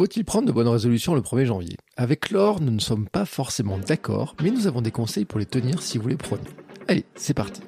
Faut-il 0.00 0.24
prendre 0.24 0.46
de 0.46 0.52
bonnes 0.52 0.66
résolutions 0.66 1.14
le 1.14 1.20
1er 1.20 1.44
janvier? 1.44 1.76
Avec 1.98 2.30
Laure, 2.30 2.62
nous 2.62 2.70
ne 2.70 2.78
sommes 2.78 3.06
pas 3.06 3.26
forcément 3.26 3.76
d'accord, 3.76 4.34
mais 4.42 4.50
nous 4.50 4.66
avons 4.66 4.80
des 4.80 4.90
conseils 4.90 5.26
pour 5.26 5.38
les 5.38 5.44
tenir 5.44 5.82
si 5.82 5.98
vous 5.98 6.08
les 6.08 6.16
prenez. 6.16 6.48
Allez, 6.88 7.04
c'est 7.16 7.34
parti 7.34 7.60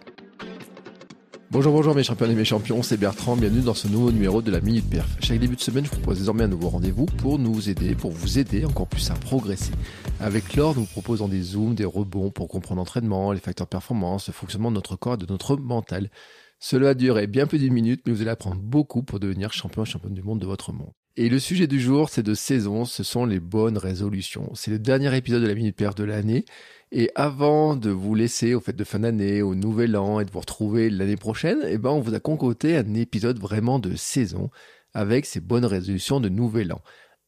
Bonjour, 1.50 1.74
bonjour 1.74 1.94
mes 1.94 2.02
champions 2.02 2.24
et 2.24 2.34
mes 2.34 2.46
champions, 2.46 2.82
c'est 2.82 2.96
Bertrand, 2.96 3.36
bienvenue 3.36 3.60
dans 3.60 3.74
ce 3.74 3.86
nouveau 3.86 4.10
numéro 4.10 4.40
de 4.40 4.50
la 4.50 4.62
Minute 4.62 4.88
Perf. 4.88 5.14
Chaque 5.20 5.40
début 5.40 5.56
de 5.56 5.60
semaine, 5.60 5.84
je 5.84 5.90
vous 5.90 5.96
propose 5.96 6.20
désormais 6.20 6.44
un 6.44 6.48
nouveau 6.48 6.70
rendez-vous 6.70 7.04
pour 7.04 7.38
nous 7.38 7.68
aider, 7.68 7.94
pour 7.94 8.12
vous 8.12 8.38
aider 8.38 8.64
encore 8.64 8.88
plus 8.88 9.10
à 9.10 9.14
progresser. 9.14 9.72
Avec 10.18 10.56
Laure, 10.56 10.74
nous 10.74 10.84
vous 10.84 10.86
proposons 10.86 11.28
des 11.28 11.42
zooms, 11.42 11.74
des 11.74 11.84
rebonds 11.84 12.30
pour 12.30 12.48
comprendre 12.48 12.78
l'entraînement, 12.78 13.32
les 13.32 13.40
facteurs 13.40 13.66
de 13.66 13.72
performance, 13.72 14.28
le 14.28 14.32
fonctionnement 14.32 14.70
de 14.70 14.76
notre 14.76 14.96
corps 14.96 15.14
et 15.16 15.18
de 15.18 15.26
notre 15.26 15.56
mental. 15.56 16.10
Cela 16.58 16.88
a 16.88 16.94
duré 16.94 17.26
bien 17.26 17.46
plus 17.46 17.58
d'une 17.58 17.74
minute, 17.74 18.00
mais 18.06 18.14
vous 18.14 18.22
allez 18.22 18.30
apprendre 18.30 18.56
beaucoup 18.56 19.02
pour 19.02 19.20
devenir 19.20 19.52
champion 19.52 19.82
et 19.82 19.86
championne 19.86 20.14
du 20.14 20.22
monde 20.22 20.38
de 20.38 20.46
votre 20.46 20.72
monde. 20.72 20.92
Et 21.18 21.28
le 21.28 21.38
sujet 21.38 21.66
du 21.66 21.78
jour, 21.78 22.08
c'est 22.08 22.22
de 22.22 22.32
saison, 22.32 22.86
ce 22.86 23.02
sont 23.02 23.26
les 23.26 23.38
bonnes 23.38 23.76
résolutions. 23.76 24.50
C'est 24.54 24.70
le 24.70 24.78
dernier 24.78 25.14
épisode 25.14 25.42
de 25.42 25.46
la 25.46 25.54
Minute 25.54 25.76
Perf 25.76 25.94
de 25.94 26.04
l'année. 26.04 26.46
Et 26.90 27.10
avant 27.14 27.76
de 27.76 27.90
vous 27.90 28.14
laisser 28.14 28.54
au 28.54 28.60
fait 28.60 28.72
de 28.72 28.84
fin 28.84 29.00
d'année, 29.00 29.42
au 29.42 29.54
nouvel 29.54 29.94
an 29.96 30.20
et 30.20 30.24
de 30.24 30.30
vous 30.30 30.40
retrouver 30.40 30.88
l'année 30.88 31.18
prochaine, 31.18 31.58
eh 31.66 31.76
ben, 31.76 31.90
on 31.90 32.00
vous 32.00 32.14
a 32.14 32.20
concocté 32.20 32.78
un 32.78 32.94
épisode 32.94 33.38
vraiment 33.38 33.78
de 33.78 33.94
saison 33.94 34.50
avec 34.94 35.26
ces 35.26 35.40
bonnes 35.40 35.66
résolutions 35.66 36.18
de 36.18 36.30
nouvel 36.30 36.72
an. 36.72 36.80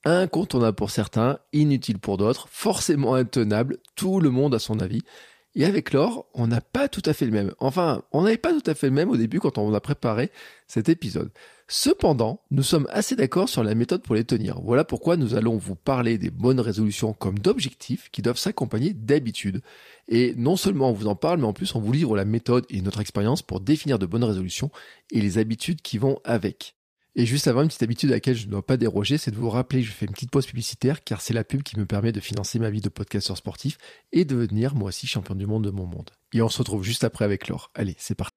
Incontournable 0.07 0.77
pour 0.77 0.91
certains, 0.91 1.39
inutile 1.53 1.99
pour 1.99 2.17
d'autres, 2.17 2.49
forcément 2.51 3.15
intenable, 3.15 3.79
tout 3.97 4.19
le 4.19 4.31
monde 4.31 4.55
a 4.55 4.59
son 4.59 4.81
avis. 4.81 5.03
Et 5.55 5.67
avec 5.67 5.93
Laure, 5.93 6.27
on 6.33 6.47
n'a 6.47 6.63
pas 6.63 6.89
tout 6.89 7.03
à 7.05 7.13
fait 7.13 7.27
le 7.27 7.33
même. 7.33 7.53
Enfin, 7.59 8.03
on 8.13 8.23
n'avait 8.23 8.39
pas 8.39 8.53
tout 8.53 8.71
à 8.71 8.75
fait 8.75 8.89
le 8.89 8.95
même 8.95 9.11
au 9.11 9.17
début 9.17 9.41
quand 9.41 9.59
on 9.59 9.73
a 9.75 9.81
préparé 9.81 10.31
cet 10.67 10.89
épisode. 10.89 11.31
Cependant, 11.67 12.43
nous 12.51 12.63
sommes 12.63 12.87
assez 12.91 13.17
d'accord 13.17 13.49
sur 13.49 13.65
la 13.65 13.75
méthode 13.75 14.03
pour 14.03 14.15
les 14.15 14.25
tenir. 14.25 14.61
Voilà 14.61 14.85
pourquoi 14.85 15.17
nous 15.17 15.35
allons 15.35 15.57
vous 15.57 15.75
parler 15.75 16.19
des 16.19 16.31
bonnes 16.31 16.61
résolutions 16.61 17.15
comme 17.15 17.39
d'objectifs 17.39 18.11
qui 18.13 18.21
doivent 18.21 18.39
s'accompagner 18.39 18.93
d'habitudes. 18.93 19.63
Et 20.09 20.35
non 20.37 20.57
seulement 20.57 20.91
on 20.91 20.93
vous 20.93 21.07
en 21.07 21.17
parle, 21.17 21.41
mais 21.41 21.47
en 21.47 21.55
plus 21.55 21.75
on 21.75 21.81
vous 21.81 21.93
livre 21.93 22.17
la 22.17 22.27
méthode 22.27 22.67
et 22.69 22.83
notre 22.83 23.01
expérience 23.01 23.41
pour 23.41 23.61
définir 23.61 23.99
de 23.99 24.05
bonnes 24.05 24.25
résolutions 24.25 24.71
et 25.11 25.23
les 25.23 25.39
habitudes 25.39 25.81
qui 25.81 25.97
vont 25.97 26.21
avec. 26.25 26.77
Et 27.17 27.27
juste 27.27 27.47
avant, 27.47 27.63
une 27.63 27.69
petite 27.69 27.85
habitude 27.85 28.11
à 28.11 28.15
laquelle 28.15 28.37
je 28.37 28.47
ne 28.47 28.51
dois 28.51 28.67
pas 28.67 28.77
déroger, 28.77 29.19
c'est 29.19 29.31
de 29.31 29.37
vous 29.37 29.49
rappeler 29.49 29.81
que 29.83 29.87
je 29.87 29.93
fais 29.93 30.05
une 30.05 30.13
petite 30.13 30.33
pause 30.33 30.47
publicitaire 30.47 31.03
car 31.05 31.21
c'est 31.21 31.33
la 31.33 31.45
pub 31.45 31.63
qui 31.63 31.79
me 31.79 31.87
permet 31.87 32.13
de 32.13 32.21
financer 32.21 32.59
ma 32.59 32.71
vie 32.71 32.81
de 32.81 32.89
podcasteur 32.89 33.37
sportif 33.37 33.79
et 34.13 34.25
de 34.25 34.35
devenir 34.35 34.75
moi 34.75 34.89
aussi 34.89 35.07
champion 35.07 35.37
du 35.37 35.47
monde 35.47 35.65
de 35.65 35.71
mon 35.71 35.87
monde. 35.87 36.11
Et 36.33 36.43
on 36.43 36.49
se 36.49 36.59
retrouve 36.59 36.83
juste 36.83 37.05
après 37.05 37.25
avec 37.25 37.49
Laure. 37.49 37.71
Allez, 37.75 37.95
c'est 37.99 38.17
parti. 38.17 38.37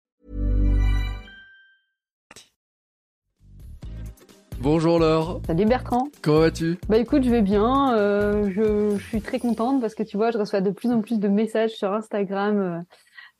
Bonjour 4.61 4.99
Laure. 4.99 5.41
Salut 5.47 5.65
Bertrand. 5.65 6.07
Comment 6.21 6.39
vas-tu? 6.39 6.77
Bah 6.87 6.97
écoute, 6.97 7.23
je 7.23 7.29
vais 7.29 7.41
bien. 7.41 7.95
Euh, 7.95 8.49
je, 8.51 8.95
je, 8.97 9.03
suis 9.07 9.21
très 9.21 9.39
contente 9.39 9.81
parce 9.81 9.95
que 9.95 10.03
tu 10.03 10.17
vois, 10.17 10.31
je 10.31 10.37
reçois 10.37 10.61
de 10.61 10.69
plus 10.69 10.91
en 10.91 11.01
plus 11.01 11.19
de 11.19 11.27
messages 11.27 11.71
sur 11.71 11.91
Instagram. 11.91 12.59
Euh, 12.59 12.79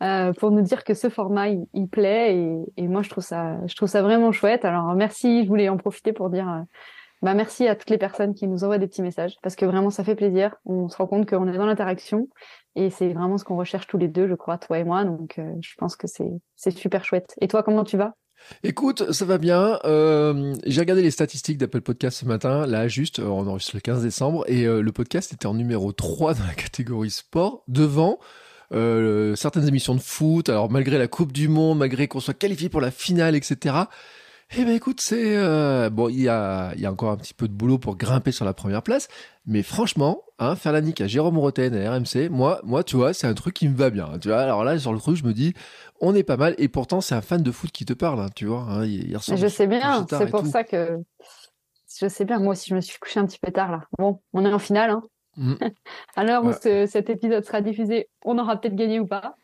euh, 0.02 0.34
pour 0.34 0.50
nous 0.50 0.62
dire 0.62 0.84
que 0.84 0.96
ce 0.96 1.10
format 1.10 1.50
il, 1.50 1.88
plaît 1.88 2.36
et, 2.36 2.58
et, 2.78 2.88
moi 2.88 3.04
je 3.04 3.10
trouve 3.10 3.24
ça 3.24 3.60
je 3.68 3.76
trouve 3.76 3.88
ça 3.88 4.02
vraiment 4.02 4.32
chouette. 4.32 4.66
Alors 4.66 4.96
merci, 4.96 5.44
je 5.44 5.48
voulais 5.48 5.70
en 5.70 5.78
profiter 5.78 6.12
pour 6.12 6.32
dire 6.32 6.50
euh, 6.50 6.62
bah 7.22 7.36
merci 7.36 7.68
à 7.68 7.76
toutes 7.76 7.92
les 7.92 8.00
personnes 8.00 8.34
qui 8.34 8.48
nous 8.48 8.64
envoient 8.64 8.80
des 8.80 8.88
petits 8.88 9.04
messages 9.04 9.36
parce 9.44 9.56
que 9.56 9.66
vraiment 9.66 9.92
ça 9.92 10.04
fait 10.04 10.16
plaisir. 10.16 10.56
On 10.66 10.90
se 10.90 10.98
rend 10.98 11.06
compte 11.06 11.30
qu'on 11.30 11.48
est 11.48 11.56
dans 11.56 11.68
l'interaction 11.68 12.28
et 12.76 12.90
c'est 12.90 13.14
vraiment 13.14 13.38
ce 13.38 13.44
qu'on 13.44 13.58
recherche 13.58 13.86
tous 13.86 14.00
les 14.00 14.08
deux, 14.08 14.28
je 14.28 14.34
crois, 14.34 14.58
toi 14.58 14.80
et 14.80 14.84
moi. 14.84 15.04
Donc 15.06 15.38
euh, 15.38 15.54
je 15.62 15.76
pense 15.78 15.96
que 15.96 16.08
c'est 16.08 16.32
c'est 16.56 16.72
super 16.72 17.06
chouette. 17.06 17.36
Et 17.40 17.48
toi, 17.48 17.62
comment 17.62 17.84
tu 17.84 17.98
vas? 17.98 18.16
Écoute, 18.64 19.12
ça 19.12 19.26
va 19.26 19.38
bien. 19.38 19.80
Euh, 19.86 20.56
j'ai 20.66 20.82
regardé 20.82 21.02
les 21.02 21.12
statistiques 21.12 21.58
d'Apple 21.58 21.82
Podcast 21.82 22.20
ce 22.20 22.26
matin, 22.26 22.68
là 22.68 22.88
juste, 22.88 23.20
on 23.20 23.48
enregistre 23.48 23.76
le 23.76 23.82
15 23.82 24.04
décembre, 24.04 24.44
et 24.48 24.66
euh, 24.66 24.82
le 24.82 24.92
podcast 24.92 25.34
était 25.34 25.48
en 25.48 25.54
numéro 25.54 25.92
3 25.92 26.34
dans 26.36 26.46
la 26.46 26.54
catégorie 26.54 27.10
sport, 27.10 27.64
devant 27.68 28.20
euh, 28.74 29.36
certaines 29.36 29.68
émissions 29.68 29.96
de 29.96 30.02
foot, 30.02 30.50
alors 30.50 30.70
malgré 30.70 30.98
la 30.98 31.08
Coupe 31.08 31.32
du 31.32 31.48
Monde, 31.48 31.80
malgré 31.80 32.08
qu'on 32.08 32.20
soit 32.20 32.34
qualifié 32.34 32.70
pour 32.70 32.82
la 32.82 32.92
finale, 32.92 33.36
etc. 33.36 33.76
Eh 34.58 34.66
ben 34.66 34.76
écoute, 34.76 35.00
c'est 35.00 35.38
euh, 35.38 35.90
bon, 35.90 36.10
il 36.10 36.20
y 36.22 36.28
a, 36.28 36.74
y 36.76 36.86
a 36.86 36.92
encore 36.92 37.12
un 37.12 37.18
petit 37.18 37.34
peu 37.34 37.48
de 37.48 37.54
boulot 37.54 37.78
pour 37.78 37.96
grimper 37.96 38.34
sur 38.34 38.44
la 38.44 38.54
première 38.54 38.84
place, 38.84 39.08
mais 39.46 39.64
franchement, 39.64 40.24
hein, 40.40 40.58
faire 40.58 40.74
la 40.74 40.82
nique 40.82 41.00
à 41.00 41.08
Jérôme 41.08 41.38
Roten 41.38 41.74
et 41.74 41.88
RMC, 41.88 42.30
moi, 42.30 42.60
moi, 42.64 42.84
tu 42.84 42.98
vois, 42.98 43.14
c'est 43.14 43.28
un 43.28 43.34
truc 43.34 43.54
qui 43.54 43.70
me 43.70 43.76
va 43.78 43.90
bien. 43.90 44.20
Tu 44.20 44.28
vois, 44.28 44.42
alors 44.42 44.66
là, 44.66 44.78
sur 44.78 44.92
le 44.92 45.00
truc, 45.00 45.16
je 45.16 45.24
me 45.24 45.34
dis, 45.34 45.54
on 46.02 46.14
est 46.16 46.24
pas 46.24 46.36
mal, 46.36 46.56
et 46.58 46.68
pourtant, 46.68 47.00
c'est 47.00 47.16
un 47.16 47.22
fan 47.22 47.42
de 47.42 47.52
foot 47.52 47.72
qui 47.72 47.86
te 47.86 47.94
parle, 47.94 48.20
hein, 48.20 48.30
tu 48.36 48.46
vois. 48.46 48.64
Hein, 48.64 48.86
il, 48.86 49.18
je 49.18 49.48
sais 49.48 49.68
bien, 49.68 50.06
c'est 50.10 50.30
pour 50.30 50.46
ça 50.46 50.66
que 50.66 51.00
je 52.00 52.08
sais 52.08 52.26
bien. 52.26 52.40
Moi 52.40 52.52
aussi, 52.52 52.70
je 52.70 52.76
me 52.76 52.82
suis 52.82 53.00
couché 53.00 53.22
un 53.22 53.26
petit 53.26 53.40
peu 53.40 53.52
tard 53.52 53.72
là. 53.72 53.84
Bon, 53.98 54.20
on 54.34 54.46
est 54.46 54.54
en 54.54 54.60
finale, 54.60 54.92
hein. 54.92 55.04
Mm. 55.38 55.54
Alors 56.18 56.44
où 56.44 56.52
cet 56.52 57.10
épisode 57.10 57.46
sera 57.46 57.62
diffusé, 57.62 58.10
on 58.26 58.38
aura 58.38 58.60
peut-être 58.60 58.76
gagné 58.76 59.00
ou 59.00 59.08
pas. 59.08 59.36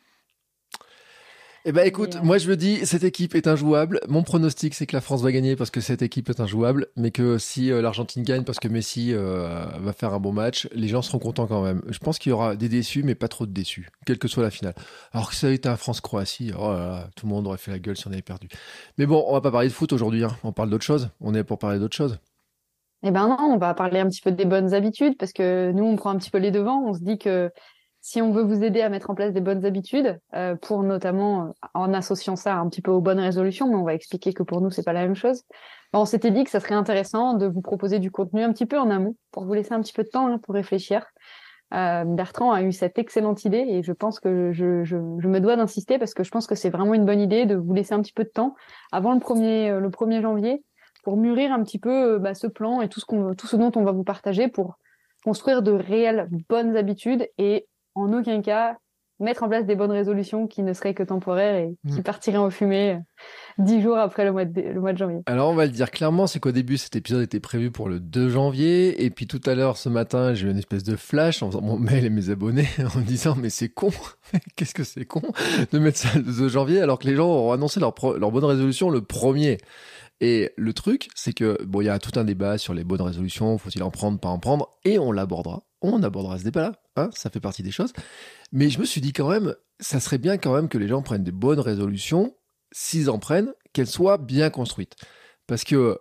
Eh 1.69 1.73
ben 1.73 1.85
écoute, 1.85 2.15
euh, 2.15 2.23
moi 2.23 2.37
je 2.37 2.49
me 2.49 2.55
dis, 2.55 2.85
cette 2.85 3.03
équipe 3.03 3.35
est 3.35 3.45
injouable. 3.45 3.99
Mon 4.07 4.23
pronostic, 4.23 4.73
c'est 4.73 4.85
que 4.85 4.95
la 4.95 5.01
France 5.01 5.21
va 5.21 5.33
gagner 5.33 5.57
parce 5.57 5.69
que 5.69 5.81
cette 5.81 6.01
équipe 6.01 6.29
est 6.29 6.39
injouable, 6.39 6.87
mais 6.95 7.11
que 7.11 7.37
si 7.37 7.73
euh, 7.73 7.81
l'Argentine 7.81 8.23
gagne 8.23 8.45
parce 8.45 8.57
que 8.57 8.69
Messi 8.69 9.13
euh, 9.13 9.65
va 9.77 9.91
faire 9.91 10.13
un 10.13 10.19
bon 10.21 10.31
match, 10.31 10.69
les 10.71 10.87
gens 10.87 11.01
seront 11.01 11.19
contents 11.19 11.45
quand 11.45 11.61
même. 11.61 11.81
Je 11.89 11.99
pense 11.99 12.19
qu'il 12.19 12.29
y 12.29 12.33
aura 12.33 12.55
des 12.55 12.69
déçus, 12.69 13.03
mais 13.03 13.15
pas 13.15 13.27
trop 13.27 13.45
de 13.45 13.51
déçus, 13.51 13.89
quelle 14.05 14.17
que 14.17 14.29
soit 14.29 14.43
la 14.43 14.49
finale. 14.49 14.75
Alors 15.11 15.29
que 15.29 15.35
ça 15.35 15.47
a 15.47 15.49
été 15.49 15.67
un 15.67 15.75
France-Croatie, 15.75 16.53
oh 16.57 16.73
tout 17.17 17.25
le 17.25 17.33
monde 17.33 17.45
aurait 17.47 17.57
fait 17.57 17.71
la 17.71 17.79
gueule 17.79 17.97
si 17.97 18.07
on 18.07 18.13
avait 18.13 18.21
perdu. 18.21 18.47
Mais 18.97 19.05
bon, 19.05 19.25
on 19.27 19.33
va 19.33 19.41
pas 19.41 19.51
parler 19.51 19.67
de 19.67 19.73
foot 19.73 19.91
aujourd'hui, 19.91 20.23
hein. 20.23 20.31
on 20.45 20.53
parle 20.53 20.69
d'autre 20.69 20.85
chose. 20.85 21.09
On 21.19 21.35
est 21.35 21.43
pour 21.43 21.59
parler 21.59 21.79
d'autre 21.79 21.97
chose. 21.97 22.17
Eh 23.03 23.11
ben 23.11 23.27
non, 23.27 23.37
on 23.41 23.57
va 23.57 23.73
parler 23.73 23.99
un 23.99 24.07
petit 24.07 24.21
peu 24.21 24.31
des 24.31 24.45
bonnes 24.45 24.73
habitudes 24.73 25.17
parce 25.17 25.33
que 25.33 25.73
nous, 25.73 25.83
on 25.83 25.97
prend 25.97 26.11
un 26.11 26.17
petit 26.17 26.31
peu 26.31 26.37
les 26.37 26.51
devants. 26.51 26.81
On 26.87 26.93
se 26.93 27.03
dit 27.03 27.17
que 27.17 27.51
si 28.07 28.21
on 28.21 28.31
veut 28.31 28.43
vous 28.43 28.63
aider 28.63 28.79
à 28.79 28.87
mettre 28.87 29.09
en 29.09 29.15
place 29.15 29.33
des 29.33 29.41
bonnes 29.41 29.65
habitudes, 29.65 30.17
euh, 30.33 30.55
pour 30.55 30.81
notamment 30.81 31.47
euh, 31.47 31.67
en 31.73 31.93
associant 31.93 32.37
ça 32.37 32.55
un 32.55 32.69
petit 32.69 32.81
peu 32.81 32.89
aux 32.89 33.01
bonnes 33.01 33.19
résolutions, 33.19 33.67
mais 33.67 33.75
on 33.75 33.83
va 33.83 33.93
expliquer 33.93 34.31
que 34.31 34.43
pour 34.43 34.61
nous 34.61 34.71
c'est 34.71 34.83
pas 34.83 34.93
la 34.93 35.01
même 35.01 35.13
chose. 35.13 35.43
on 35.91 36.05
s'était 36.05 36.31
dit 36.31 36.45
que 36.45 36.49
ça 36.49 36.61
serait 36.61 36.73
intéressant 36.73 37.33
de 37.33 37.47
vous 37.47 37.59
proposer 37.59 37.99
du 37.99 38.09
contenu 38.09 38.43
un 38.43 38.53
petit 38.53 38.65
peu 38.65 38.79
en 38.79 38.89
amont 38.91 39.17
pour 39.31 39.43
vous 39.43 39.53
laisser 39.53 39.73
un 39.73 39.81
petit 39.81 39.91
peu 39.91 40.03
de 40.03 40.07
temps 40.07 40.27
hein, 40.27 40.37
pour 40.37 40.55
réfléchir. 40.55 41.05
Euh, 41.73 42.05
Bertrand 42.05 42.53
a 42.53 42.61
eu 42.61 42.71
cette 42.71 42.97
excellente 42.97 43.43
idée 43.43 43.65
et 43.67 43.83
je 43.83 43.91
pense 43.91 44.21
que 44.21 44.53
je, 44.53 44.85
je, 44.85 44.95
je 45.19 45.27
me 45.27 45.41
dois 45.41 45.57
d'insister 45.57 45.99
parce 45.99 46.13
que 46.13 46.23
je 46.23 46.31
pense 46.31 46.47
que 46.47 46.55
c'est 46.55 46.69
vraiment 46.69 46.93
une 46.93 47.05
bonne 47.05 47.19
idée 47.19 47.45
de 47.45 47.55
vous 47.55 47.73
laisser 47.73 47.93
un 47.93 48.01
petit 48.01 48.13
peu 48.13 48.23
de 48.23 48.29
temps 48.29 48.55
avant 48.93 49.13
le 49.13 49.19
premier 49.19 49.77
le 49.77 49.89
1er 49.89 50.21
janvier 50.21 50.63
pour 51.03 51.17
mûrir 51.17 51.51
un 51.51 51.61
petit 51.61 51.77
peu 51.77 52.13
euh, 52.13 52.19
bah, 52.19 52.35
ce 52.35 52.47
plan 52.47 52.79
et 52.79 52.87
tout 52.87 53.01
ce, 53.01 53.05
qu'on, 53.05 53.35
tout 53.35 53.47
ce 53.47 53.57
dont 53.57 53.71
on 53.75 53.83
va 53.83 53.91
vous 53.91 54.05
partager 54.05 54.47
pour 54.47 54.77
construire 55.25 55.61
de 55.61 55.73
réelles 55.73 56.29
bonnes 56.47 56.77
habitudes 56.77 57.27
et 57.37 57.67
en 57.97 58.13
aucun 58.13 58.41
cas 58.41 58.77
mettre 59.19 59.43
en 59.43 59.49
place 59.49 59.65
des 59.65 59.75
bonnes 59.75 59.91
résolutions 59.91 60.47
qui 60.47 60.61
ne 60.61 60.73
seraient 60.73 60.93
que 60.93 61.03
temporaires 61.03 61.55
et 61.55 61.75
qui 61.89 61.99
mm. 61.99 62.03
partiraient 62.03 62.37
en 62.37 62.49
fumée 62.49 62.91
euh, 62.91 62.99
dix 63.57 63.81
jours 63.81 63.97
après 63.97 64.23
le 64.25 64.31
mois, 64.31 64.45
de, 64.45 64.61
le 64.61 64.79
mois 64.79 64.93
de 64.93 64.97
janvier. 64.97 65.21
Alors 65.25 65.49
on 65.49 65.55
va 65.55 65.65
le 65.65 65.71
dire 65.71 65.89
clairement, 65.89 66.27
c'est 66.27 66.39
qu'au 66.39 66.51
début 66.51 66.77
cet 66.77 66.95
épisode 66.95 67.23
était 67.23 67.39
prévu 67.39 67.71
pour 67.71 67.89
le 67.89 67.99
2 67.99 68.29
janvier 68.29 69.03
et 69.03 69.09
puis 69.09 69.25
tout 69.25 69.41
à 69.45 69.55
l'heure 69.55 69.77
ce 69.77 69.89
matin 69.89 70.33
j'ai 70.33 70.47
eu 70.47 70.51
une 70.51 70.57
espèce 70.57 70.83
de 70.83 70.95
flash 70.95 71.41
en 71.41 71.47
faisant 71.47 71.61
mon 71.61 71.77
mail 71.77 72.05
et 72.05 72.09
mes 72.09 72.29
abonnés 72.29 72.67
en 72.95 72.99
me 72.99 73.03
disant 73.03 73.35
mais 73.35 73.49
c'est 73.49 73.69
con, 73.69 73.89
qu'est-ce 74.55 74.75
que 74.75 74.83
c'est 74.83 75.05
con 75.05 75.23
de 75.71 75.79
mettre 75.79 75.97
ça 75.97 76.09
le 76.15 76.23
2 76.23 76.47
janvier 76.47 76.81
alors 76.81 76.99
que 76.99 77.07
les 77.07 77.15
gens 77.15 77.27
ont 77.27 77.51
annoncé 77.51 77.79
leur, 77.79 77.95
leur 78.19 78.31
bonne 78.31 78.45
résolution 78.45 78.89
le 78.89 79.01
1er. 79.01 79.57
Et 80.19 80.51
le 80.57 80.73
truc, 80.73 81.09
c'est 81.13 81.33
que, 81.33 81.63
bon, 81.63 81.81
il 81.81 81.85
y 81.85 81.89
a 81.89 81.99
tout 81.99 82.19
un 82.19 82.23
débat 82.23 82.57
sur 82.57 82.73
les 82.73 82.83
bonnes 82.83 83.03
résolutions, 83.03 83.59
faut-il 83.59 83.83
en 83.83 83.91
prendre, 83.91 84.19
pas 84.19 84.29
en 84.29 84.39
prendre, 84.39 84.71
et 84.83 84.97
on 84.97 85.11
l'abordera. 85.11 85.66
On 85.81 86.01
abordera 86.03 86.39
ce 86.39 86.43
débat-là, 86.43 86.73
hein, 86.95 87.09
ça 87.13 87.29
fait 87.29 87.39
partie 87.39 87.63
des 87.63 87.71
choses. 87.71 87.93
Mais 88.51 88.69
je 88.69 88.79
me 88.79 88.85
suis 88.85 89.01
dit 89.01 89.13
quand 89.13 89.29
même, 89.29 89.55
ça 89.79 89.99
serait 89.99 90.17
bien 90.17 90.37
quand 90.37 90.53
même 90.53 90.69
que 90.69 90.77
les 90.77 90.87
gens 90.87 91.01
prennent 91.01 91.23
des 91.23 91.31
bonnes 91.31 91.59
résolutions, 91.59 92.35
s'ils 92.71 93.09
en 93.09 93.19
prennent, 93.19 93.53
qu'elles 93.73 93.87
soient 93.87 94.17
bien 94.17 94.49
construites. 94.49 94.95
Parce 95.45 95.63
que 95.63 95.99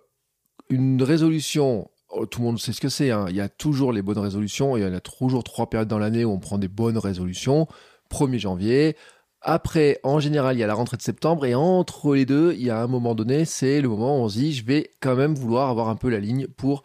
une 0.70 1.02
résolution, 1.02 1.90
oh, 2.08 2.26
tout 2.26 2.40
le 2.40 2.46
monde 2.46 2.58
sait 2.58 2.72
ce 2.72 2.80
que 2.80 2.88
c'est, 2.88 3.10
hein, 3.10 3.26
il 3.28 3.36
y 3.36 3.40
a 3.40 3.48
toujours 3.48 3.92
les 3.92 4.02
bonnes 4.02 4.18
résolutions, 4.18 4.76
il 4.76 4.82
y 4.82 4.86
en 4.86 4.92
a 4.94 5.00
toujours 5.00 5.44
trois 5.44 5.68
périodes 5.68 5.88
dans 5.88 5.98
l'année 5.98 6.24
où 6.24 6.30
on 6.30 6.40
prend 6.40 6.58
des 6.58 6.68
bonnes 6.68 6.98
résolutions. 6.98 7.68
1er 8.10 8.38
janvier, 8.38 8.96
Après, 9.42 10.00
en 10.02 10.18
général, 10.20 10.56
il 10.56 10.60
y 10.60 10.62
a 10.64 10.66
la 10.66 10.74
rentrée 10.74 10.96
de 10.96 11.02
septembre 11.02 11.44
et 11.46 11.54
entre 11.54 12.14
les 12.14 12.24
deux, 12.26 12.54
il 12.54 12.62
y 12.64 12.70
a 12.70 12.80
un 12.82 12.86
moment 12.86 13.14
donné, 13.14 13.44
c'est 13.44 13.80
le 13.80 13.88
moment 13.88 14.18
où 14.18 14.24
on 14.24 14.28
se 14.28 14.38
dit, 14.38 14.52
je 14.52 14.64
vais 14.64 14.90
quand 15.00 15.14
même 15.16 15.34
vouloir 15.34 15.68
avoir 15.70 15.88
un 15.88 15.96
peu 15.96 16.08
la 16.08 16.18
ligne 16.18 16.46
pour 16.48 16.82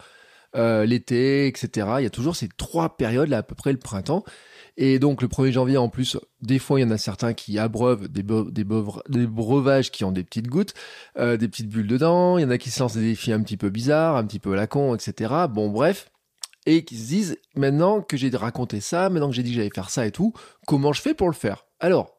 euh, 0.55 0.85
l'été, 0.85 1.47
etc. 1.47 1.87
Il 1.99 2.03
y 2.03 2.07
a 2.07 2.09
toujours 2.09 2.35
ces 2.35 2.49
trois 2.49 2.97
périodes, 2.97 3.29
là, 3.29 3.37
à 3.37 3.43
peu 3.43 3.55
près 3.55 3.71
le 3.71 3.77
printemps. 3.77 4.23
Et 4.77 4.99
donc, 4.99 5.21
le 5.21 5.27
1er 5.27 5.51
janvier, 5.51 5.77
en 5.77 5.89
plus, 5.89 6.17
des 6.41 6.59
fois, 6.59 6.79
il 6.79 6.83
y 6.83 6.85
en 6.85 6.91
a 6.91 6.97
certains 6.97 7.33
qui 7.33 7.59
abreuvent 7.59 8.07
des, 8.07 8.23
des, 8.23 9.27
breuvages 9.27 9.91
qui 9.91 10.03
ont 10.03 10.11
des 10.11 10.23
petites 10.23 10.47
gouttes, 10.47 10.73
euh, 11.17 11.37
des 11.37 11.47
petites 11.47 11.69
bulles 11.69 11.87
dedans. 11.87 12.37
Il 12.37 12.41
y 12.41 12.45
en 12.45 12.49
a 12.49 12.57
qui 12.57 12.69
se 12.69 12.79
lancent 12.79 12.95
des 12.95 13.01
défis 13.01 13.31
un 13.33 13.41
petit 13.41 13.57
peu 13.57 13.69
bizarres, 13.69 14.15
un 14.15 14.25
petit 14.25 14.39
peu 14.39 14.53
à 14.53 14.55
la 14.55 14.67
con, 14.67 14.95
etc. 14.95 15.33
Bon, 15.49 15.69
bref. 15.69 16.09
Et 16.65 16.85
qui 16.85 16.97
se 16.97 17.07
disent, 17.07 17.37
maintenant 17.55 18.01
que 18.01 18.17
j'ai 18.17 18.29
raconté 18.29 18.81
ça, 18.81 19.09
maintenant 19.09 19.29
que 19.29 19.35
j'ai 19.35 19.43
dit 19.43 19.51
que 19.51 19.57
j'allais 19.57 19.71
faire 19.73 19.89
ça 19.89 20.05
et 20.05 20.11
tout, 20.11 20.33
comment 20.67 20.93
je 20.93 21.01
fais 21.01 21.13
pour 21.13 21.27
le 21.27 21.33
faire? 21.33 21.65
Alors, 21.79 22.17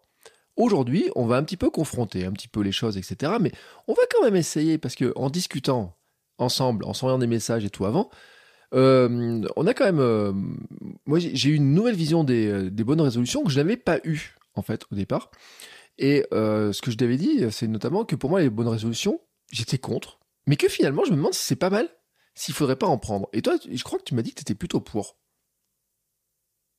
aujourd'hui, 0.56 1.10
on 1.14 1.26
va 1.26 1.36
un 1.36 1.44
petit 1.44 1.56
peu 1.56 1.70
confronter 1.70 2.24
un 2.24 2.32
petit 2.32 2.48
peu 2.48 2.60
les 2.60 2.72
choses, 2.72 2.98
etc. 2.98 3.34
Mais 3.40 3.52
on 3.86 3.92
va 3.92 4.02
quand 4.10 4.24
même 4.24 4.36
essayer, 4.36 4.78
parce 4.78 4.96
que 4.96 5.12
en 5.16 5.30
discutant 5.30 5.96
ensemble, 6.42 6.84
en 6.84 6.92
s'envoyant 6.92 7.18
des 7.18 7.26
messages 7.26 7.64
et 7.64 7.70
tout 7.70 7.86
avant, 7.86 8.10
euh, 8.74 9.46
on 9.56 9.66
a 9.66 9.74
quand 9.74 9.84
même. 9.84 10.00
Euh, 10.00 10.32
moi, 11.06 11.18
j'ai 11.18 11.50
eu 11.50 11.54
une 11.54 11.74
nouvelle 11.74 11.94
vision 11.94 12.24
euh, 12.28 12.70
des, 12.70 12.84
bonnes 12.84 13.00
résolutions 13.00 13.44
que 13.44 13.50
je 13.50 13.58
n'avais 13.58 13.76
pas 13.76 13.98
eu 14.04 14.36
en 14.54 14.62
fait 14.62 14.84
au 14.90 14.94
départ. 14.94 15.30
Et 15.98 16.24
ce 16.30 16.80
que 16.80 16.90
je 16.90 16.96
t'avais 16.96 17.16
dit, 17.16 17.44
c'est 17.50 17.68
notamment 17.68 18.04
que 18.04 18.16
pour 18.16 18.30
moi, 18.30 18.40
les 18.40 18.50
bonnes 18.50 18.68
résolutions, 18.68 19.20
j'étais 19.52 19.78
contre, 19.78 20.18
mais 20.46 20.56
que 20.56 20.68
finalement, 20.68 21.04
je 21.04 21.10
me 21.10 21.16
demande 21.16 21.34
si 21.34 21.44
c'est 21.44 21.56
pas 21.56 21.70
mal, 21.70 21.88
s'il 22.34 22.54
faudrait 22.54 22.76
pas 22.76 22.86
en 22.86 22.98
prendre. 22.98 23.28
Et 23.32 23.42
toi, 23.42 23.56
je 23.70 23.84
crois 23.84 23.98
que 23.98 24.04
tu 24.04 24.14
m'as 24.14 24.22
dit 24.22 24.30
que 24.30 24.36
tu 24.36 24.42
étais 24.42 24.54
plutôt 24.54 24.80
pour. 24.80 25.18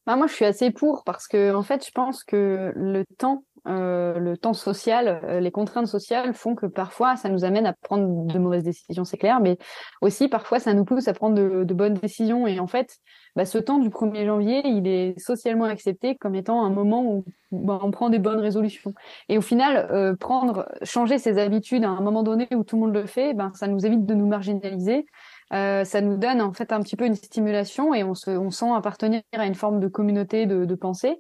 Bah, 0.06 0.16
moi, 0.16 0.28
je 0.28 0.34
suis 0.34 0.46
assez 0.46 0.72
pour 0.72 1.04
parce 1.06 1.28
que, 1.28 1.54
en 1.54 1.64
fait, 1.64 1.86
je 1.86 1.92
pense 1.92 2.24
que 2.24 2.74
le 2.76 3.06
temps 3.18 3.46
euh, 3.66 4.20
le 4.20 4.36
temps 4.36 4.54
social, 4.54 5.22
euh, 5.24 5.40
les 5.40 5.52
contraintes 5.52 5.88
sociales 5.88 6.34
font 6.34 6.54
que 6.54 6.66
parfois 6.66 7.16
ça 7.16 7.30
nous 7.30 7.46
amène 7.46 7.66
à 7.66 7.72
prendre 7.72 8.26
de 8.26 8.38
mauvaises 8.38 8.64
décisions, 8.64 9.06
c'est 9.06 9.18
clair, 9.18 9.40
mais 9.40 9.58
aussi 10.02 10.28
parfois 10.28 10.60
ça 10.60 10.74
nous 10.74 10.84
pousse 10.84 11.08
à 11.08 11.14
prendre 11.14 11.36
de, 11.36 11.74
bonnes 11.74 11.94
décisions. 11.94 12.46
Et 12.46 12.60
en 12.60 12.68
fait, 12.68 12.98
bah, 13.38 13.46
ce 13.46 13.58
temps 13.58 13.80
du 13.80 13.90
1er 13.90 14.26
janvier, 14.26 14.62
il 14.66 14.86
est 14.86 15.18
socialement 15.18 15.64
accepté 15.64 16.16
comme 16.16 16.36
étant 16.36 16.66
un 16.66 16.70
moment 16.70 17.06
où 17.06 17.24
bah, 17.52 17.80
on 17.82 17.92
prend 17.92 18.10
des 18.10 18.20
bonnes 18.20 18.42
résolutions. 18.42 18.94
Et 19.30 19.38
au 19.38 19.42
final, 19.42 19.88
euh, 19.92 20.14
prendre, 20.14 20.68
changer 20.84 21.18
ses 21.18 21.38
habitudes 21.38 21.86
à 21.86 21.90
un 21.90 22.02
moment 22.02 22.24
donné 22.24 22.50
où 22.54 22.66
tout 22.66 22.76
le 22.76 22.82
monde 22.82 22.94
le 22.94 23.06
fait, 23.06 23.34
ben 23.34 23.52
ça 23.56 23.68
nous 23.68 23.86
évite 23.86 24.06
de 24.06 24.14
nous 24.14 24.28
marginaliser. 24.28 25.06
ça 25.52 26.02
nous 26.02 26.18
donne 26.18 26.42
en 26.42 26.52
fait 26.52 26.74
un 26.74 26.82
petit 26.82 26.98
peu 26.98 27.06
une 27.06 27.16
stimulation 27.16 27.94
et 27.94 28.04
on 28.04 28.14
se, 28.14 28.32
on 28.32 28.52
sent 28.52 28.72
appartenir 28.76 29.22
à 29.32 29.46
une 29.46 29.56
forme 29.56 29.80
de 29.80 29.88
communauté 29.88 30.48
de, 30.48 30.66
de 30.66 30.76
pensée. 30.76 31.18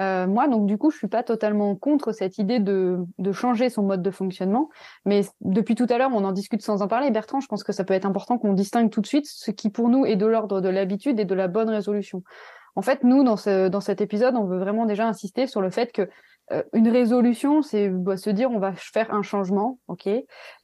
Euh, 0.00 0.26
moi, 0.26 0.48
donc 0.48 0.66
du 0.66 0.78
coup, 0.78 0.90
je 0.90 0.96
suis 0.96 1.08
pas 1.08 1.22
totalement 1.22 1.76
contre 1.76 2.12
cette 2.12 2.38
idée 2.38 2.58
de, 2.58 2.98
de 3.18 3.32
changer 3.32 3.68
son 3.68 3.82
mode 3.82 4.02
de 4.02 4.10
fonctionnement, 4.10 4.70
mais 5.04 5.22
depuis 5.42 5.74
tout 5.74 5.86
à 5.90 5.98
l'heure, 5.98 6.10
on 6.14 6.24
en 6.24 6.32
discute 6.32 6.62
sans 6.62 6.80
en 6.80 6.88
parler. 6.88 7.10
Bertrand, 7.10 7.40
je 7.40 7.46
pense 7.46 7.64
que 7.64 7.72
ça 7.72 7.84
peut 7.84 7.94
être 7.94 8.06
important 8.06 8.38
qu'on 8.38 8.54
distingue 8.54 8.90
tout 8.90 9.02
de 9.02 9.06
suite 9.06 9.26
ce 9.26 9.50
qui 9.50 9.68
pour 9.68 9.88
nous 9.90 10.06
est 10.06 10.16
de 10.16 10.26
l'ordre 10.26 10.60
de 10.60 10.68
l'habitude 10.68 11.20
et 11.20 11.26
de 11.26 11.34
la 11.34 11.48
bonne 11.48 11.68
résolution. 11.68 12.22
En 12.76 12.82
fait, 12.82 13.04
nous, 13.04 13.24
dans, 13.24 13.36
ce, 13.36 13.68
dans 13.68 13.80
cet 13.80 14.00
épisode, 14.00 14.36
on 14.36 14.44
veut 14.44 14.58
vraiment 14.58 14.86
déjà 14.86 15.06
insister 15.06 15.46
sur 15.46 15.60
le 15.60 15.70
fait 15.70 15.92
que 15.92 16.08
euh, 16.52 16.62
une 16.72 16.88
résolution, 16.88 17.62
c'est 17.62 17.88
bah, 17.88 18.16
se 18.16 18.30
dire 18.30 18.50
on 18.50 18.58
va 18.58 18.72
faire 18.74 19.12
un 19.14 19.22
changement, 19.22 19.78
ok, 19.88 20.08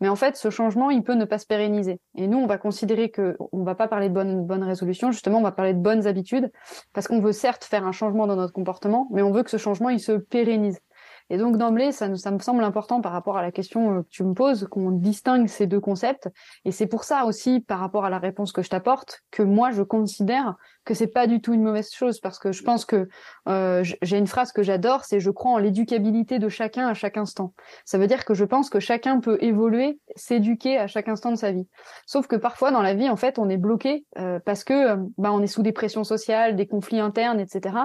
mais 0.00 0.08
en 0.08 0.16
fait 0.16 0.36
ce 0.36 0.50
changement 0.50 0.90
il 0.90 1.02
peut 1.02 1.14
ne 1.14 1.24
pas 1.24 1.38
se 1.38 1.46
pérenniser. 1.46 2.00
Et 2.16 2.26
nous 2.26 2.38
on 2.38 2.46
va 2.46 2.58
considérer 2.58 3.10
que 3.10 3.36
on 3.52 3.62
va 3.62 3.74
pas 3.74 3.88
parler 3.88 4.08
de 4.08 4.14
bonnes 4.14 4.44
bonnes 4.44 4.64
résolutions, 4.64 5.12
justement 5.12 5.38
on 5.38 5.42
va 5.42 5.52
parler 5.52 5.74
de 5.74 5.80
bonnes 5.80 6.06
habitudes 6.06 6.50
parce 6.92 7.08
qu'on 7.08 7.20
veut 7.20 7.32
certes 7.32 7.64
faire 7.64 7.86
un 7.86 7.92
changement 7.92 8.26
dans 8.26 8.36
notre 8.36 8.52
comportement, 8.52 9.08
mais 9.12 9.22
on 9.22 9.32
veut 9.32 9.42
que 9.42 9.50
ce 9.50 9.58
changement 9.58 9.90
il 9.90 10.00
se 10.00 10.12
pérennise. 10.12 10.80
Et 11.28 11.38
donc 11.38 11.56
d'emblée, 11.56 11.90
ça, 11.92 12.14
ça 12.16 12.30
me 12.30 12.38
semble 12.38 12.62
important 12.62 13.00
par 13.00 13.12
rapport 13.12 13.36
à 13.36 13.42
la 13.42 13.50
question 13.50 13.98
euh, 13.98 14.02
que 14.02 14.08
tu 14.08 14.24
me 14.24 14.34
poses, 14.34 14.68
qu'on 14.70 14.92
distingue 14.92 15.48
ces 15.48 15.66
deux 15.66 15.80
concepts. 15.80 16.28
Et 16.64 16.70
c'est 16.70 16.86
pour 16.86 17.04
ça 17.04 17.24
aussi, 17.24 17.60
par 17.60 17.80
rapport 17.80 18.04
à 18.04 18.10
la 18.10 18.18
réponse 18.18 18.52
que 18.52 18.62
je 18.62 18.70
t'apporte, 18.70 19.22
que 19.30 19.42
moi 19.42 19.72
je 19.72 19.82
considère 19.82 20.56
que 20.86 20.94
c'est 20.94 21.08
pas 21.08 21.26
du 21.26 21.42
tout 21.42 21.52
une 21.52 21.62
mauvaise 21.62 21.90
chose, 21.92 22.20
parce 22.20 22.38
que 22.38 22.52
je 22.52 22.62
pense 22.62 22.86
que 22.86 23.08
euh, 23.48 23.84
j'ai 24.02 24.16
une 24.16 24.28
phrase 24.28 24.52
que 24.52 24.62
j'adore, 24.62 25.04
c'est 25.04 25.20
je 25.20 25.30
crois 25.30 25.50
en 25.50 25.58
l'éducabilité 25.58 26.38
de 26.38 26.48
chacun 26.48 26.86
à 26.86 26.94
chaque 26.94 27.18
instant. 27.18 27.52
Ça 27.84 27.98
veut 27.98 28.06
dire 28.06 28.24
que 28.24 28.32
je 28.32 28.44
pense 28.44 28.70
que 28.70 28.78
chacun 28.80 29.20
peut 29.20 29.36
évoluer, 29.40 29.98
s'éduquer 30.14 30.78
à 30.78 30.86
chaque 30.86 31.08
instant 31.08 31.32
de 31.32 31.36
sa 31.36 31.50
vie. 31.50 31.66
Sauf 32.06 32.28
que 32.28 32.36
parfois 32.36 32.70
dans 32.70 32.82
la 32.82 32.94
vie, 32.94 33.10
en 33.10 33.16
fait, 33.16 33.38
on 33.38 33.48
est 33.48 33.56
bloqué 33.56 34.06
euh, 34.18 34.38
parce 34.44 34.62
que 34.62 34.94
bah, 35.18 35.32
on 35.32 35.42
est 35.42 35.48
sous 35.48 35.62
des 35.62 35.72
pressions 35.72 36.04
sociales, 36.04 36.54
des 36.54 36.66
conflits 36.66 37.00
internes, 37.00 37.40
etc. 37.40 37.76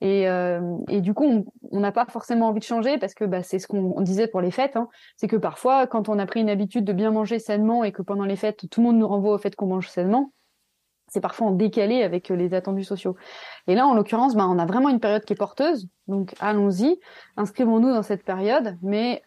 Et, 0.00 0.24
et 0.88 1.00
du 1.00 1.12
coup, 1.12 1.44
on 1.72 1.80
n'a 1.80 1.92
pas 1.92 2.06
forcément 2.06 2.48
envie 2.48 2.60
de 2.60 2.64
changer 2.64 2.98
parce 2.98 3.14
que 3.14 3.24
bah, 3.24 3.42
c'est 3.42 3.58
ce 3.58 3.66
qu'on 3.66 4.00
disait 4.00 4.28
pour 4.28 4.40
les 4.40 4.52
fêtes. 4.52 4.76
Hein. 4.76 4.88
c'est 5.16 5.28
que 5.28 5.36
parfois, 5.36 5.86
quand 5.86 6.08
on 6.08 6.18
a 6.18 6.26
pris 6.26 6.40
une 6.40 6.50
habitude 6.50 6.84
de 6.84 6.92
bien 6.92 7.10
manger 7.10 7.38
sainement 7.38 7.82
et 7.82 7.90
que 7.90 8.02
pendant 8.02 8.24
les 8.24 8.36
fêtes, 8.36 8.68
tout 8.70 8.80
le 8.80 8.86
monde 8.86 8.98
nous 8.98 9.08
renvoie 9.08 9.34
au 9.34 9.38
fait 9.38 9.56
qu'on 9.56 9.66
mange 9.66 9.88
sainement, 9.88 10.32
c'est 11.14 11.20
parfois 11.20 11.46
en 11.46 11.52
décalé 11.52 12.02
avec 12.02 12.30
euh, 12.30 12.34
les 12.34 12.54
attendus 12.54 12.82
sociaux. 12.82 13.14
Et 13.68 13.76
là, 13.76 13.86
en 13.86 13.94
l'occurrence, 13.94 14.34
bah, 14.34 14.46
on 14.48 14.58
a 14.58 14.66
vraiment 14.66 14.88
une 14.88 14.98
période 14.98 15.24
qui 15.24 15.32
est 15.32 15.36
porteuse. 15.36 15.86
Donc, 16.08 16.34
allons-y, 16.40 16.98
inscrivons-nous 17.36 17.92
dans 17.92 18.02
cette 18.02 18.24
période. 18.24 18.76
Mais 18.82 19.22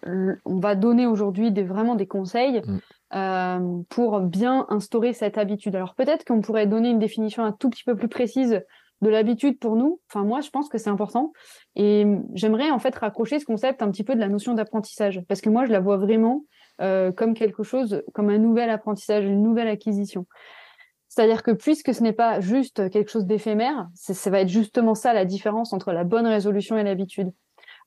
on 0.45 0.59
va 0.59 0.75
donner 0.75 1.07
aujourd'hui 1.07 1.51
des, 1.51 1.63
vraiment 1.63 1.95
des 1.95 2.05
conseils 2.05 2.59
mm. 2.59 2.79
euh, 3.15 3.81
pour 3.89 4.19
bien 4.19 4.65
instaurer 4.67 5.13
cette 5.13 5.37
habitude. 5.37 5.75
Alors, 5.77 5.95
peut-être 5.95 6.25
qu'on 6.25 6.41
pourrait 6.41 6.67
donner 6.67 6.89
une 6.89 6.99
définition 6.99 7.45
un 7.45 7.53
tout 7.53 7.69
petit 7.69 7.85
peu 7.85 7.95
plus 7.95 8.09
précise 8.09 8.61
de 9.01 9.09
l'habitude 9.09 9.59
pour 9.59 9.77
nous. 9.77 10.01
Enfin, 10.09 10.25
moi, 10.25 10.41
je 10.41 10.49
pense 10.49 10.67
que 10.67 10.77
c'est 10.77 10.89
important. 10.89 11.31
Et 11.75 12.05
j'aimerais 12.33 12.69
en 12.69 12.79
fait 12.79 12.93
raccrocher 12.95 13.39
ce 13.39 13.45
concept 13.45 13.81
un 13.81 13.91
petit 13.91 14.03
peu 14.03 14.13
de 14.13 14.19
la 14.19 14.27
notion 14.27 14.53
d'apprentissage, 14.55 15.21
parce 15.29 15.39
que 15.39 15.49
moi, 15.49 15.65
je 15.65 15.71
la 15.71 15.79
vois 15.79 15.97
vraiment 15.97 16.43
euh, 16.81 17.11
comme 17.13 17.33
quelque 17.33 17.63
chose, 17.63 18.03
comme 18.13 18.29
un 18.29 18.39
nouvel 18.39 18.69
apprentissage, 18.69 19.23
une 19.23 19.41
nouvelle 19.41 19.67
acquisition. 19.67 20.25
C'est-à-dire 21.09 21.43
que 21.43 21.51
puisque 21.51 21.93
ce 21.93 22.03
n'est 22.03 22.13
pas 22.13 22.39
juste 22.39 22.89
quelque 22.89 23.09
chose 23.09 23.25
d'éphémère, 23.25 23.87
ça 23.93 24.29
va 24.29 24.41
être 24.41 24.49
justement 24.49 24.93
ça 24.93 25.13
la 25.13 25.25
différence 25.25 25.73
entre 25.73 25.91
la 25.91 26.03
bonne 26.03 26.27
résolution 26.27 26.77
et 26.77 26.83
l'habitude. 26.83 27.31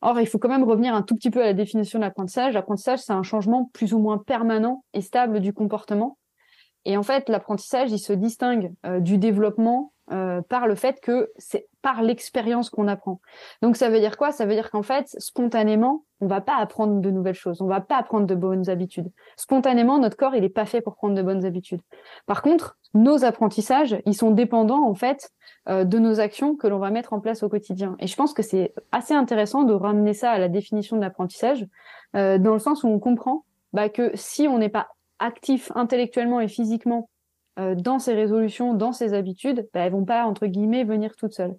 Or, 0.02 0.18
il 0.18 0.26
faut 0.26 0.38
quand 0.38 0.48
même 0.48 0.64
revenir 0.64 0.94
un 0.94 1.02
tout 1.02 1.14
petit 1.14 1.30
peu 1.30 1.42
à 1.42 1.46
la 1.46 1.52
définition 1.52 1.98
de 1.98 2.04
l'apprentissage. 2.04 2.54
L'apprentissage, 2.54 3.00
c'est 3.00 3.12
un 3.12 3.22
changement 3.22 3.70
plus 3.74 3.92
ou 3.92 3.98
moins 3.98 4.18
permanent 4.18 4.84
et 4.94 5.02
stable 5.02 5.40
du 5.40 5.52
comportement. 5.52 6.16
Et 6.84 6.96
en 6.96 7.02
fait, 7.02 7.28
l'apprentissage, 7.28 7.90
il 7.90 7.98
se 7.98 8.12
distingue 8.12 8.72
euh, 8.86 9.00
du 9.00 9.18
développement 9.18 9.92
euh, 10.12 10.42
par 10.42 10.66
le 10.66 10.74
fait 10.74 11.00
que 11.00 11.30
c'est 11.36 11.68
par 11.82 12.02
l'expérience 12.02 12.68
qu'on 12.68 12.88
apprend. 12.88 13.20
Donc 13.62 13.76
ça 13.76 13.90
veut 13.90 14.00
dire 14.00 14.16
quoi? 14.16 14.32
Ça 14.32 14.44
veut 14.44 14.54
dire 14.54 14.72
qu'en 14.72 14.82
fait, 14.82 15.06
spontanément, 15.18 16.04
on 16.20 16.26
va 16.26 16.40
pas 16.40 16.56
apprendre 16.56 17.00
de 17.00 17.10
nouvelles 17.12 17.34
choses, 17.34 17.62
on 17.62 17.66
va 17.66 17.80
pas 17.80 17.96
apprendre 17.96 18.26
de 18.26 18.34
bonnes 18.34 18.68
habitudes. 18.68 19.08
Spontanément, 19.36 20.00
notre 20.00 20.16
corps, 20.16 20.34
il 20.34 20.42
est 20.42 20.48
pas 20.48 20.66
fait 20.66 20.80
pour 20.80 20.96
prendre 20.96 21.14
de 21.14 21.22
bonnes 21.22 21.44
habitudes. 21.44 21.80
Par 22.26 22.42
contre, 22.42 22.76
nos 22.92 23.24
apprentissages, 23.24 24.02
ils 24.04 24.16
sont 24.16 24.32
dépendants 24.32 24.84
en 24.84 24.94
fait 24.94 25.30
euh, 25.68 25.84
de 25.84 25.98
nos 26.00 26.18
actions 26.18 26.56
que 26.56 26.66
l'on 26.66 26.78
va 26.78 26.90
mettre 26.90 27.12
en 27.12 27.20
place 27.20 27.44
au 27.44 27.48
quotidien. 27.48 27.94
Et 28.00 28.08
je 28.08 28.16
pense 28.16 28.32
que 28.32 28.42
c'est 28.42 28.74
assez 28.90 29.14
intéressant 29.14 29.62
de 29.62 29.74
ramener 29.74 30.12
ça 30.12 30.32
à 30.32 30.38
la 30.38 30.48
définition 30.48 30.96
de 30.96 31.02
l'apprentissage, 31.02 31.66
euh, 32.16 32.36
dans 32.38 32.54
le 32.54 32.58
sens 32.58 32.82
où 32.82 32.88
on 32.88 32.98
comprend 32.98 33.44
bah, 33.72 33.88
que 33.88 34.10
si 34.14 34.48
on 34.48 34.58
n'est 34.58 34.68
pas 34.70 34.88
actif 35.20 35.70
intellectuellement 35.74 36.40
et 36.40 36.48
physiquement 36.48 37.08
euh, 37.58 37.74
dans 37.74 37.98
ses 37.98 38.14
résolutions, 38.14 38.74
dans 38.74 38.92
ses 38.92 39.14
habitudes, 39.14 39.68
bah, 39.72 39.80
elles 39.80 39.92
vont 39.92 40.04
pas, 40.04 40.24
entre 40.24 40.46
guillemets, 40.46 40.84
venir 40.84 41.14
toutes 41.16 41.34
seules. 41.34 41.56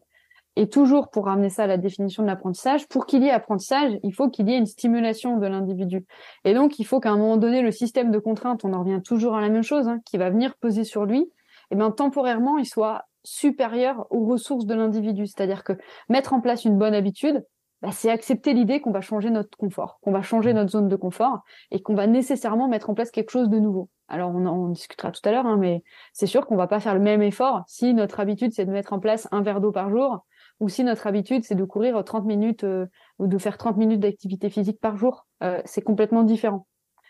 Et 0.58 0.68
toujours 0.68 1.10
pour 1.10 1.25
ramener 1.25 1.50
ça 1.50 1.63
à 1.63 1.68
la 1.68 1.77
définition 1.77 2.24
de 2.24 2.27
l'apprentissage, 2.27 2.88
pour 2.89 3.06
qu'il 3.06 3.24
y 3.24 3.27
ait 3.27 3.32
apprentissage, 3.32 3.98
il 4.03 4.13
faut 4.13 4.30
qu'il 4.30 4.50
y 4.50 4.53
ait 4.53 4.58
une 4.58 4.65
stimulation 4.65 5.38
de 5.38 5.48
l'individu. 5.48 6.06
Et 6.44 6.53
donc, 6.53 6.77
il 6.80 6.84
faut 6.86 7.00
qu'à 7.00 7.12
un 7.12 7.18
moment 7.18 7.38
donné, 7.38 7.62
le 7.62 7.72
système 7.72 8.12
de 8.12 8.20
contraintes, 8.20 8.65
on 8.65 8.74
en 8.74 8.84
revient 8.84 9.01
toujours 9.01 9.36
à 9.36 9.41
la 9.41 9.48
même 9.48 9.63
chose, 9.63 9.88
hein, 9.88 10.00
qui 10.06 10.18
va 10.18 10.30
venir 10.30 10.56
peser 10.58 10.84
sur 10.84 11.06
lui, 11.06 11.20
et 11.20 11.75
eh 11.75 11.77
bien 11.77 11.89
temporairement, 11.89 12.58
il 12.58 12.65
soit 12.65 13.06
supérieur 13.24 14.08
aux 14.10 14.25
ressources 14.25 14.65
de 14.65 14.74
l'individu. 14.74 15.25
C'est-à-dire 15.25 15.63
que 15.63 15.74
mettre 16.10 16.34
en 16.34 16.41
place 16.41 16.65
une 16.65 16.77
bonne 16.77 16.94
habitude, 16.94 17.46
bah, 17.82 17.90
c'est 17.92 18.12
accepter 18.12 18.54
l'idée 18.54 18.80
qu'on 18.80 18.92
va 18.92 19.02
changer 19.02 19.30
notre 19.30 19.58
confort, 19.58 20.00
qu'on 20.02 20.12
va 20.12 20.22
changer 20.22 20.54
mmh. 20.54 20.56
notre 20.56 20.72
zone 20.72 20.88
de 20.88 20.96
confort 20.96 21.42
et 21.72 21.82
qu'on 21.82 21.96
va 21.96 22.08
nécessairement 22.08 22.68
mettre 22.68 22.90
en 22.90 22.94
place 22.94 23.12
quelque 23.12 23.32
chose 23.32 23.50
de 23.50 23.60
nouveau. 23.60 23.90
Alors, 24.08 24.32
on 24.36 24.46
en 24.46 24.70
discutera 24.70 25.12
tout 25.12 25.22
à 25.24 25.32
l'heure, 25.32 25.46
hein, 25.46 25.58
mais 25.58 25.84
c'est 26.14 26.28
sûr 26.28 26.46
qu'on 26.46 26.58
va 26.58 26.68
pas 26.68 26.80
faire 26.80 26.94
le 26.94 27.00
même 27.00 27.22
effort 27.22 27.64
si 27.68 27.94
notre 27.94 28.20
habitude, 28.20 28.52
c'est 28.54 28.66
de 28.66 28.72
mettre 28.72 28.94
en 28.94 29.00
place 29.00 29.28
un 29.32 29.42
verre 29.42 29.62
d'eau 29.62 29.72
par 29.72 29.90
jour 29.90 30.26
ou 30.60 30.70
si 30.70 30.84
notre 30.84 31.08
habitude, 31.08 31.44
c'est 31.44 31.56
de 31.56 31.64
courir 31.64 32.02
30 32.04 32.26
minutes 32.26 32.64
euh, 32.64 32.86
ou 33.18 33.28
de 33.28 33.38
faire 33.40 33.58
30 33.58 33.78
minutes 33.78 34.00
d'activité 34.00 34.50
physique 34.50 34.80
par 34.80 34.96
jour. 34.96 35.26
Euh, 35.42 35.60
c'est 35.66 35.82
complètement 35.82 36.24
différent. 36.24 36.68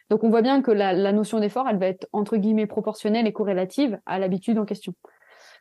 Donc, 0.10 0.24
on 0.24 0.30
voit 0.30 0.42
bien 0.42 0.62
que 0.62 0.72
la, 0.72 0.94
la 0.94 1.12
notion 1.12 1.40
d'effort, 1.40 1.68
elle 1.68 1.78
va 1.78 1.88
être 1.88 2.08
entre 2.14 2.38
guillemets 2.38 2.66
proportionnelle 2.66 3.28
et 3.28 3.34
corrélative 3.34 4.00
à 4.06 4.20
l'habitude 4.20 4.58
en 4.58 4.66
question. 4.66 4.94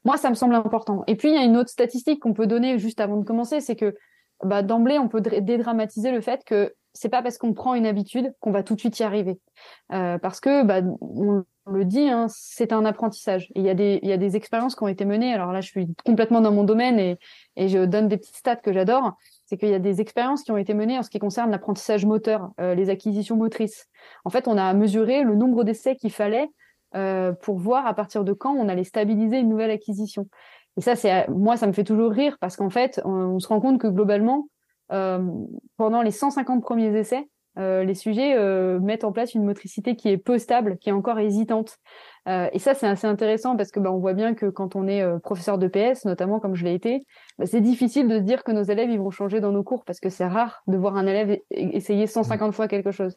Moi, 0.04 0.16
ça 0.18 0.30
me 0.30 0.34
semble 0.34 0.54
important. 0.54 1.02
Et 1.08 1.16
puis, 1.16 1.30
il 1.30 1.34
y 1.34 1.38
a 1.38 1.44
une 1.44 1.56
autre 1.56 1.68
statistique 1.68 2.20
qu'on 2.20 2.32
peut 2.32 2.46
donner 2.46 2.78
juste 2.78 3.00
avant 3.00 3.16
de 3.16 3.24
commencer, 3.24 3.60
c'est 3.60 3.76
que 3.76 3.96
bah, 4.44 4.62
d'emblée, 4.62 4.98
on 4.98 5.08
peut 5.08 5.20
dédramatiser 5.20 6.12
le 6.12 6.20
fait 6.20 6.44
que 6.44 6.74
c'est 6.92 7.08
pas 7.08 7.22
parce 7.22 7.38
qu'on 7.38 7.52
prend 7.52 7.74
une 7.74 7.86
habitude 7.86 8.34
qu'on 8.40 8.50
va 8.50 8.62
tout 8.62 8.74
de 8.74 8.80
suite 8.80 8.98
y 8.98 9.02
arriver. 9.02 9.38
Euh, 9.92 10.18
parce 10.18 10.40
que, 10.40 10.64
bah, 10.64 10.80
on 11.00 11.44
le 11.66 11.84
dit, 11.84 12.08
hein, 12.08 12.26
c'est 12.28 12.72
un 12.72 12.84
apprentissage. 12.84 13.52
Il 13.54 13.62
y 13.62 13.68
a 13.68 13.74
des, 13.74 14.00
y 14.02 14.12
a 14.12 14.16
des 14.16 14.36
expériences 14.36 14.74
qui 14.74 14.82
ont 14.82 14.88
été 14.88 15.04
menées. 15.04 15.32
Alors 15.32 15.52
là, 15.52 15.60
je 15.60 15.68
suis 15.68 15.94
complètement 16.04 16.40
dans 16.40 16.52
mon 16.52 16.64
domaine 16.64 16.98
et, 16.98 17.18
et 17.56 17.68
je 17.68 17.84
donne 17.84 18.08
des 18.08 18.16
petites 18.16 18.36
stats 18.36 18.56
que 18.56 18.72
j'adore. 18.72 19.12
c'est 19.46 19.56
qu'il 19.56 19.68
y 19.68 19.74
a 19.74 19.78
des 19.78 20.00
expériences 20.00 20.42
qui 20.42 20.50
ont 20.50 20.56
été 20.56 20.74
menées 20.74 20.98
en 20.98 21.02
ce 21.02 21.10
qui 21.10 21.18
concerne 21.18 21.50
l'apprentissage 21.50 22.04
moteur, 22.06 22.50
euh, 22.60 22.74
les 22.74 22.90
acquisitions 22.90 23.36
motrices. 23.36 23.86
En 24.24 24.30
fait, 24.30 24.48
on 24.48 24.56
a 24.56 24.72
mesuré 24.74 25.22
le 25.22 25.36
nombre 25.36 25.64
d'essais 25.64 25.96
qu'il 25.96 26.12
fallait 26.12 26.48
euh, 26.94 27.32
pour 27.32 27.58
voir 27.58 27.86
à 27.86 27.94
partir 27.94 28.24
de 28.24 28.32
quand 28.32 28.54
on 28.54 28.68
allait 28.68 28.84
stabiliser 28.84 29.38
une 29.38 29.48
nouvelle 29.48 29.70
acquisition. 29.70 30.28
Et 30.76 30.80
ça, 30.80 30.96
c'est 30.96 31.28
moi, 31.28 31.56
ça 31.56 31.66
me 31.66 31.72
fait 31.72 31.84
toujours 31.84 32.12
rire 32.12 32.36
parce 32.40 32.56
qu'en 32.56 32.70
fait, 32.70 33.00
on, 33.04 33.38
se 33.38 33.48
rend 33.48 33.60
compte 33.60 33.80
que 33.80 33.88
globalement, 33.88 34.48
euh, 34.92 35.24
pendant 35.76 36.02
les 36.02 36.10
150 36.10 36.62
premiers 36.62 36.96
essais, 36.96 37.28
euh, 37.58 37.84
les 37.84 37.94
sujets 37.94 38.36
euh, 38.36 38.78
mettent 38.78 39.02
en 39.04 39.12
place 39.12 39.34
une 39.34 39.44
motricité 39.44 39.96
qui 39.96 40.08
est 40.08 40.18
peu 40.18 40.38
stable, 40.38 40.78
qui 40.78 40.88
est 40.88 40.92
encore 40.92 41.18
hésitante. 41.18 41.78
Euh, 42.28 42.48
et 42.52 42.58
ça, 42.58 42.74
c'est 42.74 42.86
assez 42.86 43.06
intéressant 43.06 43.56
parce 43.56 43.72
que 43.72 43.80
bah, 43.80 43.90
on 43.90 43.98
voit 43.98 44.14
bien 44.14 44.34
que 44.34 44.46
quand 44.46 44.76
on 44.76 44.86
est 44.86 45.04
professeur 45.20 45.58
de 45.58 45.66
PS, 45.66 46.04
notamment 46.04 46.38
comme 46.38 46.54
je 46.54 46.64
l'ai 46.64 46.74
été, 46.74 47.04
bah, 47.38 47.46
c'est 47.46 47.60
difficile 47.60 48.06
de 48.06 48.18
se 48.18 48.22
dire 48.22 48.44
que 48.44 48.52
nos 48.52 48.62
élèves 48.62 48.90
ils 48.90 48.98
vont 48.98 49.10
changer 49.10 49.40
dans 49.40 49.52
nos 49.52 49.64
cours 49.64 49.84
parce 49.84 50.00
que 50.00 50.10
c'est 50.10 50.26
rare 50.26 50.62
de 50.68 50.76
voir 50.76 50.96
un 50.96 51.06
élève 51.06 51.30
e-, 51.32 51.38
essayer 51.50 52.06
150 52.06 52.54
fois 52.54 52.68
quelque 52.68 52.92
chose. 52.92 53.16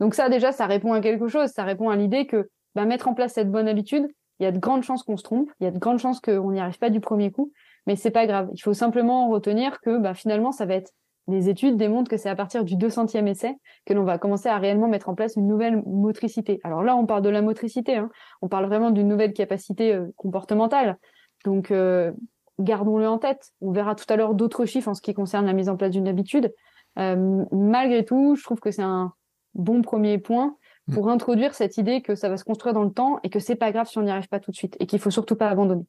Donc 0.00 0.14
ça, 0.14 0.28
déjà, 0.28 0.52
ça 0.52 0.66
répond 0.66 0.92
à 0.92 1.00
quelque 1.00 1.28
chose. 1.28 1.50
Ça 1.50 1.64
répond 1.64 1.88
à 1.88 1.96
l'idée 1.96 2.26
que 2.26 2.50
bah, 2.74 2.84
mettre 2.84 3.08
en 3.08 3.14
place 3.14 3.34
cette 3.34 3.50
bonne 3.50 3.68
habitude, 3.68 4.08
il 4.40 4.44
y 4.44 4.46
a 4.46 4.52
de 4.52 4.58
grandes 4.58 4.82
chances 4.82 5.02
qu'on 5.02 5.16
se 5.16 5.22
trompe, 5.22 5.50
il 5.60 5.64
y 5.64 5.66
a 5.66 5.70
de 5.70 5.78
grandes 5.78 5.98
chances 5.98 6.20
qu'on 6.20 6.52
n'y 6.52 6.60
arrive 6.60 6.78
pas 6.78 6.90
du 6.90 7.00
premier 7.00 7.30
coup, 7.30 7.52
mais 7.86 7.96
c'est 7.96 8.10
pas 8.10 8.26
grave. 8.26 8.48
Il 8.54 8.60
faut 8.60 8.74
simplement 8.74 9.28
retenir 9.28 9.80
que 9.80 9.98
bah, 9.98 10.14
finalement, 10.14 10.52
ça 10.52 10.66
va 10.66 10.74
être 10.74 10.92
les 11.28 11.48
études 11.48 11.76
démontrent 11.76 12.10
que 12.10 12.16
c'est 12.16 12.28
à 12.28 12.34
partir 12.34 12.64
du 12.64 12.76
200e 12.76 13.26
essai 13.26 13.56
que 13.86 13.94
l'on 13.94 14.04
va 14.04 14.18
commencer 14.18 14.48
à 14.48 14.58
réellement 14.58 14.88
mettre 14.88 15.08
en 15.08 15.14
place 15.14 15.36
une 15.36 15.46
nouvelle 15.46 15.82
motricité. 15.86 16.60
Alors 16.64 16.82
là, 16.82 16.96
on 16.96 17.06
parle 17.06 17.22
de 17.22 17.28
la 17.28 17.42
motricité, 17.42 17.96
hein. 17.96 18.10
on 18.40 18.48
parle 18.48 18.66
vraiment 18.66 18.90
d'une 18.90 19.08
nouvelle 19.08 19.32
capacité 19.32 19.94
euh, 19.94 20.06
comportementale. 20.16 20.98
Donc, 21.44 21.70
euh, 21.70 22.12
gardons-le 22.58 23.06
en 23.06 23.18
tête. 23.18 23.52
On 23.60 23.70
verra 23.70 23.94
tout 23.94 24.04
à 24.08 24.16
l'heure 24.16 24.34
d'autres 24.34 24.64
chiffres 24.66 24.88
en 24.88 24.94
ce 24.94 25.02
qui 25.02 25.14
concerne 25.14 25.46
la 25.46 25.52
mise 25.52 25.68
en 25.68 25.76
place 25.76 25.92
d'une 25.92 26.08
habitude. 26.08 26.52
Euh, 26.98 27.44
malgré 27.52 28.04
tout, 28.04 28.34
je 28.34 28.42
trouve 28.42 28.58
que 28.58 28.70
c'est 28.70 28.82
un 28.82 29.12
bon 29.54 29.80
premier 29.82 30.18
point 30.18 30.56
pour 30.92 31.08
introduire 31.08 31.54
cette 31.54 31.76
idée 31.76 32.02
que 32.02 32.14
ça 32.14 32.28
va 32.28 32.36
se 32.36 32.44
construire 32.44 32.74
dans 32.74 32.84
le 32.84 32.92
temps 32.92 33.20
et 33.22 33.30
que 33.30 33.38
c'est 33.38 33.56
pas 33.56 33.72
grave 33.72 33.88
si 33.88 33.98
on 33.98 34.02
n'y 34.02 34.10
arrive 34.10 34.28
pas 34.28 34.40
tout 34.40 34.50
de 34.50 34.56
suite 34.56 34.76
et 34.80 34.86
qu'il 34.86 34.98
faut 34.98 35.10
surtout 35.10 35.36
pas 35.36 35.48
abandonner. 35.48 35.86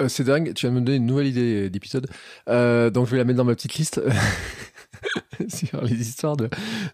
Euh, 0.00 0.08
c'est 0.08 0.24
dingue, 0.24 0.52
tu 0.54 0.66
viens 0.66 0.74
de 0.74 0.80
me 0.80 0.84
donner 0.84 0.98
une 0.98 1.06
nouvelle 1.06 1.28
idée 1.28 1.70
d'épisode. 1.70 2.08
Euh, 2.48 2.90
donc 2.90 3.06
je 3.06 3.12
vais 3.12 3.18
la 3.18 3.24
mettre 3.24 3.36
dans 3.36 3.44
ma 3.44 3.54
petite 3.54 3.74
liste 3.74 4.00
sur 5.48 5.82
les 5.82 6.00
histoires 6.00 6.36
de, 6.36 6.48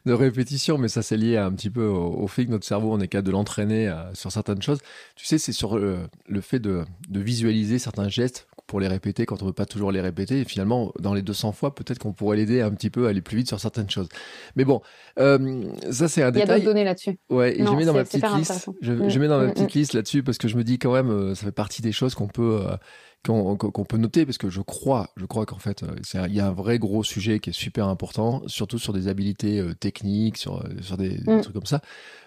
de, 0.05 0.13
répétition, 0.13 0.79
mais 0.79 0.89
ça 0.89 1.03
c'est 1.03 1.17
lié 1.17 1.39
un 1.39 1.53
petit 1.53 1.71
peu 1.71 1.85
au, 1.85 2.27
fait 2.27 2.45
que 2.45 2.51
notre 2.51 2.67
cerveau, 2.67 2.93
on 2.93 3.01
est 3.01 3.09
capable 3.09 3.29
de 3.29 3.33
l'entraîner 3.33 3.89
euh, 3.89 4.15
sur 4.15 4.31
certaines 4.31 4.61
choses. 4.61 4.81
Tu 5.17 5.27
sais, 5.27 5.39
c'est 5.39 5.53
sur 5.53 5.79
le, 5.79 6.01
le 6.29 6.41
fait 6.41 6.59
de, 6.59 6.85
de, 7.09 7.21
visualiser 7.21 7.79
certains 7.79 8.09
gestes 8.09 8.47
pour 8.73 8.81
les 8.81 8.89
répéter 8.89 9.27
quand 9.27 9.43
on 9.43 9.45
veut 9.45 9.53
pas 9.53 9.67
toujours 9.67 9.93
les 9.93 10.01
répéter. 10.01 10.41
Et 10.41 10.45
finalement, 10.45 10.95
dans 10.99 11.13
les 11.13 11.21
200 11.21 11.53
fois, 11.53 11.75
peut-être 11.75 11.99
qu'on 11.99 12.15
pourrait 12.15 12.39
l'aider 12.39 12.63
un 12.63 12.71
petit 12.71 12.89
peu 12.89 13.05
à 13.05 13.11
aller 13.11 13.21
plus 13.21 13.37
vite 13.37 13.49
sur 13.49 13.61
certaines 13.61 13.91
choses. 13.91 14.09
Mais 14.57 14.65
bon, 14.65 14.81
euh, 15.19 15.67
ça 15.91 16.09
c'est 16.09 16.23
un 16.23 16.31
détail. 16.31 16.47
Il 16.47 16.49
y 16.49 16.51
a 16.51 16.55
d'autres 16.55 16.65
données 16.65 16.85
là-dessus. 16.85 17.19
Ouais, 17.29 17.61
et 17.61 17.67
je 17.67 17.71
mets 17.71 17.85
dans 17.85 17.93
ma 17.93 18.05
petite 18.05 18.27
liste. 18.35 18.71
Je, 18.81 19.11
je, 19.11 19.19
mets 19.19 19.29
dans 19.29 19.43
ma 19.43 19.53
petite 19.53 19.75
liste 19.75 19.93
là-dessus 19.93 20.23
parce 20.23 20.39
que 20.39 20.49
je 20.49 20.57
me 20.57 20.65
dis 20.65 20.79
quand 20.79 20.95
même, 20.95 21.11
euh, 21.11 21.35
ça 21.35 21.45
fait 21.45 21.53
partie 21.53 21.83
des 21.83 21.93
choses 21.93 22.15
qu'on 22.15 22.29
peut 22.29 22.63
euh, 22.63 22.75
qu'on 23.25 23.85
peut 23.89 23.99
noter 23.99 24.27
parce 24.27 24.39
que 24.39 24.51
je 24.51 24.61
crois, 24.61 25.11
je 25.17 25.27
crois 25.27 25.47
qu'en 25.47 25.59
fait, 25.59 25.85
euh, 25.85 26.27
il 26.27 26.35
y 26.35 26.41
a 26.41 26.49
un 26.49 26.53
vrai 26.53 26.79
gros 26.81 27.05
sujet 27.05 27.39
qui 27.39 27.51
est 27.51 27.53
super 27.53 27.87
important, 27.87 28.43
surtout 28.47 28.79
sur 28.79 28.93
des 28.93 29.07
habilités 29.07 29.61
euh, 29.61 29.75
techniques, 29.75 30.37
sur, 30.37 30.57
euh, 30.57 30.69
sur 30.81 30.97
des, 30.97 31.21
mm. 31.25 31.43
trucs 31.43 31.55
comme 31.55 31.67
ça. 31.67 31.81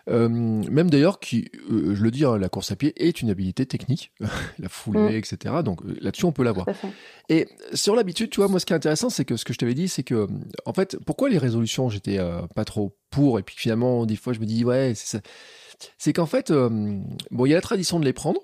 Euh, 0.09 0.29
même 0.29 0.89
d'ailleurs, 0.89 1.19
qui, 1.19 1.49
je 1.69 2.01
le 2.01 2.11
dis, 2.11 2.23
hein, 2.23 2.37
la 2.37 2.47
course 2.47 2.71
à 2.71 2.77
pied 2.77 2.93
est 2.95 3.21
une 3.21 3.29
habilité 3.29 3.65
technique, 3.65 4.13
la 4.59 4.69
foulée, 4.69 5.15
mm. 5.15 5.15
etc. 5.15 5.55
Donc 5.65 5.81
là-dessus, 5.99 6.25
on 6.25 6.31
peut 6.31 6.43
l'avoir. 6.43 6.67
Et 7.27 7.47
sur 7.73 7.95
l'habitude, 7.95 8.29
tu 8.29 8.39
vois, 8.39 8.47
moi, 8.47 8.61
ce 8.61 8.65
qui 8.65 8.71
est 8.71 8.77
intéressant, 8.77 9.09
c'est 9.09 9.25
que 9.25 9.35
ce 9.35 9.43
que 9.43 9.51
je 9.51 9.57
t'avais 9.57 9.73
dit, 9.73 9.89
c'est 9.89 10.03
que, 10.03 10.27
en 10.65 10.73
fait, 10.73 10.97
pourquoi 11.05 11.27
les 11.27 11.37
résolutions, 11.37 11.89
j'étais 11.89 12.19
pas 12.55 12.63
trop 12.63 12.97
pour, 13.09 13.37
et 13.39 13.43
puis 13.43 13.55
finalement, 13.57 14.05
des 14.05 14.15
fois, 14.15 14.31
je 14.31 14.39
me 14.39 14.45
dis, 14.45 14.63
ouais, 14.63 14.93
c'est 14.95 15.17
ça. 15.17 15.23
C'est 15.97 16.13
qu'en 16.13 16.25
fait, 16.25 16.53
bon, 16.53 17.45
il 17.45 17.49
y 17.49 17.53
a 17.53 17.57
la 17.57 17.61
tradition 17.61 17.99
de 17.99 18.05
les 18.05 18.13
prendre, 18.13 18.39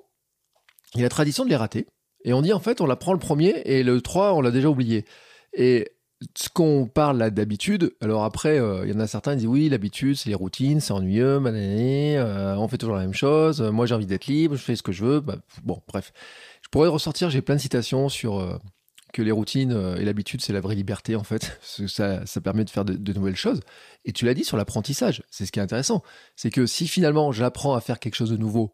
il 0.95 0.97
y 0.99 1.01
a 1.01 1.05
la 1.05 1.09
tradition 1.09 1.45
de 1.45 1.49
les 1.49 1.55
rater. 1.55 1.87
Et 2.23 2.33
on 2.33 2.41
dit 2.41 2.53
en 2.53 2.59
fait, 2.59 2.81
on 2.81 2.85
la 2.85 2.95
prend 2.95 3.13
le 3.13 3.19
premier 3.19 3.61
et 3.65 3.83
le 3.83 4.01
3, 4.01 4.33
on 4.33 4.41
l'a 4.41 4.51
déjà 4.51 4.69
oublié. 4.69 5.05
Et 5.53 5.91
ce 6.35 6.49
qu'on 6.49 6.85
parle 6.85 7.17
là 7.17 7.29
d'habitude, 7.29 7.95
alors 8.01 8.23
après, 8.23 8.59
euh, 8.59 8.85
il 8.85 8.93
y 8.93 8.95
en 8.95 8.99
a 8.99 9.07
certains 9.07 9.31
qui 9.31 9.39
disent 9.39 9.47
oui, 9.47 9.69
l'habitude, 9.69 10.15
c'est 10.15 10.29
les 10.29 10.35
routines, 10.35 10.79
c'est 10.79 10.93
ennuyeux, 10.93 11.41
euh, 11.43 12.55
on 12.55 12.67
fait 12.67 12.77
toujours 12.77 12.95
la 12.95 13.01
même 13.01 13.13
chose, 13.13 13.61
moi 13.61 13.85
j'ai 13.85 13.95
envie 13.95 14.05
d'être 14.05 14.27
libre, 14.27 14.55
je 14.55 14.61
fais 14.61 14.75
ce 14.75 14.83
que 14.83 14.91
je 14.91 15.03
veux. 15.03 15.19
Bah, 15.19 15.37
bon, 15.63 15.81
bref. 15.87 16.13
Je 16.61 16.69
pourrais 16.69 16.89
ressortir, 16.89 17.29
j'ai 17.29 17.41
plein 17.41 17.55
de 17.55 17.61
citations 17.61 18.07
sur 18.07 18.39
euh, 18.39 18.57
que 19.13 19.21
les 19.21 19.31
routines 19.31 19.95
et 19.97 20.05
l'habitude, 20.05 20.41
c'est 20.41 20.53
la 20.53 20.61
vraie 20.61 20.75
liberté 20.75 21.15
en 21.15 21.23
fait. 21.23 21.59
Ça, 21.87 22.25
ça 22.25 22.41
permet 22.41 22.63
de 22.63 22.69
faire 22.69 22.85
de 22.85 23.13
nouvelles 23.13 23.35
choses. 23.35 23.59
Et 24.05 24.13
tu 24.13 24.25
l'as 24.25 24.33
dit 24.33 24.45
sur 24.45 24.55
l'apprentissage, 24.55 25.23
c'est 25.29 25.45
ce 25.45 25.51
qui 25.51 25.59
est 25.59 25.63
intéressant. 25.63 26.01
C'est 26.35 26.49
que 26.49 26.65
si 26.65 26.87
finalement 26.87 27.31
j'apprends 27.31 27.75
à 27.75 27.81
faire 27.81 27.99
quelque 27.99 28.15
chose 28.15 28.29
de 28.31 28.37
nouveau, 28.37 28.73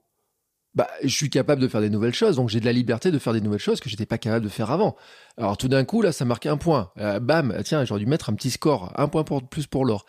bah, 0.75 0.87
je 1.03 1.09
suis 1.09 1.29
capable 1.29 1.61
de 1.61 1.67
faire 1.67 1.81
des 1.81 1.89
nouvelles 1.89 2.13
choses, 2.13 2.35
donc 2.35 2.49
j'ai 2.49 2.59
de 2.59 2.65
la 2.65 2.73
liberté 2.73 3.11
de 3.11 3.19
faire 3.19 3.33
des 3.33 3.41
nouvelles 3.41 3.59
choses 3.59 3.79
que 3.79 3.89
j'étais 3.89 4.05
pas 4.05 4.17
capable 4.17 4.45
de 4.45 4.49
faire 4.49 4.71
avant. 4.71 4.95
Alors 5.37 5.57
tout 5.57 5.67
d'un 5.67 5.83
coup, 5.85 6.01
là, 6.01 6.11
ça 6.11 6.25
marque 6.25 6.45
un 6.45 6.57
point. 6.57 6.91
Euh, 6.97 7.19
bam, 7.19 7.55
tiens, 7.63 7.83
j'aurais 7.85 7.99
dû 7.99 8.05
mettre 8.05 8.29
un 8.29 8.33
petit 8.33 8.51
score, 8.51 8.91
un 8.95 9.07
point 9.07 9.23
pour, 9.23 9.47
plus 9.47 9.65
pour 9.65 9.85
l'or. 9.85 10.05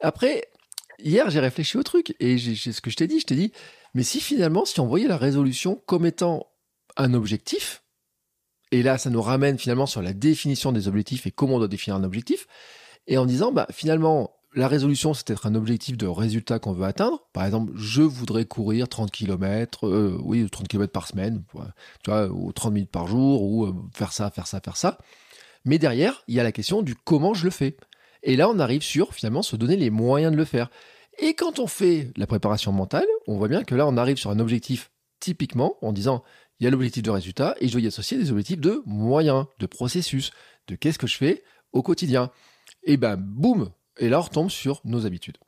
Après, 0.00 0.48
hier, 0.98 1.30
j'ai 1.30 1.40
réfléchi 1.40 1.78
au 1.78 1.82
truc, 1.82 2.14
et 2.20 2.36
j'ai 2.38 2.72
ce 2.72 2.80
que 2.80 2.90
je 2.90 2.96
t'ai 2.96 3.06
dit, 3.06 3.20
je 3.20 3.26
t'ai 3.26 3.36
dit, 3.36 3.52
mais 3.94 4.02
si 4.02 4.20
finalement, 4.20 4.64
si 4.64 4.80
on 4.80 4.86
voyait 4.86 5.08
la 5.08 5.16
résolution 5.16 5.82
comme 5.86 6.06
étant 6.06 6.46
un 6.96 7.14
objectif, 7.14 7.82
et 8.70 8.82
là, 8.82 8.98
ça 8.98 9.10
nous 9.10 9.22
ramène 9.22 9.58
finalement 9.58 9.86
sur 9.86 10.02
la 10.02 10.12
définition 10.12 10.72
des 10.72 10.88
objectifs 10.88 11.26
et 11.26 11.30
comment 11.30 11.56
on 11.56 11.58
doit 11.58 11.68
définir 11.68 11.96
un 11.96 12.04
objectif, 12.04 12.46
et 13.06 13.18
en 13.18 13.26
disant, 13.26 13.52
bah 13.52 13.66
finalement, 13.70 14.34
la 14.54 14.68
résolution, 14.68 15.14
c'est 15.14 15.30
être 15.30 15.46
un 15.46 15.54
objectif 15.54 15.96
de 15.96 16.06
résultat 16.06 16.58
qu'on 16.58 16.72
veut 16.72 16.84
atteindre. 16.84 17.26
Par 17.32 17.44
exemple, 17.44 17.72
je 17.74 18.02
voudrais 18.02 18.44
courir 18.44 18.88
30 18.88 19.10
km, 19.10 19.86
euh, 19.86 20.18
oui, 20.22 20.48
30 20.50 20.68
km 20.68 20.92
par 20.92 21.06
semaine, 21.06 21.42
ou 22.06 22.52
30 22.52 22.72
minutes 22.72 22.90
par 22.90 23.06
jour, 23.06 23.42
ou 23.42 23.64
euh, 23.64 23.74
faire 23.94 24.12
ça, 24.12 24.30
faire 24.30 24.46
ça, 24.46 24.60
faire 24.60 24.76
ça. 24.76 24.98
Mais 25.64 25.78
derrière, 25.78 26.22
il 26.28 26.34
y 26.34 26.40
a 26.40 26.42
la 26.42 26.52
question 26.52 26.82
du 26.82 26.94
comment 26.94 27.34
je 27.34 27.44
le 27.44 27.50
fais. 27.50 27.76
Et 28.22 28.36
là, 28.36 28.48
on 28.48 28.58
arrive 28.58 28.82
sur, 28.82 29.14
finalement, 29.14 29.42
se 29.42 29.56
donner 29.56 29.76
les 29.76 29.90
moyens 29.90 30.32
de 30.32 30.36
le 30.36 30.44
faire. 30.44 30.70
Et 31.18 31.34
quand 31.34 31.58
on 31.58 31.66
fait 31.66 32.10
la 32.16 32.26
préparation 32.26 32.72
mentale, 32.72 33.06
on 33.26 33.36
voit 33.36 33.48
bien 33.48 33.64
que 33.64 33.74
là, 33.74 33.86
on 33.86 33.96
arrive 33.96 34.16
sur 34.16 34.30
un 34.30 34.38
objectif 34.38 34.90
typiquement 35.20 35.76
en 35.82 35.92
disant, 35.92 36.22
il 36.58 36.64
y 36.64 36.66
a 36.66 36.70
l'objectif 36.70 37.02
de 37.02 37.10
résultat 37.10 37.54
et 37.60 37.68
je 37.68 37.72
dois 37.72 37.80
y 37.80 37.86
associer 37.86 38.18
des 38.18 38.30
objectifs 38.30 38.60
de 38.60 38.82
moyens, 38.86 39.46
de 39.58 39.66
processus, 39.66 40.30
de 40.68 40.74
qu'est-ce 40.74 40.98
que 40.98 41.06
je 41.06 41.16
fais 41.16 41.42
au 41.72 41.82
quotidien. 41.82 42.30
Et 42.84 42.96
ben, 42.96 43.16
boum, 43.16 43.70
et 43.98 44.08
là, 44.08 44.18
on 44.18 44.22
retombe 44.22 44.50
sur 44.50 44.80
nos 44.84 45.06
habitudes. 45.06 45.38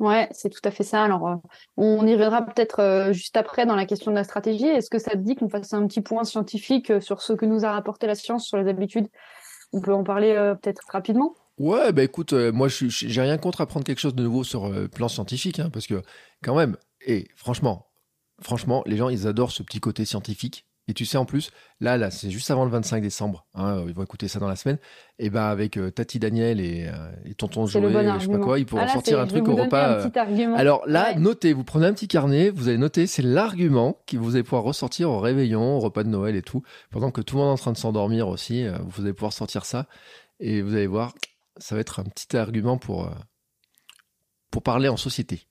Ouais, 0.00 0.28
c'est 0.32 0.48
tout 0.48 0.60
à 0.64 0.70
fait 0.70 0.82
ça. 0.82 1.04
Alors, 1.04 1.28
euh, 1.28 1.36
on 1.76 2.06
y 2.06 2.14
reviendra 2.14 2.42
peut-être 2.42 2.80
euh, 2.80 3.12
juste 3.12 3.36
après 3.36 3.66
dans 3.66 3.76
la 3.76 3.84
question 3.84 4.10
de 4.10 4.16
la 4.16 4.24
stratégie. 4.24 4.64
Est-ce 4.64 4.88
que 4.88 4.98
ça 4.98 5.10
te 5.10 5.18
dit 5.18 5.36
qu'on 5.36 5.50
fasse 5.50 5.74
un 5.74 5.86
petit 5.86 6.00
point 6.00 6.24
scientifique 6.24 6.90
euh, 6.90 7.00
sur 7.00 7.20
ce 7.20 7.34
que 7.34 7.44
nous 7.44 7.66
a 7.66 7.72
rapporté 7.72 8.06
la 8.06 8.14
science 8.14 8.46
sur 8.46 8.56
les 8.56 8.68
habitudes? 8.68 9.08
On 9.74 9.82
peut 9.82 9.92
en 9.92 10.02
parler 10.02 10.34
peut-être 10.60 10.82
rapidement? 10.90 11.34
Ouais, 11.58 11.92
bah 11.92 12.02
écoute, 12.02 12.32
moi, 12.32 12.66
je 12.66 12.88
j'ai 12.88 13.20
rien 13.20 13.38
contre 13.38 13.60
apprendre 13.60 13.84
quelque 13.84 14.00
chose 14.00 14.16
de 14.16 14.22
nouveau 14.24 14.42
sur 14.42 14.68
le 14.70 14.88
plan 14.88 15.06
scientifique, 15.06 15.60
hein, 15.60 15.70
parce 15.70 15.86
que 15.86 16.02
quand 16.42 16.56
même, 16.56 16.76
et 17.06 17.28
franchement, 17.36 17.86
franchement, 18.40 18.82
les 18.86 18.96
gens, 18.96 19.10
ils 19.10 19.28
adorent 19.28 19.52
ce 19.52 19.62
petit 19.62 19.78
côté 19.78 20.04
scientifique. 20.04 20.66
Et 20.90 20.92
tu 20.92 21.06
sais, 21.06 21.16
en 21.16 21.24
plus, 21.24 21.52
là, 21.78 21.96
là, 21.96 22.10
c'est 22.10 22.30
juste 22.30 22.50
avant 22.50 22.64
le 22.64 22.70
25 22.72 23.00
décembre. 23.00 23.46
Hein, 23.54 23.84
ils 23.86 23.94
vont 23.94 24.02
écouter 24.02 24.26
ça 24.26 24.40
dans 24.40 24.48
la 24.48 24.56
semaine. 24.56 24.76
Et 25.20 25.30
ben, 25.30 25.44
avec 25.44 25.76
euh, 25.76 25.92
Tati 25.92 26.18
Daniel 26.18 26.58
et, 26.58 26.88
euh, 26.88 27.12
et 27.24 27.34
Tonton 27.34 27.64
Joël, 27.66 28.12
je 28.18 28.24
sais 28.24 28.32
pas 28.32 28.38
quoi, 28.38 28.58
ils 28.58 28.66
pourront 28.66 28.82
ah 28.84 28.88
sortir 28.88 29.20
un 29.20 29.28
truc 29.28 29.46
au 29.46 29.54
repas. 29.54 30.00
Euh. 30.00 30.54
Alors 30.56 30.82
là, 30.88 31.14
notez, 31.14 31.52
vous 31.52 31.62
prenez 31.62 31.86
un 31.86 31.92
petit 31.92 32.08
carnet, 32.08 32.50
vous 32.50 32.66
allez 32.66 32.76
noter, 32.76 33.06
c'est 33.06 33.22
l'argument 33.22 33.98
que 34.08 34.16
vous 34.16 34.34
allez 34.34 34.42
pouvoir 34.42 34.64
ressortir 34.64 35.10
au 35.10 35.20
réveillon, 35.20 35.76
au 35.76 35.78
repas 35.78 36.02
de 36.02 36.08
Noël 36.08 36.34
et 36.34 36.42
tout. 36.42 36.64
Pendant 36.90 37.12
que 37.12 37.20
tout 37.20 37.36
le 37.36 37.42
monde 37.42 37.50
est 37.50 37.52
en 37.52 37.62
train 37.62 37.72
de 37.72 37.78
s'endormir 37.78 38.26
aussi, 38.26 38.66
vous 38.88 39.02
allez 39.02 39.12
pouvoir 39.12 39.32
sortir 39.32 39.64
ça. 39.64 39.86
Et 40.40 40.60
vous 40.62 40.74
allez 40.74 40.88
voir, 40.88 41.14
ça 41.56 41.76
va 41.76 41.80
être 41.82 42.00
un 42.00 42.04
petit 42.04 42.36
argument 42.36 42.78
pour, 42.78 43.08
pour 44.50 44.64
parler 44.64 44.88
en 44.88 44.96
société. 44.96 45.46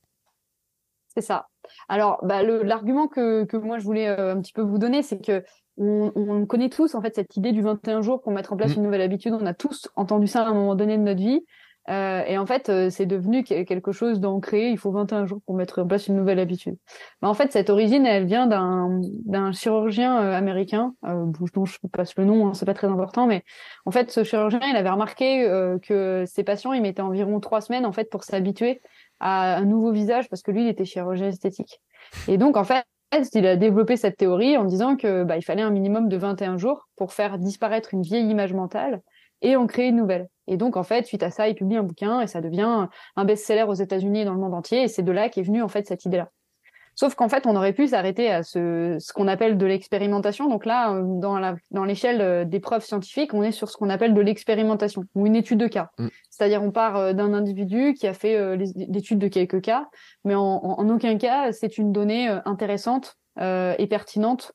C'est 1.20 1.26
ça. 1.26 1.48
Alors, 1.90 2.20
bah, 2.24 2.44
l'argument 2.44 3.10
que, 3.10 3.44
que 3.44 3.58
moi 3.58 3.78
je 3.78 3.84
voulais 3.84 4.08
euh, 4.08 4.36
un 4.36 4.42
petit 4.42 4.54
peu 4.54 4.62
vous 4.62 4.78
donner, 4.78 5.04
c'est 5.04 5.20
que 5.20 5.44
on, 5.76 6.14
on, 6.16 6.46
connaît 6.46 6.70
tous 6.70 6.96
en 6.96 7.02
fait 7.02 7.14
cette 7.14 7.36
idée 7.36 7.52
du 7.52 7.62
21 7.62 8.02
jours 8.02 8.22
pour 8.22 8.32
mettre 8.32 8.54
en 8.54 8.56
place 8.56 8.72
mmh. 8.72 8.80
une 8.80 8.84
nouvelle 8.84 9.02
habitude. 9.02 9.34
On 9.34 9.46
a 9.46 9.54
tous 9.54 9.90
entendu 9.98 10.28
ça 10.28 10.44
à 10.44 10.48
un 10.48 10.54
moment 10.54 10.76
donné 10.76 10.98
de 10.98 11.04
notre 11.04 11.20
vie. 11.20 11.42
Euh, 11.90 12.24
et 12.26 12.38
en 12.38 12.46
fait, 12.46 12.70
euh, 12.70 12.90
c'est 12.90 13.06
devenu 13.06 13.44
quelque 13.44 13.92
chose 13.92 14.22
d'ancré. 14.22 14.70
Il 14.70 14.78
faut 14.78 14.92
21 14.92 15.26
jours 15.26 15.42
pour 15.46 15.56
mettre 15.56 15.80
en 15.80 15.88
place 15.88 16.08
une 16.08 16.16
nouvelle 16.16 16.40
habitude. 16.40 16.78
en 17.22 17.34
fait, 17.34 17.52
cette 17.52 17.70
origine, 17.70 18.06
elle 18.06 18.26
vient 18.26 18.48
d'un 18.48 19.52
chirurgien 19.52 20.16
américain, 20.16 20.94
dont 21.04 21.66
je 21.66 21.80
passe 21.92 22.16
le 22.16 22.24
nom, 22.24 22.48
hein, 22.48 22.54
c'est 22.54 22.66
pas 22.66 22.74
très 22.74 22.88
important, 22.88 23.28
mais 23.28 23.44
en 23.86 23.92
fait, 23.92 24.10
ce 24.10 24.24
chirurgien, 24.24 24.62
il 24.70 24.76
avait 24.78 24.90
remarqué 24.90 25.46
que 25.82 26.24
ses 26.28 26.44
patients, 26.44 26.72
ils 26.72 26.82
mettaient 26.82 27.02
environ 27.02 27.40
trois 27.42 27.60
semaines 27.60 27.86
en 27.86 27.92
fait 27.92 28.10
pour 28.10 28.24
s'habituer 28.24 28.82
à 29.20 29.58
un 29.58 29.66
nouveau 29.66 29.92
visage 29.92 30.30
parce 30.30 30.42
que 30.42 30.52
lui, 30.52 30.64
il 30.64 30.68
était 30.68 30.86
chirurgien 30.86 31.28
esthétique. 31.28 31.82
Et 32.28 32.38
donc, 32.38 32.58
en 32.58 32.64
fait, 32.64 32.86
il 33.34 33.46
a 33.46 33.56
développé 33.56 33.98
cette 33.98 34.18
théorie 34.18 34.58
en 34.58 34.66
disant 34.66 34.96
que 34.96 35.24
bah, 35.24 35.38
il 35.38 35.44
fallait 35.44 35.62
un 35.62 35.72
minimum 35.72 36.10
de 36.10 36.18
21 36.18 36.58
jours 36.58 36.88
pour 36.96 37.14
faire 37.14 37.38
disparaître 37.38 37.94
une 37.94 38.02
vieille 38.02 38.30
image 38.30 38.54
mentale 38.54 39.02
et 39.42 39.58
on 39.58 39.68
crée 39.68 39.88
une 39.88 39.96
nouvelle. 39.96 40.28
Et 40.48 40.58
donc, 40.58 40.78
en 40.78 40.84
fait, 40.84 41.06
suite 41.06 41.24
à 41.24 41.32
ça, 41.32 41.48
il 41.48 41.56
publie 41.56 41.78
un 41.78 41.84
bouquin 41.84 42.22
et 42.22 42.28
ça 42.28 42.42
devient 42.42 42.88
un 43.16 43.26
best-seller 43.26 43.64
aux 43.64 43.74
États-Unis 43.74 44.22
et 44.22 44.26
dans 44.26 44.34
le 44.34 44.40
monde 44.40 44.54
entier. 44.54 44.84
Et 44.84 44.88
c'est 44.88 45.04
de 45.04 45.12
là 45.12 45.30
qu'est 45.30 45.44
venue, 45.44 45.62
en 45.62 45.68
fait, 45.68 45.86
cette 45.88 46.06
idée-là. 46.06 46.30
Sauf 46.96 47.16
qu'en 47.16 47.30
fait, 47.30 47.48
on 47.48 47.56
aurait 47.56 47.74
pu 47.74 47.88
s'arrêter 47.88 48.30
à 48.30 48.44
ce, 48.44 48.98
ce 49.00 49.14
qu'on 49.14 49.28
appelle 49.28 49.58
de 49.58 49.66
l'expérimentation. 49.66 50.50
Donc 50.50 50.66
là, 50.66 50.94
euh, 50.94 51.04
dans 51.06 51.40
la, 51.40 51.56
dans 51.72 51.86
l'échelle 51.86 52.22
euh, 52.22 52.46
des 52.46 52.60
preuves 52.60 52.84
scientifiques, 52.84 53.34
on 53.34 53.44
est 53.44 53.52
sur 53.52 53.70
ce 53.70 53.78
qu'on 53.78 53.90
appelle 53.90 54.14
de 54.14 54.22
l'expérimentation 54.22 55.04
ou 55.16 55.26
une 55.26 55.36
étude 55.36 55.60
de 55.60 55.68
cas. 55.68 55.90
Mm. 55.98 56.08
C'est-à-dire, 56.30 56.62
on 56.62 56.72
part 56.72 56.98
euh, 56.98 57.14
d'un 57.14 57.34
individu 57.34 57.94
qui 57.94 58.08
a 58.08 58.14
fait 58.14 58.58
l'étude 58.58 59.20
de 59.20 59.28
quelques 59.28 59.62
cas, 59.62 59.88
mais 60.26 60.36
en, 60.36 60.42
en, 60.42 60.90
aucun 60.90 61.18
cas, 61.18 61.52
c'est 61.52 61.78
une 61.78 61.92
donnée 61.92 62.28
intéressante 62.46 63.16
euh, 63.40 63.76
et 63.78 63.88
pertinente, 63.88 64.52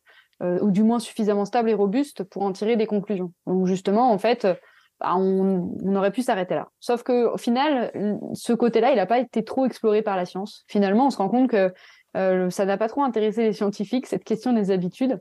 ou 0.61 0.71
du 0.71 0.83
moins 0.83 0.99
suffisamment 0.99 1.47
stable 1.47 1.71
et 1.71 1.75
robuste 1.75 2.23
pour 2.25 2.43
en 2.43 2.53
tirer 2.53 2.77
des 2.77 2.85
conclusions. 2.85 3.33
Donc 3.47 3.67
justement, 3.67 4.13
en 4.13 4.19
fait, 4.19 4.47
bah, 5.01 5.15
on, 5.17 5.75
on, 5.83 5.97
aurait 5.97 6.11
pu 6.11 6.21
s'arrêter 6.21 6.55
là. 6.55 6.69
Sauf 6.81 7.03
que 7.03 7.33
au 7.33 7.39
final, 7.39 7.91
ce 8.35 8.53
côté-là, 8.53 8.91
il 8.91 8.97
n'a 8.97 9.07
pas 9.07 9.21
été 9.21 9.43
trop 9.43 9.65
exploré 9.65 10.03
par 10.03 10.17
la 10.17 10.27
science. 10.27 10.65
Finalement, 10.69 11.07
on 11.07 11.11
se 11.11 11.17
rend 11.17 11.31
compte 11.31 11.49
que 11.49 11.73
euh, 12.17 12.51
ça 12.51 12.65
n'a 12.65 12.77
pas 12.77 12.89
trop 12.89 13.03
intéressé 13.03 13.43
les 13.43 13.53
scientifiques 13.53 14.07
cette 14.07 14.25
question 14.25 14.53
des 14.53 14.71
habitudes. 14.71 15.21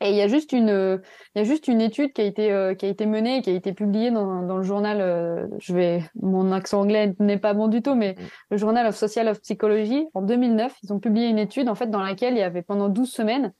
Et 0.00 0.10
il 0.10 0.16
y 0.16 0.22
a 0.22 0.28
juste 0.28 0.52
une, 0.52 1.00
il 1.34 1.38
y 1.38 1.40
a 1.40 1.44
juste 1.44 1.68
une 1.68 1.80
étude 1.80 2.12
qui 2.12 2.20
a 2.20 2.24
été 2.24 2.52
euh, 2.52 2.74
qui 2.74 2.84
a 2.84 2.88
été 2.88 3.06
menée, 3.06 3.42
qui 3.42 3.50
a 3.50 3.54
été 3.54 3.72
publiée 3.72 4.10
dans, 4.10 4.42
dans 4.42 4.56
le 4.56 4.62
journal. 4.62 5.00
Euh, 5.00 5.46
je 5.58 5.72
vais, 5.72 6.02
mon 6.20 6.52
accent 6.52 6.80
anglais 6.80 7.14
n'est 7.20 7.38
pas 7.38 7.54
bon 7.54 7.68
du 7.68 7.80
tout, 7.80 7.94
mais 7.94 8.12
mm. 8.12 8.22
le 8.50 8.56
journal 8.56 8.86
of 8.86 8.96
Social 8.96 9.28
of 9.28 9.40
Psychology 9.40 10.06
en 10.12 10.22
2009, 10.22 10.74
ils 10.82 10.92
ont 10.92 10.98
publié 10.98 11.28
une 11.28 11.38
étude 11.38 11.68
en 11.68 11.74
fait 11.74 11.86
dans 11.90 12.02
laquelle 12.02 12.34
il 12.34 12.40
y 12.40 12.42
avait 12.42 12.62
pendant 12.62 12.88
12 12.88 13.10
semaines, 13.10 13.52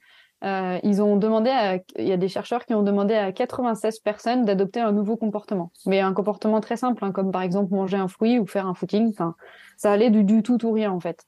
euh, 0.45 0.79
ils 0.83 1.01
ont 1.01 1.17
demandé, 1.17 1.49
à, 1.49 1.77
il 1.99 2.07
y 2.07 2.13
a 2.13 2.19
des 2.19 2.29
chercheurs 2.29 2.67
qui 2.67 2.75
ont 2.75 2.83
demandé 2.83 3.15
à 3.15 3.33
96 3.33 4.01
personnes 4.01 4.45
d'adopter 4.45 4.81
un 4.81 4.93
nouveau 4.93 5.17
comportement, 5.17 5.71
mais 5.87 6.01
un 6.01 6.13
comportement 6.13 6.61
très 6.61 6.77
simple, 6.77 7.03
hein, 7.05 7.13
comme 7.13 7.31
par 7.33 7.41
exemple 7.43 7.73
manger 7.73 7.97
un 7.97 8.09
fruit 8.09 8.39
ou 8.39 8.47
faire 8.47 8.67
un 8.67 8.75
footing. 8.75 9.09
Enfin, 9.09 9.35
ça 9.79 9.93
allait 9.93 10.11
du, 10.11 10.25
du 10.25 10.43
tout 10.43 10.63
ou 10.67 10.73
rien 10.73 10.91
en 10.93 11.01
fait. 11.01 11.25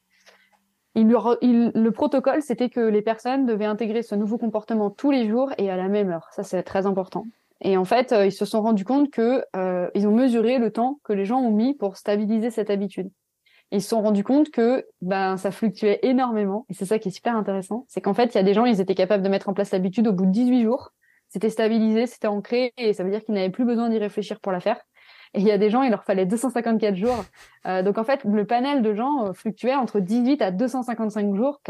Le 0.96 1.90
protocole, 1.90 2.42
c'était 2.42 2.70
que 2.70 2.80
les 2.80 3.02
personnes 3.02 3.44
devaient 3.44 3.66
intégrer 3.66 4.02
ce 4.02 4.14
nouveau 4.14 4.38
comportement 4.38 4.90
tous 4.90 5.10
les 5.10 5.28
jours 5.28 5.52
et 5.58 5.70
à 5.70 5.76
la 5.76 5.88
même 5.88 6.10
heure. 6.10 6.28
Ça, 6.32 6.42
c'est 6.42 6.62
très 6.62 6.86
important. 6.86 7.24
Et 7.60 7.76
en 7.76 7.84
fait, 7.84 8.12
euh, 8.12 8.26
ils 8.26 8.32
se 8.32 8.44
sont 8.44 8.62
rendus 8.62 8.84
compte 8.84 9.10
que 9.10 9.44
euh, 9.56 9.88
ils 9.94 10.06
ont 10.06 10.14
mesuré 10.14 10.58
le 10.58 10.70
temps 10.70 11.00
que 11.04 11.12
les 11.12 11.24
gens 11.24 11.38
ont 11.38 11.50
mis 11.50 11.74
pour 11.74 11.96
stabiliser 11.96 12.50
cette 12.50 12.70
habitude. 12.70 13.10
ils 13.72 13.82
se 13.82 13.88
sont 13.88 14.02
rendus 14.02 14.24
compte 14.24 14.50
que 14.50 14.86
ben 15.00 15.36
ça 15.36 15.50
fluctuait 15.50 15.98
énormément. 16.02 16.66
Et 16.68 16.74
c'est 16.74 16.84
ça 16.84 16.98
qui 16.98 17.08
est 17.08 17.12
super 17.12 17.36
intéressant, 17.36 17.84
c'est 17.88 18.00
qu'en 18.00 18.14
fait, 18.14 18.34
il 18.34 18.36
y 18.36 18.40
a 18.40 18.42
des 18.42 18.54
gens, 18.54 18.64
ils 18.64 18.80
étaient 18.80 18.94
capables 18.94 19.22
de 19.22 19.28
mettre 19.28 19.48
en 19.48 19.54
place 19.54 19.72
l'habitude 19.72 20.06
au 20.06 20.12
bout 20.12 20.26
de 20.26 20.30
18 20.30 20.62
jours. 20.62 20.92
C'était 21.28 21.50
stabilisé, 21.50 22.06
c'était 22.06 22.28
ancré, 22.28 22.72
et 22.76 22.92
ça 22.92 23.02
veut 23.02 23.10
dire 23.10 23.24
qu'ils 23.24 23.34
n'avaient 23.34 23.50
plus 23.50 23.64
besoin 23.64 23.88
d'y 23.88 23.98
réfléchir 23.98 24.38
pour 24.40 24.52
la 24.52 24.60
faire. 24.60 24.80
Et 25.34 25.40
il 25.40 25.46
y 25.46 25.50
a 25.50 25.58
des 25.58 25.70
gens, 25.70 25.82
il 25.82 25.90
leur 25.90 26.04
fallait 26.04 26.26
254 26.26 26.94
jours. 26.94 27.24
Euh, 27.66 27.82
donc 27.82 27.98
en 27.98 28.04
fait, 28.04 28.24
le 28.24 28.44
panel 28.44 28.82
de 28.82 28.94
gens 28.94 29.26
euh, 29.26 29.32
fluctuait 29.32 29.74
entre 29.74 30.00
18 30.00 30.42
à 30.42 30.50
255 30.50 31.34
jours, 31.34 31.60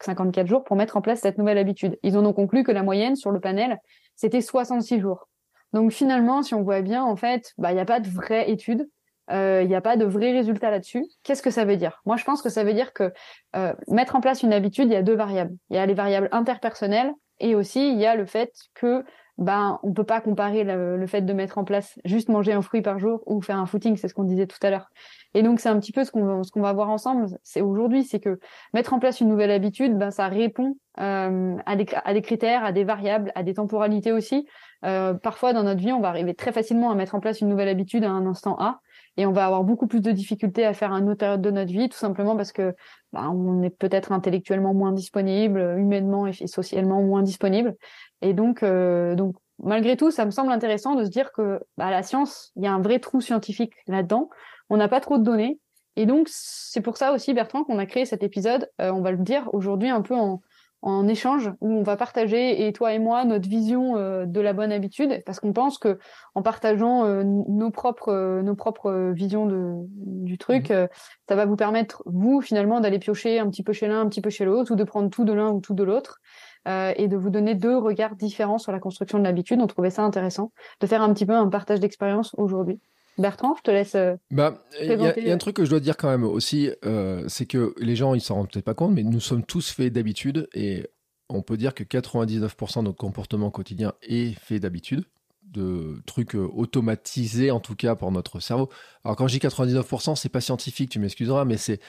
54 0.00 0.46
jours 0.46 0.64
pour 0.64 0.76
mettre 0.76 0.96
en 0.96 1.00
place 1.00 1.20
cette 1.20 1.38
nouvelle 1.38 1.58
habitude. 1.58 1.98
Ils 2.02 2.16
en 2.16 2.24
ont 2.24 2.32
conclu 2.32 2.62
que 2.62 2.72
la 2.72 2.82
moyenne 2.82 3.16
sur 3.16 3.30
le 3.30 3.40
panel, 3.40 3.78
c'était 4.14 4.40
66 4.40 5.00
jours. 5.00 5.28
Donc 5.72 5.92
finalement, 5.92 6.42
si 6.42 6.54
on 6.54 6.62
voit 6.62 6.80
bien, 6.80 7.04
en 7.04 7.16
fait, 7.16 7.52
bah, 7.58 7.72
il 7.72 7.74
n'y 7.74 7.80
a 7.80 7.86
pas 7.86 8.00
de 8.00 8.08
vraie 8.08 8.50
étude. 8.50 8.88
Euh, 9.30 9.60
il 9.62 9.68
n'y 9.68 9.74
a 9.74 9.80
pas 9.80 9.96
de 9.96 10.04
vrais 10.04 10.32
résultats 10.32 10.70
là-dessus. 10.70 11.04
Qu'est-ce 11.22 11.42
que 11.42 11.50
ça 11.50 11.64
veut 11.64 11.76
dire? 11.76 12.00
Moi, 12.06 12.16
je 12.16 12.24
pense 12.24 12.42
que 12.42 12.48
ça 12.48 12.64
veut 12.64 12.74
dire 12.74 12.92
que 12.92 13.12
euh, 13.56 13.74
mettre 13.88 14.14
en 14.16 14.20
place 14.20 14.42
une 14.42 14.52
habitude, 14.52 14.86
il 14.86 14.92
y 14.92 14.96
a 14.96 15.02
deux 15.02 15.16
variables. 15.16 15.54
Il 15.70 15.76
y 15.76 15.78
a 15.78 15.86
les 15.86 15.94
variables 15.94 16.28
interpersonnelles 16.32 17.12
et 17.40 17.54
aussi 17.54 17.90
il 17.90 17.98
y 17.98 18.06
a 18.06 18.14
le 18.14 18.24
fait 18.24 18.52
que 18.74 19.04
ben 19.38 19.78
on 19.82 19.92
peut 19.92 20.04
pas 20.04 20.20
comparer 20.20 20.64
le, 20.64 21.06
fait 21.06 21.22
de 21.22 21.32
mettre 21.32 21.58
en 21.58 21.64
place 21.64 21.98
juste 22.04 22.28
manger 22.28 22.52
un 22.52 22.62
fruit 22.62 22.82
par 22.82 22.98
jour 22.98 23.22
ou 23.26 23.42
faire 23.42 23.58
un 23.58 23.66
footing, 23.66 23.96
c'est 23.96 24.08
ce 24.08 24.14
qu'on 24.14 24.24
disait 24.24 24.46
tout 24.46 24.58
à 24.62 24.70
l'heure. 24.70 24.88
Et 25.34 25.42
donc 25.42 25.60
c'est 25.60 25.68
un 25.68 25.78
petit 25.78 25.92
peu 25.92 26.04
ce 26.04 26.10
qu'on 26.10 26.42
ce 26.42 26.50
qu'on 26.50 26.62
va 26.62 26.72
voir 26.72 26.88
ensemble. 26.88 27.26
C'est 27.42 27.60
aujourd'hui, 27.60 28.04
c'est 28.04 28.20
que 28.20 28.38
mettre 28.72 28.94
en 28.94 28.98
place 28.98 29.20
une 29.20 29.28
nouvelle 29.28 29.50
habitude, 29.50 29.98
ben 29.98 30.10
ça 30.10 30.28
répond 30.28 30.76
euh, 31.00 31.56
à 31.66 31.76
des 31.76 31.86
à 32.04 32.14
des 32.14 32.22
critères, 32.22 32.64
à 32.64 32.72
des 32.72 32.84
variables, 32.84 33.32
à 33.34 33.42
des 33.42 33.54
temporalités 33.54 34.12
aussi. 34.12 34.46
Euh, 34.84 35.14
parfois 35.14 35.52
dans 35.52 35.64
notre 35.64 35.80
vie, 35.80 35.92
on 35.92 36.00
va 36.00 36.08
arriver 36.08 36.34
très 36.34 36.52
facilement 36.52 36.90
à 36.90 36.94
mettre 36.94 37.14
en 37.14 37.20
place 37.20 37.40
une 37.40 37.48
nouvelle 37.48 37.68
habitude 37.68 38.04
à 38.04 38.10
un 38.10 38.26
instant 38.26 38.56
A, 38.58 38.80
et 39.16 39.26
on 39.26 39.32
va 39.32 39.46
avoir 39.46 39.64
beaucoup 39.64 39.86
plus 39.86 40.00
de 40.00 40.12
difficultés 40.12 40.64
à 40.66 40.74
faire 40.74 40.92
une 40.92 41.08
autre 41.08 41.18
période 41.18 41.40
de 41.40 41.50
notre 41.50 41.72
vie, 41.72 41.88
tout 41.88 41.96
simplement 41.96 42.36
parce 42.36 42.52
que 42.52 42.74
ben, 43.12 43.30
on 43.30 43.62
est 43.62 43.70
peut-être 43.70 44.12
intellectuellement 44.12 44.74
moins 44.74 44.92
disponible, 44.92 45.76
humainement 45.78 46.26
et 46.26 46.46
socialement 46.46 47.02
moins 47.02 47.22
disponible. 47.22 47.74
Et 48.22 48.34
donc, 48.34 48.62
euh, 48.62 49.14
donc 49.14 49.36
malgré 49.62 49.96
tout, 49.96 50.10
ça 50.10 50.24
me 50.24 50.30
semble 50.30 50.52
intéressant 50.52 50.94
de 50.94 51.04
se 51.04 51.10
dire 51.10 51.32
que 51.32 51.60
bah, 51.76 51.90
la 51.90 52.02
science, 52.02 52.52
il 52.56 52.64
y 52.64 52.66
a 52.66 52.72
un 52.72 52.80
vrai 52.80 52.98
trou 52.98 53.20
scientifique 53.20 53.72
là-dedans. 53.86 54.28
On 54.68 54.76
n'a 54.76 54.88
pas 54.88 55.00
trop 55.00 55.18
de 55.18 55.24
données. 55.24 55.58
Et 55.96 56.04
donc, 56.04 56.28
c'est 56.30 56.82
pour 56.82 56.98
ça 56.98 57.12
aussi, 57.12 57.32
Bertrand, 57.32 57.64
qu'on 57.64 57.78
a 57.78 57.86
créé 57.86 58.04
cet 58.04 58.22
épisode, 58.22 58.70
euh, 58.82 58.90
on 58.90 59.00
va 59.00 59.12
le 59.12 59.18
dire 59.18 59.48
aujourd'hui 59.54 59.88
un 59.88 60.02
peu 60.02 60.14
en, 60.14 60.42
en 60.86 61.08
échange 61.08 61.50
où 61.60 61.72
on 61.72 61.82
va 61.82 61.96
partager 61.96 62.66
et 62.66 62.72
toi 62.72 62.94
et 62.94 63.00
moi 63.00 63.24
notre 63.24 63.48
vision 63.48 63.96
euh, 63.96 64.24
de 64.24 64.40
la 64.40 64.52
bonne 64.52 64.70
habitude. 64.70 65.20
Parce 65.26 65.40
qu'on 65.40 65.52
pense 65.52 65.78
que 65.78 65.98
en 66.36 66.42
partageant 66.42 67.04
euh, 67.04 67.24
nos 67.24 67.70
propres 67.70 68.12
euh, 68.12 68.42
nos 68.42 68.54
propres 68.54 69.10
visions 69.12 69.46
de 69.46 69.74
du 69.88 70.38
truc 70.38 70.70
mmh. 70.70 70.86
ça 71.28 71.34
va 71.34 71.44
vous 71.44 71.56
permettre 71.56 72.02
vous 72.06 72.40
finalement 72.40 72.80
d'aller 72.80 73.00
piocher 73.00 73.40
un 73.40 73.50
petit 73.50 73.64
peu 73.64 73.72
chez 73.72 73.88
l'un 73.88 74.00
un 74.00 74.08
petit 74.08 74.20
peu 74.20 74.30
chez 74.30 74.44
l'autre 74.44 74.72
ou 74.72 74.76
de 74.76 74.84
prendre 74.84 75.10
tout 75.10 75.24
de 75.24 75.32
l'un 75.32 75.50
ou 75.50 75.60
tout 75.60 75.74
de 75.74 75.82
l'autre 75.82 76.20
et 76.68 77.06
de 77.06 77.16
vous 77.16 77.30
donner 77.30 77.54
deux 77.54 77.76
regards 77.76 78.16
différents 78.16 78.58
sur 78.58 78.72
la 78.72 78.80
construction 78.80 79.18
de 79.18 79.24
l'habitude. 79.24 79.60
On 79.60 79.68
trouvait 79.68 79.90
ça 79.90 80.02
intéressant 80.02 80.50
de 80.80 80.86
faire 80.88 81.00
un 81.00 81.12
petit 81.14 81.24
peu 81.24 81.32
un 81.32 81.48
partage 81.48 81.78
d'expérience 81.78 82.34
aujourd'hui 82.38 82.80
Bertrand, 83.18 83.54
je 83.56 83.62
te 83.62 83.70
laisse. 83.70 83.94
Euh, 83.94 84.16
bah, 84.30 84.62
il 84.80 84.88
y, 84.88 85.30
a 85.30 85.34
un 85.34 85.38
truc 85.38 85.56
que 85.56 85.64
je 85.64 85.70
dois 85.70 85.80
dire 85.80 85.96
quand 85.96 86.08
même 86.08 86.24
aussi, 86.24 86.70
euh, 86.84 87.24
c'est 87.28 87.46
que 87.46 87.74
les 87.78 87.96
gens 87.96 88.14
ils 88.14 88.20
s'en 88.20 88.36
rendent 88.36 88.50
peut-être 88.50 88.64
pas 88.64 88.74
compte, 88.74 88.92
mais 88.92 89.02
nous 89.02 89.20
sommes 89.20 89.44
tous 89.44 89.70
faits 89.70 89.92
d'habitude 89.92 90.48
et 90.54 90.86
on 91.28 91.42
peut 91.42 91.56
dire 91.56 91.74
que 91.74 91.82
99% 91.82 92.80
de 92.80 92.84
notre 92.84 92.96
comportement 92.96 93.50
quotidien 93.50 93.94
est 94.02 94.38
fait 94.38 94.60
d'habitude, 94.60 95.04
de 95.42 96.02
trucs 96.04 96.34
euh, 96.34 96.46
automatisés 96.52 97.50
en 97.50 97.60
tout 97.60 97.74
cas 97.74 97.94
pour 97.94 98.12
notre 98.12 98.38
cerveau. 98.40 98.68
Alors 99.02 99.16
quand 99.16 99.28
je 99.28 99.38
dis 99.38 99.46
99%, 99.46 100.14
c'est 100.14 100.28
pas 100.28 100.42
scientifique, 100.42 100.90
tu 100.90 100.98
m'excuseras, 100.98 101.46
mais 101.46 101.56
c'est 101.56 101.80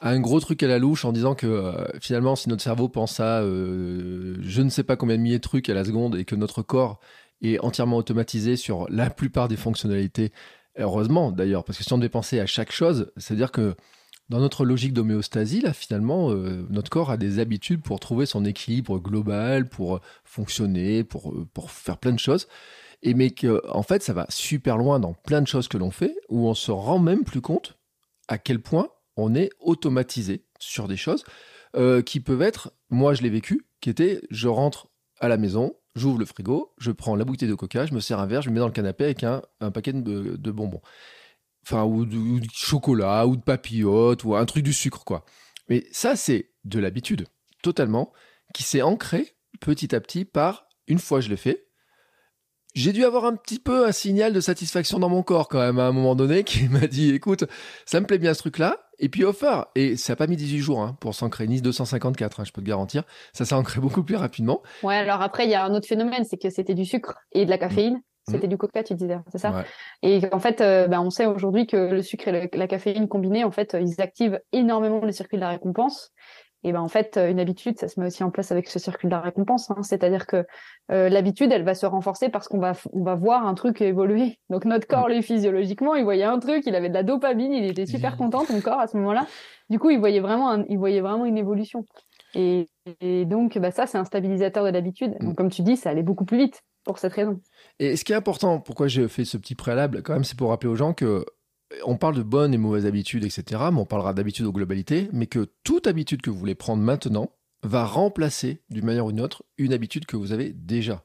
un 0.00 0.20
gros 0.20 0.38
truc 0.38 0.62
à 0.62 0.68
la 0.68 0.78
louche 0.78 1.04
en 1.04 1.12
disant 1.12 1.34
que 1.34 1.72
finalement 2.02 2.36
si 2.36 2.50
notre 2.50 2.62
cerveau 2.62 2.90
pense 2.90 3.18
à 3.18 3.40
je 3.40 4.62
ne 4.62 4.68
sais 4.68 4.82
pas 4.82 4.94
combien 4.94 5.16
de 5.16 5.22
milliers 5.22 5.38
de 5.38 5.42
trucs 5.42 5.70
à 5.70 5.74
la 5.74 5.86
seconde 5.86 6.16
et 6.16 6.26
que 6.26 6.34
notre 6.34 6.60
corps 6.60 7.00
est 7.40 7.58
entièrement 7.60 7.96
automatisé 7.96 8.56
sur 8.56 8.86
la 8.90 9.08
plupart 9.08 9.48
des 9.48 9.56
fonctionnalités 9.56 10.32
Heureusement 10.78 11.32
d'ailleurs, 11.32 11.64
parce 11.64 11.78
que 11.78 11.84
si 11.84 11.92
on 11.92 11.98
dépensait 11.98 12.40
à 12.40 12.46
chaque 12.46 12.72
chose, 12.72 13.12
c'est-à-dire 13.16 13.52
que 13.52 13.74
dans 14.28 14.40
notre 14.40 14.64
logique 14.64 14.92
d'homéostasie, 14.92 15.60
là, 15.60 15.72
finalement, 15.72 16.32
euh, 16.32 16.66
notre 16.68 16.90
corps 16.90 17.10
a 17.10 17.16
des 17.16 17.38
habitudes 17.38 17.82
pour 17.82 18.00
trouver 18.00 18.26
son 18.26 18.44
équilibre 18.44 18.98
global, 18.98 19.68
pour 19.68 20.00
fonctionner, 20.24 21.04
pour, 21.04 21.30
euh, 21.30 21.46
pour 21.54 21.70
faire 21.70 21.98
plein 21.98 22.12
de 22.12 22.18
choses. 22.18 22.48
Et 23.02 23.14
mais 23.14 23.30
que, 23.30 23.62
en 23.70 23.82
fait, 23.82 24.02
ça 24.02 24.12
va 24.12 24.26
super 24.28 24.78
loin 24.78 24.98
dans 24.98 25.12
plein 25.12 25.42
de 25.42 25.46
choses 25.46 25.68
que 25.68 25.78
l'on 25.78 25.92
fait, 25.92 26.16
où 26.28 26.48
on 26.48 26.54
se 26.54 26.72
rend 26.72 26.98
même 26.98 27.24
plus 27.24 27.40
compte 27.40 27.78
à 28.26 28.38
quel 28.38 28.60
point 28.60 28.88
on 29.16 29.34
est 29.34 29.50
automatisé 29.60 30.44
sur 30.58 30.88
des 30.88 30.96
choses 30.96 31.24
euh, 31.76 32.02
qui 32.02 32.20
peuvent 32.20 32.42
être, 32.42 32.72
moi 32.90 33.14
je 33.14 33.22
l'ai 33.22 33.30
vécu, 33.30 33.66
qui 33.80 33.90
était, 33.90 34.22
je 34.30 34.48
rentre 34.48 34.88
à 35.20 35.28
la 35.28 35.36
maison, 35.36 35.74
j'ouvre 35.96 36.18
le 36.18 36.26
frigo, 36.26 36.74
je 36.78 36.92
prends 36.92 37.16
la 37.16 37.24
bouteille 37.24 37.48
de 37.48 37.54
coca, 37.54 37.86
je 37.86 37.94
me 37.94 38.00
sers 38.00 38.20
un 38.20 38.26
verre, 38.26 38.42
je 38.42 38.48
le 38.48 38.54
mets 38.54 38.60
dans 38.60 38.66
le 38.66 38.72
canapé 38.72 39.04
avec 39.04 39.24
un, 39.24 39.42
paquet 39.72 39.92
de, 39.92 40.50
bonbons. 40.52 40.82
Enfin, 41.64 41.82
ou 41.84 42.04
de, 42.04 42.46
chocolat, 42.52 43.26
ou 43.26 43.36
de 43.36 43.42
papillotes, 43.42 44.22
ou 44.22 44.36
un 44.36 44.44
truc 44.44 44.62
du 44.62 44.72
sucre, 44.72 45.04
quoi. 45.04 45.24
Mais 45.68 45.86
ça, 45.90 46.14
c'est 46.14 46.52
de 46.64 46.78
l'habitude, 46.78 47.26
totalement, 47.62 48.12
qui 48.54 48.62
s'est 48.62 48.82
ancré 48.82 49.36
petit 49.60 49.94
à 49.94 50.00
petit 50.00 50.24
par, 50.24 50.68
une 50.86 50.98
fois 50.98 51.20
je 51.20 51.30
l'ai 51.30 51.36
fait, 51.36 51.66
j'ai 52.74 52.92
dû 52.92 53.04
avoir 53.04 53.24
un 53.24 53.34
petit 53.34 53.58
peu 53.58 53.86
un 53.86 53.92
signal 53.92 54.34
de 54.34 54.40
satisfaction 54.40 54.98
dans 54.98 55.08
mon 55.08 55.22
corps 55.22 55.48
quand 55.48 55.58
même 55.58 55.78
à 55.78 55.86
un 55.86 55.92
moment 55.92 56.14
donné 56.14 56.44
qui 56.44 56.68
m'a 56.68 56.86
dit 56.86 57.14
écoute, 57.14 57.44
ça 57.86 58.00
me 58.00 58.06
plaît 58.06 58.18
bien 58.18 58.34
ce 58.34 58.40
truc-là. 58.40 58.85
Et 58.98 59.08
puis 59.08 59.24
offer, 59.24 59.62
et 59.74 59.96
ça 59.96 60.12
n'a 60.12 60.16
pas 60.16 60.26
mis 60.26 60.36
18 60.36 60.58
jours 60.58 60.80
hein, 60.80 60.96
pour 61.00 61.14
s'ancrer, 61.14 61.46
ni 61.46 61.60
254, 61.60 62.40
hein, 62.40 62.44
je 62.44 62.52
peux 62.52 62.62
te 62.62 62.66
garantir. 62.66 63.04
Ça 63.32 63.44
s'est 63.44 63.54
ancré 63.54 63.80
beaucoup 63.80 64.02
plus 64.02 64.16
rapidement. 64.16 64.62
Ouais, 64.82 64.96
alors 64.96 65.22
après, 65.22 65.44
il 65.44 65.50
y 65.50 65.54
a 65.54 65.64
un 65.64 65.74
autre 65.74 65.88
phénomène, 65.88 66.24
c'est 66.24 66.38
que 66.38 66.50
c'était 66.50 66.74
du 66.74 66.84
sucre 66.84 67.18
et 67.32 67.44
de 67.44 67.50
la 67.50 67.58
caféine. 67.58 67.94
Mmh. 67.94 68.32
C'était 68.32 68.48
du 68.48 68.56
coca, 68.56 68.82
tu 68.82 68.94
disais, 68.94 69.18
c'est 69.30 69.38
ça 69.38 69.64
Et 70.02 70.20
en 70.32 70.40
fait, 70.40 70.60
euh, 70.60 70.88
ben, 70.88 71.00
on 71.00 71.10
sait 71.10 71.26
aujourd'hui 71.26 71.66
que 71.66 71.76
le 71.76 72.02
sucre 72.02 72.26
et 72.26 72.50
la 72.52 72.66
caféine 72.66 73.06
combinés, 73.06 73.44
en 73.44 73.52
fait, 73.52 73.76
ils 73.80 74.00
activent 74.00 74.40
énormément 74.52 75.04
les 75.04 75.12
circuits 75.12 75.36
de 75.36 75.42
la 75.42 75.50
récompense 75.50 76.12
et 76.64 76.72
ben 76.72 76.80
en 76.80 76.88
fait 76.88 77.16
une 77.16 77.38
habitude 77.38 77.78
ça 77.78 77.88
se 77.88 78.00
met 78.00 78.06
aussi 78.06 78.24
en 78.24 78.30
place 78.30 78.50
avec 78.52 78.68
ce 78.68 78.78
circuit 78.78 79.08
de 79.08 79.12
la 79.12 79.20
récompense 79.20 79.70
hein. 79.70 79.82
c'est-à-dire 79.82 80.26
que 80.26 80.44
euh, 80.90 81.08
l'habitude 81.08 81.52
elle 81.52 81.64
va 81.64 81.74
se 81.74 81.86
renforcer 81.86 82.28
parce 82.28 82.48
qu'on 82.48 82.58
va 82.58 82.72
on 82.92 83.02
va 83.02 83.14
voir 83.14 83.46
un 83.46 83.54
truc 83.54 83.80
évoluer. 83.80 84.38
Donc 84.50 84.64
notre 84.64 84.86
corps 84.86 85.08
lui 85.08 85.22
physiologiquement 85.22 85.94
il 85.94 86.04
voyait 86.04 86.24
un 86.24 86.38
truc 86.38 86.64
il 86.66 86.74
avait 86.74 86.88
de 86.88 86.94
la 86.94 87.02
dopamine 87.02 87.52
il 87.52 87.64
était 87.64 87.86
super 87.86 88.16
content 88.16 88.44
ton 88.44 88.60
corps 88.60 88.80
à 88.80 88.86
ce 88.86 88.96
moment-là. 88.96 89.26
Du 89.70 89.78
coup 89.78 89.90
il 89.90 89.98
voyait 89.98 90.20
vraiment 90.20 90.64
il 90.68 90.78
voyait 90.78 91.00
vraiment 91.00 91.24
une 91.24 91.38
évolution. 91.38 91.84
Et, 92.34 92.68
donc 93.24 93.56
bah 93.58 93.70
ça 93.70 93.86
c'est 93.86 93.98
un 93.98 94.04
stabilisateur 94.04 94.64
de 94.64 94.70
l'habitude. 94.70 95.16
Donc 95.20 95.36
comme 95.36 95.50
tu 95.50 95.62
dis 95.62 95.76
ça 95.76 95.90
allait 95.90 96.02
beaucoup 96.02 96.24
plus 96.24 96.38
vite 96.38 96.62
pour 96.84 96.98
cette 96.98 97.12
raison. 97.12 97.40
Et 97.80 97.96
ce 97.96 98.04
qui 98.04 98.12
est 98.12 98.16
important, 98.16 98.60
pourquoi 98.60 98.86
j'ai 98.86 99.08
fait 99.08 99.24
ce 99.24 99.36
petit 99.36 99.56
préalable, 99.56 100.02
quand 100.02 100.12
même, 100.12 100.24
c'est 100.24 100.38
pour 100.38 100.50
rappeler 100.50 100.70
aux 100.70 100.76
gens 100.76 100.94
que 100.94 101.26
on 101.84 101.96
parle 101.96 102.16
de 102.16 102.22
bonnes 102.22 102.54
et 102.54 102.58
mauvaises 102.58 102.86
habitudes, 102.86 103.24
etc. 103.24 103.62
Mais 103.72 103.80
on 103.80 103.86
parlera 103.86 104.14
d'habitudes 104.14 104.46
aux 104.46 104.52
globalités, 104.52 105.08
mais 105.12 105.26
que 105.26 105.48
toute 105.64 105.86
habitude 105.86 106.22
que 106.22 106.30
vous 106.30 106.38
voulez 106.38 106.54
prendre 106.54 106.82
maintenant 106.82 107.32
va 107.62 107.84
remplacer, 107.84 108.62
d'une 108.70 108.84
manière 108.84 109.06
ou 109.06 109.12
d'une 109.12 109.20
autre, 109.20 109.44
une 109.58 109.72
habitude 109.72 110.06
que 110.06 110.16
vous 110.16 110.32
avez 110.32 110.52
déjà. 110.52 111.04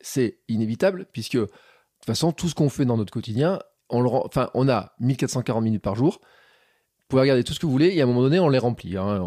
C'est 0.00 0.40
inévitable, 0.48 1.06
puisque 1.12 1.36
de 1.36 1.46
toute 1.46 2.06
façon, 2.06 2.32
tout 2.32 2.48
ce 2.48 2.54
qu'on 2.54 2.68
fait 2.68 2.84
dans 2.84 2.96
notre 2.96 3.12
quotidien, 3.12 3.58
on, 3.88 4.68
a 4.68 4.92
1440 5.00 5.62
minutes 5.62 5.82
par 5.82 5.94
jour. 5.94 6.20
Vous 6.20 7.08
pouvez 7.08 7.22
regarder 7.22 7.44
tout 7.44 7.54
ce 7.54 7.60
que 7.60 7.66
vous 7.66 7.72
voulez 7.72 7.94
et 7.94 8.00
à 8.00 8.04
un 8.04 8.06
moment 8.06 8.22
donné, 8.22 8.40
on 8.40 8.48
les 8.48 8.58
remplit. 8.58 8.96
Hein. 8.96 9.24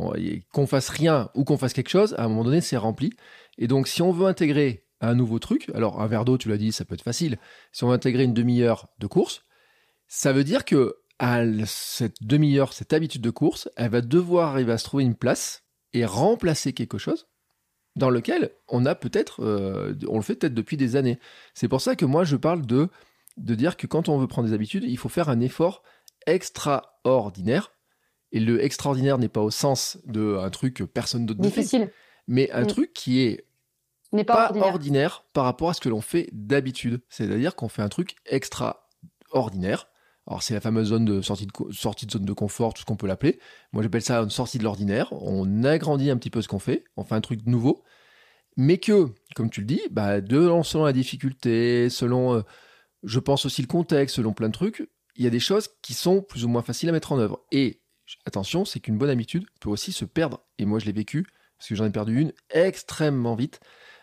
Qu'on 0.54 0.68
fasse 0.68 0.90
rien 0.90 1.30
ou 1.34 1.46
qu'on 1.46 1.58
fasse 1.58 1.74
quelque 1.74 1.90
chose, 1.90 2.14
à 2.18 2.26
un 2.26 2.28
moment 2.28 2.44
donné, 2.44 2.62
c'est 2.62 2.78
rempli. 2.78 3.12
Et 3.58 3.68
donc, 3.68 3.88
si 3.88 4.02
on 4.02 4.12
veut 4.12 4.28
intégrer 4.28 4.86
un 5.02 5.16
nouveau 5.16 5.40
truc, 5.40 5.70
alors 5.74 6.02
un 6.02 6.08
verre 6.08 6.26
d'eau, 6.26 6.38
tu 6.38 6.50
l'as 6.50 6.58
dit, 6.58 6.74
ça 6.74 6.84
peut 6.84 6.96
être 6.96 7.04
facile. 7.04 7.38
Si 7.72 7.84
on 7.84 7.88
veut 7.88 7.94
intégrer 7.94 8.24
une 8.24 8.34
demi-heure 8.34 8.90
de 9.00 9.08
course, 9.08 9.44
ça 10.10 10.34
veut 10.34 10.44
dire 10.44 10.66
que 10.66 10.98
à 11.20 11.42
cette 11.66 12.22
demi-heure, 12.22 12.74
cette 12.74 12.94
habitude 12.94 13.22
de 13.22 13.30
course, 13.30 13.70
elle 13.78 13.92
va 13.92 14.02
devoir 14.02 14.50
arriver 14.50 14.74
à 14.74 14.78
se 14.78 14.84
trouver 14.84 15.04
une 15.04 15.16
place 15.16 15.64
et 15.94 16.06
remplacer 16.06 16.74
quelque 16.74 16.98
chose 16.98 17.28
dans 17.96 18.10
lequel 18.10 18.52
on 18.68 18.86
a 18.86 18.96
peut-être, 18.96 19.44
euh, 19.44 19.96
on 20.08 20.18
le 20.18 20.22
fait 20.22 20.36
peut-être 20.36 20.54
depuis 20.54 20.78
des 20.78 20.96
années. 20.96 21.20
C'est 21.54 21.68
pour 21.68 21.82
ça 21.82 21.96
que 21.96 22.06
moi 22.06 22.24
je 22.24 22.36
parle 22.36 22.66
de 22.66 22.90
de 23.38 23.56
dire 23.56 23.78
que 23.78 23.88
quand 23.88 24.10
on 24.10 24.18
veut 24.18 24.28
prendre 24.28 24.50
des 24.50 24.54
habitudes, 24.54 24.84
il 24.84 24.98
faut 24.98 25.10
faire 25.10 25.30
un 25.30 25.40
effort 25.40 25.82
extraordinaire. 26.26 27.72
Et 28.32 28.40
le 28.40 28.64
extraordinaire 28.64 29.18
n'est 29.18 29.30
pas 29.30 29.42
au 29.42 29.50
sens 29.50 29.98
de 30.06 30.38
un 30.38 30.50
truc 30.50 30.76
que 30.76 30.84
personne 30.84 31.26
d'autre 31.26 31.42
ne 31.42 31.50
fait, 31.50 31.92
mais 32.28 32.52
un 32.52 32.64
mm. 32.64 32.68
truc 32.68 32.94
qui 32.94 33.22
est 33.22 33.46
n'est 34.12 34.24
pas, 34.24 34.52
ordinaire. 34.56 35.26
par 35.34 35.46
rapport 35.46 35.70
à 35.70 35.74
ce 35.74 35.82
que 35.82 35.90
l'on 35.90 36.02
fait 36.02 36.30
d'habitude. 36.32 37.02
C'est-à-dire 37.10 37.56
qu'on 37.56 37.70
fait 37.70 37.82
un 37.82 37.90
truc 37.90 38.16
extraordinaire. 38.26 39.88
Alors 40.30 40.44
c'est 40.44 40.54
la 40.54 40.62
fameuse 40.62 40.90
zone 40.90 41.06
de 41.06 41.22
sortie 41.22 41.48
de, 41.48 41.74
sortie 41.74 42.06
de 42.06 42.12
zone 42.12 42.26
de 42.26 42.34
confort, 42.34 42.76
tout 42.76 42.82
ce 42.82 42.86
qu'on 42.86 42.96
peut 42.96 43.08
l'appeler. 43.08 43.40
Moi 43.74 43.82
j'appelle 43.82 44.04
ça 44.04 44.20
une 44.20 44.30
sortie 44.30 44.60
de 44.60 44.64
l'ordinaire. 44.64 45.12
On 45.12 45.64
agrandit 45.64 46.12
un 46.12 46.18
petit 46.18 46.30
peu 46.30 46.44
ce 46.44 46.48
qu'on 46.48 46.60
fait, 46.60 46.84
on 46.98 47.04
fait 47.04 47.16
un 47.16 47.22
truc 47.22 47.48
nouveau, 47.48 47.84
mais 48.56 48.78
que, 48.78 49.08
comme 49.36 49.50
tu 49.50 49.62
le 49.62 49.66
dis, 49.66 49.82
bah, 49.90 50.22
selon 50.22 50.86
la 50.86 50.94
difficulté, 50.94 51.90
selon, 51.90 52.36
euh, 52.36 52.42
je 53.04 53.20
pense 53.20 53.46
aussi 53.46 53.64
le 53.64 53.68
contexte, 53.68 54.18
selon 54.18 54.34
plein 54.34 54.50
de 54.50 54.54
trucs, 54.54 54.88
il 55.16 55.24
y 55.24 55.28
a 55.28 55.32
des 55.32 55.40
choses 55.40 55.68
qui 55.82 55.96
sont 55.96 56.22
plus 56.22 56.46
ou 56.46 56.48
moins 56.48 56.62
faciles 56.62 56.90
à 56.90 56.92
mettre 56.92 57.12
en 57.12 57.18
œuvre. 57.18 57.42
Et 57.52 57.82
attention, 58.28 58.66
c'est 58.66 58.80
qu'une 58.80 59.00
bonne 59.00 59.10
habitude 59.10 59.46
peut 59.60 59.70
aussi 59.70 59.92
se 59.92 60.06
perdre. 60.06 60.42
Et 60.60 60.66
moi 60.66 60.78
je 60.78 60.86
l'ai 60.86 60.92
vécu, 60.92 61.26
parce 61.58 61.70
que 61.70 61.76
j'en 61.76 61.86
ai 61.86 61.92
perdu 61.92 62.22
une 62.22 62.34
extrêmement 62.52 63.34
vite. 63.34 63.62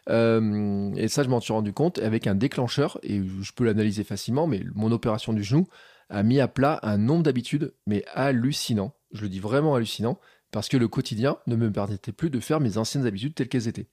Euh, 0.09 0.93
et 0.97 1.07
ça, 1.07 1.23
je 1.23 1.29
m'en 1.29 1.41
suis 1.41 1.53
rendu 1.53 1.73
compte 1.73 1.99
avec 1.99 2.27
un 2.27 2.35
déclencheur, 2.35 2.99
et 3.05 3.23
je 3.23 3.53
peux 3.53 3.65
l'analyser 3.65 4.03
facilement, 4.03 4.49
mais 4.49 4.65
mon 4.75 4.91
opération 4.91 5.33
du 5.33 5.45
genou 5.45 5.69
a 6.09 6.23
mis 6.23 6.41
à 6.41 6.49
plat 6.49 6.79
un 6.83 6.99
nombre 6.99 7.23
d'habitudes, 7.23 7.75
mais 7.87 8.05
hallucinant. 8.15 8.95
Je 9.13 9.23
le 9.23 9.29
dis 9.29 9.41
vraiment 9.41 9.75
hallucinant, 9.75 10.19
parce 10.51 10.69
que 10.69 10.77
le 10.77 10.89
quotidien 10.89 11.39
ne 11.47 11.57
me 11.57 11.71
permettait 11.71 12.13
plus 12.13 12.31
de 12.31 12.41
faire 12.41 12.61
mes 12.61 12.79
anciennes 12.79 13.07
habitudes 13.07 13.35
telles 13.35 13.49
qu'elles 13.49 13.69
étaient. 13.69 13.89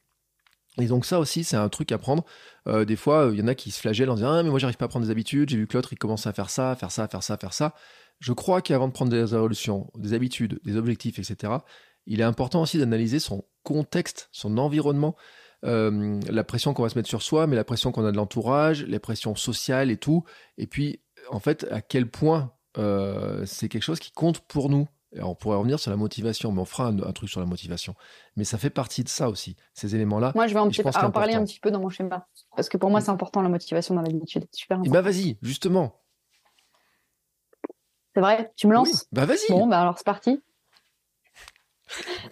Et 0.79 0.87
donc 0.87 1.05
ça 1.05 1.19
aussi, 1.19 1.43
c'est 1.43 1.55
un 1.55 1.69
truc 1.69 1.91
à 1.91 1.97
prendre. 1.97 2.25
Euh, 2.67 2.83
des 2.83 2.95
fois, 2.95 3.29
il 3.31 3.39
y 3.39 3.43
en 3.43 3.47
a 3.47 3.55
qui 3.55 3.69
se 3.69 3.79
flagellent 3.79 4.09
en 4.09 4.15
disant 4.15 4.31
ah 4.31 4.43
mais 4.43 4.49
moi 4.49 4.57
j'arrive 4.57 4.77
pas 4.77 4.85
à 4.85 4.87
prendre 4.87 5.05
des 5.05 5.11
habitudes. 5.11 5.49
J'ai 5.49 5.57
vu 5.57 5.67
que 5.67 5.77
l'autre 5.77 5.93
il 5.93 5.97
commence 5.97 6.25
à 6.25 6.33
faire 6.33 6.49
ça, 6.49 6.75
faire 6.75 6.91
ça, 6.91 7.07
faire 7.07 7.21
ça, 7.21 7.37
faire 7.37 7.53
ça. 7.53 7.75
Je 8.19 8.33
crois 8.33 8.61
qu'avant 8.61 8.87
de 8.87 8.93
prendre 8.93 9.11
des 9.11 9.19
résolutions, 9.19 9.91
des 9.95 10.13
habitudes, 10.13 10.59
des 10.63 10.75
objectifs, 10.77 11.19
etc., 11.19 11.53
il 12.05 12.21
est 12.21 12.23
important 12.23 12.61
aussi 12.61 12.77
d'analyser 12.77 13.19
son 13.19 13.45
contexte, 13.63 14.29
son 14.31 14.57
environnement. 14.57 15.15
Euh, 15.63 16.19
la 16.29 16.43
pression 16.43 16.73
qu'on 16.73 16.83
va 16.83 16.89
se 16.89 16.97
mettre 16.97 17.07
sur 17.07 17.21
soi, 17.21 17.47
mais 17.47 17.55
la 17.55 17.63
pression 17.63 17.91
qu'on 17.91 18.05
a 18.05 18.11
de 18.11 18.17
l'entourage, 18.17 18.83
les 18.83 18.99
pressions 18.99 19.35
sociales 19.35 19.91
et 19.91 19.97
tout. 19.97 20.23
Et 20.57 20.67
puis, 20.67 21.01
en 21.29 21.39
fait, 21.39 21.65
à 21.71 21.81
quel 21.81 22.09
point 22.09 22.53
euh, 22.77 23.45
c'est 23.45 23.69
quelque 23.69 23.83
chose 23.83 23.99
qui 23.99 24.11
compte 24.11 24.39
pour 24.39 24.69
nous. 24.69 24.87
on 25.19 25.35
pourrait 25.35 25.57
revenir 25.57 25.79
sur 25.79 25.91
la 25.91 25.97
motivation, 25.97 26.51
mais 26.51 26.61
on 26.61 26.65
fera 26.65 26.87
un, 26.87 27.11
truc 27.11 27.29
sur 27.29 27.39
la 27.39 27.45
motivation. 27.45 27.95
Mais 28.35 28.43
ça 28.43 28.57
fait 28.57 28.69
partie 28.69 29.03
de 29.03 29.09
ça 29.09 29.29
aussi, 29.29 29.55
ces 29.73 29.95
éléments-là. 29.95 30.31
Moi, 30.35 30.47
je 30.47 30.53
vais 30.53 30.59
en, 30.59 30.69
en 30.69 31.11
parler 31.11 31.35
un 31.35 31.43
petit 31.43 31.59
peu 31.59 31.71
dans 31.71 31.79
mon 31.79 31.89
schéma. 31.89 32.27
Parce 32.55 32.69
que 32.69 32.77
pour 32.77 32.89
moi, 32.89 33.01
c'est 33.01 33.11
important 33.11 33.41
la 33.41 33.49
motivation 33.49 33.95
dans 33.95 34.01
l'habitude. 34.01 34.45
Super 34.51 34.79
Et 34.83 34.89
bah 34.89 35.01
vas-y, 35.01 35.37
justement. 35.41 35.99
C'est 38.15 38.21
vrai, 38.21 38.51
tu 38.55 38.67
me 38.67 38.73
lances? 38.73 39.07
Bah 39.11 39.25
vas-y. 39.25 39.49
Bon, 39.49 39.67
bah 39.67 39.81
alors 39.81 39.97
c'est 39.97 40.05
parti. 40.05 40.41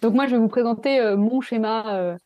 Donc 0.01 0.13
moi, 0.13 0.25
je 0.27 0.31
vais 0.31 0.37
vous 0.37 0.47
présenter 0.47 0.99
euh, 0.99 1.17
mon 1.17 1.41
schéma 1.41 2.17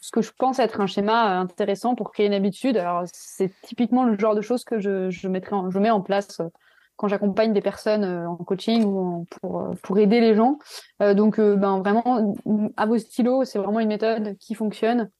ce 0.00 0.10
que 0.10 0.22
je 0.22 0.30
pense 0.36 0.58
être 0.58 0.80
un 0.80 0.86
schéma 0.86 1.38
intéressant 1.38 1.94
pour 1.94 2.12
créer 2.12 2.26
une 2.26 2.34
habitude. 2.34 2.76
Alors, 2.76 3.04
c'est 3.12 3.52
typiquement 3.62 4.04
le 4.04 4.18
genre 4.18 4.34
de 4.34 4.40
choses 4.40 4.64
que 4.64 4.78
je, 4.78 5.10
je, 5.10 5.28
mettrai 5.28 5.56
je 5.70 5.78
mets 5.78 5.90
en 5.90 6.00
place 6.00 6.40
euh, 6.40 6.48
quand 6.96 7.08
j'accompagne 7.08 7.52
des 7.52 7.60
personnes 7.60 8.04
euh, 8.04 8.28
en 8.28 8.36
coaching 8.36 8.84
ou 8.84 9.26
pour, 9.40 9.60
euh, 9.60 9.70
pour 9.82 9.98
aider 9.98 10.20
les 10.20 10.34
gens. 10.34 10.58
donc, 11.00 11.40
ben, 11.40 11.80
vraiment, 11.80 12.34
à 12.76 12.86
vos 12.86 12.98
stylos, 12.98 13.44
c'est 13.44 13.58
vraiment 13.58 13.80
une 13.80 13.88
méthode 13.88 14.36
qui 14.38 14.54
fonctionne, 14.54 15.10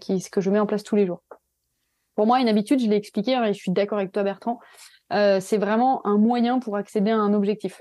qui, 0.00 0.22
que 0.30 0.40
je 0.40 0.50
mets 0.50 0.58
en 0.60 0.66
place 0.66 0.82
tous 0.82 0.96
les 0.96 1.06
jours. 1.06 1.22
Pour 2.14 2.26
moi, 2.26 2.40
une 2.40 2.48
habitude, 2.48 2.80
je 2.80 2.86
l'ai 2.86 2.96
expliqué, 2.96 3.34
hein, 3.34 3.44
et 3.44 3.54
je 3.54 3.58
suis 3.58 3.70
d'accord 3.70 3.98
avec 3.98 4.12
toi, 4.12 4.22
Bertrand, 4.22 4.58
c'est 5.10 5.56
vraiment 5.56 6.06
un 6.06 6.18
moyen 6.18 6.58
pour 6.58 6.76
accéder 6.76 7.10
à 7.10 7.16
un 7.16 7.32
objectif. 7.32 7.80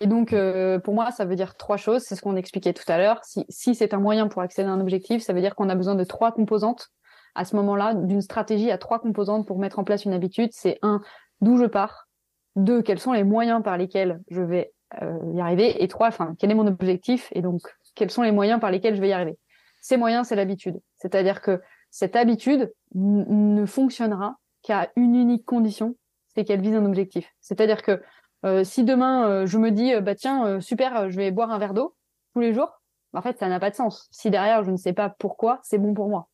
Et 0.00 0.06
donc, 0.06 0.32
euh, 0.32 0.78
pour 0.78 0.94
moi, 0.94 1.10
ça 1.10 1.24
veut 1.24 1.36
dire 1.36 1.56
trois 1.56 1.76
choses. 1.76 2.02
C'est 2.02 2.16
ce 2.16 2.22
qu'on 2.22 2.36
expliquait 2.36 2.72
tout 2.72 2.90
à 2.90 2.98
l'heure. 2.98 3.20
Si, 3.24 3.44
si 3.48 3.74
c'est 3.74 3.94
un 3.94 4.00
moyen 4.00 4.28
pour 4.28 4.42
accéder 4.42 4.68
à 4.68 4.72
un 4.72 4.80
objectif, 4.80 5.22
ça 5.22 5.32
veut 5.32 5.40
dire 5.40 5.54
qu'on 5.54 5.68
a 5.68 5.74
besoin 5.74 5.94
de 5.94 6.04
trois 6.04 6.32
composantes. 6.32 6.88
À 7.34 7.44
ce 7.44 7.56
moment-là, 7.56 7.94
d'une 7.94 8.20
stratégie 8.22 8.70
à 8.70 8.78
trois 8.78 8.98
composantes 8.98 9.46
pour 9.46 9.58
mettre 9.58 9.78
en 9.78 9.84
place 9.84 10.04
une 10.04 10.12
habitude. 10.12 10.50
C'est 10.52 10.78
un, 10.82 11.00
d'où 11.40 11.58
je 11.58 11.66
pars. 11.66 12.08
Deux, 12.56 12.82
quels 12.82 12.98
sont 12.98 13.12
les 13.12 13.24
moyens 13.24 13.62
par 13.62 13.78
lesquels 13.78 14.20
je 14.30 14.42
vais 14.42 14.72
euh, 15.00 15.18
y 15.34 15.40
arriver. 15.40 15.82
Et 15.82 15.88
trois, 15.88 16.08
enfin, 16.08 16.34
quel 16.38 16.50
est 16.50 16.54
mon 16.54 16.66
objectif 16.66 17.28
et 17.32 17.40
donc 17.40 17.62
quels 17.94 18.10
sont 18.10 18.22
les 18.22 18.32
moyens 18.32 18.60
par 18.60 18.70
lesquels 18.70 18.94
je 18.94 19.00
vais 19.00 19.08
y 19.08 19.12
arriver. 19.12 19.38
Ces 19.80 19.96
moyens, 19.96 20.28
c'est 20.28 20.36
l'habitude. 20.36 20.78
C'est-à-dire 20.96 21.40
que 21.40 21.60
cette 21.90 22.16
habitude 22.16 22.72
ne 22.94 23.66
fonctionnera 23.66 24.36
qu'à 24.62 24.90
une 24.96 25.14
unique 25.14 25.44
condition, 25.44 25.96
c'est 26.34 26.44
qu'elle 26.44 26.60
vise 26.60 26.74
un 26.74 26.86
objectif. 26.86 27.28
C'est-à-dire 27.40 27.82
que 27.82 28.00
euh, 28.44 28.64
si 28.64 28.84
demain 28.84 29.28
euh, 29.28 29.46
je 29.46 29.58
me 29.58 29.70
dis 29.70 29.94
euh, 29.94 30.00
bah 30.00 30.14
tiens 30.14 30.60
super 30.60 31.10
je 31.10 31.16
vais 31.16 31.30
boire 31.30 31.50
un 31.50 31.58
verre 31.58 31.74
d'eau 31.74 31.94
tous 32.34 32.40
les 32.40 32.52
jours, 32.52 32.82
bah, 33.12 33.20
en 33.20 33.22
fait 33.22 33.38
ça 33.38 33.48
n'a 33.48 33.60
pas 33.60 33.70
de 33.70 33.74
sens. 33.74 34.08
Si 34.10 34.30
derrière 34.30 34.64
je 34.64 34.70
ne 34.70 34.76
sais 34.76 34.92
pas 34.92 35.10
pourquoi, 35.18 35.60
c'est 35.62 35.78
bon 35.78 35.94
pour 35.94 36.08
moi. 36.08 36.28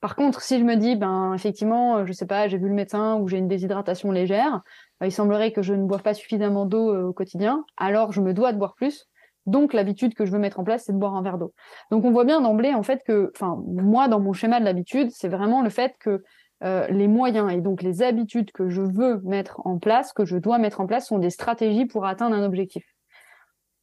Par 0.00 0.16
contre, 0.16 0.40
si 0.42 0.58
je 0.58 0.64
me 0.64 0.74
dis 0.74 0.96
ben 0.96 1.32
effectivement, 1.34 2.04
je 2.04 2.12
sais 2.12 2.26
pas, 2.26 2.48
j'ai 2.48 2.58
vu 2.58 2.68
le 2.68 2.74
médecin 2.74 3.16
ou 3.16 3.28
j'ai 3.28 3.38
une 3.38 3.48
déshydratation 3.48 4.10
légère, 4.10 4.62
il 5.04 5.12
semblerait 5.12 5.52
que 5.52 5.62
je 5.62 5.74
ne 5.74 5.84
boive 5.84 6.02
pas 6.02 6.14
suffisamment 6.14 6.66
d'eau 6.66 7.08
au 7.08 7.12
quotidien, 7.12 7.64
alors 7.76 8.12
je 8.12 8.20
me 8.20 8.34
dois 8.34 8.52
de 8.52 8.58
boire 8.58 8.74
plus. 8.74 9.08
Donc 9.46 9.72
l'habitude 9.72 10.14
que 10.14 10.24
je 10.24 10.30
veux 10.30 10.38
mettre 10.38 10.60
en 10.60 10.64
place, 10.64 10.84
c'est 10.86 10.92
de 10.92 10.98
boire 10.98 11.14
un 11.14 11.22
verre 11.22 11.38
d'eau. 11.38 11.52
Donc 11.90 12.04
on 12.04 12.10
voit 12.10 12.24
bien 12.24 12.40
d'emblée 12.40 12.74
en 12.74 12.82
fait 12.82 13.02
que, 13.04 13.32
enfin 13.36 13.60
moi 13.66 14.08
dans 14.08 14.20
mon 14.20 14.32
schéma 14.32 14.60
de 14.60 14.64
l'habitude, 14.64 15.10
c'est 15.10 15.28
vraiment 15.28 15.62
le 15.62 15.70
fait 15.70 15.94
que 15.98 16.22
euh, 16.62 16.86
les 16.88 17.08
moyens 17.08 17.52
et 17.52 17.60
donc 17.60 17.82
les 17.82 18.02
habitudes 18.02 18.52
que 18.52 18.68
je 18.68 18.82
veux 18.82 19.20
mettre 19.24 19.60
en 19.66 19.78
place, 19.78 20.12
que 20.12 20.24
je 20.24 20.36
dois 20.36 20.58
mettre 20.58 20.80
en 20.80 20.86
place, 20.86 21.08
sont 21.08 21.18
des 21.18 21.30
stratégies 21.30 21.86
pour 21.86 22.06
atteindre 22.06 22.36
un 22.36 22.44
objectif. 22.44 22.84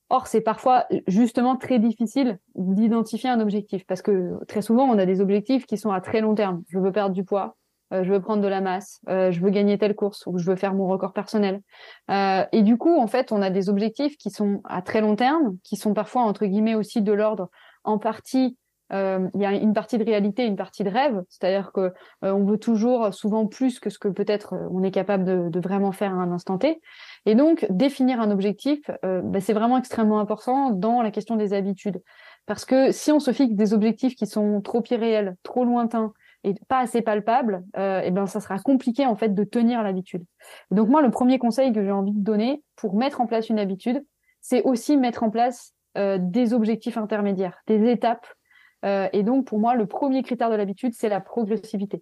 Or, 0.09 0.27
c'est 0.27 0.41
parfois 0.41 0.87
justement 1.05 1.55
très 1.55 1.77
difficile 1.77 2.39
d'identifier 2.55 3.29
un 3.29 3.39
objectif 3.39 3.85
parce 3.85 4.01
que 4.01 4.43
très 4.47 4.61
souvent, 4.61 4.85
on 4.85 4.97
a 4.97 5.05
des 5.05 5.21
objectifs 5.21 5.65
qui 5.65 5.77
sont 5.77 5.91
à 5.91 6.01
très 6.01 6.21
long 6.21 6.33
terme. 6.33 6.63
Je 6.67 6.79
veux 6.79 6.91
perdre 6.91 7.13
du 7.13 7.23
poids, 7.23 7.57
euh, 7.93 8.03
je 8.03 8.11
veux 8.11 8.21
prendre 8.21 8.41
de 8.41 8.47
la 8.47 8.61
masse, 8.61 9.01
euh, 9.09 9.29
je 9.29 9.39
veux 9.41 9.51
gagner 9.51 9.77
telle 9.77 9.93
course 9.93 10.23
ou 10.25 10.39
je 10.39 10.49
veux 10.49 10.55
faire 10.55 10.73
mon 10.73 10.87
record 10.87 11.13
personnel. 11.13 11.61
et 12.09 12.63
du 12.63 12.77
coup, 12.77 12.97
en 12.97 13.07
fait, 13.07 13.31
on 13.31 13.41
a 13.41 13.49
des 13.49 13.69
objectifs 13.69 14.17
qui 14.17 14.31
sont 14.31 14.61
à 14.63 14.81
très 14.81 15.01
long 15.01 15.15
terme, 15.15 15.57
qui 15.63 15.75
sont 15.75 15.93
parfois 15.93 16.23
entre 16.23 16.45
guillemets 16.45 16.75
aussi 16.75 17.01
de 17.01 17.11
l'ordre 17.13 17.49
en 17.83 17.99
partie 17.99 18.57
euh, 18.57 18.68
il 18.91 19.41
y 19.41 19.45
a 19.45 19.53
une 19.53 19.73
partie 19.73 19.97
de 19.97 20.03
réalité, 20.03 20.45
une 20.45 20.55
partie 20.55 20.83
de 20.83 20.89
rêve, 20.89 21.23
c'est-à-dire 21.29 21.71
que 21.71 21.81
euh, 21.81 22.31
on 22.31 22.43
veut 22.45 22.57
toujours 22.57 23.13
souvent 23.13 23.45
plus 23.45 23.79
que 23.79 23.89
ce 23.89 23.99
que 23.99 24.07
peut-être 24.07 24.53
euh, 24.53 24.67
on 24.71 24.83
est 24.83 24.91
capable 24.91 25.25
de, 25.25 25.49
de, 25.49 25.59
vraiment 25.59 25.91
faire 25.91 26.11
à 26.11 26.17
un 26.17 26.31
instant 26.31 26.57
T. 26.57 26.81
Et 27.25 27.35
donc 27.35 27.67
définir 27.69 28.19
un 28.19 28.31
objectif, 28.31 28.79
bah, 29.03 29.39
c'est 29.39 29.53
vraiment 29.53 29.77
extrêmement 29.77 30.19
important 30.19 30.71
dans 30.71 31.01
la 31.01 31.11
question 31.11 31.35
des 31.35 31.53
habitudes, 31.53 32.01
parce 32.45 32.65
que 32.65 32.91
si 32.91 33.11
on 33.11 33.19
se 33.19 33.31
fixe 33.31 33.53
des 33.53 33.73
objectifs 33.73 34.15
qui 34.15 34.25
sont 34.25 34.61
trop 34.61 34.83
irréels, 34.89 35.35
trop 35.43 35.65
lointains 35.65 36.13
et 36.43 36.55
pas 36.67 36.79
assez 36.79 37.01
palpables, 37.01 37.63
et 37.77 38.01
eh 38.05 38.11
ben 38.11 38.25
ça 38.25 38.39
sera 38.39 38.57
compliqué 38.59 39.05
en 39.05 39.15
fait 39.15 39.33
de 39.35 39.43
tenir 39.43 39.83
l'habitude. 39.83 40.23
Donc 40.71 40.87
moi, 40.87 41.01
le 41.01 41.11
premier 41.11 41.37
conseil 41.37 41.73
que 41.73 41.83
j'ai 41.83 41.91
envie 41.91 42.13
de 42.13 42.23
donner 42.23 42.63
pour 42.77 42.95
mettre 42.95 43.19
en 43.19 43.27
place 43.27 43.49
une 43.49 43.59
habitude, 43.59 44.03
c'est 44.39 44.63
aussi 44.63 44.95
mettre 44.95 45.23
en 45.23 45.29
place 45.29 45.73
des 45.95 46.53
objectifs 46.53 46.97
intermédiaires, 46.97 47.57
des 47.67 47.89
étapes 47.91 48.25
euh, 48.25 48.38
et 48.83 49.23
donc, 49.23 49.45
pour 49.45 49.59
moi, 49.59 49.75
le 49.75 49.85
premier 49.85 50.23
critère 50.23 50.49
de 50.49 50.55
l'habitude, 50.55 50.93
c'est 50.93 51.09
la 51.09 51.19
progressivité. 51.19 52.01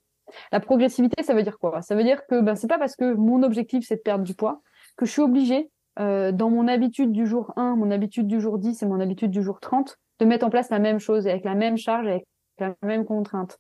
La 0.52 0.60
progressivité, 0.60 1.24
ça 1.24 1.34
veut 1.34 1.44
dire 1.44 1.58
quoi? 1.58 1.82
Ça 1.82 1.96
veut 1.96 2.04
dire 2.04 2.26
que 2.28 2.42
ben, 2.42 2.56
c'est 2.56 2.68
pas 2.68 2.78
parce 2.78 2.96
que 2.96 3.14
mon 3.14 3.44
objectif, 3.44 3.86
c'est 3.88 3.96
de 3.96 4.02
perdre 4.02 4.24
du 4.24 4.34
poids, 4.36 4.62
que 4.96 5.06
je 5.06 5.12
suis 5.12 5.22
obligée, 5.22 5.70
euh, 6.00 6.32
dans 6.32 6.50
mon 6.50 6.68
habitude 6.68 7.12
du 7.12 7.26
jour 7.26 7.54
1, 7.56 7.76
mon 7.76 7.92
habitude 7.92 8.28
du 8.28 8.40
jour 8.40 8.60
10 8.60 8.84
et 8.84 8.86
mon 8.86 9.00
habitude 9.00 9.32
du 9.32 9.42
jour 9.42 9.60
30, 9.60 9.98
de 10.20 10.26
mettre 10.26 10.46
en 10.46 10.50
place 10.50 10.70
la 10.70 10.80
même 10.80 11.00
chose, 11.00 11.28
avec 11.28 11.44
la 11.44 11.56
même 11.56 11.78
charge, 11.78 12.08
avec 12.08 12.26
la 12.60 12.76
même 12.84 13.06
contrainte. 13.06 13.58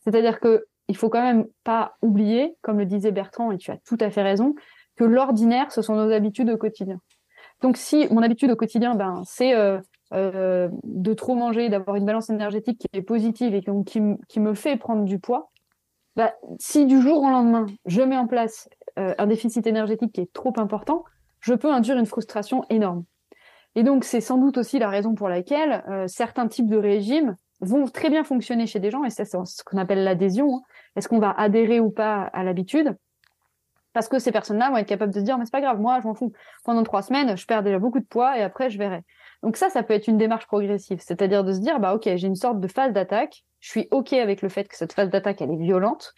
C'est-à-dire 0.00 0.40
que 0.40 0.64
il 0.88 0.96
faut 0.96 1.08
quand 1.08 1.22
même 1.22 1.46
pas 1.64 1.96
oublier, 2.00 2.54
comme 2.62 2.78
le 2.78 2.86
disait 2.86 3.10
Bertrand, 3.10 3.50
et 3.50 3.58
tu 3.58 3.70
as 3.72 3.78
tout 3.78 3.98
à 4.00 4.10
fait 4.10 4.22
raison, 4.22 4.54
que 4.96 5.04
l'ordinaire, 5.04 5.72
ce 5.72 5.82
sont 5.82 5.96
nos 5.96 6.12
habitudes 6.12 6.48
au 6.48 6.56
quotidien. 6.56 6.98
Donc 7.60 7.76
si 7.76 8.06
mon 8.12 8.22
habitude 8.22 8.50
au 8.50 8.56
quotidien, 8.56 8.94
ben, 8.94 9.22
c'est 9.24 9.54
euh, 9.54 9.80
euh, 10.14 10.68
de 10.84 11.14
trop 11.14 11.34
manger, 11.34 11.68
d'avoir 11.68 11.96
une 11.96 12.06
balance 12.06 12.30
énergétique 12.30 12.78
qui 12.78 12.88
est 12.92 13.02
positive 13.02 13.54
et 13.54 13.64
qui, 13.84 14.40
me 14.40 14.54
fait 14.54 14.76
prendre 14.76 15.04
du 15.04 15.18
poids, 15.18 15.50
bah, 16.14 16.34
si 16.58 16.86
du 16.86 17.00
jour 17.00 17.22
au 17.22 17.28
lendemain, 17.28 17.66
je 17.86 18.02
mets 18.02 18.16
en 18.16 18.26
place 18.26 18.68
euh, 18.98 19.14
un 19.18 19.26
déficit 19.26 19.66
énergétique 19.66 20.12
qui 20.12 20.20
est 20.20 20.32
trop 20.32 20.52
important, 20.58 21.04
je 21.40 21.54
peux 21.54 21.72
induire 21.72 21.98
une 21.98 22.06
frustration 22.06 22.64
énorme. 22.70 23.04
Et 23.74 23.82
donc, 23.82 24.04
c'est 24.04 24.22
sans 24.22 24.38
doute 24.38 24.56
aussi 24.56 24.78
la 24.78 24.88
raison 24.88 25.14
pour 25.14 25.28
laquelle 25.28 25.84
euh, 25.88 26.06
certains 26.06 26.48
types 26.48 26.68
de 26.68 26.78
régimes 26.78 27.36
vont 27.60 27.84
très 27.86 28.08
bien 28.08 28.24
fonctionner 28.24 28.66
chez 28.66 28.80
des 28.80 28.90
gens, 28.90 29.04
et 29.04 29.10
c'est 29.10 29.24
ce 29.24 29.64
qu'on 29.64 29.78
appelle 29.78 30.04
l'adhésion. 30.04 30.56
Hein. 30.56 30.62
Est-ce 30.96 31.08
qu'on 31.08 31.18
va 31.18 31.30
adhérer 31.30 31.80
ou 31.80 31.90
pas 31.90 32.22
à 32.32 32.44
l'habitude? 32.44 32.96
Parce 33.92 34.08
que 34.08 34.18
ces 34.18 34.32
personnes-là 34.32 34.70
vont 34.70 34.76
être 34.76 34.88
capables 34.88 35.12
de 35.12 35.18
se 35.18 35.24
dire, 35.24 35.36
mais 35.36 35.46
c'est 35.46 35.52
pas 35.52 35.60
grave, 35.60 35.80
moi, 35.80 36.00
je 36.00 36.06
m'en 36.06 36.14
fous. 36.14 36.32
Pendant 36.64 36.82
trois 36.84 37.02
semaines, 37.02 37.36
je 37.36 37.46
perds 37.46 37.62
déjà 37.62 37.78
beaucoup 37.78 38.00
de 38.00 38.04
poids, 38.04 38.38
et 38.38 38.42
après, 38.42 38.70
je 38.70 38.78
verrai. 38.78 39.02
Donc 39.42 39.56
ça, 39.56 39.70
ça 39.70 39.82
peut 39.82 39.94
être 39.94 40.08
une 40.08 40.18
démarche 40.18 40.46
progressive, 40.46 40.98
c'est-à-dire 41.00 41.44
de 41.44 41.52
se 41.52 41.60
dire, 41.60 41.78
bah 41.80 41.94
ok, 41.94 42.08
j'ai 42.16 42.26
une 42.26 42.36
sorte 42.36 42.60
de 42.60 42.68
phase 42.68 42.92
d'attaque, 42.92 43.44
je 43.60 43.70
suis 43.70 43.88
ok 43.90 44.12
avec 44.14 44.42
le 44.42 44.48
fait 44.48 44.68
que 44.68 44.76
cette 44.76 44.92
phase 44.92 45.10
d'attaque, 45.10 45.40
elle 45.40 45.50
est 45.50 45.56
violente, 45.56 46.14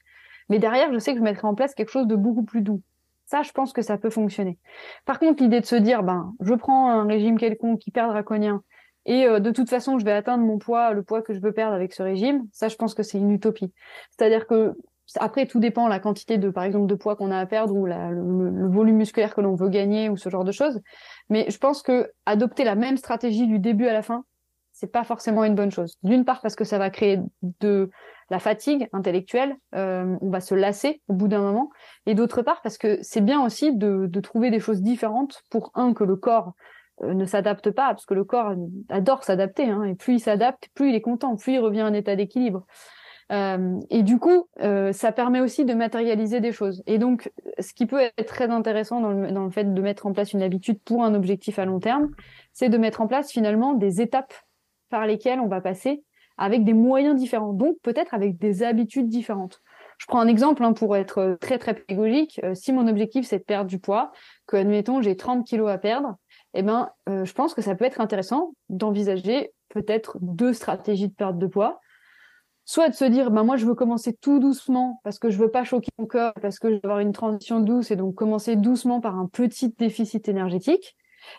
mais 0.48 0.58
derrière, 0.58 0.92
je 0.92 0.98
sais 0.98 1.12
que 1.12 1.18
je 1.18 1.24
mettrai 1.24 1.46
en 1.46 1.54
place 1.54 1.74
quelque 1.74 1.90
chose 1.90 2.06
de 2.06 2.16
beaucoup 2.16 2.44
plus 2.44 2.62
doux. 2.62 2.82
Ça, 3.26 3.42
je 3.42 3.52
pense 3.52 3.74
que 3.74 3.82
ça 3.82 3.98
peut 3.98 4.08
fonctionner. 4.08 4.58
Par 5.04 5.18
contre, 5.18 5.42
l'idée 5.42 5.60
de 5.60 5.66
se 5.66 5.76
dire, 5.76 6.02
ben, 6.02 6.32
je 6.40 6.54
prends 6.54 6.90
un 6.90 7.06
régime 7.06 7.38
quelconque 7.38 7.86
hyper 7.86 8.08
draconien 8.08 8.62
et 9.08 9.26
euh, 9.26 9.40
de 9.40 9.50
toute 9.50 9.70
façon, 9.70 9.98
je 9.98 10.04
vais 10.04 10.12
atteindre 10.12 10.44
mon 10.44 10.58
poids, 10.58 10.92
le 10.92 11.02
poids 11.02 11.22
que 11.22 11.32
je 11.32 11.40
veux 11.40 11.52
perdre 11.52 11.74
avec 11.74 11.94
ce 11.94 12.02
régime, 12.02 12.46
ça, 12.52 12.68
je 12.68 12.76
pense 12.76 12.94
que 12.94 13.02
c'est 13.02 13.18
une 13.18 13.30
utopie. 13.30 13.72
C'est-à-dire 14.10 14.46
que 14.46 14.74
après, 15.16 15.46
tout 15.46 15.58
dépend 15.58 15.88
la 15.88 16.00
quantité 16.00 16.38
de, 16.38 16.50
par 16.50 16.64
exemple, 16.64 16.86
de 16.86 16.94
poids 16.94 17.16
qu'on 17.16 17.30
a 17.30 17.38
à 17.38 17.46
perdre 17.46 17.74
ou 17.74 17.86
le, 17.86 18.68
volume 18.68 18.96
musculaire 18.96 19.34
que 19.34 19.40
l'on 19.40 19.54
veut 19.54 19.68
gagner 19.68 20.08
ou 20.08 20.16
ce 20.16 20.28
genre 20.28 20.44
de 20.44 20.52
choses. 20.52 20.80
Mais 21.30 21.46
je 21.50 21.58
pense 21.58 21.82
que 21.82 22.10
adopter 22.26 22.64
la 22.64 22.74
même 22.74 22.96
stratégie 22.96 23.46
du 23.46 23.58
début 23.58 23.86
à 23.86 23.92
la 23.92 24.02
fin, 24.02 24.24
c'est 24.72 24.92
pas 24.92 25.04
forcément 25.04 25.44
une 25.44 25.54
bonne 25.54 25.70
chose. 25.70 25.96
D'une 26.02 26.24
part 26.24 26.40
parce 26.40 26.54
que 26.54 26.64
ça 26.64 26.78
va 26.78 26.90
créer 26.90 27.18
de 27.60 27.90
la 28.30 28.38
fatigue 28.38 28.88
intellectuelle, 28.92 29.56
euh, 29.74 30.16
on 30.20 30.30
va 30.30 30.40
se 30.40 30.54
lasser 30.54 31.00
au 31.08 31.14
bout 31.14 31.28
d'un 31.28 31.40
moment, 31.40 31.70
et 32.06 32.14
d'autre 32.14 32.42
part 32.42 32.60
parce 32.62 32.76
que 32.76 32.98
c'est 33.02 33.22
bien 33.22 33.44
aussi 33.44 33.74
de, 33.74 34.06
de, 34.06 34.20
trouver 34.20 34.50
des 34.50 34.60
choses 34.60 34.82
différentes 34.82 35.42
pour 35.50 35.70
un 35.74 35.94
que 35.94 36.04
le 36.04 36.16
corps 36.16 36.52
euh, 37.02 37.14
ne 37.14 37.24
s'adapte 37.24 37.70
pas, 37.70 37.88
parce 37.88 38.04
que 38.04 38.14
le 38.14 38.24
corps 38.24 38.54
adore 38.90 39.24
s'adapter, 39.24 39.70
hein, 39.70 39.84
et 39.84 39.94
plus 39.94 40.14
il 40.14 40.20
s'adapte, 40.20 40.68
plus 40.74 40.90
il 40.90 40.94
est 40.94 41.00
content, 41.00 41.36
plus 41.36 41.54
il 41.54 41.58
revient 41.58 41.80
à 41.80 41.86
un 41.86 41.94
état 41.94 42.16
d'équilibre. 42.16 42.66
Euh, 43.30 43.78
et 43.90 44.02
du 44.02 44.18
coup, 44.18 44.48
euh, 44.60 44.92
ça 44.92 45.12
permet 45.12 45.40
aussi 45.40 45.64
de 45.64 45.74
matérialiser 45.74 46.40
des 46.40 46.52
choses. 46.52 46.82
Et 46.86 46.98
donc, 46.98 47.30
ce 47.58 47.74
qui 47.74 47.86
peut 47.86 48.00
être 48.00 48.26
très 48.26 48.48
intéressant 48.48 49.00
dans 49.00 49.10
le, 49.10 49.30
dans 49.30 49.44
le 49.44 49.50
fait 49.50 49.72
de 49.72 49.82
mettre 49.82 50.06
en 50.06 50.12
place 50.12 50.32
une 50.32 50.42
habitude 50.42 50.80
pour 50.82 51.04
un 51.04 51.14
objectif 51.14 51.58
à 51.58 51.64
long 51.64 51.80
terme, 51.80 52.10
c'est 52.52 52.68
de 52.68 52.78
mettre 52.78 53.00
en 53.00 53.06
place 53.06 53.30
finalement 53.30 53.74
des 53.74 54.00
étapes 54.00 54.34
par 54.88 55.06
lesquelles 55.06 55.40
on 55.40 55.48
va 55.48 55.60
passer 55.60 56.02
avec 56.38 56.64
des 56.64 56.72
moyens 56.72 57.16
différents, 57.16 57.52
donc 57.52 57.76
peut-être 57.82 58.14
avec 58.14 58.38
des 58.38 58.62
habitudes 58.62 59.08
différentes. 59.08 59.60
Je 59.98 60.06
prends 60.06 60.20
un 60.20 60.28
exemple 60.28 60.64
hein, 60.64 60.72
pour 60.72 60.96
être 60.96 61.36
très 61.40 61.58
très 61.58 61.74
pédagogique. 61.74 62.40
Euh, 62.44 62.54
si 62.54 62.72
mon 62.72 62.86
objectif 62.86 63.26
c'est 63.26 63.40
de 63.40 63.44
perdre 63.44 63.68
du 63.68 63.80
poids, 63.80 64.12
que 64.46 64.56
admettons 64.56 65.02
j'ai 65.02 65.16
30 65.16 65.44
kilos 65.44 65.68
à 65.68 65.78
perdre, 65.78 66.16
eh 66.54 66.62
ben 66.62 66.90
euh, 67.08 67.24
je 67.24 67.32
pense 67.34 67.54
que 67.54 67.60
ça 67.60 67.74
peut 67.74 67.84
être 67.84 68.00
intéressant 68.00 68.52
d'envisager 68.68 69.52
peut-être 69.68 70.16
deux 70.20 70.52
stratégies 70.52 71.08
de 71.08 71.14
perte 71.14 71.38
de 71.38 71.46
poids 71.46 71.80
soit 72.68 72.90
de 72.90 72.94
se 72.94 73.06
dire 73.06 73.30
ben 73.30 73.44
moi 73.44 73.56
je 73.56 73.64
veux 73.64 73.74
commencer 73.74 74.12
tout 74.12 74.40
doucement 74.40 75.00
parce 75.02 75.18
que 75.18 75.30
je 75.30 75.38
veux 75.38 75.50
pas 75.50 75.64
choquer 75.64 75.88
mon 75.96 76.04
corps 76.04 76.34
parce 76.42 76.58
que 76.58 76.68
je 76.68 76.74
veux 76.74 76.80
avoir 76.84 76.98
une 76.98 77.12
transition 77.12 77.60
douce 77.60 77.90
et 77.90 77.96
donc 77.96 78.14
commencer 78.14 78.56
doucement 78.56 79.00
par 79.00 79.18
un 79.18 79.26
petit 79.26 79.70
déficit 79.70 80.28
énergétique 80.28 80.94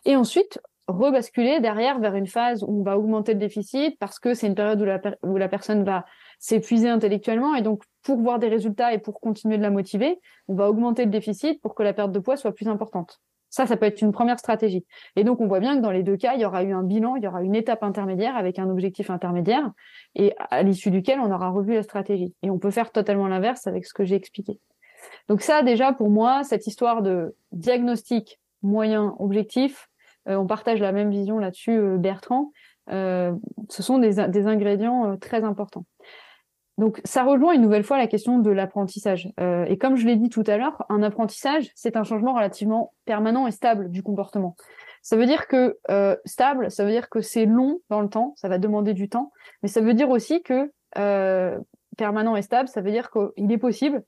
et 0.05 0.15
ensuite 0.15 0.59
rebasculer 0.87 1.59
derrière 1.59 1.99
vers 1.99 2.15
une 2.15 2.25
phase 2.25 2.63
où 2.63 2.79
on 2.79 2.83
va 2.83 2.97
augmenter 2.97 3.33
le 3.33 3.39
déficit 3.39 3.95
parce 3.99 4.17
que 4.17 4.33
c'est 4.33 4.47
une 4.47 4.55
période 4.55 4.81
où 5.21 5.37
la 5.37 5.47
personne 5.47 5.83
va 5.83 6.03
s'épuiser 6.39 6.89
intellectuellement 6.89 7.53
et 7.53 7.61
donc 7.61 7.83
pour 8.01 8.17
voir 8.17 8.39
des 8.39 8.47
résultats 8.47 8.91
et 8.91 8.97
pour 8.97 9.19
continuer 9.19 9.59
de 9.59 9.61
la 9.61 9.69
motiver, 9.69 10.19
on 10.47 10.55
va 10.55 10.67
augmenter 10.67 11.05
le 11.05 11.11
déficit 11.11 11.61
pour 11.61 11.75
que 11.75 11.83
la 11.83 11.93
perte 11.93 12.11
de 12.11 12.17
poids 12.17 12.37
soit 12.37 12.53
plus 12.53 12.67
importante. 12.67 13.21
Ça, 13.49 13.65
ça 13.65 13.77
peut 13.77 13.85
être 13.85 14.01
une 14.01 14.11
première 14.11 14.39
stratégie. 14.39 14.85
Et 15.15 15.23
donc, 15.23 15.41
on 15.41 15.47
voit 15.47 15.59
bien 15.59 15.75
que 15.77 15.81
dans 15.81 15.91
les 15.91 16.03
deux 16.03 16.17
cas, 16.17 16.33
il 16.35 16.41
y 16.41 16.45
aura 16.45 16.63
eu 16.63 16.73
un 16.73 16.83
bilan, 16.83 17.15
il 17.15 17.23
y 17.23 17.27
aura 17.27 17.41
une 17.41 17.55
étape 17.55 17.83
intermédiaire 17.83 18.35
avec 18.35 18.59
un 18.59 18.69
objectif 18.69 19.09
intermédiaire, 19.09 19.71
et 20.15 20.33
à 20.37 20.63
l'issue 20.63 20.91
duquel 20.91 21.19
on 21.19 21.31
aura 21.31 21.49
revu 21.49 21.73
la 21.73 21.83
stratégie. 21.83 22.33
Et 22.43 22.49
on 22.49 22.59
peut 22.59 22.71
faire 22.71 22.91
totalement 22.91 23.27
l'inverse 23.27 23.67
avec 23.67 23.85
ce 23.85 23.93
que 23.93 24.03
j'ai 24.03 24.15
expliqué. 24.15 24.59
Donc 25.27 25.41
ça, 25.41 25.63
déjà, 25.63 25.93
pour 25.93 26.09
moi, 26.09 26.43
cette 26.43 26.67
histoire 26.67 27.01
de 27.01 27.35
diagnostic, 27.51 28.39
moyen, 28.61 29.15
objectif, 29.19 29.89
euh, 30.27 30.35
on 30.35 30.45
partage 30.45 30.79
la 30.79 30.91
même 30.91 31.09
vision 31.09 31.39
là-dessus, 31.39 31.77
euh, 31.77 31.97
Bertrand. 31.97 32.51
Euh, 32.91 33.33
ce 33.69 33.83
sont 33.83 33.99
des, 33.99 34.27
des 34.27 34.47
ingrédients 34.47 35.15
très 35.17 35.43
importants. 35.43 35.85
Donc, 36.79 37.01
ça 37.03 37.25
rejoint 37.25 37.51
une 37.51 37.61
nouvelle 37.61 37.83
fois 37.83 37.97
la 37.97 38.07
question 38.07 38.39
de 38.39 38.49
l'apprentissage. 38.49 39.29
Euh, 39.41 39.65
et 39.65 39.77
comme 39.77 39.97
je 39.97 40.07
l'ai 40.07 40.15
dit 40.15 40.29
tout 40.29 40.45
à 40.47 40.55
l'heure, 40.55 40.85
un 40.87 41.03
apprentissage, 41.03 41.69
c'est 41.75 41.97
un 41.97 42.05
changement 42.05 42.33
relativement 42.33 42.93
permanent 43.03 43.47
et 43.47 43.51
stable 43.51 43.91
du 43.91 44.01
comportement. 44.01 44.55
Ça 45.01 45.17
veut 45.17 45.25
dire 45.25 45.47
que 45.47 45.77
euh, 45.91 46.15
stable, 46.23 46.71
ça 46.71 46.85
veut 46.85 46.91
dire 46.91 47.09
que 47.09 47.19
c'est 47.19 47.45
long 47.45 47.79
dans 47.89 47.99
le 47.99 48.07
temps, 48.07 48.33
ça 48.37 48.47
va 48.47 48.59
demander 48.59 48.93
du 48.93 49.09
temps, 49.09 49.33
mais 49.61 49.67
ça 49.67 49.81
veut 49.81 49.93
dire 49.93 50.09
aussi 50.09 50.41
que 50.41 50.71
euh, 50.97 51.59
permanent 51.97 52.37
et 52.37 52.41
stable, 52.41 52.69
ça 52.69 52.79
veut 52.79 52.91
dire 52.91 53.11
qu'il 53.11 53.51
est 53.51 53.57
possible 53.57 54.01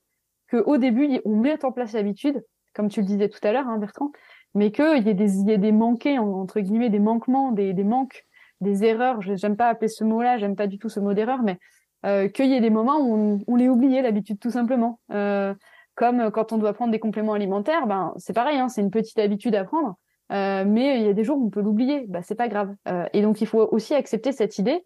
qu'au 0.50 0.78
début, 0.78 1.20
on 1.26 1.36
mette 1.36 1.66
en 1.66 1.72
place 1.72 1.92
l'habitude, 1.92 2.42
comme 2.72 2.88
tu 2.88 3.00
le 3.00 3.06
disais 3.06 3.28
tout 3.28 3.40
à 3.42 3.52
l'heure, 3.52 3.68
hein, 3.68 3.76
Bertrand, 3.76 4.12
mais 4.54 4.72
qu'il 4.72 5.04
y, 5.04 5.10
ait 5.10 5.14
des, 5.14 5.42
y 5.42 5.50
ait 5.50 5.58
des 5.58 5.72
manqués, 5.72 6.18
entre 6.18 6.60
guillemets, 6.60 6.88
des 6.88 7.00
manquements, 7.00 7.52
des, 7.52 7.74
des 7.74 7.84
manques, 7.84 8.24
des 8.62 8.82
erreurs. 8.84 9.20
J'aime 9.20 9.56
pas 9.56 9.68
appeler 9.68 9.88
ce 9.88 10.04
mot-là, 10.04 10.38
j'aime 10.38 10.56
pas 10.56 10.66
du 10.66 10.78
tout 10.78 10.88
ce 10.88 11.00
mot 11.00 11.12
d'erreur, 11.12 11.42
mais 11.42 11.58
euh, 12.04 12.28
qu'il 12.28 12.46
y 12.46 12.54
ait 12.54 12.60
des 12.60 12.70
moments 12.70 12.98
où 12.98 13.14
on, 13.14 13.38
on 13.46 13.56
les 13.56 13.68
oublié 13.68 14.02
l'habitude 14.02 14.38
tout 14.38 14.50
simplement. 14.50 15.00
Euh, 15.12 15.54
comme 15.94 16.30
quand 16.30 16.52
on 16.52 16.58
doit 16.58 16.72
prendre 16.72 16.90
des 16.90 16.98
compléments 16.98 17.34
alimentaires, 17.34 17.86
ben 17.86 18.14
c'est 18.16 18.32
pareil, 18.32 18.58
hein, 18.58 18.68
c'est 18.68 18.80
une 18.80 18.90
petite 18.90 19.18
habitude 19.18 19.54
à 19.54 19.64
prendre, 19.64 19.96
euh, 20.32 20.64
mais 20.66 21.00
il 21.00 21.06
y 21.06 21.08
a 21.08 21.12
des 21.12 21.24
jours 21.24 21.38
où 21.38 21.46
on 21.46 21.50
peut 21.50 21.60
l'oublier, 21.60 22.06
ben, 22.08 22.22
c'est 22.22 22.34
pas 22.34 22.48
grave. 22.48 22.74
Euh, 22.88 23.06
et 23.12 23.22
donc 23.22 23.40
il 23.40 23.46
faut 23.46 23.68
aussi 23.70 23.94
accepter 23.94 24.32
cette 24.32 24.58
idée 24.58 24.84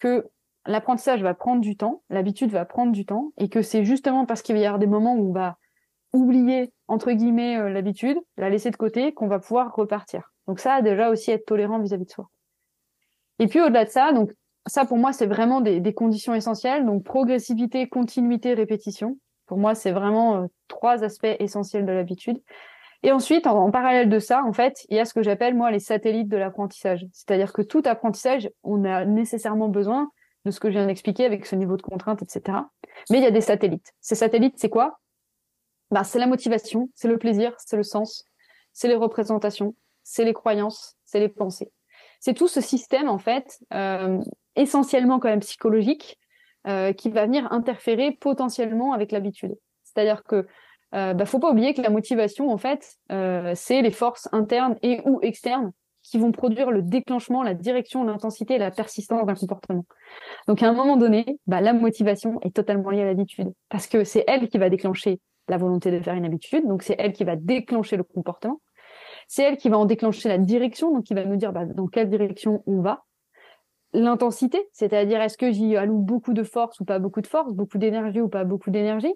que 0.00 0.28
l'apprentissage 0.66 1.22
va 1.22 1.34
prendre 1.34 1.60
du 1.60 1.76
temps, 1.76 2.02
l'habitude 2.10 2.50
va 2.50 2.64
prendre 2.64 2.92
du 2.92 3.06
temps, 3.06 3.32
et 3.38 3.48
que 3.48 3.62
c'est 3.62 3.84
justement 3.84 4.26
parce 4.26 4.42
qu'il 4.42 4.54
va 4.54 4.60
y 4.60 4.66
avoir 4.66 4.78
des 4.78 4.86
moments 4.86 5.14
où 5.14 5.30
on 5.30 5.32
va 5.32 5.56
oublier 6.12 6.72
entre 6.88 7.12
guillemets 7.12 7.70
l'habitude, 7.70 8.18
la 8.36 8.50
laisser 8.50 8.70
de 8.70 8.76
côté, 8.76 9.14
qu'on 9.14 9.28
va 9.28 9.38
pouvoir 9.38 9.74
repartir. 9.74 10.32
Donc 10.48 10.58
ça, 10.58 10.82
déjà 10.82 11.10
aussi 11.10 11.30
être 11.30 11.46
tolérant 11.46 11.78
vis-à-vis 11.78 12.02
-vis 12.02 12.08
de 12.08 12.12
soi. 12.12 12.30
Et 13.38 13.46
puis 13.46 13.60
au-delà 13.60 13.84
de 13.84 13.90
ça, 13.90 14.12
donc 14.12 14.32
ça, 14.66 14.84
pour 14.84 14.98
moi, 14.98 15.12
c'est 15.12 15.26
vraiment 15.26 15.60
des, 15.60 15.94
conditions 15.94 16.34
essentielles. 16.34 16.84
Donc, 16.84 17.04
progressivité, 17.04 17.88
continuité, 17.88 18.54
répétition. 18.54 19.18
Pour 19.46 19.58
moi, 19.58 19.74
c'est 19.74 19.92
vraiment 19.92 20.36
euh, 20.36 20.46
trois 20.68 21.02
aspects 21.02 21.36
essentiels 21.38 21.86
de 21.86 21.92
l'habitude. 21.92 22.40
Et 23.02 23.12
ensuite, 23.12 23.46
en, 23.46 23.70
parallèle 23.70 24.10
de 24.10 24.18
ça, 24.18 24.44
en 24.44 24.52
fait, 24.52 24.84
il 24.90 24.96
y 24.96 25.00
a 25.00 25.04
ce 25.04 25.14
que 25.14 25.22
j'appelle, 25.22 25.54
moi, 25.54 25.70
les 25.70 25.78
satellites 25.78 26.28
de 26.28 26.36
l'apprentissage. 26.36 27.06
C'est-à-dire 27.12 27.52
que 27.52 27.62
tout 27.62 27.82
apprentissage, 27.86 28.50
on 28.62 28.84
a 28.84 29.04
nécessairement 29.04 29.68
besoin 29.68 30.10
de 30.44 30.50
ce 30.50 30.60
que 30.60 30.68
je 30.68 30.74
viens 30.74 30.86
d'expliquer 30.86 31.24
avec 31.24 31.46
ce 31.46 31.56
niveau 31.56 31.76
de 31.76 31.82
contrainte, 31.82 32.22
etc. 32.22 32.58
Mais 33.10 33.18
il 33.18 33.24
y 33.24 33.26
a 33.26 33.30
des 33.30 33.40
satellites. 33.40 33.92
Ces 34.00 34.14
satellites, 34.14 34.54
c'est 34.58 34.68
quoi? 34.68 35.00
Bah, 35.90 36.04
C'est 36.04 36.18
la 36.18 36.26
motivation, 36.26 36.90
c'est 36.94 37.08
le 37.08 37.18
plaisir, 37.18 37.54
c'est 37.58 37.76
le 37.76 37.82
sens, 37.82 38.24
c'est 38.72 38.88
les 38.88 38.94
représentations, 38.94 39.74
c'est 40.02 40.24
les 40.24 40.34
croyances, 40.34 40.96
c'est 41.04 41.20
les 41.20 41.28
pensées. 41.28 41.72
C'est 42.20 42.34
tout 42.34 42.48
ce 42.48 42.60
système, 42.60 43.08
en 43.08 43.18
fait, 43.18 43.58
euh, 43.72 44.18
essentiellement 44.56 45.18
quand 45.18 45.28
même 45.28 45.40
psychologique, 45.40 46.18
euh, 46.66 46.92
qui 46.92 47.08
va 47.08 47.24
venir 47.24 47.50
interférer 47.52 48.12
potentiellement 48.12 48.92
avec 48.92 49.12
l'habitude. 49.12 49.54
C'est-à-dire 49.82 50.22
que 50.24 50.46
euh, 50.94 51.14
bah, 51.14 51.24
faut 51.24 51.38
pas 51.38 51.50
oublier 51.50 51.72
que 51.72 51.80
la 51.80 51.90
motivation, 51.90 52.50
en 52.50 52.58
fait, 52.58 52.96
euh, 53.12 53.52
c'est 53.54 53.80
les 53.80 53.90
forces 53.90 54.28
internes 54.32 54.76
et 54.82 55.00
ou 55.06 55.20
externes 55.22 55.72
qui 56.02 56.18
vont 56.18 56.32
produire 56.32 56.70
le 56.70 56.82
déclenchement, 56.82 57.42
la 57.42 57.54
direction, 57.54 58.04
l'intensité 58.04 58.54
et 58.54 58.58
la 58.58 58.70
persistance 58.70 59.24
d'un 59.24 59.34
comportement. 59.34 59.86
Donc 60.48 60.62
à 60.62 60.68
un 60.68 60.72
moment 60.72 60.96
donné, 60.96 61.24
bah, 61.46 61.60
la 61.60 61.72
motivation 61.72 62.40
est 62.42 62.54
totalement 62.54 62.90
liée 62.90 63.02
à 63.02 63.06
l'habitude, 63.06 63.52
parce 63.68 63.86
que 63.86 64.04
c'est 64.04 64.24
elle 64.26 64.48
qui 64.48 64.58
va 64.58 64.68
déclencher 64.68 65.20
la 65.48 65.56
volonté 65.56 65.90
de 65.90 66.00
faire 66.00 66.14
une 66.14 66.24
habitude, 66.24 66.66
donc 66.66 66.82
c'est 66.82 66.96
elle 66.98 67.12
qui 67.12 67.24
va 67.24 67.36
déclencher 67.36 67.96
le 67.96 68.02
comportement, 68.02 68.60
c'est 69.28 69.42
elle 69.42 69.56
qui 69.56 69.68
va 69.68 69.78
en 69.78 69.84
déclencher 69.84 70.28
la 70.28 70.38
direction, 70.38 70.92
donc 70.92 71.04
qui 71.04 71.14
va 71.14 71.24
nous 71.24 71.36
dire 71.36 71.52
bah, 71.52 71.64
dans 71.66 71.86
quelle 71.86 72.08
direction 72.08 72.62
on 72.66 72.80
va, 72.80 73.04
l'intensité, 73.92 74.68
c'est-à-dire 74.72 75.20
est-ce 75.20 75.38
que 75.38 75.50
j'y 75.50 75.76
alloue 75.76 75.98
beaucoup 75.98 76.32
de 76.32 76.42
force 76.42 76.80
ou 76.80 76.84
pas 76.84 76.98
beaucoup 76.98 77.20
de 77.20 77.26
force, 77.26 77.52
beaucoup 77.54 77.78
d'énergie 77.78 78.20
ou 78.20 78.28
pas 78.28 78.44
beaucoup 78.44 78.70
d'énergie? 78.70 79.14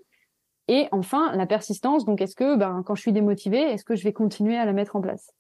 Et 0.69 0.89
enfin, 0.93 1.35
la 1.37 1.47
persistance, 1.47 2.05
donc 2.05 2.21
est-ce 2.21 2.35
que 2.35 2.57
ben, 2.57 2.83
quand 2.85 2.95
je 2.95 3.03
suis 3.03 3.13
démotivée, 3.13 3.61
est-ce 3.61 3.85
que 3.85 3.97
je 3.97 4.05
vais 4.05 4.13
continuer 4.13 4.57
à 4.57 4.65
la 4.65 4.73
mettre 4.73 4.97
en 4.97 5.01
place? 5.01 5.31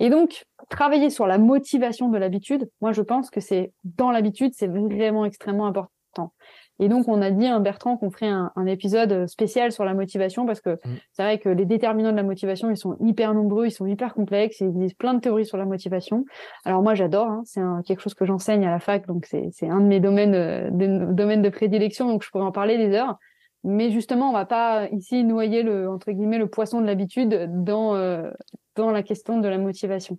Et 0.00 0.10
donc, 0.10 0.44
travailler 0.70 1.10
sur 1.10 1.26
la 1.26 1.38
motivation 1.38 2.08
de 2.08 2.18
l'habitude, 2.18 2.70
moi 2.80 2.92
je 2.92 3.02
pense 3.02 3.30
que 3.30 3.40
c'est 3.40 3.72
dans 3.84 4.12
l'habitude, 4.12 4.52
c'est 4.54 4.68
vraiment 4.68 5.24
extrêmement 5.24 5.66
important. 5.66 6.32
Et 6.80 6.88
donc, 6.88 7.08
on 7.08 7.20
a 7.22 7.30
dit 7.30 7.46
à 7.46 7.58
Bertrand 7.58 7.96
qu'on 7.96 8.10
ferait 8.10 8.28
un, 8.28 8.66
épisode 8.66 9.26
spécial 9.26 9.72
sur 9.72 9.84
la 9.84 9.94
motivation 9.94 10.44
parce 10.44 10.60
que 10.60 10.70
mm. 10.70 10.96
c'est 11.12 11.22
vrai 11.22 11.38
que 11.38 11.48
les 11.48 11.64
déterminants 11.64 12.10
de 12.10 12.16
la 12.16 12.22
motivation, 12.22 12.70
ils 12.70 12.76
sont 12.76 12.96
hyper 13.00 13.32
nombreux, 13.34 13.66
ils 13.66 13.70
sont 13.70 13.86
hyper 13.86 14.14
complexes, 14.14 14.60
il 14.60 14.68
existe 14.68 14.98
plein 14.98 15.14
de 15.14 15.20
théories 15.20 15.46
sur 15.46 15.56
la 15.56 15.64
motivation. 15.64 16.24
Alors 16.64 16.82
moi, 16.82 16.94
j'adore, 16.94 17.28
hein, 17.28 17.42
c'est 17.44 17.62
quelque 17.86 18.00
chose 18.00 18.14
que 18.14 18.26
j'enseigne 18.26 18.66
à 18.66 18.70
la 18.70 18.78
fac, 18.78 19.06
donc 19.06 19.26
c'est 19.26 19.68
un 19.68 19.80
de 19.80 19.86
mes 19.86 20.00
domaines, 20.00 20.34
euh, 20.34 20.70
de, 20.70 21.12
domaines 21.12 21.42
de 21.42 21.48
prédilection, 21.48 22.08
donc 22.08 22.22
je 22.22 22.30
pourrais 22.30 22.44
en 22.44 22.52
parler 22.52 22.76
des 22.76 22.94
heures. 22.94 23.18
Mais 23.64 23.90
justement, 23.90 24.30
on 24.30 24.32
va 24.32 24.46
pas 24.46 24.88
ici 24.90 25.24
noyer 25.24 25.62
le 25.62 25.88
entre 25.88 26.12
guillemets 26.12 26.38
le 26.38 26.48
poisson 26.48 26.80
de 26.80 26.86
l'habitude 26.86 27.50
dans 27.64 27.96
euh, 27.96 28.30
dans 28.76 28.90
la 28.90 29.02
question 29.02 29.40
de 29.40 29.48
la 29.48 29.58
motivation. 29.58 30.18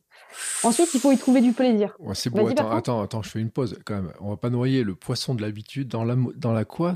Ensuite, 0.63 0.93
il 0.93 0.99
faut 0.99 1.11
y 1.11 1.17
trouver 1.17 1.41
du 1.41 1.53
plaisir. 1.53 1.95
c'est 2.13 2.29
beau. 2.29 2.47
Attends, 2.47 2.71
attends, 2.71 3.01
attends, 3.01 3.21
je 3.21 3.29
fais 3.29 3.39
une 3.39 3.51
pause 3.51 3.79
quand 3.85 3.95
même. 3.95 4.11
On 4.19 4.29
va 4.29 4.37
pas 4.37 4.49
noyer 4.49 4.83
le 4.83 4.95
poisson 4.95 5.33
de 5.33 5.41
l'habitude 5.41 5.87
dans 5.87 6.03
la 6.03 6.15
dans 6.35 6.51
la 6.51 6.65
quoi? 6.65 6.95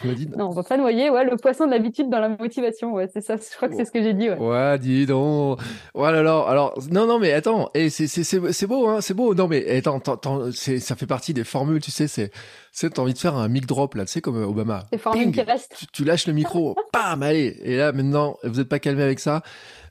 Tu 0.00 0.06
m'as 0.06 0.14
dit 0.14 0.28
Non, 0.36 0.48
on 0.48 0.52
va 0.52 0.62
pas 0.62 0.76
noyer 0.76 1.10
ouais, 1.10 1.24
le 1.24 1.36
poisson 1.36 1.66
de 1.66 1.70
l'habitude 1.70 2.08
dans 2.08 2.20
la 2.20 2.28
motivation. 2.30 2.92
Ouais, 2.92 3.08
c'est 3.12 3.20
ça. 3.20 3.36
Je 3.36 3.56
crois 3.56 3.68
que 3.68 3.76
c'est 3.76 3.84
ce 3.84 3.90
que 3.90 4.02
j'ai 4.02 4.14
dit. 4.14 4.30
Ouais. 4.30 4.38
ouais, 4.38 4.78
dis 4.78 5.06
donc. 5.06 5.60
Ouais, 5.94 6.08
alors, 6.08 6.48
alors, 6.48 6.78
non, 6.90 7.06
non, 7.06 7.18
mais 7.18 7.32
attends. 7.32 7.70
Et 7.74 7.90
c'est 7.90 8.06
c'est 8.06 8.66
beau, 8.66 8.88
hein, 8.88 9.00
c'est 9.00 9.14
beau. 9.14 9.34
Non, 9.34 9.48
mais 9.48 9.76
attends, 9.76 9.98
attends, 9.98 10.50
ça 10.52 10.96
fait 10.96 11.06
partie 11.06 11.34
des 11.34 11.44
formules. 11.44 11.80
Tu 11.80 11.90
sais, 11.90 12.08
c'est 12.08 12.30
c'est 12.72 12.94
t'as 12.94 13.02
envie 13.02 13.14
de 13.14 13.18
faire 13.18 13.36
un 13.36 13.48
mic 13.48 13.66
drop 13.66 13.94
là, 13.94 14.04
tu 14.04 14.12
sais 14.12 14.20
comme 14.20 14.42
Obama. 14.42 14.84
Les 14.92 14.98
formules 14.98 15.32
qui 15.32 15.42
restent. 15.42 15.74
Tu, 15.78 15.86
tu, 15.86 16.04
lâches 16.04 16.26
le 16.26 16.32
micro, 16.32 16.76
bam, 16.92 17.22
allez. 17.22 17.58
Et 17.62 17.76
là 17.76 17.92
maintenant, 17.92 18.36
vous 18.44 18.60
êtes 18.60 18.68
pas 18.68 18.78
calmé 18.78 19.02
avec 19.02 19.20
ça. 19.20 19.42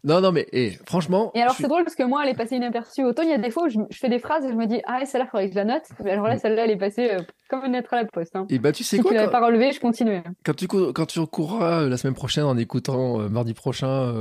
Non, 0.04 0.22
non, 0.22 0.32
mais 0.32 0.48
et, 0.54 0.72
franchement. 0.86 1.32
Et 1.36 1.42
alors, 1.42 1.56
c'est 1.56 1.68
drôle 1.68 1.84
parce 1.84 1.96
que 1.96 2.04
moi, 2.04 2.22
elle 2.24 2.30
est 2.30 2.38
passée 2.38 2.56
inaperçue. 2.56 3.04
Autant 3.04 3.24
il 3.24 3.30
y 3.30 3.34
a 3.34 3.38
des 3.38 3.52
fois 3.52 3.64
où 3.66 3.70
je, 3.70 3.80
fais 3.92 4.10
des 4.10 4.20
phrases 4.20 4.46
et 4.46 4.50
je 4.50 4.54
me 4.54 4.66
dis, 4.66 4.82
ah, 4.86 5.06
celle-là, 5.06 5.26
il 5.26 5.30
faudrait 5.30 5.48
que 5.48 5.54
je 5.54 5.60
la 5.60 5.66
note. 5.66 5.84
Mais 6.04 6.12
alors 6.12 6.28
là, 6.28 6.36
mm. 6.36 6.40
celle-là, 6.40 6.66
elle 6.66 6.72
est 6.72 6.78
passée 6.78 7.10
euh, 7.12 7.20
comme 7.50 7.66
une 7.66 7.74
lettre 7.74 7.94
à 7.94 7.98
la 7.98 8.06
poste. 8.06 8.36
Hein. 8.36 8.46
Et 8.50 8.60
bah, 8.60 8.72
tu 8.72 8.84
sais 8.84 8.98
si 8.98 9.02
quoi. 9.02 9.12
Si 9.12 9.16
tu 9.16 9.20
l'avais 9.20 9.32
pas 9.32 9.46
relevé, 9.46 9.72
je 9.72 9.80
continuais. 9.80 10.24
Quand 10.46 10.56
tu, 10.56 10.68
quand 10.68 11.06
tu 11.06 11.26
courras 11.26 11.82
euh, 11.82 11.90
la 11.90 11.98
semaine 11.98 12.14
prochaine 12.14 12.46
en 12.46 12.58
écoutant 12.58 13.20
euh, 13.20 13.30
mardi 13.30 13.54
prochain, 13.54 14.14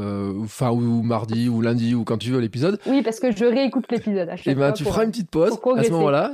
enfin, 0.43 0.71
ou, 0.71 1.03
mardi, 1.03 1.49
ou 1.49 1.61
lundi, 1.61 1.95
ou 1.95 2.05
quand 2.05 2.19
tu 2.19 2.31
veux 2.31 2.41
l'épisode. 2.41 2.81
Oui, 2.87 3.03
parce 3.03 3.21
que 3.21 3.31
je 3.31 3.45
réécoute 3.45 3.87
l'épisode 3.91 4.29
à 4.29 4.37
chaque 4.37 4.49
Et 4.49 4.55
bah, 4.55 4.73
tu 4.73 4.85
feras 4.85 5.05
une 5.05 5.11
petite 5.11 5.31
pause 5.31 5.59
à 5.77 5.85
ce 5.85 5.91
moment-là. 5.91 6.33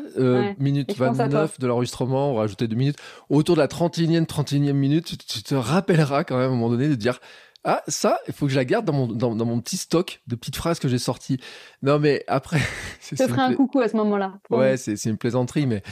Minute 0.58 0.96
29 0.96 1.58
de 1.58 1.66
l'enregistrement, 1.66 2.30
on 2.30 2.34
va 2.34 2.40
rajouter 2.40 2.66
deux 2.66 2.76
minutes. 2.76 2.98
Autour 3.28 3.56
de 3.56 3.60
la 3.60 3.66
31e, 3.66 4.26
31e 4.26 4.72
minute, 4.72 5.16
tu 5.26 5.42
te 5.42 5.54
rappelleras 5.54 6.24
quand 6.24 6.36
même 6.36 6.44
à 6.44 6.48
un 6.48 6.50
moment 6.50 6.70
donné 6.70 6.88
de 6.88 6.94
dire 6.94 7.20
ah, 7.64 7.82
ça, 7.88 8.18
il 8.28 8.34
faut 8.34 8.44
que 8.46 8.52
je 8.52 8.56
la 8.56 8.64
garde 8.66 8.84
dans 8.84 8.92
mon, 8.92 9.06
dans, 9.06 9.34
mon 9.34 9.60
petit 9.60 9.78
stock 9.78 10.20
de 10.26 10.36
petites 10.36 10.56
phrases 10.56 10.78
que 10.78 10.88
j'ai 10.88 10.98
sorties. 10.98 11.38
Non, 11.82 11.98
mais 11.98 12.22
après. 12.28 12.60
Je 13.10 13.16
ferai 13.16 13.40
un 13.40 13.54
coucou 13.54 13.80
à 13.80 13.88
ce 13.88 13.96
moment-là. 13.96 14.34
Ouais, 14.50 14.76
c'est 14.76 15.02
une 15.04 15.16
plaisanterie, 15.16 15.66
mais. 15.66 15.82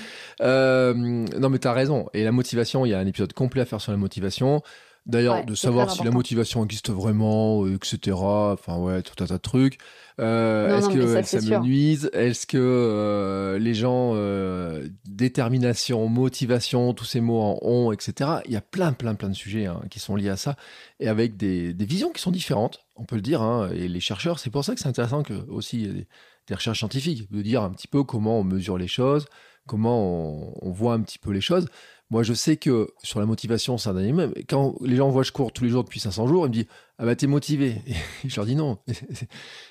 Euh, 0.41 0.95
non, 0.95 1.49
mais 1.49 1.59
t'as 1.59 1.73
raison. 1.73 2.09
Et 2.15 2.25
la 2.25 2.33
motivation, 2.33 2.87
il 2.87 2.91
y 2.91 2.95
a 2.95 2.99
un 2.99 3.07
épisode 3.07 3.33
complet 3.33 3.63
à 3.63 3.65
faire 3.65 3.81
sur 3.81 3.93
la 3.93 3.99
motivation. 3.99 4.63
D'ailleurs, 5.05 5.45
de 5.45 5.55
savoir 5.55 5.91
si 5.91 6.05
la 6.05 6.13
motivation 6.13 6.65
existe 6.65 6.91
vraiment, 6.91 7.67
etc. 7.67 8.17
Enfin, 8.17 8.77
ouais, 8.79 9.03
tout 9.03 9.23
un 9.23 9.27
tas 9.27 9.35
de 9.35 9.43
trucs. 9.43 9.79
Euh, 10.21 10.79
est-ce 10.79 10.89
que 10.89 11.23
ça, 11.23 11.41
me 11.41 11.65
nuise 11.65 12.11
Est-ce 12.13 12.47
que 12.47 12.59
euh, 12.59 13.59
les 13.59 13.75
gens, 13.75 14.13
euh, 14.15 14.89
détermination, 15.07 16.07
motivation, 16.09 16.95
tous 16.95 17.05
ces 17.05 17.21
mots 17.21 17.41
en 17.41 17.59
ont, 17.63 17.93
etc. 17.93 18.31
Il 18.45 18.53
y 18.53 18.57
a 18.57 18.61
plein, 18.61 18.93
plein, 18.93 19.15
plein 19.15 19.31
de 19.31 19.35
sujets 19.35 19.67
hein, 19.67 19.81
qui 19.91 19.99
sont 19.99 20.15
liés 20.15 20.29
à 20.29 20.37
ça 20.37 20.57
et 21.01 21.09
avec 21.09 21.37
des, 21.37 21.73
des, 21.75 21.85
visions 21.85 22.11
qui 22.11 22.23
sont 22.23 22.31
différentes, 22.31 22.85
on 22.97 23.05
peut 23.05 23.17
le 23.17 23.23
dire. 23.23 23.43
Hein, 23.43 23.71
et 23.75 23.89
les 23.89 24.01
chercheurs, 24.01 24.39
c'est 24.39 24.51
pour 24.51 24.65
ça 24.65 24.75
que 24.75 24.81
c'est 24.81 24.89
intéressant 24.89 25.23
que 25.25 25.35
aussi 25.49 25.89
des, 25.89 26.07
des, 26.47 26.55
recherches 26.55 26.79
scientifiques, 26.79 27.33
de 27.33 27.43
dire 27.43 27.63
un 27.63 27.71
petit 27.71 27.89
peu 27.89 28.05
comment 28.05 28.39
on 28.39 28.45
mesure 28.45 28.79
les 28.79 28.89
choses, 28.89 29.27
comment 29.67 29.99
on, 29.99 30.55
on 30.61 30.71
voit 30.71 30.95
un 30.95 31.01
petit 31.01 31.19
peu 31.19 31.33
les 31.33 31.41
choses. 31.41 31.67
Moi, 32.13 32.23
je 32.23 32.35
sais 32.35 32.59
que 32.59 32.91
sur 33.03 33.21
la 33.21 33.27
motivation, 33.27 33.79
c'est 33.79 33.89
un 33.89 33.97
animal. 33.97 34.35
Quand 34.47 34.75
les 34.83 34.97
gens 34.97 35.09
voient 35.09 35.23
que 35.23 35.29
je 35.29 35.33
cours 35.33 35.51
tous 35.51 35.65
les 35.65 35.71
jours 35.71 35.83
depuis 35.83 35.99
500 35.99 36.27
jours, 36.27 36.45
ils 36.45 36.51
me 36.51 36.53
disent 36.53 36.67
Ah 36.99 37.07
bah, 37.07 37.17
t'es 37.17 37.27
motivé. 37.27 37.77
Et 37.87 38.29
je 38.29 38.37
leur 38.37 38.45
dis 38.45 38.55
non, 38.55 38.77
je 38.87 39.25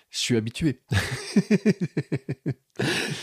suis 0.09 0.35
habitué. 0.35 0.81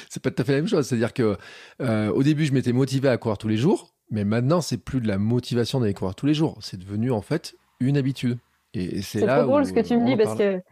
c'est 0.09 0.23
pas 0.23 0.31
tout 0.31 0.41
à 0.41 0.45
fait 0.45 0.53
la 0.53 0.59
même 0.59 0.69
chose. 0.69 0.87
C'est-à-dire 0.87 1.13
que 1.13 1.37
euh, 1.83 2.13
au 2.13 2.23
début, 2.23 2.47
je 2.47 2.53
m'étais 2.53 2.73
motivé 2.73 3.09
à 3.09 3.17
courir 3.17 3.39
tous 3.39 3.49
les 3.49 3.57
jours, 3.57 3.93
mais 4.13 4.23
maintenant, 4.23 4.61
c'est 4.61 4.79
plus 4.79 5.01
de 5.01 5.09
la 5.09 5.19
motivation 5.19 5.81
d'aller 5.81 5.95
courir 5.95 6.15
tous 6.15 6.27
les 6.27 6.35
jours. 6.35 6.57
C'est 6.61 6.79
devenu 6.79 7.11
en 7.11 7.21
fait 7.21 7.57
une 7.81 7.97
habitude. 7.97 8.39
Et, 8.73 9.03
c'est 9.03 9.27
là. 9.27 9.41
C'est 9.41 9.47
drôle 9.47 9.67
ce 9.67 9.73
que 9.73 9.81
tu 9.81 9.97
me 9.97 10.07
dis 10.07 10.17
parce 10.17 10.39
que 10.39 10.63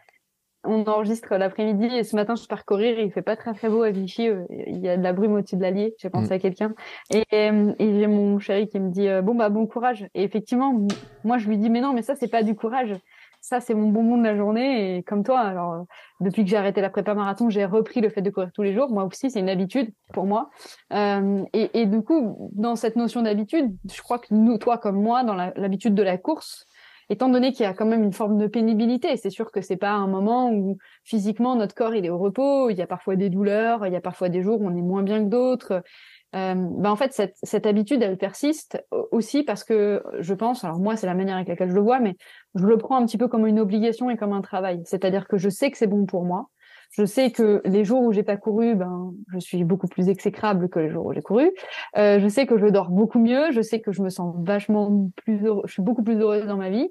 on 0.67 0.85
enregistre 0.85 1.37
l'après-midi 1.37 1.87
et 1.95 2.05
ce 2.05 2.17
matin 2.17 2.35
je 2.35 2.47
pars 2.47 2.65
courir, 2.65 2.99
il 2.99 3.11
fait 3.11 3.23
pas 3.23 3.37
très 3.37 3.55
très 3.55 3.69
beau 3.69 3.83
à 3.83 3.91
Vichy, 3.91 4.29
euh, 4.29 4.45
il 4.51 4.79
y 4.79 4.89
a 4.89 4.97
de 4.97 5.03
la 5.03 5.13
brume 5.13 5.35
au-dessus 5.35 5.57
de 5.57 5.63
l'Allier, 5.63 5.95
j'ai 5.99 6.11
pensé 6.11 6.29
mm. 6.29 6.33
à 6.33 6.39
quelqu'un. 6.39 6.75
Et, 7.11 7.25
euh, 7.33 7.73
et 7.79 7.99
j'ai 7.99 8.07
mon 8.07 8.39
chéri 8.39 8.69
qui 8.69 8.81
me 8.81 8.91
dit 8.91 9.09
euh, 9.09 9.23
bon 9.23 9.35
bah 9.35 9.49
bon 9.49 9.67
courage. 9.67 10.09
Et 10.15 10.23
effectivement 10.23 10.87
moi 11.25 11.39
je 11.39 11.49
lui 11.49 11.59
dis 11.59 11.71
mais 11.71 11.81
non 11.81 11.93
mais 11.93 12.03
ça 12.03 12.15
c'est 12.15 12.29
pas 12.29 12.43
du 12.43 12.55
courage, 12.55 12.95
ça 13.41 13.61
c'est 13.61 13.75
mon 13.75 13.89
bonbon 13.89 14.19
de 14.19 14.25
la 14.25 14.37
journée. 14.37 14.99
Et 14.99 15.03
comme 15.03 15.25
toi 15.25 15.41
alors 15.41 15.87
depuis 16.21 16.45
que 16.45 16.51
j'ai 16.51 16.57
arrêté 16.57 16.81
la 16.81 16.91
prépa 16.91 17.15
marathon 17.15 17.49
j'ai 17.51 17.65
repris 17.65 18.01
le 18.01 18.09
fait 18.09 18.23
de 18.23 18.31
courir 18.31 18.51
tous 18.53 18.63
les 18.63 18.75
jours, 18.75 18.91
moi 18.91 19.05
aussi 19.05 19.31
c'est 19.31 19.41
une 19.41 19.49
habitude 19.49 19.91
pour 20.13 20.27
moi. 20.27 20.51
Et, 20.93 21.81
et 21.81 21.87
du 21.87 22.03
coup 22.03 22.51
dans 22.53 22.77
cette 22.77 22.97
notion 22.97 23.23
d'habitude 23.23 23.77
je 23.91 24.03
crois 24.03 24.19
que 24.19 24.35
nous 24.35 24.59
toi 24.59 24.79
comme 24.79 25.01
moi 25.01 25.25
dans 25.25 25.35
l'habitude 25.35 25.95
de 25.95 26.03
la 26.03 26.19
course 26.19 26.67
étant 27.09 27.29
donné 27.29 27.53
qu'il 27.53 27.65
y 27.65 27.67
a 27.67 27.75
quand 27.75 27.87
même 27.87 28.03
une 28.03 28.13
forme 28.13 28.39
de 28.39 28.47
pénibilité, 28.47 29.17
c'est 29.17 29.31
sûr 29.31 29.51
que 29.51 29.61
c'est 29.61 29.77
pas 29.77 29.93
un 29.93 30.07
moment 30.07 30.51
où 30.51 30.79
physiquement 31.05 31.55
notre 31.57 31.75
corps 31.75 31.95
il 31.95 32.05
est 32.05 32.11
au 32.11 32.19
repos, 32.19 32.71
il 32.71 32.77
y 32.77 32.83
a 32.83 32.87
parfois 32.87 33.17
des 33.17 33.31
douleurs, 33.31 33.87
il 33.87 33.93
y 33.93 33.97
a 33.97 34.01
parfois 34.01 34.29
des 34.29 34.43
jours 34.43 34.61
où 34.61 34.67
on 34.67 34.77
est 34.77 34.83
moins 34.83 35.03
bien 35.03 35.25
que 35.25 35.29
d'autres. 35.29 35.83
Euh, 36.35 36.55
ben 36.55 36.91
en 36.91 36.97
fait 36.97 37.13
cette, 37.13 37.37
cette 37.45 37.67
habitude 37.67 38.03
elle 38.03 38.19
persiste 38.19 38.85
aussi 39.13 39.45
parce 39.45 39.63
que 39.63 40.03
je 40.19 40.35
pense, 40.35 40.65
alors 40.65 40.81
moi 40.81 40.97
c'est 40.97 41.07
la 41.07 41.15
manière 41.15 41.37
avec 41.37 41.49
laquelle 41.49 41.71
je 41.71 41.75
le 41.75 41.81
vois, 41.81 42.01
mais 42.01 42.17
je 42.57 42.67
le 42.67 42.77
prends 42.77 42.97
un 42.97 43.07
petit 43.07 43.19
peu 43.19 43.29
comme 43.29 43.47
une 43.47 43.61
obligation 43.61 44.11
et 44.11 44.17
comme 44.17 44.33
un 44.33 44.43
travail. 44.43 44.83
C'est-à-dire 44.85 45.29
que 45.29 45.39
je 45.39 45.49
sais 45.49 45.71
que 45.71 45.79
c'est 45.79 45.87
bon 45.87 46.05
pour 46.05 46.25
moi, 46.25 46.49
je 46.93 47.05
sais 47.05 47.31
que 47.31 47.63
les 47.65 47.85
jours 47.85 48.03
où 48.03 48.13
j'ai 48.13 48.23
pas 48.23 48.37
couru, 48.37 48.75
ben, 48.75 49.13
je 49.33 49.39
suis 49.39 49.65
beaucoup 49.65 49.89
plus 49.89 50.09
exécrable 50.09 50.69
que 50.69 50.79
les 50.79 50.91
jours 50.91 51.07
où 51.07 51.13
j'ai 51.13 51.23
couru. 51.23 51.51
Euh, 51.97 52.21
je 52.21 52.29
sais 52.29 52.47
que 52.47 52.59
je 52.59 52.67
dors 52.67 52.91
beaucoup 52.91 53.19
mieux. 53.19 53.53
Je 53.53 53.61
sais 53.61 53.81
que 53.81 53.93
je 53.93 54.03
me 54.03 54.11
sens 54.11 54.35
vachement 54.39 55.11
plus 55.17 55.45
heureux, 55.45 55.63
je 55.67 55.73
suis 55.73 55.83
beaucoup 55.83 56.03
plus 56.03 56.19
heureuse 56.21 56.47
dans 56.47 56.57
ma 56.57 56.71
vie. 56.71 56.89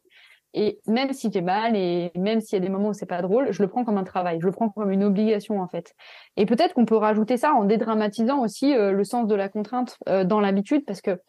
Et 0.58 0.80
même 0.88 1.12
si 1.12 1.30
j'ai 1.32 1.42
mal 1.42 1.76
et 1.76 2.14
même 2.16 2.40
s'il 2.40 2.58
y 2.58 2.62
a 2.62 2.66
des 2.66 2.72
moments 2.72 2.90
où 2.90 2.94
c'est 2.94 3.06
pas 3.06 3.22
drôle, 3.22 3.52
je 3.52 3.62
le 3.62 3.68
prends 3.68 3.84
comme 3.84 3.98
un 3.98 4.06
travail, 4.06 4.40
je 4.40 4.46
le 4.46 4.54
prends 4.54 4.70
comme 4.70 4.90
une 4.90 5.04
obligation 5.04 5.60
en 5.60 5.68
fait. 5.68 5.94
Et 6.38 6.46
peut-être 6.46 6.74
qu'on 6.74 6.86
peut 6.86 6.96
rajouter 6.96 7.36
ça 7.36 7.54
en 7.54 7.66
dédramatisant 7.66 8.42
aussi 8.42 8.74
euh, 8.74 8.94
le 8.94 9.04
sens 9.04 9.28
de 9.28 9.36
la 9.36 9.50
contrainte 9.50 9.98
euh, 10.08 10.24
dans 10.24 10.40
l'habitude, 10.40 10.86
parce 10.86 11.02
que 11.02 11.20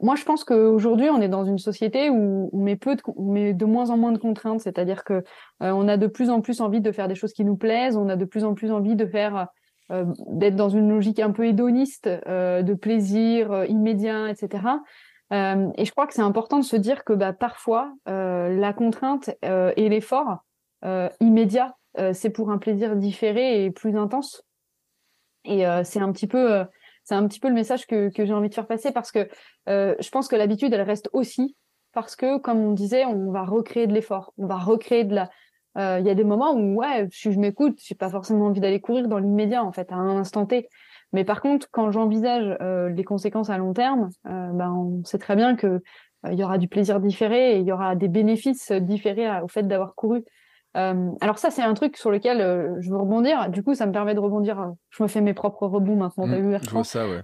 moi, 0.00 0.14
je 0.14 0.24
pense 0.24 0.44
qu'aujourd'hui, 0.44 1.10
on 1.10 1.20
est 1.20 1.28
dans 1.28 1.44
une 1.44 1.58
société 1.58 2.08
où 2.08 2.50
on 2.52 2.58
met 2.58 2.76
peu, 2.76 2.94
de, 2.94 3.02
on 3.16 3.32
met 3.32 3.52
de 3.52 3.64
moins 3.64 3.90
en 3.90 3.96
moins 3.96 4.12
de 4.12 4.18
contraintes. 4.18 4.60
C'est-à-dire 4.60 5.02
que 5.02 5.14
euh, 5.14 5.22
on 5.60 5.88
a 5.88 5.96
de 5.96 6.06
plus 6.06 6.30
en 6.30 6.40
plus 6.40 6.60
envie 6.60 6.80
de 6.80 6.92
faire 6.92 7.08
des 7.08 7.16
choses 7.16 7.32
qui 7.32 7.44
nous 7.44 7.56
plaisent. 7.56 7.96
On 7.96 8.08
a 8.08 8.16
de 8.16 8.24
plus 8.24 8.44
en 8.44 8.54
plus 8.54 8.70
envie 8.70 8.94
de 8.94 9.06
faire, 9.06 9.48
euh, 9.90 10.04
d'être 10.28 10.54
dans 10.54 10.68
une 10.68 10.88
logique 10.88 11.18
un 11.18 11.32
peu 11.32 11.46
hédoniste, 11.46 12.08
euh, 12.28 12.62
de 12.62 12.74
plaisir 12.74 13.64
immédiat, 13.64 14.30
etc. 14.30 14.62
et 15.30 15.84
je 15.84 15.90
crois 15.90 16.06
que 16.06 16.14
c'est 16.14 16.22
important 16.22 16.58
de 16.58 16.64
se 16.64 16.76
dire 16.76 17.04
que 17.04 17.12
bah, 17.12 17.32
parfois, 17.32 17.92
la 18.06 18.72
contrainte 18.72 19.28
et 19.42 19.88
l'effort 19.90 20.38
immédiat, 21.20 21.76
c'est 22.14 22.30
pour 22.30 22.50
un 22.50 22.56
plaisir 22.56 22.96
différé 22.96 23.64
et 23.64 23.70
plus 23.70 23.94
intense. 23.94 24.42
Et 25.44 25.64
c'est 25.84 26.00
un 26.00 26.10
petit 26.12 26.26
peu 26.26 26.64
c'est 27.08 27.14
un 27.14 27.26
petit 27.26 27.40
peu 27.40 27.48
le 27.48 27.54
message 27.54 27.86
que, 27.86 28.10
que 28.10 28.26
j'ai 28.26 28.34
envie 28.34 28.50
de 28.50 28.54
faire 28.54 28.66
passer 28.66 28.92
parce 28.92 29.10
que 29.10 29.30
euh, 29.70 29.94
je 29.98 30.10
pense 30.10 30.28
que 30.28 30.36
l'habitude, 30.36 30.74
elle 30.74 30.82
reste 30.82 31.08
aussi 31.14 31.56
parce 31.94 32.16
que, 32.16 32.36
comme 32.38 32.58
on 32.58 32.72
disait, 32.72 33.06
on 33.06 33.32
va 33.32 33.44
recréer 33.44 33.86
de 33.86 33.94
l'effort, 33.94 34.34
on 34.36 34.46
va 34.46 34.58
recréer 34.58 35.04
de 35.04 35.14
la. 35.14 35.30
Euh, 35.78 36.00
il 36.00 36.06
y 36.06 36.10
a 36.10 36.14
des 36.14 36.24
moments 36.24 36.52
où, 36.52 36.80
ouais, 36.80 37.08
si 37.10 37.32
je 37.32 37.38
m'écoute, 37.38 37.78
j'ai 37.82 37.94
pas 37.94 38.10
forcément 38.10 38.46
envie 38.46 38.60
d'aller 38.60 38.80
courir 38.80 39.08
dans 39.08 39.16
l'immédiat, 39.16 39.64
en 39.64 39.72
fait, 39.72 39.90
à 39.90 39.94
un 39.94 40.18
instant 40.18 40.44
T. 40.44 40.68
Mais 41.14 41.24
par 41.24 41.40
contre, 41.40 41.68
quand 41.70 41.90
j'envisage 41.90 42.58
euh, 42.60 42.90
les 42.90 43.04
conséquences 43.04 43.48
à 43.48 43.56
long 43.56 43.72
terme, 43.72 44.10
ben, 44.24 44.70
on 44.70 45.02
sait 45.04 45.18
très 45.18 45.34
bien 45.34 45.56
que 45.56 45.80
il 46.30 46.38
y 46.38 46.44
aura 46.44 46.58
du 46.58 46.68
plaisir 46.68 47.00
différé 47.00 47.54
et 47.54 47.58
il 47.60 47.66
y 47.66 47.72
aura 47.72 47.96
des 47.96 48.08
bénéfices 48.08 48.70
différés 48.70 49.40
au 49.40 49.48
fait 49.48 49.62
d'avoir 49.62 49.94
couru. 49.94 50.24
Euh, 50.78 51.10
alors 51.20 51.38
ça, 51.38 51.50
c'est 51.50 51.62
un 51.62 51.74
truc 51.74 51.96
sur 51.96 52.10
lequel 52.10 52.40
euh, 52.40 52.76
je 52.80 52.90
veux 52.90 52.96
rebondir. 52.96 53.50
Du 53.50 53.62
coup, 53.62 53.74
ça 53.74 53.86
me 53.86 53.92
permet 53.92 54.14
de 54.14 54.20
rebondir. 54.20 54.60
Euh, 54.60 54.68
je 54.90 55.02
me 55.02 55.08
fais 55.08 55.20
mes 55.20 55.34
propres 55.34 55.66
rebonds 55.66 55.96
maintenant. 55.96 56.26
Mmh, 56.26 56.60
je 56.62 56.70
vois 56.70 56.84
ça, 56.84 57.06
ouais. 57.06 57.22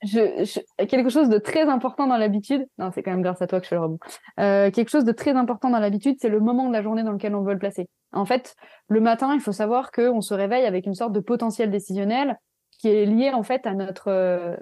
Je, 0.00 0.60
quelque 0.84 1.08
chose 1.08 1.28
de 1.28 1.38
très 1.38 1.62
important 1.62 2.06
dans 2.06 2.18
l'habitude. 2.18 2.64
Non, 2.78 2.90
c'est 2.94 3.02
quand 3.02 3.10
même 3.10 3.22
grâce 3.22 3.42
à 3.42 3.48
toi 3.48 3.58
que 3.58 3.64
je 3.64 3.70
fais 3.70 3.74
le 3.74 3.82
rebond. 3.82 3.98
quelque 4.36 4.90
chose 4.90 5.04
de 5.04 5.10
très 5.10 5.32
important 5.32 5.70
dans 5.70 5.80
l'habitude, 5.80 6.16
c'est 6.20 6.28
le 6.28 6.38
moment 6.38 6.68
de 6.68 6.72
la 6.72 6.82
journée 6.82 7.02
dans 7.02 7.10
lequel 7.10 7.34
on 7.34 7.42
veut 7.42 7.52
le 7.52 7.58
placer. 7.58 7.88
En 8.12 8.24
fait, 8.24 8.54
le 8.86 9.00
matin, 9.00 9.34
il 9.34 9.40
faut 9.40 9.50
savoir 9.50 9.90
qu'on 9.90 10.20
se 10.20 10.34
réveille 10.34 10.66
avec 10.66 10.86
une 10.86 10.94
sorte 10.94 11.12
de 11.12 11.18
potentiel 11.18 11.72
décisionnel 11.72 12.38
qui 12.78 12.88
est 12.90 13.06
lié 13.06 13.32
en 13.32 13.42
fait 13.42 13.66
à 13.66 13.74
notre 13.74 14.56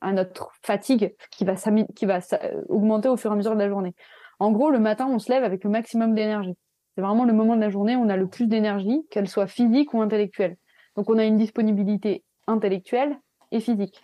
à 0.00 0.12
notre 0.12 0.52
fatigue 0.62 1.14
qui 1.32 1.44
va 1.44 1.54
qui 1.94 2.06
va 2.06 2.20
augmenter 2.70 3.10
au 3.10 3.18
fur 3.18 3.30
et 3.30 3.34
à 3.34 3.36
mesure 3.36 3.52
de 3.52 3.58
la 3.58 3.68
journée. 3.68 3.94
En 4.38 4.52
gros, 4.52 4.70
le 4.70 4.78
matin, 4.78 5.06
on 5.06 5.18
se 5.18 5.30
lève 5.30 5.44
avec 5.44 5.64
le 5.64 5.70
maximum 5.70 6.14
d'énergie. 6.14 6.56
C'est 6.98 7.02
vraiment 7.02 7.24
le 7.24 7.32
moment 7.32 7.54
de 7.54 7.60
la 7.60 7.70
journée 7.70 7.94
où 7.94 8.00
on 8.00 8.08
a 8.08 8.16
le 8.16 8.26
plus 8.26 8.48
d'énergie, 8.48 9.06
qu'elle 9.08 9.28
soit 9.28 9.46
physique 9.46 9.94
ou 9.94 10.02
intellectuelle. 10.02 10.56
Donc 10.96 11.08
on 11.08 11.16
a 11.16 11.24
une 11.24 11.36
disponibilité 11.36 12.24
intellectuelle 12.48 13.16
et 13.52 13.60
physique. 13.60 14.02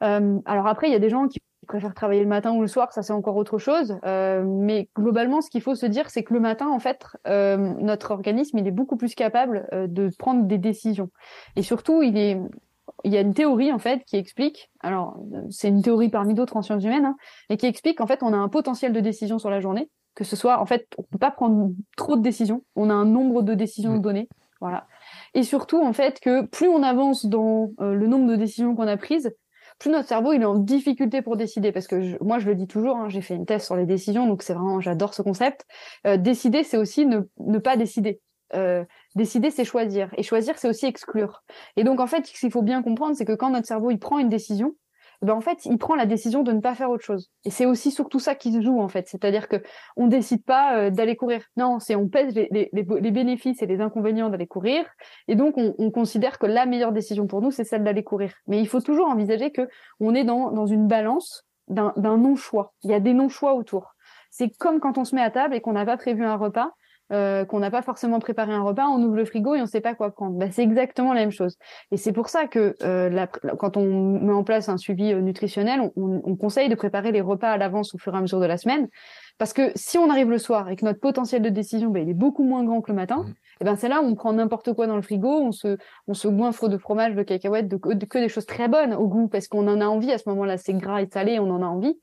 alors 0.00 0.66
après, 0.66 0.88
il 0.88 0.92
y 0.92 0.96
a 0.96 0.98
des 0.98 1.08
gens 1.08 1.28
qui 1.28 1.40
préfèrent 1.66 1.94
travailler 1.94 2.20
le 2.20 2.28
matin 2.28 2.52
ou 2.52 2.60
le 2.60 2.66
soir, 2.66 2.92
ça 2.92 3.00
c'est 3.00 3.14
encore 3.14 3.36
autre 3.36 3.56
chose. 3.56 3.98
mais 4.04 4.90
globalement, 4.94 5.40
ce 5.40 5.48
qu'il 5.48 5.62
faut 5.62 5.74
se 5.74 5.86
dire, 5.86 6.10
c'est 6.10 6.24
que 6.24 6.34
le 6.34 6.40
matin, 6.40 6.68
en 6.68 6.78
fait, 6.78 7.06
notre 7.24 8.10
organisme, 8.10 8.58
il 8.58 8.66
est 8.66 8.70
beaucoup 8.70 8.98
plus 8.98 9.14
capable 9.14 9.66
de 9.72 10.10
prendre 10.18 10.44
des 10.44 10.58
décisions. 10.58 11.08
Et 11.56 11.62
surtout, 11.62 12.02
il 12.02 12.18
y 12.18 13.16
a 13.16 13.20
une 13.22 13.32
théorie 13.32 13.72
en 13.72 13.78
fait 13.78 14.04
qui 14.04 14.16
explique, 14.16 14.70
alors 14.80 15.16
c'est 15.48 15.68
une 15.68 15.80
théorie 15.80 16.10
parmi 16.10 16.34
d'autres 16.34 16.58
en 16.58 16.60
sciences 16.60 16.84
humaines, 16.84 17.06
hein, 17.06 17.16
mais 17.48 17.56
qui 17.56 17.64
explique 17.64 17.96
qu'en 17.96 18.06
fait 18.06 18.22
on 18.22 18.34
a 18.34 18.36
un 18.36 18.50
potentiel 18.50 18.92
de 18.92 19.00
décision 19.00 19.38
sur 19.38 19.48
la 19.48 19.60
journée, 19.60 19.88
que 20.14 20.24
ce 20.24 20.36
soit 20.36 20.60
en 20.60 20.66
fait 20.66 20.86
on 20.98 21.02
peut 21.02 21.18
pas 21.18 21.30
prendre 21.30 21.72
trop 21.96 22.16
de 22.16 22.22
décisions, 22.22 22.64
on 22.76 22.90
a 22.90 22.94
un 22.94 23.04
nombre 23.04 23.42
de 23.42 23.54
décisions 23.54 23.96
mmh. 23.96 24.02
données, 24.02 24.28
voilà, 24.60 24.86
et 25.34 25.42
surtout 25.42 25.82
en 25.82 25.92
fait 25.92 26.20
que 26.20 26.46
plus 26.46 26.68
on 26.68 26.82
avance 26.82 27.26
dans 27.26 27.70
euh, 27.80 27.94
le 27.94 28.06
nombre 28.06 28.30
de 28.30 28.36
décisions 28.36 28.74
qu'on 28.74 28.86
a 28.86 28.96
prises, 28.96 29.34
plus 29.78 29.90
notre 29.90 30.08
cerveau 30.08 30.32
il 30.32 30.42
est 30.42 30.46
en 30.46 30.58
difficulté 30.58 31.20
pour 31.20 31.36
décider 31.36 31.72
parce 31.72 31.86
que 31.86 32.22
moi 32.22 32.38
je 32.38 32.46
le 32.46 32.54
dis 32.54 32.66
toujours, 32.66 32.96
hein, 32.96 33.08
j'ai 33.08 33.20
fait 33.20 33.34
une 33.34 33.46
thèse 33.46 33.64
sur 33.64 33.76
les 33.76 33.86
décisions 33.86 34.26
donc 34.26 34.42
c'est 34.42 34.54
vraiment 34.54 34.80
j'adore 34.80 35.14
ce 35.14 35.22
concept. 35.22 35.66
Euh, 36.06 36.16
décider 36.16 36.62
c'est 36.62 36.76
aussi 36.76 37.06
ne, 37.06 37.20
ne 37.40 37.58
pas 37.58 37.76
décider. 37.76 38.20
Euh, 38.54 38.84
décider, 39.16 39.50
c'est 39.50 39.64
choisir. 39.64 40.10
Et 40.16 40.22
choisir, 40.22 40.58
c'est 40.58 40.68
aussi 40.68 40.86
exclure. 40.86 41.42
Et 41.76 41.84
donc, 41.84 42.00
en 42.00 42.06
fait, 42.06 42.26
ce 42.26 42.38
qu'il 42.38 42.50
faut 42.50 42.62
bien 42.62 42.82
comprendre, 42.82 43.16
c'est 43.16 43.24
que 43.24 43.32
quand 43.32 43.50
notre 43.50 43.66
cerveau, 43.66 43.90
il 43.90 43.98
prend 43.98 44.18
une 44.18 44.28
décision, 44.28 44.74
ben, 45.22 45.34
en 45.34 45.40
fait, 45.40 45.64
il 45.64 45.78
prend 45.78 45.94
la 45.94 46.06
décision 46.06 46.42
de 46.42 46.52
ne 46.52 46.60
pas 46.60 46.74
faire 46.74 46.90
autre 46.90 47.04
chose. 47.04 47.30
Et 47.44 47.50
c'est 47.50 47.66
aussi 47.66 47.90
surtout 47.90 48.18
ça 48.18 48.34
qui 48.34 48.52
se 48.52 48.60
joue, 48.60 48.80
en 48.80 48.88
fait. 48.88 49.08
C'est-à-dire 49.08 49.48
que 49.48 49.56
on 49.96 50.06
décide 50.06 50.44
pas 50.44 50.76
euh, 50.76 50.90
d'aller 50.90 51.16
courir. 51.16 51.42
Non, 51.56 51.78
c'est 51.78 51.94
on 51.94 52.08
pèse 52.08 52.34
les, 52.34 52.70
les, 52.72 53.10
bénéfices 53.10 53.62
et 53.62 53.66
les 53.66 53.80
inconvénients 53.80 54.30
d'aller 54.30 54.46
courir. 54.46 54.84
Et 55.28 55.34
donc, 55.34 55.56
on, 55.56 55.74
on, 55.78 55.90
considère 55.90 56.38
que 56.38 56.46
la 56.46 56.66
meilleure 56.66 56.92
décision 56.92 57.26
pour 57.26 57.40
nous, 57.40 57.50
c'est 57.50 57.64
celle 57.64 57.84
d'aller 57.84 58.04
courir. 58.04 58.32
Mais 58.46 58.60
il 58.60 58.68
faut 58.68 58.80
toujours 58.80 59.08
envisager 59.08 59.50
que 59.50 59.68
on 60.00 60.14
est 60.14 60.24
dans, 60.24 60.50
dans 60.50 60.66
une 60.66 60.88
balance 60.88 61.44
d'un 61.68 61.94
non-choix. 61.96 62.74
Il 62.82 62.90
y 62.90 62.94
a 62.94 63.00
des 63.00 63.14
non-choix 63.14 63.54
autour. 63.54 63.94
C'est 64.30 64.50
comme 64.58 64.80
quand 64.80 64.98
on 64.98 65.04
se 65.04 65.14
met 65.14 65.22
à 65.22 65.30
table 65.30 65.54
et 65.54 65.60
qu'on 65.60 65.72
n'a 65.72 65.86
pas 65.86 65.96
prévu 65.96 66.24
un 66.24 66.36
repas 66.36 66.72
euh, 67.12 67.44
qu'on 67.44 67.58
n'a 67.58 67.70
pas 67.70 67.82
forcément 67.82 68.18
préparé 68.18 68.54
un 68.54 68.62
repas, 68.62 68.86
on 68.86 69.02
ouvre 69.02 69.16
le 69.16 69.26
frigo 69.26 69.54
et 69.54 69.58
on 69.58 69.64
ne 69.64 69.68
sait 69.68 69.82
pas 69.82 69.94
quoi 69.94 70.10
prendre. 70.10 70.38
Bah, 70.38 70.46
c'est 70.50 70.62
exactement 70.62 71.12
la 71.12 71.20
même 71.20 71.30
chose. 71.30 71.58
Et 71.90 71.98
c'est 71.98 72.12
pour 72.12 72.30
ça 72.30 72.46
que 72.46 72.74
euh, 72.82 73.26
quand 73.58 73.76
on 73.76 74.20
met 74.20 74.32
en 74.32 74.42
place 74.42 74.70
un 74.70 74.78
suivi 74.78 75.12
euh, 75.12 75.20
nutritionnel, 75.20 75.92
on, 75.96 76.36
conseille 76.36 76.70
de 76.70 76.74
préparer 76.74 77.12
les 77.12 77.20
repas 77.20 77.50
à 77.50 77.58
l'avance 77.58 77.94
au 77.94 77.98
fur 77.98 78.14
et 78.14 78.18
à 78.18 78.20
mesure 78.22 78.40
de 78.40 78.46
la 78.46 78.56
semaine. 78.56 78.88
Parce 79.36 79.52
que 79.52 79.70
si 79.74 79.98
on 79.98 80.08
arrive 80.08 80.30
le 80.30 80.38
soir 80.38 80.70
et 80.70 80.76
que 80.76 80.84
notre 80.84 81.00
potentiel 81.00 81.42
de 81.42 81.50
décision 81.50 81.90
bah, 81.90 82.00
il 82.00 82.08
est 82.08 82.14
beaucoup 82.14 82.44
moins 82.44 82.64
grand 82.64 82.80
que 82.80 82.90
le 82.90 82.96
matin, 82.96 83.18
mmh. 83.18 83.28
et 83.28 83.32
eh 83.60 83.64
ben 83.64 83.76
c'est 83.76 83.88
là 83.88 84.00
où 84.00 84.06
on 84.06 84.14
prend 84.14 84.32
n'importe 84.32 84.72
quoi 84.72 84.86
dans 84.86 84.96
le 84.96 85.02
frigo, 85.02 85.28
on 85.28 85.52
se, 85.52 85.76
on 86.06 86.14
se 86.14 86.28
goinfre 86.28 86.68
de 86.68 86.78
fromage, 86.78 87.14
de 87.14 87.22
cacahuètes, 87.22 87.68
de, 87.68 87.76
que 87.76 88.18
des 88.18 88.28
choses 88.28 88.46
très 88.46 88.68
bonnes 88.68 88.94
au 88.94 89.08
goût, 89.08 89.28
parce 89.28 89.48
qu'on 89.48 89.68
en 89.68 89.80
a 89.80 89.86
envie 89.86 90.10
à 90.10 90.18
ce 90.18 90.28
moment-là. 90.30 90.56
C'est 90.56 90.72
gras 90.72 91.02
et 91.02 91.08
salé, 91.12 91.38
on 91.38 91.50
en 91.50 91.62
a 91.62 91.66
envie 91.66 91.98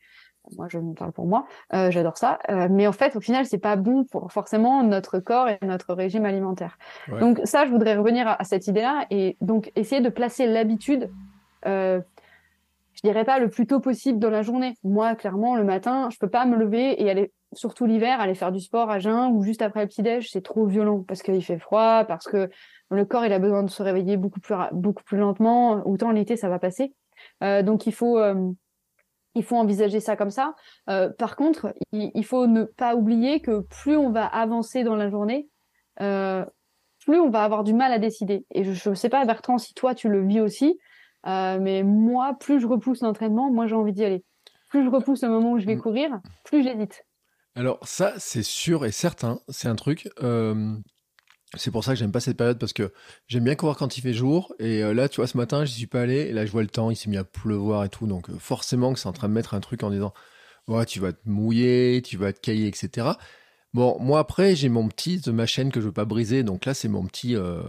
moi 0.57 0.67
je 0.69 0.79
parle 0.97 1.11
pour 1.11 1.27
moi, 1.27 1.45
euh, 1.73 1.91
j'adore 1.91 2.17
ça. 2.17 2.39
Euh, 2.49 2.67
mais 2.69 2.87
en 2.87 2.91
fait, 2.91 3.15
au 3.15 3.21
final, 3.21 3.45
c'est 3.45 3.57
pas 3.57 3.75
bon 3.75 4.03
pour 4.05 4.31
forcément 4.31 4.83
notre 4.83 5.19
corps 5.19 5.49
et 5.49 5.59
notre 5.61 5.93
régime 5.93 6.25
alimentaire. 6.25 6.77
Donc 7.19 7.39
ça, 7.43 7.65
je 7.65 7.71
voudrais 7.71 7.95
revenir 7.95 8.27
à, 8.27 8.43
cette 8.43 8.67
idée-là 8.67 9.05
et 9.09 9.37
donc 9.41 9.71
essayer 9.75 10.01
de 10.01 10.09
placer 10.09 10.47
l'habitude. 10.47 11.09
Euh, 11.65 12.01
je 12.93 13.01
dirais 13.03 13.23
pas 13.23 13.39
le 13.39 13.49
plus 13.49 13.67
tôt 13.67 13.79
possible 13.79 14.19
dans 14.19 14.29
la 14.29 14.41
journée. 14.41 14.75
Moi, 14.83 15.15
clairement, 15.15 15.55
le 15.55 15.63
matin, 15.63 16.09
je 16.11 16.17
peux 16.17 16.29
pas 16.29 16.45
me 16.45 16.57
lever 16.57 17.01
et 17.01 17.09
aller, 17.09 17.31
surtout 17.53 17.85
l'hiver, 17.85 18.19
aller 18.19 18.35
faire 18.35 18.51
du 18.51 18.59
sport 18.59 18.89
à 18.89 18.99
jeun 18.99 19.31
ou 19.33 19.43
juste 19.43 19.61
après 19.61 19.81
le 19.81 19.87
petit 19.87 20.03
déj, 20.03 20.29
c'est 20.29 20.43
trop 20.43 20.65
violent 20.65 21.03
parce 21.07 21.21
qu'il 21.21 21.43
fait 21.43 21.59
froid, 21.59 22.03
parce 22.03 22.25
que 22.25 22.49
le 22.89 23.05
corps 23.05 23.25
il 23.25 23.31
a 23.31 23.39
besoin 23.39 23.63
de 23.63 23.69
se 23.69 23.81
réveiller 23.81 24.17
beaucoup 24.17 24.41
plus 24.41 24.55
beaucoup 24.73 25.03
plus 25.03 25.17
lentement. 25.17 25.81
Autant 25.87 26.11
l'été, 26.11 26.35
ça 26.35 26.49
va 26.49 26.59
passer. 26.59 26.93
Euh, 27.43 27.63
donc 27.63 27.87
il 27.87 27.93
faut 27.93 28.19
il 29.35 29.43
faut 29.43 29.57
envisager 29.57 29.99
ça 29.99 30.15
comme 30.15 30.29
ça. 30.29 30.55
Euh, 30.89 31.09
par 31.09 31.35
contre, 31.35 31.73
il, 31.91 32.25
faut 32.25 32.47
ne 32.47 32.63
pas 32.63 32.95
oublier 32.95 33.41
que 33.41 33.61
plus 33.61 33.95
on 33.95 34.11
va 34.11 34.25
avancer 34.25 34.83
dans 34.83 34.95
la 34.95 35.09
journée, 35.09 35.47
euh, 36.01 36.45
plus 37.05 37.19
on 37.19 37.29
va 37.29 37.43
avoir 37.43 37.63
du 37.63 37.73
mal 37.73 37.91
à 37.91 37.99
décider. 37.99 38.45
Et 38.51 38.63
je 38.63 38.89
ne 38.89 38.95
sais 38.95 39.09
pas, 39.09 39.25
Bertrand, 39.25 39.57
si 39.57 39.73
toi 39.73 39.95
tu 39.95 40.09
le 40.09 40.25
vis 40.25 40.41
aussi, 40.41 40.77
euh, 41.27 41.59
mais 41.59 41.83
moi, 41.83 42.35
plus 42.39 42.59
je 42.59 42.67
repousse 42.67 43.01
l'entraînement, 43.01 43.51
moi 43.51 43.67
j'ai 43.67 43.75
envie 43.75 43.93
d'y 43.93 44.03
aller. 44.03 44.23
Plus 44.69 44.83
je 44.83 44.89
repousse 44.89 45.23
le 45.23 45.29
moment 45.29 45.53
où 45.53 45.59
je 45.59 45.65
vais 45.65 45.75
mm. 45.75 45.81
courir, 45.81 46.19
plus 46.43 46.63
j'hésite. 46.63 47.05
Alors 47.55 47.79
ça, 47.83 48.13
c'est 48.17 48.43
sûr 48.43 48.85
et 48.85 48.91
certain, 48.91 49.39
c'est 49.49 49.67
un 49.67 49.75
truc. 49.75 50.09
C'est 51.57 51.71
pour 51.71 51.83
ça 51.83 51.91
que 51.93 51.99
j'aime 51.99 52.11
pas 52.11 52.21
cette 52.21 52.37
période 52.37 52.57
parce 52.57 52.71
que 52.71 52.93
j'aime 53.27 53.43
bien 53.43 53.55
courir 53.55 53.75
quand 53.75 53.97
il 53.97 54.01
fait 54.01 54.13
jour. 54.13 54.53
Et 54.59 54.83
euh, 54.83 54.93
là, 54.93 55.09
tu 55.09 55.17
vois, 55.17 55.27
ce 55.27 55.35
matin, 55.37 55.65
j'y 55.65 55.73
suis 55.73 55.87
pas 55.87 56.01
allé. 56.01 56.15
Et 56.15 56.31
là, 56.31 56.45
je 56.45 56.51
vois 56.51 56.61
le 56.61 56.69
temps, 56.69 56.91
il 56.91 56.95
s'est 56.95 57.09
mis 57.09 57.17
à 57.17 57.25
pleuvoir 57.25 57.83
et 57.83 57.89
tout. 57.89 58.07
Donc, 58.07 58.29
euh, 58.29 58.37
forcément 58.39 58.93
que 58.93 58.99
c'est 58.99 59.09
en 59.09 59.13
train 59.13 59.27
de 59.27 59.33
mettre 59.33 59.53
un 59.53 59.59
truc 59.59 59.83
en 59.83 59.89
disant, 59.89 60.13
ouais, 60.67 60.85
tu 60.85 60.99
vas 61.01 61.11
te 61.11 61.19
mouiller, 61.25 62.01
tu 62.05 62.15
vas 62.15 62.31
te 62.31 62.39
cailler, 62.39 62.67
etc. 62.67 63.09
Bon, 63.73 63.97
moi 63.99 64.19
après, 64.19 64.55
j'ai 64.55 64.69
mon 64.69 64.87
petit 64.87 65.19
de 65.19 65.31
ma 65.31 65.45
chaîne 65.45 65.71
que 65.71 65.81
je 65.81 65.87
veux 65.87 65.91
pas 65.91 66.05
briser. 66.05 66.43
Donc 66.43 66.65
là, 66.65 66.73
c'est 66.73 66.87
mon 66.87 67.05
petit, 67.05 67.35
euh, 67.35 67.61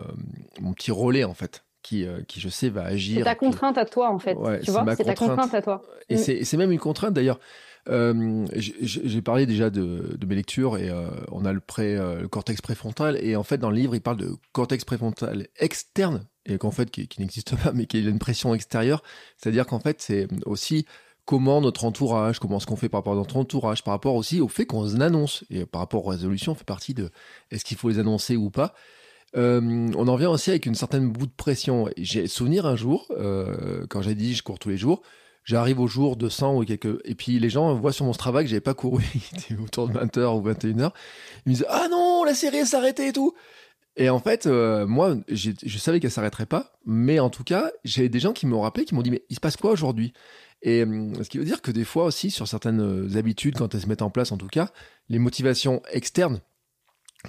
mon 0.61 0.75
petit 0.75 0.93
relais 0.93 1.25
en 1.25 1.35
fait, 1.35 1.65
qui, 1.83 2.07
qui 2.29 2.41
je 2.41 2.49
sais 2.49 2.69
va 2.69 2.85
agir. 2.85 3.19
C'est 3.19 3.25
ta 3.25 3.35
contrainte 3.35 3.79
à 3.79 3.85
toi 3.85 4.11
en 4.11 4.19
fait. 4.21 4.37
tu 4.63 4.71
vois, 4.71 4.85
c'est 4.97 5.05
ta 5.05 5.15
contrainte 5.15 5.55
à 5.55 5.63
toi. 5.63 5.83
Et 6.09 6.17
mm. 6.17 6.45
c'est 6.45 6.57
même 6.57 6.71
une 6.71 6.79
contrainte 6.79 7.15
d'ailleurs. 7.15 7.41
Euh, 7.89 8.47
j'ai 8.53 9.23
parlé 9.23 9.45
déjà 9.45 9.69
de, 9.69 10.17
mes 10.25 10.37
lectures 10.37 10.79
et 10.79 10.89
euh, 10.89 11.09
on 11.33 11.45
a 11.45 11.53
le, 11.53 11.59
pré, 11.59 11.97
euh, 11.97 12.29
préfrontal 12.63 13.19
et 13.21 13.35
en 13.35 13.43
fait 13.43 13.59
dans 13.59 13.71
le 13.71 13.77
livre 13.77 13.97
il 13.97 14.01
parle 14.01 14.19
de 14.19 14.37
cortex 14.53 14.85
préfrontal 14.85 15.49
externe 15.59 16.25
et 16.47 16.59
qu'en 16.59 16.71
fait 16.71 16.93
qui, 16.93 17.09
n'existe 17.19 17.57
pas 17.57 17.73
mais 17.75 17.87
qui 17.87 17.97
a 17.97 18.01
une 18.09 18.21
pression 18.21 18.55
extérieure, 18.55 19.03
c'est-à-dire 19.37 19.67
qu'en 19.67 19.81
fait 19.81 20.01
c'est 20.01 20.29
aussi 20.47 20.87
comment 21.25 21.61
notre 21.61 21.85
entourage, 21.85 22.39
comment 22.39 22.61
ce 22.61 22.67
qu'on 22.67 22.77
fait 22.77 22.89
par 22.89 23.01
rapport 23.01 23.15
à 23.15 23.17
notre 23.17 23.37
entourage, 23.37 23.83
par 23.83 23.95
rapport 23.95 24.15
aussi 24.15 24.41
au 24.41 24.49
fait 24.49 24.65
qu'on 24.65 25.01
annonce 25.01 25.45
et 25.51 25.67
par 25.67 25.81
rapport 25.81 26.07
aux 26.07 26.11
résolutions, 26.11 26.53
on 26.53 26.57
fait 26.57 26.65
partie 26.65 26.95
de 26.95 27.11
est-ce 27.51 27.65
qu'il 27.65 27.77
faut 27.77 27.89
les 27.89 27.99
annoncer 27.99 28.37
ou 28.37 28.51
pas. 28.51 28.75
On 29.35 30.09
en 30.09 30.17
vient 30.17 30.31
aussi 30.31 30.51
avec 30.51 30.67
une 30.67 30.75
certaine 30.75 31.11
bout 31.11 31.27
de 31.27 31.33
pression. 31.33 31.89
J'ai 31.97 32.27
souvenir 32.27 32.67
un 32.67 32.77
jour, 32.77 33.09
quand 33.89 34.03
j'ai 34.03 34.15
dit 34.15 34.35
je 34.35 34.43
cours 34.43 34.59
tous 34.59 34.69
les 34.69 34.77
jours, 34.77 35.03
J'arrive 35.45 35.81
au 35.81 35.87
jour 35.87 36.17
de 36.17 36.29
100 36.29 36.57
ou 36.57 36.65
quelques. 36.65 37.01
Et 37.05 37.15
puis 37.15 37.39
les 37.39 37.51
gens 37.51 37.75
voient 37.75 37.93
sur 37.93 38.05
mon 38.05 38.13
Strava 38.13 38.43
que 38.43 38.49
j'avais 38.49 38.61
pas 38.61 38.75
couru, 38.75 39.05
autour 39.63 39.89
de 39.89 39.99
20h 39.99 40.39
ou 40.39 40.49
21h. 40.49 40.91
Ils 41.47 41.51
me 41.51 41.55
disent 41.55 41.67
Ah 41.69 41.89
non, 41.91 42.25
la 42.25 42.35
série 42.35 42.65
s'arrêtait 42.67 43.09
et 43.09 43.13
tout. 43.13 43.35
Et 43.97 44.09
en 44.09 44.21
fait, 44.21 44.47
euh, 44.47 44.87
moi, 44.87 45.17
je 45.29 45.79
savais 45.79 46.01
qu'elle 46.01 46.11
s'arrêterait 46.11 46.47
pas, 46.47 46.73
mais 46.87 47.21
en 47.21 47.29
tout 47.29 47.45
cas, 47.45 47.71
j'ai 47.85 48.09
des 48.09 48.21
gens 48.21 48.33
qui 48.33 48.47
m'ont 48.47 48.63
rappelé, 48.63 48.87
qui 48.87 48.95
m'ont 48.95 49.03
dit 49.03 49.11
Mais 49.11 49.23
il 49.29 49.35
se 49.35 49.41
passe 49.41 49.57
quoi 49.57 49.73
aujourd'hui? 49.73 50.13
Et 50.63 50.85
hum, 50.85 51.23
ce 51.23 51.29
qui 51.29 51.39
veut 51.39 51.45
dire 51.45 51.61
que 51.61 51.71
des 51.71 51.85
fois 51.85 52.05
aussi, 52.05 52.31
sur 52.31 52.49
certaines 52.49 52.81
euh, 52.81 53.19
habitudes, 53.19 53.57
quand 53.59 53.75
elles 53.75 53.83
se 53.83 53.89
mettent 53.89 54.03
en 54.03 54.11
place 54.11 54.33
en 54.33 54.39
tout 54.39 54.47
cas, 54.47 54.71
les 55.09 55.19
motivations 55.19 55.83
externes 55.91 56.41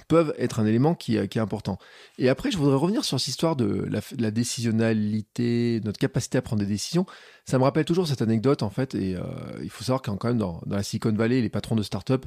peuvent 0.08 0.34
être 0.38 0.60
un 0.60 0.66
élément 0.66 0.94
qui, 0.94 1.16
euh, 1.18 1.26
qui, 1.26 1.38
est 1.38 1.40
important. 1.40 1.78
Et 2.18 2.28
après, 2.28 2.50
je 2.50 2.58
voudrais 2.58 2.76
revenir 2.76 3.04
sur 3.04 3.18
cette 3.20 3.28
histoire 3.28 3.56
de 3.56 3.86
la, 3.88 4.00
de 4.16 4.30
décisionnalité, 4.30 5.80
notre 5.84 5.98
capacité 5.98 6.38
à 6.38 6.42
prendre 6.42 6.60
des 6.60 6.68
décisions. 6.68 7.06
Ça 7.44 7.58
me 7.58 7.64
rappelle 7.64 7.84
toujours 7.84 8.06
cette 8.06 8.22
anecdote, 8.22 8.62
en 8.62 8.70
fait, 8.70 8.94
et 8.94 9.16
euh, 9.16 9.22
il 9.62 9.70
faut 9.70 9.84
savoir 9.84 10.02
qu'en 10.02 10.16
quand 10.16 10.28
même 10.28 10.38
dans, 10.38 10.60
la 10.66 10.82
Silicon 10.82 11.12
Valley, 11.12 11.40
les 11.40 11.48
patrons 11.48 11.76
de 11.76 11.82
start-up, 11.82 12.26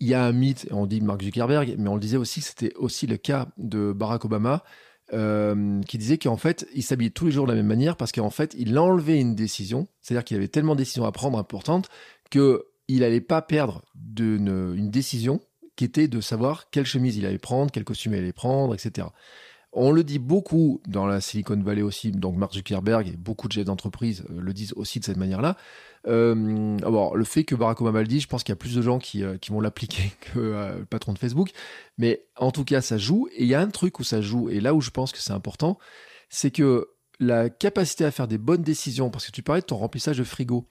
il 0.00 0.08
y 0.08 0.14
a 0.14 0.24
un 0.24 0.32
mythe, 0.32 0.66
on 0.70 0.86
dit 0.86 1.00
Mark 1.00 1.22
Zuckerberg, 1.22 1.76
mais 1.78 1.88
on 1.88 1.94
le 1.94 2.00
disait 2.00 2.16
aussi, 2.16 2.40
c'était 2.40 2.74
aussi 2.76 3.06
le 3.06 3.16
cas 3.16 3.48
de 3.56 3.92
Barack 3.92 4.24
Obama, 4.24 4.64
euh, 5.12 5.80
qui 5.82 5.98
disait 5.98 6.18
qu'en 6.18 6.36
fait, 6.36 6.66
il 6.74 6.82
s'habillait 6.82 7.10
tous 7.10 7.26
les 7.26 7.32
jours 7.32 7.46
de 7.46 7.52
la 7.52 7.56
même 7.56 7.66
manière 7.66 7.96
parce 7.96 8.12
qu'en 8.12 8.30
fait, 8.30 8.54
il 8.58 8.78
enlevait 8.78 9.20
une 9.20 9.34
décision, 9.34 9.88
c'est-à-dire 10.00 10.24
qu'il 10.24 10.36
avait 10.36 10.48
tellement 10.48 10.74
de 10.74 10.78
décisions 10.78 11.04
à 11.04 11.12
prendre 11.12 11.38
importantes 11.38 11.88
que 12.30 12.64
il 12.88 13.00
n'allait 13.00 13.20
pas 13.20 13.42
perdre 13.42 13.84
une 14.18 14.90
décision 14.90 15.40
qui 15.76 15.84
était 15.84 16.08
de 16.08 16.20
savoir 16.20 16.70
quelle 16.70 16.86
chemise 16.86 17.16
il 17.16 17.26
allait 17.26 17.38
prendre, 17.38 17.70
quel 17.70 17.84
costume 17.84 18.14
il 18.14 18.18
allait 18.18 18.32
prendre, 18.32 18.74
etc. 18.74 19.08
On 19.72 19.90
le 19.90 20.04
dit 20.04 20.18
beaucoup 20.18 20.82
dans 20.86 21.06
la 21.06 21.20
Silicon 21.20 21.58
Valley 21.62 21.80
aussi, 21.80 22.12
donc 22.12 22.36
Mark 22.36 22.52
Zuckerberg 22.52 23.08
et 23.08 23.16
beaucoup 23.16 23.48
de 23.48 23.54
chefs 23.54 23.64
d'entreprise 23.64 24.24
euh, 24.30 24.40
le 24.40 24.52
disent 24.52 24.74
aussi 24.76 25.00
de 25.00 25.04
cette 25.04 25.16
manière-là. 25.16 25.56
Euh, 26.08 26.76
alors, 26.78 27.16
le 27.16 27.24
fait 27.24 27.44
que 27.44 27.54
Barack 27.54 27.80
Obama 27.80 28.00
le 28.00 28.06
dit, 28.06 28.20
je 28.20 28.26
pense 28.26 28.42
qu'il 28.42 28.52
y 28.52 28.54
a 28.54 28.56
plus 28.56 28.74
de 28.74 28.82
gens 28.82 28.98
qui, 28.98 29.22
euh, 29.22 29.38
qui 29.38 29.50
vont 29.50 29.60
l'appliquer 29.60 30.12
que 30.20 30.38
euh, 30.38 30.78
le 30.80 30.84
patron 30.84 31.12
de 31.12 31.18
Facebook. 31.18 31.50
Mais 31.98 32.26
en 32.36 32.50
tout 32.50 32.64
cas, 32.64 32.80
ça 32.80 32.98
joue. 32.98 33.28
Et 33.34 33.44
il 33.44 33.48
y 33.48 33.54
a 33.54 33.60
un 33.60 33.68
truc 33.68 33.98
où 34.00 34.04
ça 34.04 34.20
joue, 34.20 34.48
et 34.50 34.60
là 34.60 34.74
où 34.74 34.80
je 34.80 34.90
pense 34.90 35.12
que 35.12 35.18
c'est 35.18 35.32
important, 35.32 35.78
c'est 36.28 36.50
que 36.50 36.88
la 37.20 37.50
capacité 37.50 38.04
à 38.04 38.10
faire 38.10 38.26
des 38.26 38.38
bonnes 38.38 38.62
décisions, 38.62 39.10
parce 39.10 39.26
que 39.26 39.32
tu 39.32 39.42
parlais 39.42 39.60
de 39.60 39.66
ton 39.66 39.76
remplissage 39.76 40.18
de 40.18 40.24
frigo, 40.24 40.66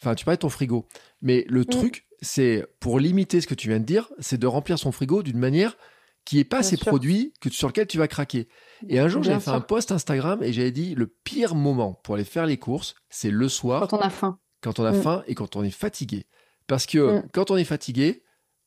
enfin 0.00 0.14
tu 0.14 0.24
parlais 0.24 0.36
de 0.36 0.40
ton 0.40 0.50
frigo, 0.50 0.86
mais 1.22 1.46
le 1.48 1.64
truc, 1.64 2.06
c'est 2.24 2.66
pour 2.80 2.98
limiter 2.98 3.40
ce 3.40 3.46
que 3.46 3.54
tu 3.54 3.68
viens 3.68 3.78
de 3.78 3.84
dire, 3.84 4.10
c'est 4.18 4.38
de 4.38 4.46
remplir 4.46 4.78
son 4.78 4.90
frigo 4.90 5.22
d'une 5.22 5.38
manière 5.38 5.76
qui 6.24 6.38
est 6.38 6.44
pas 6.44 6.62
ces 6.62 6.78
produits 6.78 7.34
que, 7.40 7.50
sur 7.50 7.68
lequel 7.68 7.86
tu 7.86 7.98
vas 7.98 8.08
craquer. 8.08 8.48
Et 8.88 8.98
un 8.98 9.08
jour, 9.08 9.22
j'avais 9.22 9.40
fait 9.40 9.50
un 9.50 9.60
post 9.60 9.92
Instagram 9.92 10.42
et 10.42 10.52
j'avais 10.52 10.70
dit 10.70 10.94
le 10.94 11.06
pire 11.06 11.54
moment 11.54 12.00
pour 12.02 12.14
aller 12.14 12.24
faire 12.24 12.46
les 12.46 12.56
courses, 12.56 12.94
c'est 13.10 13.30
le 13.30 13.48
soir. 13.48 13.88
Quand 13.88 13.98
on 13.98 14.00
a 14.00 14.10
faim. 14.10 14.38
Quand 14.62 14.78
on 14.78 14.84
a 14.84 14.92
mm. 14.92 15.02
faim 15.02 15.22
et 15.26 15.34
quand 15.34 15.56
on 15.56 15.62
est 15.62 15.70
fatigué. 15.70 16.26
Parce 16.66 16.86
que 16.86 17.18
mm. 17.18 17.28
quand 17.32 17.50
on 17.50 17.56
est 17.56 17.64
fatigué, 17.64 18.22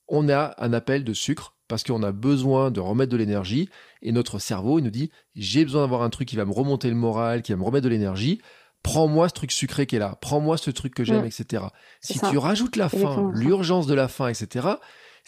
on 0.07 0.29
a 0.29 0.53
un 0.59 0.71
appel 0.71 1.03
de 1.03 1.13
sucre 1.13 1.55
parce 1.67 1.83
qu'on 1.83 2.03
a 2.03 2.11
besoin 2.11 2.71
de 2.71 2.79
remettre 2.79 3.11
de 3.11 3.17
l'énergie 3.17 3.69
et 4.01 4.11
notre 4.11 4.39
cerveau, 4.39 4.79
il 4.79 4.83
nous 4.83 4.91
dit 4.91 5.11
j'ai 5.35 5.65
besoin 5.65 5.81
d'avoir 5.81 6.03
un 6.03 6.09
truc 6.09 6.27
qui 6.27 6.35
va 6.35 6.45
me 6.45 6.53
remonter 6.53 6.89
le 6.89 6.95
moral, 6.95 7.41
qui 7.41 7.51
va 7.51 7.57
me 7.57 7.63
remettre 7.63 7.83
de 7.85 7.89
l'énergie 7.89 8.39
prends-moi 8.83 9.27
ce 9.29 9.33
truc 9.33 9.51
sucré 9.51 9.85
qui 9.85 9.95
est 9.95 9.99
là, 9.99 10.17
prends-moi 10.21 10.57
ce 10.57 10.71
truc 10.71 10.93
que 10.93 11.03
j'aime, 11.03 11.23
Mm. 11.23 11.27
etc. 11.27 11.63
Si 12.01 12.17
ça. 12.17 12.29
tu 12.29 12.37
rajoutes 12.37 12.75
la 12.75 12.89
faim, 12.89 13.31
l'urgence 13.33 13.87
de 13.87 13.93
la 13.93 14.07
faim, 14.07 14.27
etc., 14.29 14.67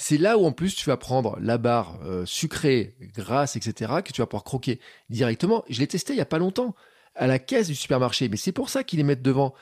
c'est 0.01 0.17
là 0.17 0.37
où 0.37 0.45
en 0.45 0.53
plus 0.53 0.75
tu 0.75 0.85
vas 0.89 0.95
prendre 0.95 1.37
la 1.41 1.57
barre 1.57 1.99
euh, 2.05 2.25
sucrée, 2.25 2.95
grasse, 3.17 3.57
etc., 3.57 3.91
que 4.03 4.13
tu 4.13 4.21
vas 4.21 4.27
pouvoir 4.27 4.45
croquer 4.45 4.79
directement. 5.09 5.63
Je 5.69 5.79
l'ai 5.81 5.87
testé 5.87 6.13
il 6.13 6.17
y 6.17 6.21
a 6.21 6.25
pas 6.25 6.37
longtemps 6.39 6.73
à 7.15 7.27
la 7.27 7.37
caisse 7.37 7.67
du 7.67 7.75
supermarché, 7.75 8.29
mais 8.29 8.37
c'est 8.37 8.53
pour 8.53 8.69
ça 8.69 8.83
qu'ils 8.85 8.97
les 8.99 9.03
mettent 9.03 9.21
devant. 9.21 9.53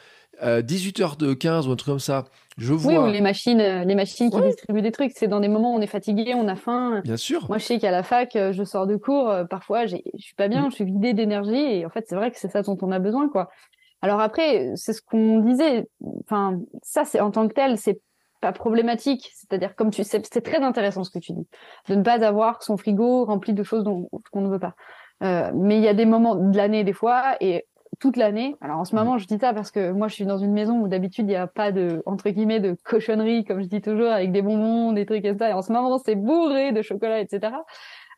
Euh, 0.44 0.62
18h15 0.62 1.68
ou 1.68 1.72
un 1.72 1.76
truc 1.76 1.94
comme 1.94 2.00
ça, 2.00 2.26
je 2.60 2.72
vois. 2.72 2.92
Oui, 2.94 2.98
ou 3.00 3.12
les 3.12 3.22
machines, 3.22 3.60
euh, 3.60 3.84
les 3.84 3.96
machines 3.96 4.30
qui 4.30 4.36
Ouais. 4.38 4.50
distribuent 4.50 4.84
des 4.84 4.92
trucs. 4.92 5.12
C'est 5.16 5.28
dans 5.28 5.40
des 5.40 5.48
moments 5.48 5.74
où 5.74 5.78
on 5.80 5.82
est 5.82 5.88
fatigué, 5.88 6.36
on 6.36 6.48
a 6.48 6.56
faim. 6.56 7.02
Bien 7.04 7.18
sûr. 7.18 7.48
Moi, 7.50 7.58
je 7.58 7.64
sais 7.66 7.80
qu'à 7.80 7.90
la 7.90 8.04
fac, 8.04 8.36
euh, 8.36 8.52
je 8.54 8.64
sors 8.64 8.86
de 8.86 8.96
cours, 8.98 9.32
euh, 9.32 9.46
parfois, 9.46 9.88
je 9.88 9.96
suis 10.20 10.36
pas 10.36 10.46
Mm. 10.46 10.52
bien, 10.52 10.70
je 10.70 10.76
suis 10.76 10.86
vidée 10.86 11.14
d'énergie, 11.16 11.56
et 11.56 11.86
en 11.88 11.90
fait, 11.90 12.06
c'est 12.08 12.16
vrai 12.16 12.30
que 12.30 12.38
c'est 12.38 12.52
ça 12.52 12.62
dont 12.62 12.78
on 12.84 12.92
a 12.92 13.00
besoin, 13.00 13.28
quoi. 13.30 13.50
Alors 14.02 14.20
après, 14.20 14.72
c'est 14.76 14.94
ce 14.94 15.02
qu'on 15.02 15.40
disait. 15.40 15.88
Enfin, 16.24 16.60
ça, 16.84 17.06
c'est 17.06 17.20
en 17.20 17.32
tant 17.32 17.48
que 17.48 17.54
tel, 17.54 17.78
c'est 17.78 18.00
pas 18.42 18.52
problématique. 18.52 19.32
C'est-à-dire, 19.34 19.76
comme 19.76 19.90
tu 19.90 20.04
sais, 20.04 20.22
c'est 20.32 20.42
très 20.42 20.62
intéressant 20.62 21.04
ce 21.04 21.10
que 21.10 21.20
tu 21.20 21.34
dis, 21.34 21.48
de 21.90 21.96
ne 21.96 22.04
pas 22.04 22.24
avoir 22.24 22.62
son 22.64 22.78
frigo 22.78 23.26
rempli 23.26 23.54
de 23.54 23.64
choses 23.64 23.84
dont 23.84 24.10
qu'on 24.32 24.42
ne 24.42 24.50
veut 24.50 24.60
pas. 24.60 24.76
Euh, 25.24 25.52
mais 25.56 25.78
il 25.78 25.84
y 25.84 25.88
a 25.88 25.94
des 25.94 26.06
moments 26.06 26.36
de 26.36 26.56
l'année, 26.56 26.84
des 26.84 26.94
fois, 26.94 27.36
et 27.42 27.66
toute 28.00 28.18
l'année. 28.18 28.56
Alors 28.62 28.78
en 28.78 28.86
ce 28.86 28.96
moment, 28.96 29.18
je 29.18 29.26
dis 29.26 29.40
ça 29.40 29.54
parce 29.54 29.72
que 29.72 29.92
moi, 29.92 30.08
je 30.08 30.14
suis 30.14 30.26
dans 30.26 30.38
une 30.38 30.54
maison 30.54 30.80
où 30.80 30.88
d'habitude 30.88 31.26
il 31.26 31.30
n'y 31.30 31.36
a 31.36 31.48
pas 31.48 31.72
de 31.72 32.04
entre 32.06 32.30
guillemets 32.30 32.60
de 32.60 32.76
cochonnerie, 32.84 33.44
comme 33.44 33.62
je 33.62 33.68
dis 33.68 33.82
toujours, 33.82 34.12
avec 34.12 34.32
des 34.32 34.42
bonbons, 34.42 34.92
des 34.92 35.06
trucs 35.06 35.24
comme 35.24 35.38
ça. 35.38 35.50
Et 35.50 35.54
en 35.54 35.62
ce 35.62 35.72
moment, 35.72 35.98
c'est 35.98 36.16
bourré 36.16 36.72
de 36.72 36.82
chocolat, 36.82 37.20
etc. 37.20 37.54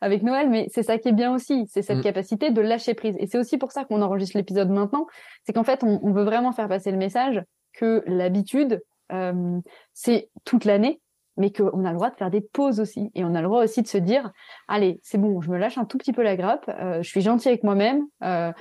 Avec 0.00 0.22
Noël, 0.22 0.48
mais 0.48 0.66
c'est 0.70 0.82
ça 0.82 0.98
qui 0.98 1.08
est 1.08 1.12
bien 1.12 1.34
aussi, 1.34 1.66
c'est 1.68 1.82
cette 1.82 1.98
Mm. 1.98 2.02
capacité 2.02 2.50
de 2.50 2.60
lâcher 2.60 2.94
prise. 2.94 3.16
Et 3.18 3.26
c'est 3.26 3.38
aussi 3.38 3.58
pour 3.58 3.72
ça 3.72 3.84
qu'on 3.84 4.00
enregistre 4.02 4.36
l'épisode 4.36 4.70
maintenant, 4.70 5.06
c'est 5.44 5.52
qu'en 5.52 5.64
fait, 5.64 5.84
on, 5.84 6.00
on 6.02 6.12
veut 6.12 6.24
vraiment 6.24 6.52
faire 6.52 6.68
passer 6.68 6.90
le 6.90 6.96
message 6.98 7.42
que 7.74 8.02
l'habitude, 8.06 8.82
euh, 9.12 9.58
c'est 9.92 10.30
toute 10.44 10.64
l'année, 10.64 11.00
mais 11.36 11.52
qu'on 11.52 11.84
a 11.84 11.90
le 11.90 11.96
droit 11.96 12.10
de 12.10 12.16
faire 12.16 12.30
des 12.30 12.40
pauses 12.40 12.80
aussi. 12.80 13.10
Et 13.14 13.24
on 13.24 13.34
a 13.34 13.40
le 13.40 13.46
droit 13.46 13.62
aussi 13.64 13.82
de 13.82 13.86
se 13.86 13.98
dire, 13.98 14.30
allez, 14.68 15.00
c'est 15.02 15.18
bon, 15.18 15.40
je 15.40 15.50
me 15.50 15.58
lâche 15.58 15.78
un 15.78 15.84
tout 15.84 15.98
petit 15.98 16.12
peu 16.12 16.22
la 16.22 16.36
grappe, 16.36 16.68
euh, 16.68 17.02
je 17.02 17.08
suis 17.08 17.20
gentil 17.20 17.48
avec 17.48 17.62
moi-même, 17.62 18.04
euh, 18.24 18.52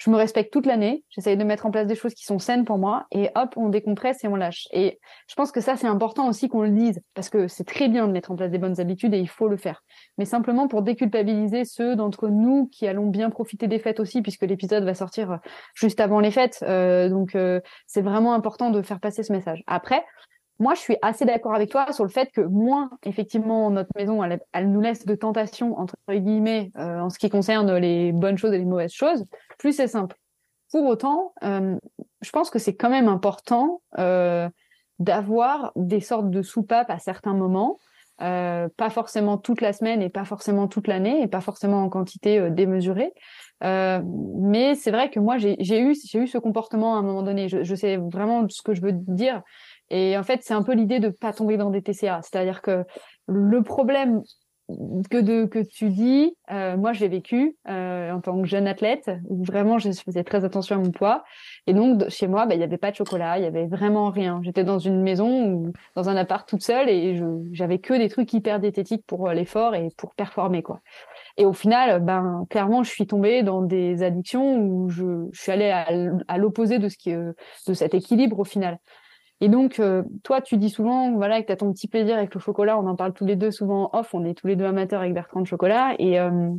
je 0.00 0.08
me 0.08 0.16
respecte 0.16 0.50
toute 0.50 0.64
l'année, 0.64 1.04
j'essaye 1.10 1.36
de 1.36 1.44
mettre 1.44 1.66
en 1.66 1.70
place 1.70 1.86
des 1.86 1.94
choses 1.94 2.14
qui 2.14 2.24
sont 2.24 2.38
saines 2.38 2.64
pour 2.64 2.78
moi, 2.78 3.06
et 3.12 3.28
hop, 3.34 3.52
on 3.56 3.68
décompresse 3.68 4.24
et 4.24 4.28
on 4.28 4.34
lâche. 4.34 4.66
Et 4.72 4.98
je 5.28 5.34
pense 5.34 5.52
que 5.52 5.60
ça, 5.60 5.76
c'est 5.76 5.86
important 5.86 6.26
aussi 6.26 6.48
qu'on 6.48 6.62
le 6.62 6.70
dise, 6.70 7.02
parce 7.12 7.28
que 7.28 7.48
c'est 7.48 7.64
très 7.64 7.88
bien 7.88 8.06
de 8.06 8.12
mettre 8.12 8.30
en 8.30 8.36
place 8.36 8.50
des 8.50 8.56
bonnes 8.56 8.80
habitudes 8.80 9.12
et 9.12 9.18
il 9.18 9.28
faut 9.28 9.46
le 9.46 9.58
faire. 9.58 9.84
Mais 10.16 10.24
simplement 10.24 10.68
pour 10.68 10.80
déculpabiliser 10.80 11.66
ceux 11.66 11.96
d'entre 11.96 12.28
nous 12.28 12.68
qui 12.72 12.86
allons 12.86 13.08
bien 13.08 13.28
profiter 13.28 13.68
des 13.68 13.78
fêtes 13.78 14.00
aussi, 14.00 14.22
puisque 14.22 14.42
l'épisode 14.42 14.84
va 14.84 14.94
sortir 14.94 15.38
juste 15.74 16.00
avant 16.00 16.20
les 16.20 16.30
fêtes. 16.30 16.60
Euh, 16.62 17.10
donc, 17.10 17.34
euh, 17.34 17.60
c'est 17.86 18.02
vraiment 18.02 18.32
important 18.32 18.70
de 18.70 18.80
faire 18.80 19.00
passer 19.00 19.22
ce 19.22 19.34
message. 19.34 19.62
Après, 19.66 20.02
moi, 20.60 20.74
je 20.74 20.80
suis 20.80 20.96
assez 21.00 21.24
d'accord 21.24 21.54
avec 21.54 21.70
toi 21.70 21.90
sur 21.90 22.04
le 22.04 22.10
fait 22.10 22.30
que 22.30 22.42
moins, 22.42 22.90
effectivement, 23.04 23.70
notre 23.70 23.90
maison, 23.96 24.22
elle, 24.22 24.70
nous 24.70 24.82
laisse 24.82 25.06
de 25.06 25.14
tentation, 25.14 25.78
entre 25.78 25.96
guillemets, 26.10 26.70
euh, 26.76 27.00
en 27.00 27.08
ce 27.08 27.18
qui 27.18 27.30
concerne 27.30 27.74
les 27.76 28.12
bonnes 28.12 28.36
choses 28.36 28.52
et 28.52 28.58
les 28.58 28.66
mauvaises 28.66 28.92
choses, 28.92 29.24
plus 29.58 29.72
c'est 29.72 29.88
simple. 29.88 30.16
Pour 30.70 30.84
autant, 30.84 31.32
euh, 31.42 31.76
je 32.20 32.30
pense 32.30 32.50
que 32.50 32.58
c'est 32.58 32.76
quand 32.76 32.90
même 32.90 33.08
important 33.08 33.80
euh, 33.98 34.50
d'avoir 34.98 35.72
des 35.76 36.00
sortes 36.00 36.30
de 36.30 36.42
soupapes 36.42 36.90
à 36.90 36.98
certains 36.98 37.34
moments, 37.34 37.78
pas 38.18 38.90
forcément 38.90 39.38
toute 39.38 39.62
la 39.62 39.72
semaine 39.72 40.02
et 40.02 40.10
pas 40.10 40.26
forcément 40.26 40.68
toute 40.68 40.88
l'année 40.88 41.22
et 41.22 41.26
pas 41.26 41.40
forcément 41.40 41.82
en 41.82 41.88
quantité 41.88 42.50
démesurée. 42.50 43.14
Mais 43.62 44.74
c'est 44.74 44.90
vrai 44.90 45.08
que 45.08 45.18
moi, 45.18 45.38
j'ai 45.38 45.80
eu, 45.80 45.92
eu 45.92 46.26
ce 46.26 46.36
comportement 46.36 46.96
à 46.96 46.98
un 46.98 47.02
moment 47.02 47.22
donné. 47.22 47.48
Je 47.48 47.74
sais 47.74 47.96
vraiment 47.96 48.46
ce 48.50 48.60
que 48.60 48.74
je 48.74 48.82
veux 48.82 48.92
dire. 48.92 49.42
Et 49.90 50.16
en 50.16 50.22
fait, 50.22 50.40
c'est 50.42 50.54
un 50.54 50.62
peu 50.62 50.74
l'idée 50.74 51.00
de 51.00 51.08
pas 51.08 51.32
tomber 51.32 51.56
dans 51.56 51.70
des 51.70 51.82
TCA. 51.82 52.20
C'est-à-dire 52.22 52.62
que 52.62 52.84
le 53.26 53.62
problème 53.62 54.22
que 55.10 55.20
de 55.20 55.46
que 55.46 55.58
tu 55.58 55.88
dis, 55.90 56.36
euh, 56.50 56.76
moi 56.76 56.92
je 56.92 57.00
l'ai 57.00 57.08
vécu 57.08 57.56
euh, 57.68 58.12
en 58.12 58.20
tant 58.20 58.40
que 58.40 58.46
jeune 58.46 58.66
athlète 58.66 59.10
où 59.28 59.42
vraiment 59.44 59.78
je 59.78 59.90
faisais 59.90 60.24
très 60.24 60.44
attention 60.44 60.76
à 60.76 60.78
mon 60.78 60.90
poids 60.90 61.24
et 61.66 61.74
donc 61.74 62.08
chez 62.08 62.28
moi 62.28 62.46
bah, 62.46 62.54
il 62.54 62.60
y 62.60 62.64
avait 62.64 62.78
pas 62.78 62.90
de 62.90 62.96
chocolat, 62.96 63.38
il 63.38 63.44
y 63.44 63.46
avait 63.46 63.66
vraiment 63.66 64.10
rien. 64.10 64.40
J'étais 64.42 64.64
dans 64.64 64.78
une 64.78 65.02
maison 65.02 65.52
ou 65.52 65.72
dans 65.96 66.08
un 66.08 66.16
appart 66.16 66.48
toute 66.48 66.62
seule 66.62 66.88
et 66.88 67.20
j'avais 67.52 67.78
que 67.78 67.94
des 67.94 68.08
trucs 68.08 68.32
hyper 68.32 68.60
diététiques 68.60 69.04
pour 69.06 69.28
euh, 69.28 69.34
l'effort 69.34 69.74
et 69.74 69.88
pour 69.96 70.14
performer 70.14 70.62
quoi. 70.62 70.80
Et 71.36 71.46
au 71.46 71.52
final, 71.52 72.00
ben 72.02 72.44
clairement, 72.50 72.82
je 72.82 72.90
suis 72.90 73.06
tombée 73.06 73.42
dans 73.42 73.62
des 73.62 74.02
addictions 74.02 74.58
où 74.58 74.88
je, 74.90 75.28
suis 75.32 75.52
allée 75.52 75.70
à 75.70 76.38
l'opposé 76.38 76.78
de 76.78 76.88
ce 76.88 76.96
qui 76.96 77.14
euh, 77.14 77.32
de 77.66 77.74
cet 77.74 77.94
équilibre 77.94 78.38
au 78.38 78.44
final. 78.44 78.78
Et 79.40 79.48
donc, 79.48 79.80
euh, 79.80 80.02
toi, 80.22 80.40
tu 80.40 80.56
dis 80.56 80.70
souvent, 80.70 81.12
voilà, 81.12 81.40
que 81.40 81.46
tu 81.46 81.52
as 81.52 81.56
ton 81.56 81.72
petit 81.72 81.88
plaisir 81.88 82.16
avec 82.16 82.34
le 82.34 82.40
chocolat. 82.40 82.78
On 82.78 82.86
en 82.86 82.96
parle 82.96 83.14
tous 83.14 83.24
les 83.24 83.36
deux 83.36 83.50
souvent 83.50 83.90
en 83.92 83.98
off. 84.00 84.12
On 84.14 84.24
est 84.24 84.34
tous 84.34 84.46
les 84.46 84.56
deux 84.56 84.66
amateurs 84.66 85.00
avec 85.00 85.14
Bertrand 85.14 85.40
de 85.40 85.46
chocolat. 85.46 85.94
Et, 85.98 86.20
euh, 86.20 86.50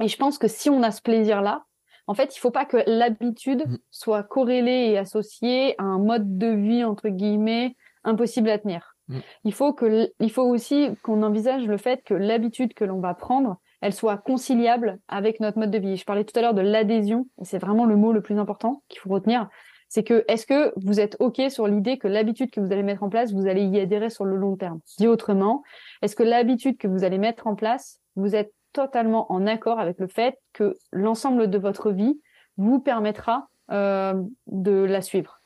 et 0.00 0.08
je 0.08 0.16
pense 0.16 0.38
que 0.38 0.48
si 0.48 0.70
on 0.70 0.82
a 0.82 0.90
ce 0.90 1.02
plaisir-là, 1.02 1.64
en 2.06 2.14
fait, 2.14 2.36
il 2.36 2.38
faut 2.38 2.50
pas 2.50 2.64
que 2.64 2.78
l'habitude 2.86 3.66
Mm. 3.66 3.78
soit 3.90 4.22
corrélée 4.22 4.90
et 4.90 4.98
associée 4.98 5.74
à 5.78 5.84
un 5.84 5.98
mode 5.98 6.38
de 6.38 6.48
vie, 6.48 6.84
entre 6.84 7.08
guillemets, 7.08 7.74
impossible 8.04 8.48
à 8.50 8.58
tenir. 8.58 8.96
Mm. 9.08 9.18
Il 9.44 9.52
faut 9.52 9.72
que, 9.72 10.10
il 10.20 10.30
faut 10.30 10.44
aussi 10.44 10.90
qu'on 11.02 11.22
envisage 11.22 11.66
le 11.66 11.76
fait 11.76 12.02
que 12.04 12.14
l'habitude 12.14 12.74
que 12.74 12.84
l'on 12.84 13.00
va 13.00 13.14
prendre, 13.14 13.56
elle 13.80 13.92
soit 13.92 14.16
conciliable 14.16 14.98
avec 15.08 15.40
notre 15.40 15.58
mode 15.58 15.70
de 15.70 15.78
vie. 15.78 15.96
Je 15.96 16.04
parlais 16.04 16.24
tout 16.24 16.38
à 16.38 16.42
l'heure 16.42 16.54
de 16.54 16.62
l'adhésion, 16.62 17.26
et 17.40 17.44
c'est 17.44 17.58
vraiment 17.58 17.84
le 17.84 17.96
mot 17.96 18.12
le 18.12 18.22
plus 18.22 18.38
important 18.38 18.82
qu'il 18.88 19.00
faut 19.00 19.10
retenir. 19.10 19.48
C'est 19.88 20.02
que, 20.02 20.24
est-ce 20.28 20.46
que 20.46 20.72
vous 20.76 21.00
êtes 21.00 21.16
OK 21.20 21.40
sur 21.48 21.66
l'idée 21.68 21.96
que 21.98 22.08
l'habitude 22.08 22.50
que 22.50 22.60
vous 22.60 22.72
allez 22.72 22.82
mettre 22.82 23.02
en 23.02 23.08
place, 23.08 23.32
vous 23.32 23.46
allez 23.46 23.64
y 23.64 23.78
adhérer 23.80 24.10
sur 24.10 24.24
le 24.24 24.36
long 24.36 24.56
terme? 24.56 24.80
Dit 24.98 25.08
autrement, 25.08 25.62
est-ce 26.02 26.16
que 26.16 26.22
l'habitude 26.22 26.76
que 26.76 26.88
vous 26.88 27.04
allez 27.04 27.18
mettre 27.18 27.46
en 27.46 27.54
place, 27.54 28.00
vous 28.16 28.34
êtes 28.34 28.52
totalement 28.72 29.30
en 29.32 29.46
accord 29.46 29.78
avec 29.78 29.98
le 29.98 30.08
fait 30.08 30.38
que 30.52 30.76
l'ensemble 30.92 31.48
de 31.48 31.58
votre 31.58 31.90
vie 31.92 32.20
vous 32.56 32.80
permettra 32.80 33.48
euh, 33.70 34.14
de 34.48 34.72
la 34.72 35.02
suivre? 35.02 35.40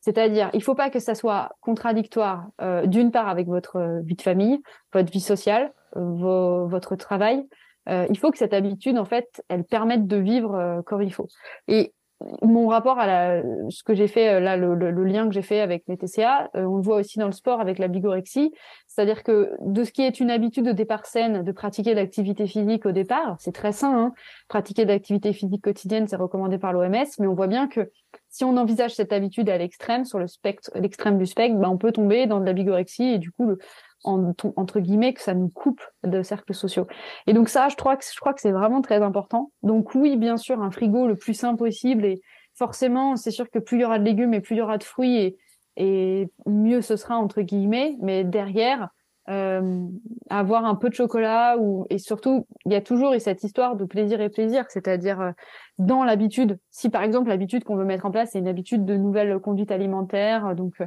C'est-à-dire, 0.00 0.50
il 0.52 0.62
faut 0.62 0.74
pas 0.74 0.90
que 0.90 0.98
ça 0.98 1.14
soit 1.14 1.52
contradictoire, 1.60 2.48
euh, 2.60 2.86
d'une 2.86 3.10
part 3.10 3.28
avec 3.28 3.46
votre 3.46 4.02
vie 4.04 4.16
de 4.16 4.22
famille, 4.22 4.60
votre 4.92 5.10
vie 5.10 5.20
sociale, 5.20 5.72
vos- 5.94 6.66
votre 6.66 6.94
travail. 6.96 7.46
Euh, 7.88 8.06
il 8.10 8.18
faut 8.18 8.30
que 8.30 8.38
cette 8.38 8.52
habitude, 8.52 8.98
en 8.98 9.04
fait, 9.04 9.42
elle 9.48 9.64
permette 9.64 10.06
de 10.06 10.16
vivre 10.16 10.54
euh, 10.54 10.82
comme 10.82 11.02
il 11.02 11.12
faut. 11.12 11.28
Et 11.68 11.94
mon 12.42 12.68
rapport 12.68 12.98
à 12.98 13.06
la, 13.06 13.42
ce 13.68 13.82
que 13.82 13.94
j'ai 13.94 14.06
fait 14.06 14.34
euh, 14.34 14.40
là, 14.40 14.56
le, 14.56 14.74
le- 14.74 14.90
le 14.90 15.04
lien 15.04 15.26
que 15.28 15.34
j'ai 15.34 15.42
fait 15.42 15.60
avec 15.60 15.84
les 15.88 15.96
TCA, 15.96 16.48
euh, 16.54 16.64
on 16.64 16.76
le 16.76 16.82
voit 16.82 16.96
aussi 16.96 17.18
dans 17.18 17.26
le 17.26 17.32
sport 17.32 17.60
avec 17.60 17.78
la 17.78 17.88
bigorexie, 17.88 18.52
c'est-à-dire 18.86 19.22
que 19.24 19.50
de 19.60 19.84
ce 19.84 19.92
qui 19.92 20.02
est 20.02 20.20
une 20.20 20.30
habitude 20.30 20.68
au 20.68 20.72
départ 20.72 21.06
saine 21.06 21.42
de 21.42 21.52
pratiquer 21.52 21.92
l'activité 21.94 22.46
physique 22.46 22.86
au 22.86 22.92
départ, 22.92 23.36
c'est 23.40 23.52
très 23.52 23.72
sain, 23.72 23.96
hein, 23.96 24.12
pratiquer 24.48 24.84
de 24.84 24.90
l'activité 24.90 25.32
physique 25.32 25.62
quotidienne, 25.62 26.06
c'est 26.08 26.16
recommandé 26.16 26.56
par 26.58 26.72
l'OMS, 26.72 27.04
mais 27.18 27.26
on 27.26 27.34
voit 27.34 27.48
bien 27.48 27.68
que 27.68 27.90
si 28.28 28.44
on 28.44 28.56
envisage 28.56 28.94
cette 28.94 29.12
habitude 29.12 29.48
à 29.50 29.58
l'extrême, 29.58 30.04
sur 30.04 30.18
le 30.18 30.26
spectre, 30.28 30.70
l'extrême 30.76 31.18
du 31.18 31.26
spectre, 31.26 31.56
ben 31.58 31.68
on 31.68 31.78
peut 31.78 31.92
tomber 31.92 32.26
dans 32.26 32.40
de 32.40 32.46
la 32.46 32.52
bigorexie 32.52 33.04
et 33.14 33.18
du 33.18 33.30
coup, 33.32 33.46
le, 33.46 33.58
en, 34.04 34.32
entre 34.56 34.80
guillemets, 34.80 35.14
que 35.14 35.20
ça 35.20 35.34
nous 35.34 35.48
coupe 35.48 35.82
de 36.04 36.22
cercles 36.22 36.54
sociaux. 36.54 36.86
Et 37.26 37.32
donc 37.32 37.48
ça, 37.48 37.68
je 37.68 37.76
crois 37.76 37.96
que 37.96 38.04
je 38.04 38.20
crois 38.20 38.34
que 38.34 38.40
c'est 38.40 38.52
vraiment 38.52 38.82
très 38.82 39.02
important. 39.02 39.50
Donc 39.62 39.94
oui, 39.94 40.16
bien 40.16 40.36
sûr, 40.36 40.62
un 40.62 40.70
frigo 40.70 41.06
le 41.06 41.16
plus 41.16 41.34
sain 41.34 41.56
possible 41.56 42.04
et 42.04 42.20
forcément, 42.54 43.16
c'est 43.16 43.30
sûr 43.30 43.50
que 43.50 43.58
plus 43.58 43.78
il 43.78 43.80
y 43.80 43.84
aura 43.84 43.98
de 43.98 44.04
légumes 44.04 44.34
et 44.34 44.40
plus 44.40 44.54
il 44.54 44.58
y 44.58 44.62
aura 44.62 44.78
de 44.78 44.84
fruits 44.84 45.16
et, 45.16 45.36
et 45.76 46.28
mieux 46.46 46.82
ce 46.82 46.96
sera 46.96 47.16
entre 47.16 47.42
guillemets. 47.42 47.96
Mais 48.00 48.24
derrière, 48.24 48.90
euh, 49.30 49.80
avoir 50.28 50.66
un 50.66 50.74
peu 50.74 50.90
de 50.90 50.94
chocolat 50.94 51.56
ou 51.58 51.86
et 51.88 51.96
surtout, 51.96 52.46
il 52.66 52.72
y 52.72 52.74
a 52.74 52.82
toujours 52.82 53.14
cette 53.18 53.42
histoire 53.42 53.74
de 53.74 53.86
plaisir 53.86 54.20
et 54.20 54.28
plaisir, 54.28 54.66
c'est-à-dire 54.68 55.18
euh, 55.20 55.30
dans 55.78 56.04
l'habitude. 56.04 56.58
Si 56.70 56.90
par 56.90 57.02
exemple 57.02 57.30
l'habitude 57.30 57.64
qu'on 57.64 57.76
veut 57.76 57.86
mettre 57.86 58.04
en 58.04 58.10
place, 58.10 58.32
c'est 58.32 58.38
une 58.38 58.48
habitude 58.48 58.84
de 58.84 58.96
nouvelle 58.96 59.38
conduite 59.38 59.70
alimentaire, 59.70 60.54
donc 60.54 60.74
euh, 60.82 60.86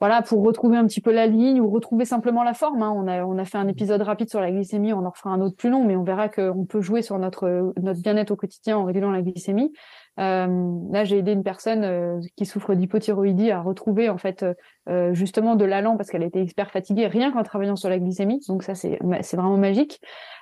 voilà, 0.00 0.22
pour 0.22 0.42
retrouver 0.42 0.78
un 0.78 0.86
petit 0.86 1.00
peu 1.00 1.12
la 1.12 1.26
ligne 1.26 1.60
ou 1.60 1.70
retrouver 1.70 2.04
simplement 2.04 2.42
la 2.42 2.54
forme. 2.54 2.82
Hein. 2.82 2.92
On, 2.96 3.06
a, 3.06 3.24
on 3.24 3.36
a 3.38 3.44
fait 3.44 3.58
un 3.58 3.68
épisode 3.68 4.00
rapide 4.02 4.30
sur 4.30 4.40
la 4.40 4.50
glycémie, 4.50 4.92
on 4.92 5.04
en 5.04 5.10
refera 5.10 5.30
un 5.30 5.40
autre 5.40 5.56
plus 5.56 5.68
long, 5.68 5.84
mais 5.84 5.94
on 5.94 6.04
verra 6.04 6.28
qu'on 6.28 6.64
peut 6.64 6.80
jouer 6.80 7.02
sur 7.02 7.18
notre, 7.18 7.72
notre 7.80 8.00
bien-être 8.00 8.30
au 8.30 8.36
quotidien 8.36 8.78
en 8.78 8.84
régulant 8.84 9.10
la 9.10 9.22
glycémie. 9.22 9.72
Euh, 10.18 10.46
là, 10.90 11.04
j'ai 11.04 11.18
aidé 11.18 11.32
une 11.32 11.44
personne 11.44 11.84
euh, 11.84 12.18
qui 12.36 12.44
souffre 12.44 12.74
d'hypothyroïdie 12.74 13.50
à 13.50 13.60
retrouver 13.60 14.08
en 14.08 14.18
fait 14.18 14.44
euh, 14.88 15.14
justement 15.14 15.54
de 15.54 15.64
l'allant 15.64 15.96
parce 15.96 16.10
qu'elle 16.10 16.22
était 16.22 16.42
hyper 16.42 16.70
fatiguée 16.70 17.06
rien 17.06 17.30
qu'en 17.30 17.42
travaillant 17.42 17.76
sur 17.76 17.88
la 17.88 17.98
glycémie. 17.98 18.40
Donc 18.48 18.62
ça, 18.62 18.74
c'est 18.74 18.98
c'est 19.22 19.36
vraiment 19.36 19.56
magique. 19.56 20.00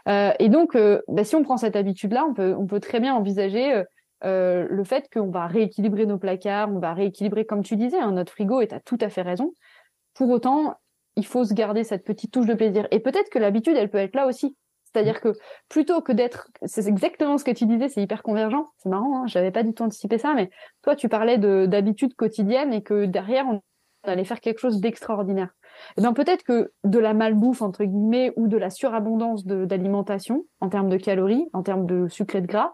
Euh, 0.09 0.33
et 0.39 0.49
donc, 0.49 0.75
euh, 0.75 1.01
bah, 1.09 1.25
si 1.25 1.37
on 1.37 1.43
prend 1.43 1.57
cette 1.57 1.77
habitude-là, 1.77 2.25
on 2.29 2.35
peut 2.35 2.55
on 2.59 2.67
peut 2.67 2.81
très 2.81 3.01
bien 3.01 3.15
envisager 3.15 3.83
euh, 4.25 4.67
le 4.69 4.85
fait 4.85 5.09
qu'on 5.13 5.31
va 5.31 5.47
rééquilibrer 5.47 6.07
nos 6.07 6.19
placards, 6.19 6.71
on 6.71 6.79
va 6.79 6.95
rééquilibrer, 6.95 7.45
comme 7.45 7.63
tu 7.63 7.77
disais, 7.77 7.99
hein, 7.99 8.13
notre 8.13 8.33
frigo, 8.33 8.61
et 8.61 8.69
tu 8.69 8.75
as 8.75 8.81
tout 8.81 8.99
à 9.01 9.09
fait 9.09 9.23
raison. 9.23 9.53
Pour 10.15 10.31
autant, 10.31 10.75
il 11.17 11.27
faut 11.27 11.45
se 11.45 11.55
garder 11.55 11.85
cette 11.85 12.05
petite 12.05 12.33
touche 12.33 12.47
de 12.47 12.55
plaisir. 12.55 12.87
Et 12.91 13.01
peut-être 13.01 13.31
que 13.31 13.39
l'habitude, 13.39 13.77
elle 13.77 13.91
peut 13.91 13.99
être 13.99 14.15
là 14.15 14.27
aussi. 14.27 14.57
C'est-à-dire 14.93 15.21
que 15.21 15.33
plutôt 15.69 16.01
que 16.01 16.13
d'être, 16.13 16.49
c'est 16.65 16.87
exactement 16.87 17.39
ce 17.39 17.45
que 17.45 17.51
tu 17.51 17.67
disais, 17.67 17.89
c'est 17.89 18.03
hyper 18.03 18.23
convergent. 18.23 18.69
C'est 18.79 18.89
marrant, 18.89 19.23
hein, 19.23 19.27
j'avais 19.27 19.51
pas 19.51 19.63
du 19.63 19.75
tout 19.75 19.83
anticipé 19.83 20.19
ça, 20.19 20.33
mais 20.35 20.51
toi 20.83 20.97
tu 20.97 21.09
parlais 21.09 21.39
de 21.39 21.67
d'habitudes 21.67 22.15
quotidiennes 22.15 22.73
et 22.73 22.83
que 22.83 23.05
derrière 23.05 23.47
on 23.47 23.61
allait 24.05 24.25
faire 24.25 24.41
quelque 24.41 24.61
chose 24.61 24.81
d'extraordinaire. 24.81 25.51
Et 25.97 26.01
bien 26.01 26.13
peut-être 26.15 26.43
que 26.43 26.73
de 26.85 26.99
la 26.99 27.13
malbouffe 27.13 27.61
entre 27.61 27.85
guillemets 27.85 28.33
ou 28.37 28.49
de 28.49 28.57
la 28.57 28.71
surabondance 28.71 29.45
d'alimentation 29.45 30.47
en 30.61 30.71
termes 30.71 30.89
de 30.89 30.97
calories, 30.97 31.49
en 31.53 31.63
termes 31.63 31.85
de 31.85 32.09
sucre 32.09 32.37
et 32.37 32.41
de 32.41 32.47
gras, 32.47 32.73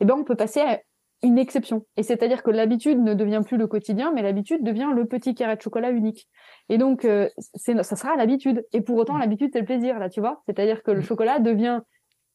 eh 0.00 0.04
ben 0.04 0.14
on 0.14 0.24
peut 0.24 0.36
passer 0.36 0.60
à 0.60 0.80
une 1.22 1.38
exception. 1.38 1.86
Et 1.96 2.02
c'est-à-dire 2.02 2.42
que 2.42 2.50
l'habitude 2.50 3.02
ne 3.02 3.14
devient 3.14 3.42
plus 3.44 3.56
le 3.56 3.66
quotidien, 3.66 4.12
mais 4.12 4.22
l'habitude 4.22 4.62
devient 4.62 4.88
le 4.94 5.06
petit 5.06 5.34
carré 5.34 5.56
de 5.56 5.62
chocolat 5.62 5.90
unique. 5.90 6.28
Et 6.68 6.78
donc, 6.78 7.04
euh, 7.04 7.28
ça 7.54 7.84
sera 7.84 8.16
l'habitude. 8.16 8.66
Et 8.72 8.80
pour 8.80 8.96
autant, 8.96 9.16
l'habitude, 9.16 9.50
c'est 9.52 9.60
le 9.60 9.66
plaisir, 9.66 9.98
là, 9.98 10.08
tu 10.08 10.20
vois. 10.20 10.42
C'est-à-dire 10.46 10.82
que 10.82 10.90
le 10.90 11.00
mm. 11.00 11.04
chocolat 11.04 11.38
devient, 11.38 11.80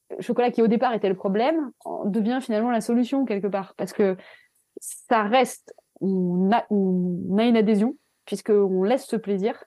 le 0.10 0.22
chocolat 0.22 0.52
qui 0.52 0.62
au 0.62 0.68
départ 0.68 0.94
était 0.94 1.10
le 1.10 1.16
problème, 1.16 1.72
devient 2.06 2.40
finalement 2.42 2.72
la 2.72 2.82
solution 2.82 3.26
quelque 3.26 3.48
part. 3.48 3.76
Parce 3.78 3.94
que 3.94 4.18
ça 4.80 5.24
reste, 5.24 5.74
on 6.00 6.52
a, 6.52 6.66
on 6.72 7.38
a 7.38 7.44
une 7.44 7.58
adhésion, 7.58 7.96
puisqu'on 8.26 8.84
laisse 8.84 9.06
ce 9.06 9.16
plaisir. 9.16 9.64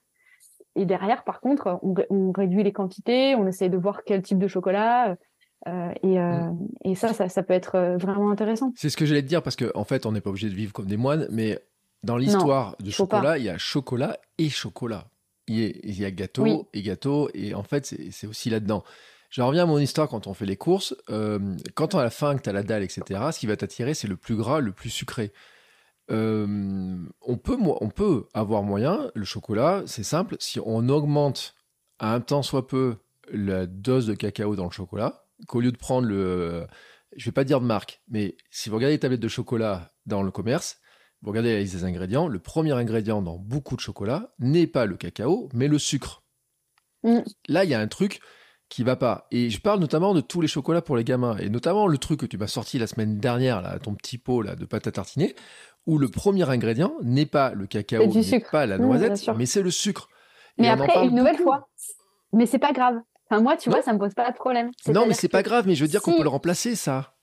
Et 0.75 0.85
derrière, 0.85 1.23
par 1.23 1.39
contre, 1.39 1.79
on, 1.83 1.95
on 2.09 2.31
réduit 2.33 2.63
les 2.63 2.73
quantités, 2.73 3.33
on 3.35 3.47
essaie 3.47 3.69
de 3.69 3.77
voir 3.77 4.03
quel 4.03 4.21
type 4.21 4.39
de 4.39 4.47
chocolat, 4.47 5.15
euh, 5.67 5.91
et, 6.03 6.19
euh, 6.19 6.51
mm. 6.51 6.67
et, 6.83 6.95
ça, 6.95 7.13
ça, 7.13 7.29
ça, 7.29 7.43
peut 7.43 7.53
être 7.53 7.75
euh, 7.75 7.97
vraiment 7.97 8.29
intéressant. 8.29 8.71
C'est 8.75 8.89
ce 8.89 8.97
que 8.97 9.05
j'allais 9.05 9.23
te 9.23 9.27
dire 9.27 9.41
parce 9.41 9.55
qu'en 9.55 9.69
en 9.73 9.83
fait, 9.83 10.05
on 10.05 10.11
n'est 10.11 10.21
pas 10.21 10.29
obligé 10.29 10.49
de 10.49 10.55
vivre 10.55 10.73
comme 10.73 10.85
des 10.85 10.97
moines, 10.97 11.27
mais 11.31 11.59
dans 12.03 12.17
l'histoire 12.17 12.75
du 12.79 12.91
chocolat, 12.91 13.37
il 13.37 13.45
y 13.45 13.49
a 13.49 13.57
chocolat 13.57 14.17
et 14.37 14.49
chocolat. 14.49 15.07
Il 15.47 15.59
y 15.59 15.65
a, 15.65 15.69
il 15.83 15.99
y 15.99 16.05
a 16.05 16.11
gâteau 16.11 16.69
et 16.73 16.81
gâteau, 16.81 17.29
et 17.33 17.53
en 17.53 17.63
fait, 17.63 17.95
c'est 18.11 18.27
aussi 18.27 18.49
là-dedans. 18.49 18.83
Je 19.29 19.41
reviens 19.41 19.63
à 19.63 19.65
mon 19.65 19.79
histoire 19.79 20.07
quand 20.07 20.27
on 20.27 20.33
fait 20.33 20.45
les 20.45 20.55
courses. 20.55 20.95
Euh, 21.09 21.39
quand 21.73 21.93
on 21.93 21.99
a 21.99 22.03
la 22.03 22.09
faim, 22.09 22.35
que 22.37 22.43
tu 22.43 22.49
as 22.49 22.53
la 22.53 22.63
dalle, 22.63 22.83
etc., 22.83 23.19
ce 23.31 23.39
qui 23.39 23.47
va 23.47 23.57
t'attirer, 23.57 23.93
c'est 23.93 24.07
le 24.07 24.15
plus 24.15 24.35
gras, 24.35 24.59
le 24.59 24.71
plus 24.71 24.89
sucré. 24.89 25.33
On, 26.09 27.37
peut, 27.43 27.57
on 27.59 27.89
peut 27.89 28.27
avoir 28.33 28.61
moyen, 28.61 29.11
le 29.15 29.25
chocolat, 29.25 29.83
c'est 29.87 30.03
simple, 30.03 30.35
si 30.39 30.59
on 30.63 30.87
augmente 30.89 31.55
à 31.97 32.13
un 32.13 32.21
temps 32.21 32.43
soit 32.43 32.67
peu 32.67 32.97
la 33.31 33.65
dose 33.65 34.05
de 34.05 34.13
cacao 34.13 34.55
dans 34.55 34.65
le 34.65 34.71
chocolat, 34.71 35.24
qu'au 35.47 35.61
lieu 35.61 35.71
de 35.71 35.77
prendre 35.77 36.07
le. 36.07 36.67
Je 37.15 37.25
vais 37.25 37.31
pas 37.31 37.43
dire 37.43 37.61
de 37.61 37.65
marque, 37.65 38.01
mais 38.09 38.35
si 38.49 38.69
vous 38.69 38.75
regardez 38.75 38.95
les 38.95 38.99
tablettes 38.99 39.21
de 39.21 39.27
chocolat 39.27 39.93
dans 40.05 40.21
le 40.21 40.31
commerce, 40.31 40.79
vous 41.21 41.31
regardez 41.31 41.53
la 41.53 41.59
liste 41.59 41.75
des 41.75 41.83
ingrédients, 41.85 42.27
le 42.27 42.39
premier 42.39 42.73
ingrédient 42.73 43.21
dans 43.21 43.37
beaucoup 43.37 43.75
de 43.75 43.81
chocolat 43.81 44.33
n'est 44.39 44.67
pas 44.67 44.85
le 44.85 44.97
cacao, 44.97 45.49
mais 45.53 45.67
le 45.67 45.79
sucre. 45.79 46.23
Mm. 47.03 47.19
Là, 47.47 47.63
il 47.63 47.69
y 47.69 47.73
a 47.73 47.79
un 47.79 47.87
truc 47.87 48.19
qui 48.69 48.83
va 48.83 48.95
pas. 48.95 49.27
Et 49.31 49.49
je 49.49 49.61
parle 49.61 49.79
notamment 49.79 50.13
de 50.13 50.21
tous 50.21 50.41
les 50.41 50.47
chocolats 50.47 50.81
pour 50.81 50.97
les 50.97 51.03
gamins, 51.03 51.37
et 51.37 51.49
notamment 51.49 51.87
le 51.87 51.97
truc 51.97 52.19
que 52.19 52.25
tu 52.25 52.37
m'as 52.37 52.47
sorti 52.47 52.77
la 52.77 52.87
semaine 52.87 53.17
dernière, 53.17 53.61
là, 53.61 53.79
ton 53.79 53.95
petit 53.95 54.17
pot 54.17 54.41
là, 54.41 54.55
de 54.55 54.65
pâte 54.65 54.87
à 54.87 54.91
tartiner, 54.91 55.35
où 55.85 55.97
le 55.97 56.09
premier 56.09 56.49
ingrédient 56.49 56.93
n'est 57.01 57.25
pas 57.25 57.53
le 57.53 57.67
cacao, 57.67 58.05
n'est 58.05 58.39
pas 58.51 58.65
la 58.65 58.77
mm, 58.77 58.81
noisette, 58.81 59.29
mais 59.37 59.45
c'est 59.45 59.61
le 59.61 59.71
sucre. 59.71 60.09
Mais 60.57 60.69
après, 60.69 61.05
une 61.05 61.15
nouvelle 61.15 61.37
fois, 61.37 61.69
mais 62.33 62.45
c'est 62.45 62.59
pas 62.59 62.71
grave. 62.73 62.95
Enfin, 63.29 63.41
moi, 63.41 63.57
tu 63.57 63.69
vois, 63.69 63.81
ça 63.81 63.93
me 63.93 63.99
pose 63.99 64.13
pas 64.13 64.29
de 64.31 64.35
problème. 64.35 64.71
Non, 64.87 65.05
mais 65.07 65.13
c'est 65.13 65.29
pas 65.29 65.43
grave, 65.43 65.65
mais 65.67 65.75
je 65.75 65.83
veux 65.83 65.87
dire 65.87 66.01
qu'on 66.01 66.15
peut 66.15 66.23
le 66.23 66.29
remplacer, 66.29 66.75
ça. 66.75 67.15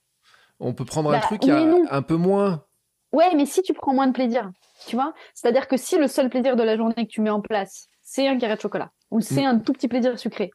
On 0.59 0.75
peut 0.75 0.85
prendre 0.85 1.11
un 1.11 1.15
bah, 1.15 1.21
truc 1.21 1.43
un 1.49 2.03
peu 2.03 2.17
moins. 2.17 2.65
Ouais, 3.13 3.35
mais 3.35 3.47
si 3.47 3.63
tu 3.63 3.73
prends 3.75 3.93
moins 3.93 4.07
de 4.07 4.13
plaisir, 4.13 4.51
tu 4.87 4.97
vois, 4.97 5.13
c'est-à-dire 5.35 5.69
que 5.69 5.77
si 5.77 5.99
le 5.99 6.09
seul 6.09 6.31
plaisir 6.31 6.57
de 6.57 6.63
la 6.63 6.77
journée 6.77 6.95
que 6.95 7.11
tu 7.11 7.21
mets 7.21 7.31
en 7.31 7.41
place, 7.41 7.89
c'est 8.03 8.27
un 8.27 8.39
carré 8.39 8.57
de 8.57 8.61
chocolat, 8.61 8.91
ou 9.11 9.21
c'est 9.21 9.43
mm. 9.43 9.47
un 9.47 9.59
tout 9.59 9.73
petit 9.73 9.89
plaisir 9.89 10.19
sucré, 10.19 10.51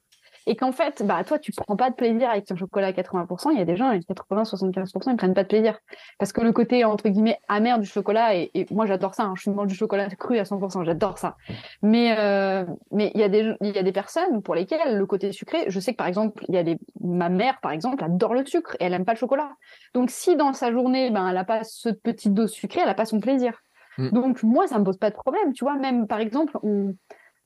et 0.47 0.55
qu'en 0.55 0.71
fait, 0.71 1.03
bah, 1.05 1.23
toi, 1.25 1.37
tu 1.37 1.51
prends 1.51 1.75
pas 1.75 1.89
de 1.89 1.95
plaisir 1.95 2.29
avec 2.29 2.45
ton 2.45 2.55
chocolat 2.55 2.87
à 2.87 2.91
80%, 2.91 3.51
il 3.51 3.59
y 3.59 3.61
a 3.61 3.65
des 3.65 3.75
gens, 3.75 3.93
80-75%, 3.93 5.11
ils 5.11 5.17
prennent 5.17 5.33
pas 5.33 5.43
de 5.43 5.49
plaisir. 5.49 5.77
Parce 6.19 6.31
que 6.31 6.39
le 6.39 6.53
côté, 6.53 6.85
entre 6.85 7.09
guillemets, 7.09 7.37
amer 7.49 7.79
du 7.79 7.85
chocolat, 7.85 8.33
et, 8.33 8.65
moi, 8.71 8.85
j'adore 8.85 9.13
ça, 9.13 9.23
hein, 9.23 9.33
je 9.35 9.49
mange 9.49 9.67
du 9.67 9.75
chocolat 9.75 10.07
cru 10.15 10.39
à 10.39 10.43
100%, 10.43 10.85
j'adore 10.85 11.17
ça. 11.17 11.35
Mais, 11.81 12.15
euh, 12.17 12.63
mais 12.91 13.11
il 13.13 13.19
y 13.19 13.23
a 13.23 13.29
des, 13.29 13.53
il 13.59 13.75
y 13.75 13.77
a 13.77 13.83
des 13.83 13.91
personnes 13.91 14.41
pour 14.41 14.55
lesquelles 14.55 14.97
le 14.97 15.05
côté 15.05 15.33
sucré, 15.33 15.65
je 15.67 15.79
sais 15.81 15.91
que 15.91 15.97
par 15.97 16.07
exemple, 16.07 16.45
il 16.47 16.55
y 16.55 16.57
a 16.57 16.63
des, 16.63 16.77
ma 17.01 17.27
mère, 17.27 17.59
par 17.59 17.73
exemple, 17.73 18.01
adore 18.01 18.33
le 18.33 18.45
sucre 18.45 18.77
et 18.79 18.85
elle 18.85 18.93
aime 18.93 19.05
pas 19.05 19.13
le 19.13 19.19
chocolat. 19.19 19.49
Donc, 19.93 20.09
si 20.09 20.37
dans 20.37 20.53
sa 20.53 20.71
journée, 20.71 21.11
ben, 21.11 21.27
elle 21.27 21.37
a 21.37 21.43
pas 21.43 21.65
ce 21.65 21.89
petite 21.89 22.33
dose 22.33 22.51
sucrée, 22.51 22.79
elle 22.81 22.89
a 22.89 22.95
pas 22.95 23.05
son 23.05 23.19
plaisir. 23.19 23.63
Mm. 23.97 24.11
Donc, 24.11 24.43
moi, 24.43 24.65
ça 24.67 24.79
me 24.79 24.85
pose 24.85 24.97
pas 24.97 25.09
de 25.09 25.15
problème, 25.15 25.51
tu 25.51 25.65
vois, 25.65 25.75
même, 25.75 26.07
par 26.07 26.19
exemple, 26.19 26.57
on, 26.63 26.95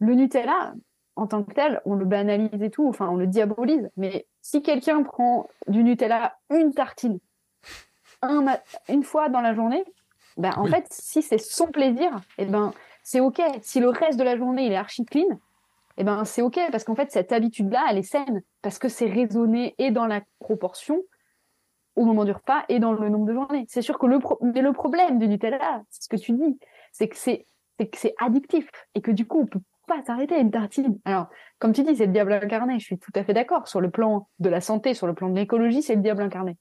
le 0.01 0.15
Nutella, 0.15 0.73
en 1.15 1.27
tant 1.27 1.43
que 1.43 1.53
tel, 1.53 1.81
on 1.85 1.95
le 1.95 2.05
banalise 2.05 2.61
et 2.61 2.69
tout, 2.69 2.87
enfin, 2.87 3.09
on 3.09 3.15
le 3.15 3.27
diabolise. 3.27 3.89
Mais 3.97 4.25
si 4.41 4.61
quelqu'un 4.61 5.03
prend 5.03 5.49
du 5.67 5.83
Nutella 5.83 6.37
une 6.49 6.73
tartine, 6.73 7.19
une 8.89 9.03
fois 9.03 9.29
dans 9.29 9.41
la 9.41 9.53
journée, 9.53 9.83
ben, 10.37 10.53
en 10.57 10.65
fait, 10.65 10.85
si 10.89 11.21
c'est 11.21 11.37
son 11.37 11.67
plaisir, 11.67 12.09
et 12.37 12.43
eh 12.43 12.45
ben, 12.45 12.73
c'est 13.03 13.19
OK. 13.19 13.41
Si 13.61 13.79
le 13.79 13.89
reste 13.89 14.17
de 14.17 14.23
la 14.23 14.37
journée, 14.37 14.65
il 14.65 14.71
est 14.71 14.77
archi 14.77 15.05
clean, 15.05 15.27
et 15.97 16.01
eh 16.01 16.03
ben, 16.03 16.23
c'est 16.23 16.41
OK, 16.41 16.59
parce 16.71 16.83
qu'en 16.83 16.95
fait, 16.95 17.11
cette 17.11 17.31
habitude-là, 17.31 17.85
elle 17.89 17.97
est 17.97 18.03
saine, 18.03 18.41
parce 18.61 18.79
que 18.79 18.87
c'est 18.87 19.07
raisonné 19.07 19.75
et 19.77 19.91
dans 19.91 20.07
la 20.07 20.21
proportion 20.39 21.01
au 21.95 22.05
moment 22.05 22.23
du 22.23 22.31
repas 22.31 22.63
et 22.69 22.79
dans 22.79 22.93
le 22.93 23.09
nombre 23.09 23.25
de 23.25 23.33
journées. 23.33 23.65
C'est 23.67 23.81
sûr 23.81 23.99
que 23.99 24.05
le, 24.05 24.19
mais 24.41 24.61
le 24.61 24.71
problème 24.71 25.19
du 25.19 25.27
Nutella, 25.27 25.83
c'est 25.89 26.03
ce 26.03 26.09
que 26.09 26.15
tu 26.15 26.31
dis, 26.31 26.57
c'est 26.93 27.09
que 27.09 27.17
c'est 27.17 27.45
que 27.77 27.97
c'est 27.97 28.13
addictif 28.19 28.69
et 28.95 29.01
que 29.01 29.11
du 29.11 29.25
coup, 29.25 29.41
on 29.41 29.45
peut 29.47 29.59
pas 29.91 30.03
s'arrêter 30.03 30.35
à 30.35 30.39
une 30.39 30.51
tartine. 30.51 30.99
Alors, 31.05 31.27
comme 31.59 31.73
tu 31.73 31.83
dis, 31.83 31.95
c'est 31.95 32.05
le 32.05 32.13
diable 32.13 32.31
incarné. 32.33 32.79
Je 32.79 32.85
suis 32.85 32.97
tout 32.97 33.11
à 33.15 33.23
fait 33.23 33.33
d'accord. 33.33 33.67
Sur 33.67 33.81
le 33.81 33.89
plan 33.89 34.29
de 34.39 34.49
la 34.49 34.61
santé, 34.61 34.93
sur 34.93 35.07
le 35.07 35.13
plan 35.13 35.29
de 35.29 35.35
l'écologie, 35.35 35.81
c'est 35.81 35.95
le 35.95 36.01
diable 36.01 36.21
incarné. 36.21 36.57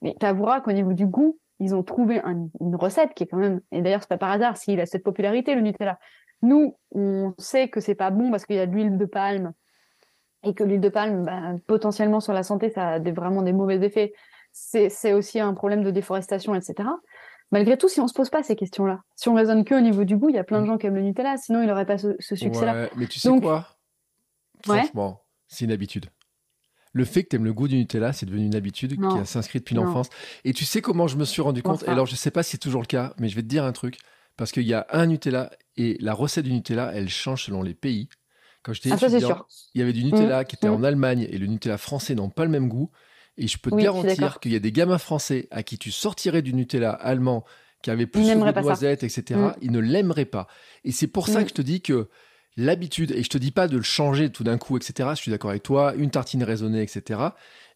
Mais 0.00 0.16
tu 0.18 0.26
avoueras 0.26 0.60
qu'au 0.60 0.72
niveau 0.72 0.92
du 0.92 1.06
goût, 1.06 1.38
ils 1.60 1.74
ont 1.74 1.84
trouvé 1.84 2.20
une 2.60 2.76
recette 2.76 3.14
qui 3.14 3.22
est 3.22 3.26
quand 3.28 3.36
même, 3.36 3.60
et 3.70 3.82
d'ailleurs, 3.82 4.00
c'est 4.02 4.08
pas 4.08 4.18
par 4.18 4.32
hasard 4.32 4.56
s'il 4.56 4.80
a 4.80 4.86
cette 4.86 5.04
popularité, 5.04 5.54
le 5.54 5.60
Nutella. 5.60 5.98
Nous, 6.42 6.76
on 6.90 7.34
sait 7.38 7.68
que 7.68 7.78
c'est 7.78 7.94
pas 7.94 8.10
bon 8.10 8.32
parce 8.32 8.46
qu'il 8.46 8.56
y 8.56 8.58
a 8.60 8.66
de 8.66 8.72
l'huile 8.72 8.98
de 8.98 9.04
palme 9.04 9.52
et 10.42 10.54
que 10.54 10.64
l'huile 10.64 10.80
de 10.80 10.88
palme, 10.88 11.22
bah, 11.24 11.54
potentiellement 11.68 12.18
sur 12.18 12.32
la 12.32 12.42
santé, 12.42 12.70
ça 12.70 12.94
a 12.94 12.98
vraiment 12.98 13.42
des 13.42 13.52
mauvais 13.52 13.76
effets. 13.76 14.12
C'est 14.50 15.12
aussi 15.12 15.38
un 15.38 15.54
problème 15.54 15.84
de 15.84 15.92
déforestation, 15.92 16.54
etc 16.56 16.88
malgré 17.52 17.78
tout, 17.78 17.88
si 17.88 18.00
on 18.00 18.08
se 18.08 18.14
pose 18.14 18.30
pas 18.30 18.42
ces 18.42 18.56
questions-là, 18.56 19.02
si 19.14 19.28
on 19.28 19.34
raisonne 19.34 19.64
que 19.64 19.74
au 19.74 19.80
niveau 19.80 20.04
du 20.04 20.16
goût, 20.16 20.30
il 20.30 20.34
y 20.34 20.38
a 20.38 20.44
plein 20.44 20.58
de 20.58 20.64
mm. 20.64 20.66
gens 20.66 20.78
qui 20.78 20.86
aiment 20.86 20.96
le 20.96 21.02
Nutella, 21.02 21.36
sinon 21.36 21.62
il 21.62 21.68
n'aurait 21.68 21.86
pas 21.86 21.98
ce, 21.98 22.16
succès-là. 22.18 22.74
Ouais, 22.74 22.90
mais 22.96 23.06
tu 23.06 23.20
sais 23.20 23.30
quoi? 23.40 23.68
Franchement, 24.64 25.22
c'est 25.46 25.64
une 25.64 25.72
habitude. 25.72 26.06
Le 26.94 27.04
fait 27.04 27.22
que 27.24 27.30
tu 27.30 27.36
aimes 27.36 27.44
le 27.44 27.54
goût 27.54 27.68
du 27.68 27.76
Nutella, 27.76 28.12
c'est 28.12 28.26
devenu 28.26 28.44
une 28.44 28.54
habitude 28.54 28.98
qui 28.98 29.26
s'inscrit 29.26 29.60
depuis 29.60 29.74
l'enfance. 29.74 30.08
Et 30.44 30.52
tu 30.52 30.64
sais 30.64 30.82
comment 30.82 31.06
je 31.06 31.16
me 31.16 31.24
suis 31.24 31.40
rendu 31.40 31.62
compte? 31.62 31.86
Alors, 31.88 32.06
je 32.06 32.16
sais 32.16 32.30
pas 32.30 32.42
si 32.42 32.52
c'est 32.52 32.58
toujours 32.58 32.82
le 32.82 32.86
cas, 32.86 33.14
mais 33.18 33.28
je 33.28 33.36
vais 33.36 33.42
te 33.42 33.46
dire 33.46 33.64
un 33.64 33.72
truc. 33.72 33.98
Parce 34.36 34.50
qu'il 34.50 34.66
y 34.66 34.72
a 34.72 34.86
un 34.90 35.06
Nutella 35.06 35.50
et 35.76 35.96
la 36.00 36.14
recette 36.14 36.44
du 36.44 36.52
Nutella, 36.52 36.90
elle 36.94 37.08
change 37.08 37.44
selon 37.44 37.62
les 37.62 37.74
pays. 37.74 38.08
Quand 38.62 38.72
j'étais 38.72 38.92
ah, 38.92 38.96
étudiant, 38.96 39.46
il 39.74 39.80
y 39.80 39.82
avait 39.82 39.92
du 39.92 40.04
Nutella 40.04 40.42
mm. 40.42 40.44
qui 40.46 40.56
était 40.56 40.68
en 40.68 40.78
mm. 40.78 40.84
Allemagne 40.84 41.28
et 41.30 41.38
le 41.38 41.46
Nutella 41.46 41.78
français 41.78 42.14
n'ont 42.14 42.30
pas 42.30 42.44
le 42.44 42.50
même 42.50 42.68
goût. 42.68 42.90
Et 43.38 43.48
je 43.48 43.58
peux 43.58 43.70
te 43.70 43.76
garantir 43.76 44.40
qu'il 44.40 44.52
y 44.52 44.56
a 44.56 44.60
des 44.60 44.72
gamins 44.72 44.98
français 44.98 45.48
à 45.50 45.62
qui 45.62 45.78
tu 45.78 45.90
sortirais 45.90 46.42
du 46.42 46.52
Nutella 46.52 46.90
allemand 46.90 47.44
qui 47.82 47.90
avait 47.90 48.06
plus 48.06 48.28
de 48.28 48.34
noisettes, 48.34 49.02
etc. 49.02 49.40
Mm. 49.40 49.52
Ils 49.60 49.72
ne 49.72 49.80
l'aimeraient 49.80 50.24
pas. 50.24 50.46
Et 50.84 50.92
c'est 50.92 51.08
pour 51.08 51.26
ça 51.28 51.40
mm. 51.40 51.44
que 51.44 51.48
je 51.48 51.54
te 51.54 51.62
dis 51.62 51.80
que 51.80 52.08
l'habitude, 52.56 53.10
et 53.10 53.22
je 53.22 53.28
te 53.28 53.38
dis 53.38 53.50
pas 53.50 53.68
de 53.68 53.76
le 53.76 53.82
changer 53.82 54.30
tout 54.30 54.44
d'un 54.44 54.58
coup, 54.58 54.76
etc. 54.76 55.10
Je 55.12 55.20
suis 55.20 55.30
d'accord 55.30 55.50
avec 55.50 55.62
toi, 55.62 55.94
une 55.96 56.10
tartine 56.10 56.44
raisonnée, 56.44 56.82
etc. 56.82 57.20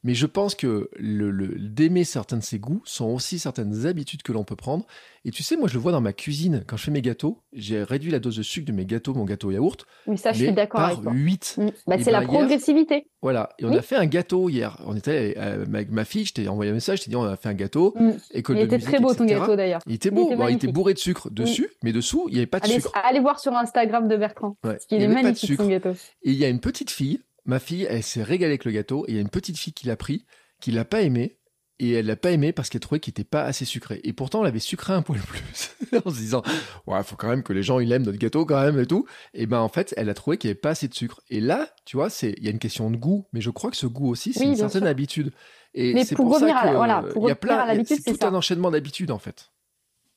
Mais 0.06 0.14
je 0.14 0.26
pense 0.26 0.54
que 0.54 0.88
le, 0.96 1.32
d'aimer 1.58 2.04
certains 2.04 2.36
de 2.36 2.42
ses 2.42 2.60
goûts 2.60 2.80
sont 2.84 3.06
aussi 3.06 3.40
certaines 3.40 3.86
habitudes 3.86 4.22
que 4.22 4.30
l'on 4.30 4.44
peut 4.44 4.54
prendre. 4.54 4.86
Et 5.24 5.32
tu 5.32 5.42
sais, 5.42 5.56
moi, 5.56 5.66
je 5.66 5.74
le 5.74 5.80
vois 5.80 5.90
dans 5.90 6.00
ma 6.00 6.12
cuisine. 6.12 6.62
Quand 6.64 6.76
je 6.76 6.84
fais 6.84 6.92
mes 6.92 7.02
gâteaux, 7.02 7.42
j'ai 7.52 7.82
réduit 7.82 8.12
la 8.12 8.20
dose 8.20 8.36
de 8.36 8.44
sucre 8.44 8.68
de 8.68 8.72
mes 8.72 8.86
gâteaux, 8.86 9.14
mon 9.14 9.24
gâteau 9.24 9.50
yaourt. 9.50 9.84
Oui, 10.06 10.16
ça, 10.16 10.30
je 10.30 10.44
suis 10.44 10.52
d'accord 10.52 10.80
avec 10.80 11.02
toi. 11.02 11.12
8. 11.12 11.56
Mm. 11.58 11.68
Bah, 11.88 11.96
c'est 12.00 12.12
la 12.12 12.20
ben, 12.20 12.28
progressivité. 12.28 13.08
voilà. 13.20 13.48
Et 13.58 13.64
on 13.64 13.72
a 13.72 13.82
fait 13.82 13.96
un 13.96 14.06
gâteau 14.06 14.48
hier. 14.48 14.80
On 14.86 14.94
était 14.94 15.34
euh, 15.38 15.64
avec 15.64 15.90
ma 15.90 16.04
fille, 16.04 16.24
je 16.24 16.34
t'ai 16.34 16.46
envoyé 16.46 16.70
un 16.70 16.74
message, 16.74 17.00
je 17.00 17.04
t'ai 17.06 17.10
dit, 17.10 17.16
on 17.16 17.24
a 17.24 17.34
fait 17.36 17.48
un 17.48 17.54
gâteau. 17.54 17.92
Mm. 17.98 18.10
il 18.32 18.58
était 18.58 18.78
très 18.78 19.00
beau 19.00 19.12
ton 19.12 19.24
gâteau 19.24 19.56
d'ailleurs. 19.56 19.80
Il 19.88 19.94
était 19.94 20.12
beau. 20.12 20.30
Il 20.48 20.54
était, 20.54 20.68
bourré 20.68 20.94
de 20.94 21.00
sucre 21.00 21.30
dessus, 21.30 21.68
mais 21.82 21.92
dessous, 21.92 22.26
il 22.28 22.34
n'y 22.34 22.38
avait 22.38 22.46
pas 22.46 22.60
de 22.60 22.68
sucre. 22.68 22.92
Allez 22.94 23.18
voir 23.18 23.40
sur 23.40 23.52
Instagram 23.54 24.06
de 24.06 24.16
Bertrand. 24.16 24.56
Parce 24.62 24.86
qu'il 24.86 25.02
est 25.02 25.08
magnifique 25.08 25.56
son 25.56 25.66
gâteau. 25.66 25.94
Et 26.22 26.30
il 26.30 26.36
y 26.36 26.44
a 26.44 26.48
une 26.48 26.60
petite 26.60 26.92
fille, 26.92 27.18
ma 27.46 27.58
fille, 27.58 27.86
elle 27.88 28.02
s'est 28.02 28.22
régalée 28.22 28.52
avec 28.52 28.64
le 28.64 28.72
gâteau, 28.72 29.04
et 29.06 29.12
il 29.12 29.14
y 29.14 29.18
a 29.18 29.22
une 29.22 29.30
petite 29.30 29.58
fille 29.58 29.72
qui 29.72 29.86
l'a 29.86 29.96
pris 29.96 30.24
qui 30.60 30.72
l'a 30.72 30.84
pas 30.84 31.02
aimé 31.02 31.38
et 31.78 31.92
elle 31.92 32.06
l'a 32.06 32.16
pas 32.16 32.30
aimé 32.30 32.52
parce 32.52 32.70
qu'elle 32.70 32.80
trouvait 32.80 33.00
qu'il 33.00 33.10
était 33.10 33.24
pas 33.24 33.42
assez 33.42 33.66
sucré. 33.66 34.00
Et 34.02 34.14
pourtant, 34.14 34.40
elle 34.40 34.48
avait 34.48 34.58
sucré 34.58 34.94
un 34.94 35.02
poil 35.02 35.20
plus, 35.20 35.76
en 36.04 36.10
se 36.10 36.16
disant, 36.16 36.42
ouais, 36.86 37.02
faut 37.02 37.16
quand 37.16 37.28
même 37.28 37.42
que 37.42 37.52
les 37.52 37.62
gens 37.62 37.80
ils 37.80 37.92
aiment 37.92 38.04
notre 38.04 38.18
gâteau 38.18 38.46
quand 38.46 38.60
même 38.62 38.78
et 38.78 38.86
tout. 38.86 39.06
Et 39.34 39.46
ben 39.46 39.60
en 39.60 39.68
fait, 39.68 39.92
elle 39.98 40.08
a 40.08 40.14
trouvé 40.14 40.38
qu'il 40.38 40.48
y 40.48 40.50
avait 40.52 40.60
pas 40.60 40.70
assez 40.70 40.88
de 40.88 40.94
sucre. 40.94 41.20
Et 41.28 41.40
là, 41.40 41.68
tu 41.84 41.98
vois, 41.98 42.08
c'est 42.08 42.34
il 42.38 42.44
y 42.44 42.48
a 42.48 42.50
une 42.50 42.58
question 42.58 42.90
de 42.90 42.96
goût, 42.96 43.26
mais 43.32 43.42
je 43.42 43.50
crois 43.50 43.70
que 43.70 43.76
ce 43.76 43.86
goût 43.86 44.08
aussi, 44.08 44.32
c'est 44.32 44.44
une 44.44 44.56
certaine 44.56 44.86
habitude. 44.86 45.32
Et 45.74 46.04
c'est 46.04 46.14
pour, 46.14 46.34
ça 46.38 46.46
que 46.46 46.74
voilà, 46.74 47.04
il 47.14 47.28
y 47.28 47.30
a 47.30 47.36
plein, 47.36 47.84
c'est 47.84 48.02
tout 48.02 48.26
un 48.26 48.34
enchaînement 48.34 48.70
d'habitudes 48.70 49.10
en 49.10 49.18
fait. 49.18 49.50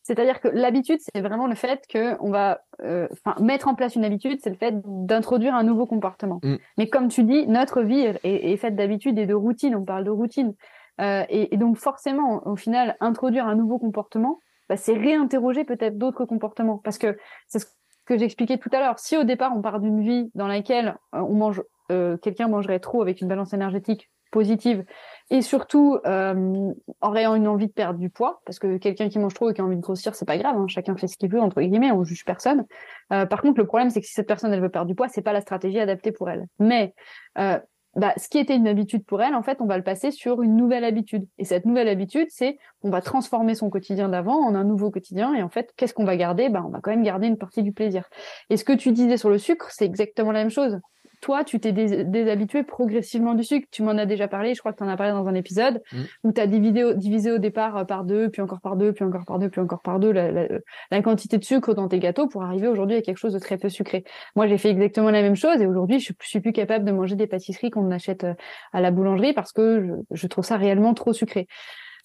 C'est-à-dire 0.09 0.41
que 0.41 0.47
l'habitude, 0.47 0.97
c'est 1.01 1.21
vraiment 1.21 1.45
le 1.45 1.53
fait 1.53 1.85
que 1.87 2.19
on 2.19 2.31
va, 2.31 2.61
euh, 2.81 3.07
enfin, 3.11 3.39
mettre 3.39 3.67
en 3.67 3.75
place 3.75 3.95
une 3.95 4.03
habitude, 4.03 4.39
c'est 4.41 4.49
le 4.49 4.55
fait 4.55 4.73
d'introduire 4.83 5.53
un 5.53 5.61
nouveau 5.61 5.85
comportement. 5.85 6.39
Mm. 6.41 6.55
Mais 6.79 6.89
comme 6.89 7.09
tu 7.09 7.23
dis, 7.23 7.45
notre 7.45 7.83
vie 7.83 7.99
est, 7.99 8.19
est 8.23 8.57
faite 8.57 8.75
d'habitudes 8.75 9.19
et 9.19 9.27
de 9.27 9.35
routines. 9.35 9.75
On 9.75 9.85
parle 9.85 10.05
de 10.05 10.09
routine. 10.09 10.55
Euh, 10.99 11.23
et, 11.29 11.53
et, 11.53 11.57
donc 11.57 11.77
forcément, 11.77 12.41
au 12.47 12.55
final, 12.55 12.97
introduire 13.01 13.45
un 13.45 13.53
nouveau 13.53 13.77
comportement, 13.77 14.39
bah, 14.67 14.77
c'est 14.77 14.97
réinterroger 14.97 15.63
peut-être 15.63 15.99
d'autres 15.99 16.25
comportements. 16.25 16.79
Parce 16.79 16.97
que 16.97 17.15
c'est 17.47 17.59
ce 17.59 17.67
que 18.07 18.17
j'expliquais 18.17 18.57
tout 18.57 18.69
à 18.73 18.79
l'heure. 18.79 18.97
Si 18.97 19.15
au 19.15 19.23
départ 19.23 19.51
on 19.55 19.61
part 19.61 19.79
d'une 19.79 20.01
vie 20.01 20.31
dans 20.33 20.47
laquelle 20.47 20.97
euh, 21.13 21.19
on 21.19 21.35
mange, 21.35 21.61
euh, 21.91 22.17
quelqu'un 22.17 22.47
mangerait 22.47 22.79
trop 22.79 23.01
avec 23.01 23.21
une 23.21 23.27
balance 23.27 23.53
énergétique 23.53 24.09
positive 24.31 24.85
et 25.31 25.41
surtout 25.41 25.97
euh, 26.05 26.71
aurait 27.01 27.25
une 27.25 27.47
envie 27.47 27.67
de 27.67 27.71
perdre 27.71 27.99
du 27.99 28.09
poids 28.09 28.41
parce 28.45 28.59
que 28.59 28.77
quelqu'un 28.77 29.09
qui 29.09 29.19
mange 29.19 29.33
trop 29.33 29.49
et 29.49 29.53
qui 29.53 29.61
a 29.61 29.63
envie 29.63 29.75
de 29.75 29.81
grossir 29.81 30.15
c'est 30.15 30.25
pas 30.25 30.37
grave 30.37 30.55
hein, 30.55 30.67
chacun 30.67 30.95
fait 30.97 31.07
ce 31.07 31.17
qu'il 31.17 31.31
veut 31.31 31.41
entre 31.41 31.61
guillemets 31.61 31.91
on 31.91 32.03
juge 32.03 32.25
personne 32.25 32.65
euh, 33.11 33.25
par 33.25 33.41
contre 33.41 33.59
le 33.59 33.65
problème 33.65 33.89
c'est 33.89 34.01
que 34.01 34.07
si 34.07 34.13
cette 34.13 34.27
personne 34.27 34.53
elle 34.53 34.61
veut 34.61 34.69
perdre 34.69 34.87
du 34.87 34.95
poids 34.95 35.07
c'est 35.07 35.21
pas 35.21 35.33
la 35.33 35.41
stratégie 35.41 35.79
adaptée 35.79 36.11
pour 36.11 36.29
elle 36.29 36.45
mais 36.59 36.93
euh, 37.37 37.57
bah, 37.95 38.13
ce 38.17 38.29
qui 38.29 38.37
était 38.37 38.55
une 38.55 38.67
habitude 38.67 39.03
pour 39.03 39.21
elle, 39.21 39.33
en 39.33 39.41
fait, 39.41 39.61
on 39.61 39.65
va 39.65 39.75
le 39.75 39.83
passer 39.83 40.11
sur 40.11 40.43
une 40.43 40.55
nouvelle 40.55 40.83
habitude. 40.83 41.27
Et 41.39 41.43
cette 41.43 41.65
nouvelle 41.65 41.87
habitude, 41.87 42.27
c'est 42.29 42.59
on 42.83 42.91
va 42.91 43.01
transformer 43.01 43.55
son 43.55 43.71
quotidien 43.71 44.09
d'avant 44.09 44.45
en 44.45 44.53
un 44.53 44.63
nouveau 44.63 44.91
quotidien. 44.91 45.33
Et 45.33 45.41
en 45.41 45.49
fait, 45.49 45.73
qu'est-ce 45.75 45.95
qu'on 45.95 46.05
va 46.05 46.15
garder? 46.15 46.49
Bah, 46.49 46.63
On 46.65 46.69
va 46.69 46.81
quand 46.81 46.91
même 46.91 47.03
garder 47.03 47.25
une 47.25 47.37
partie 47.37 47.63
du 47.63 47.73
plaisir. 47.73 48.07
Et 48.51 48.57
ce 48.57 48.63
que 48.63 48.73
tu 48.73 48.91
disais 48.91 49.17
sur 49.17 49.29
le 49.29 49.39
sucre, 49.39 49.71
c'est 49.71 49.85
exactement 49.85 50.31
la 50.31 50.41
même 50.41 50.51
chose 50.51 50.79
toi, 51.21 51.43
tu 51.43 51.59
t'es 51.59 51.71
déshabitué 51.71 52.63
progressivement 52.63 53.33
du 53.33 53.43
sucre. 53.43 53.67
Tu 53.71 53.83
m'en 53.83 53.91
as 53.91 54.05
déjà 54.05 54.27
parlé, 54.27 54.53
je 54.53 54.59
crois 54.59 54.71
que 54.71 54.77
tu 54.77 54.83
en 54.83 54.87
as 54.87 54.97
parlé 54.97 55.11
dans 55.11 55.27
un 55.27 55.35
épisode, 55.35 55.81
mm. 55.91 56.01
où 56.23 56.31
tu 56.31 56.41
as 56.41 56.47
divisé, 56.47 56.95
divisé, 56.95 57.31
au 57.31 57.37
départ 57.37 57.77
euh, 57.77 57.83
par 57.83 58.03
deux, 58.03 58.29
puis 58.29 58.41
encore 58.41 58.61
par 58.61 58.75
deux, 58.75 58.93
puis 58.93 59.05
encore 59.05 59.25
par 59.25 59.39
deux, 59.39 59.49
puis 59.49 59.61
encore 59.61 59.81
par 59.81 59.99
deux 59.99 60.11
la, 60.11 60.31
la, 60.31 61.01
quantité 61.01 61.37
de 61.37 61.43
sucre 61.43 61.73
dans 61.73 61.87
tes 61.87 61.99
gâteaux 61.99 62.27
pour 62.27 62.43
arriver 62.43 62.67
aujourd'hui 62.67 62.97
à 62.97 63.01
quelque 63.01 63.17
chose 63.17 63.33
de 63.33 63.39
très 63.39 63.57
peu 63.57 63.69
sucré. 63.69 64.03
Moi, 64.35 64.47
j'ai 64.47 64.57
fait 64.57 64.69
exactement 64.69 65.11
la 65.11 65.21
même 65.21 65.35
chose 65.35 65.61
et 65.61 65.67
aujourd'hui, 65.67 65.99
je, 65.99 66.13
suis 66.21 66.39
plus 66.39 66.53
capable 66.53 66.85
de 66.85 66.91
manger 66.91 67.15
des 67.15 67.27
pâtisseries 67.27 67.69
qu'on 67.69 67.91
achète 67.91 68.23
euh, 68.23 68.33
à 68.73 68.81
la 68.81 68.91
boulangerie 68.91 69.33
parce 69.33 69.51
que 69.51 69.81
je, 69.81 70.15
je 70.15 70.27
trouve 70.27 70.45
ça 70.45 70.57
réellement 70.57 70.93
trop 70.93 71.13
sucré 71.13 71.47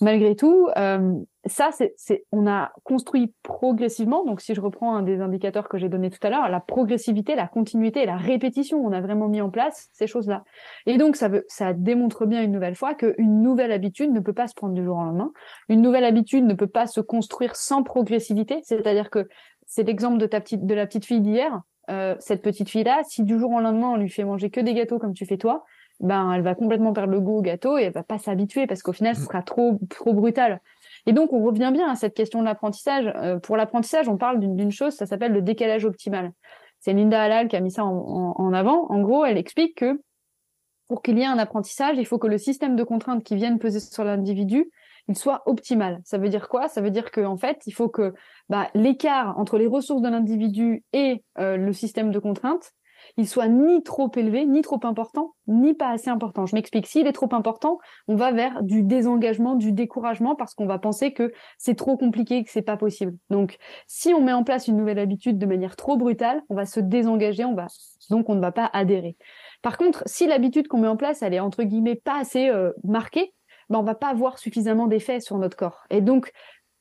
malgré 0.01 0.35
tout, 0.37 0.69
euh, 0.77 1.15
ça, 1.47 1.71
c'est, 1.73 2.25
on 2.33 2.47
a 2.47 2.73
construit 2.83 3.33
progressivement. 3.43 4.25
Donc, 4.25 4.41
si 4.41 4.55
je 4.55 4.61
reprends 4.61 4.97
un 4.97 5.03
des 5.03 5.21
indicateurs 5.21 5.69
que 5.69 5.79
j'ai 5.79 5.89
donné 5.89 6.11
tout 6.11 6.25
à 6.27 6.31
l'heure, 6.31 6.49
la 6.49 6.61
progressivité, 6.61 7.35
la 7.35 7.47
continuité 7.47 8.07
la 8.07 8.17
répétition, 8.17 8.85
on 8.85 8.93
a 8.93 9.01
vraiment 9.01 9.29
mis 9.29 9.41
en 9.41 9.51
place 9.51 9.89
ces 9.93 10.07
choses-là. 10.07 10.45
Et 10.87 10.97
donc, 10.97 11.17
ça, 11.17 11.29
veut, 11.29 11.45
ça 11.49 11.73
démontre 11.73 12.27
bien 12.27 12.43
une 12.43 12.53
nouvelle 12.53 12.75
fois 12.75 12.95
qu'une 12.95 13.43
nouvelle 13.43 13.73
habitude 13.73 14.13
ne 14.13 14.21
peut 14.21 14.33
pas 14.33 14.49
se 14.49 14.55
prendre 14.55 14.75
du 14.75 14.85
jour 14.85 14.97
au 14.97 15.05
lendemain. 15.05 15.33
Une 15.69 15.83
nouvelle 15.83 16.05
habitude 16.05 16.45
ne 16.45 16.55
peut 16.55 16.67
pas 16.67 16.87
se 16.87 17.01
construire 17.01 17.57
sans 17.57 17.83
progressivité. 17.83 18.61
C'est-à-dire 18.63 19.11
que 19.11 19.29
c'est 19.67 19.85
l'exemple 19.85 20.19
de 20.19 20.27
ta 20.27 20.41
petite, 20.41 20.67
de 20.67 20.75
la 20.75 20.87
petite 20.87 21.05
fille 21.05 21.21
d'hier. 21.21 21.63
Euh, 21.91 22.15
cette 22.19 22.41
petite 22.41 22.71
fille-là, 22.71 23.03
si 23.05 23.25
du 23.25 23.39
jour 23.39 23.53
au 23.53 23.61
lendemain 23.61 23.91
on 23.91 23.97
lui 23.97 24.09
fait 24.09 24.25
manger 24.25 24.49
que 24.49 24.61
des 24.61 24.73
gâteaux 24.73 24.99
comme 24.99 25.13
tu 25.13 25.27
fais 25.27 25.37
toi, 25.37 25.65
ben 26.01 26.33
elle 26.33 26.43
va 26.43 26.55
complètement 26.55 26.93
perdre 26.93 27.13
le 27.13 27.21
goût 27.21 27.39
au 27.39 27.43
gâteau 27.43 27.79
et 27.79 27.85
elle 27.85 27.93
va 27.93 28.03
pas 28.03 28.19
s'habituer 28.19 28.67
parce 28.67 28.83
qu'au 28.83 28.93
final 28.93 29.15
ce 29.15 29.23
mm. 29.23 29.25
sera 29.25 29.43
trop 29.43 29.79
trop 29.91 30.13
brutal. 30.13 30.61
Et 31.07 31.13
donc 31.13 31.33
on 31.33 31.43
revient 31.43 31.71
bien 31.73 31.91
à 31.91 31.95
cette 31.95 32.15
question 32.15 32.41
de 32.41 32.45
l'apprentissage. 32.45 33.13
Euh, 33.17 33.39
pour 33.39 33.57
l'apprentissage, 33.57 34.09
on 34.09 34.17
parle 34.17 34.41
d'une 34.41 34.73
chose, 34.73 34.95
ça 34.95 35.07
s'appelle 35.07 35.33
le 35.33 35.43
décalage 35.43 35.85
optimal. 35.85 36.33
C'est 36.81 36.93
Linda 36.93 37.23
Halal 37.23 37.49
qui 37.49 37.57
a 37.57 37.61
mis 37.61 37.71
ça 37.71 37.85
en, 37.85 38.35
en, 38.37 38.53
avant. 38.53 38.87
En 38.91 39.01
gros, 39.01 39.25
elle 39.25 39.39
explique 39.39 39.77
que 39.77 40.01
pour 40.87 41.03
qu'il 41.03 41.19
y 41.19 41.23
ait 41.23 41.27
un 41.27 41.39
apprentissage, 41.39 41.97
il 41.97 42.05
faut 42.05 42.19
que 42.19 42.27
le 42.27 42.37
système 42.37 42.77
de 42.77 42.83
contraintes 42.85 43.25
qui 43.25 43.37
viennent 43.37 43.59
peser 43.59 43.81
sur 43.81 44.05
l'individu, 44.05 44.71
il 45.09 45.17
soit 45.17 45.43
optimal. 45.47 46.01
Ça 46.05 46.19
veut 46.19 46.29
dire 46.29 46.49
quoi? 46.49 46.69
Ça 46.69 46.81
veut 46.81 46.91
dire 46.91 47.11
qu'en 47.11 47.33
en 47.33 47.37
fait, 47.37 47.63
il 47.67 47.73
faut 47.73 47.89
que 47.89 48.15
bah, 48.49 48.69
l'écart 48.75 49.39
entre 49.39 49.59
les 49.59 49.67
ressources 49.67 50.03
de 50.03 50.09
l'individu 50.09 50.85
et 50.93 51.23
euh, 51.39 51.57
le 51.57 51.73
système 51.73 52.11
de 52.11 52.19
contraintes, 52.19 52.73
il 53.17 53.29
soit 53.29 53.49
ni 53.49 53.83
trop 53.83 54.11
élevé, 54.17 54.45
ni 54.47 54.63
trop 54.63 54.81
important, 54.83 55.35
ni 55.47 55.75
pas 55.75 55.91
assez 55.91 56.11
important. 56.11 56.47
Je 56.47 56.55
m'explique. 56.55 56.87
S'il 56.87 57.07
est 57.07 57.13
trop 57.13 57.29
important, 57.33 57.79
on 58.09 58.17
va 58.17 58.33
vers 58.33 58.63
du 58.63 58.83
désengagement, 58.83 59.55
du 59.55 59.73
découragement, 59.73 60.35
parce 60.35 60.55
qu'on 60.55 60.67
va 60.67 60.79
penser 60.79 61.13
que 61.13 61.33
c'est 61.59 61.77
trop 61.77 61.97
compliqué, 61.97 62.43
que 62.45 62.51
c'est 62.51 62.63
pas 62.63 62.77
possible. 62.77 63.15
Donc, 63.31 63.57
si 63.87 64.13
on 64.15 64.21
met 64.21 64.33
en 64.33 64.45
place 64.45 64.69
une 64.69 64.77
nouvelle 64.77 64.99
habitude 64.99 65.39
de 65.39 65.47
manière 65.47 65.77
trop 65.77 65.97
brutale, 65.97 66.43
on 66.49 66.55
va 66.55 66.67
se 66.67 66.81
désengager, 66.81 67.45
on 67.45 67.55
va 67.55 67.67
donc 68.11 68.29
on 68.29 68.35
ne 68.35 68.41
va 68.41 68.53
pas 68.53 68.69
adhérer. 68.73 69.17
Par 69.63 69.79
contre, 69.79 70.03
si 70.07 70.27
l'habitude 70.27 70.69
qu'on 70.69 70.79
met 70.79 70.89
en 70.89 70.97
place, 70.97 71.23
elle 71.23 71.35
est 71.35 71.41
entre 71.41 71.63
guillemets 71.63 71.97
pas 71.97 72.19
assez 72.19 72.49
euh, 72.49 72.73
marquée, 72.83 73.33
ben 73.71 73.79
on 73.79 73.83
va 73.83 73.95
pas 73.95 74.09
avoir 74.09 74.39
suffisamment 74.39 74.87
d'effet 74.87 75.21
sur 75.21 75.39
notre 75.39 75.57
corps. 75.57 75.85
Et 75.91 76.01
donc, 76.01 76.33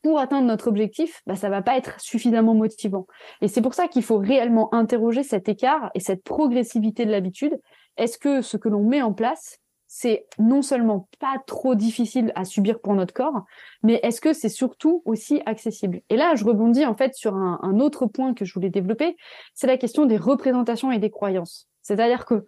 pour 0.04 0.20
atteindre 0.20 0.48
notre 0.48 0.68
objectif, 0.68 1.22
bah, 1.26 1.36
ça 1.36 1.50
va 1.50 1.62
pas 1.62 1.78
être 1.78 2.00
suffisamment 2.00 2.54
motivant. 2.54 3.08
Et 3.42 3.48
c'est 3.48 3.62
pour 3.62 3.74
ça 3.74 3.88
qu'il 3.88 4.04
faut 4.04 4.18
réellement 4.18 4.72
interroger 4.74 5.24
cet 5.24 5.50
écart 5.50 5.90
et 5.96 6.02
cette 6.02 6.24
progressivité 6.24 7.06
de 7.06 7.12
l'habitude. 7.12 7.60
Est-ce 7.98 8.18
que 8.18 8.42
ce 8.42 8.58
que 8.58 8.70
l'on 8.70 8.84
met 8.84 9.02
en 9.02 9.14
place, 9.14 9.60
c'est 9.88 10.26
non 10.40 10.62
seulement 10.62 11.08
pas 11.20 11.36
trop 11.48 11.74
difficile 11.74 12.34
à 12.36 12.44
subir 12.44 12.82
pour 12.82 12.96
notre 12.96 13.14
corps, 13.14 13.46
mais 13.82 14.00
est-ce 14.04 14.20
que 14.20 14.34
c'est 14.34 14.50
surtout 14.50 15.02
aussi 15.06 15.42
accessible? 15.46 16.02
Et 16.10 16.18
là, 16.18 16.36
je 16.36 16.44
rebondis 16.44 16.86
en 16.86 16.96
fait 16.96 17.16
sur 17.16 17.36
un, 17.36 17.60
un 17.62 17.80
autre 17.80 18.06
point 18.06 18.34
que 18.34 18.44
je 18.44 18.54
voulais 18.54 18.72
développer, 18.72 19.16
c'est 19.54 19.68
la 19.68 19.78
question 19.78 20.06
des 20.06 20.18
représentations 20.18 20.92
et 20.92 21.00
des 21.00 21.12
croyances. 21.12 21.70
C'est-à-dire 21.82 22.26
que 22.26 22.46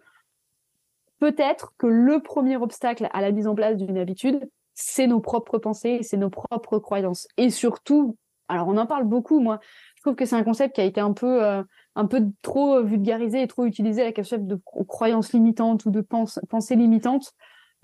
peut-être 1.20 1.72
que 1.78 1.86
le 1.86 2.20
premier 2.20 2.56
obstacle 2.56 3.08
à 3.12 3.22
la 3.22 3.30
mise 3.32 3.46
en 3.46 3.54
place 3.54 3.76
d'une 3.76 3.96
habitude, 3.96 4.46
c'est 4.76 5.06
nos 5.06 5.20
propres 5.20 5.58
pensées, 5.58 6.00
c'est 6.02 6.18
nos 6.18 6.30
propres 6.30 6.78
croyances. 6.78 7.26
Et 7.38 7.50
surtout, 7.50 8.16
alors 8.48 8.68
on 8.68 8.76
en 8.76 8.86
parle 8.86 9.04
beaucoup, 9.04 9.40
moi, 9.40 9.58
je 9.96 10.02
trouve 10.02 10.14
que 10.14 10.26
c'est 10.26 10.36
un 10.36 10.44
concept 10.44 10.74
qui 10.76 10.82
a 10.82 10.84
été 10.84 11.00
un 11.00 11.14
peu, 11.14 11.42
euh, 11.42 11.62
un 11.96 12.06
peu 12.06 12.22
trop 12.42 12.82
vulgarisé 12.82 13.42
et 13.42 13.46
trop 13.48 13.64
utilisé, 13.64 14.04
la 14.04 14.12
concept 14.12 14.46
de 14.46 14.60
croyances 14.86 15.32
limitantes 15.32 15.86
ou 15.86 15.90
de 15.90 16.02
pensées 16.02 16.76
limitantes. 16.76 17.32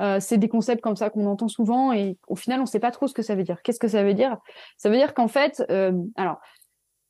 Euh, 0.00 0.20
c'est 0.20 0.38
des 0.38 0.48
concepts 0.48 0.82
comme 0.82 0.96
ça 0.96 1.10
qu'on 1.10 1.26
entend 1.26 1.48
souvent 1.48 1.92
et 1.92 2.16
au 2.26 2.34
final 2.34 2.60
on 2.60 2.62
ne 2.62 2.68
sait 2.68 2.80
pas 2.80 2.90
trop 2.90 3.06
ce 3.06 3.14
que 3.14 3.22
ça 3.22 3.34
veut 3.34 3.42
dire. 3.42 3.62
Qu'est-ce 3.62 3.80
que 3.80 3.88
ça 3.88 4.02
veut 4.02 4.14
dire? 4.14 4.36
Ça 4.76 4.90
veut 4.90 4.96
dire 4.96 5.14
qu'en 5.14 5.28
fait, 5.28 5.64
euh, 5.70 5.92
alors 6.16 6.40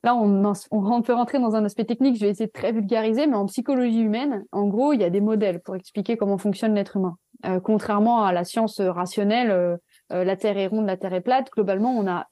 là 0.04 0.14
on, 0.14 0.52
on, 0.70 1.02
peut 1.02 1.14
rentrer 1.14 1.38
dans 1.40 1.56
un 1.56 1.64
aspect 1.64 1.84
technique, 1.84 2.16
je 2.16 2.20
vais 2.20 2.30
essayer 2.30 2.46
de 2.46 2.52
très 2.52 2.72
vulgariser, 2.72 3.26
mais 3.26 3.36
en 3.36 3.46
psychologie 3.46 4.00
humaine, 4.00 4.44
en 4.52 4.66
gros, 4.68 4.92
il 4.92 5.00
y 5.00 5.04
a 5.04 5.10
des 5.10 5.20
modèles 5.20 5.60
pour 5.60 5.74
expliquer 5.74 6.16
comment 6.16 6.38
fonctionne 6.38 6.74
l'être 6.74 6.96
humain. 6.96 7.16
Euh, 7.44 7.60
contrairement 7.60 8.24
à 8.24 8.32
la 8.32 8.44
science 8.44 8.80
rationnelle, 8.80 9.50
euh, 9.50 9.76
euh, 10.12 10.24
la 10.24 10.36
Terre 10.36 10.58
est 10.58 10.68
ronde, 10.68 10.86
la 10.86 10.96
Terre 10.96 11.14
est 11.14 11.20
plate. 11.20 11.50
Globalement, 11.50 11.90
on 11.90 12.06
a 12.06 12.26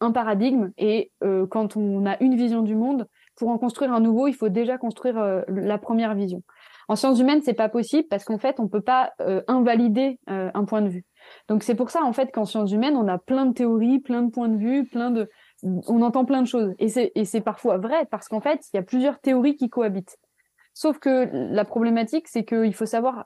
un 0.00 0.12
paradigme 0.12 0.72
et 0.76 1.10
quand 1.48 1.78
on 1.78 2.04
a 2.04 2.22
une 2.22 2.36
vision 2.36 2.60
du 2.60 2.74
monde, 2.74 3.06
pour 3.34 3.48
en 3.48 3.56
construire 3.56 3.94
un 3.94 4.00
nouveau, 4.00 4.28
il 4.28 4.34
faut 4.34 4.50
déjà 4.50 4.76
construire 4.76 5.42
la 5.48 5.78
première 5.78 6.14
vision. 6.14 6.42
En 6.88 6.96
sciences 6.96 7.18
humaines, 7.18 7.40
c'est 7.42 7.54
pas 7.54 7.70
possible 7.70 8.06
parce 8.10 8.22
qu'en 8.26 8.36
fait, 8.36 8.60
on 8.60 8.68
peut 8.68 8.82
pas 8.82 9.14
invalider 9.48 10.20
un 10.26 10.64
point 10.66 10.82
de 10.82 10.90
vue. 10.90 11.06
Donc 11.48 11.62
c'est 11.62 11.74
pour 11.74 11.88
ça 11.88 12.02
en 12.02 12.12
fait 12.12 12.30
qu'en 12.30 12.44
sciences 12.44 12.72
humaines, 12.72 12.94
on 12.94 13.08
a 13.08 13.16
plein 13.16 13.46
de 13.46 13.54
théories, 13.54 14.00
plein 14.00 14.20
de 14.20 14.30
points 14.30 14.50
de 14.50 14.58
vue, 14.58 14.84
plein 14.84 15.10
de 15.10 15.30
on 15.62 16.02
entend 16.02 16.26
plein 16.26 16.42
de 16.42 16.46
choses 16.46 16.74
et 16.78 16.88
c'est 16.88 17.12
et 17.14 17.24
c'est 17.24 17.40
parfois 17.40 17.78
vrai 17.78 18.04
parce 18.10 18.28
qu'en 18.28 18.42
fait, 18.42 18.60
il 18.74 18.76
y 18.76 18.78
a 18.78 18.82
plusieurs 18.82 19.18
théories 19.18 19.56
qui 19.56 19.70
cohabitent. 19.70 20.18
Sauf 20.74 20.98
que 20.98 21.30
la 21.32 21.64
problématique, 21.64 22.28
c'est 22.28 22.44
qu'il 22.44 22.74
faut 22.74 22.84
savoir 22.84 23.24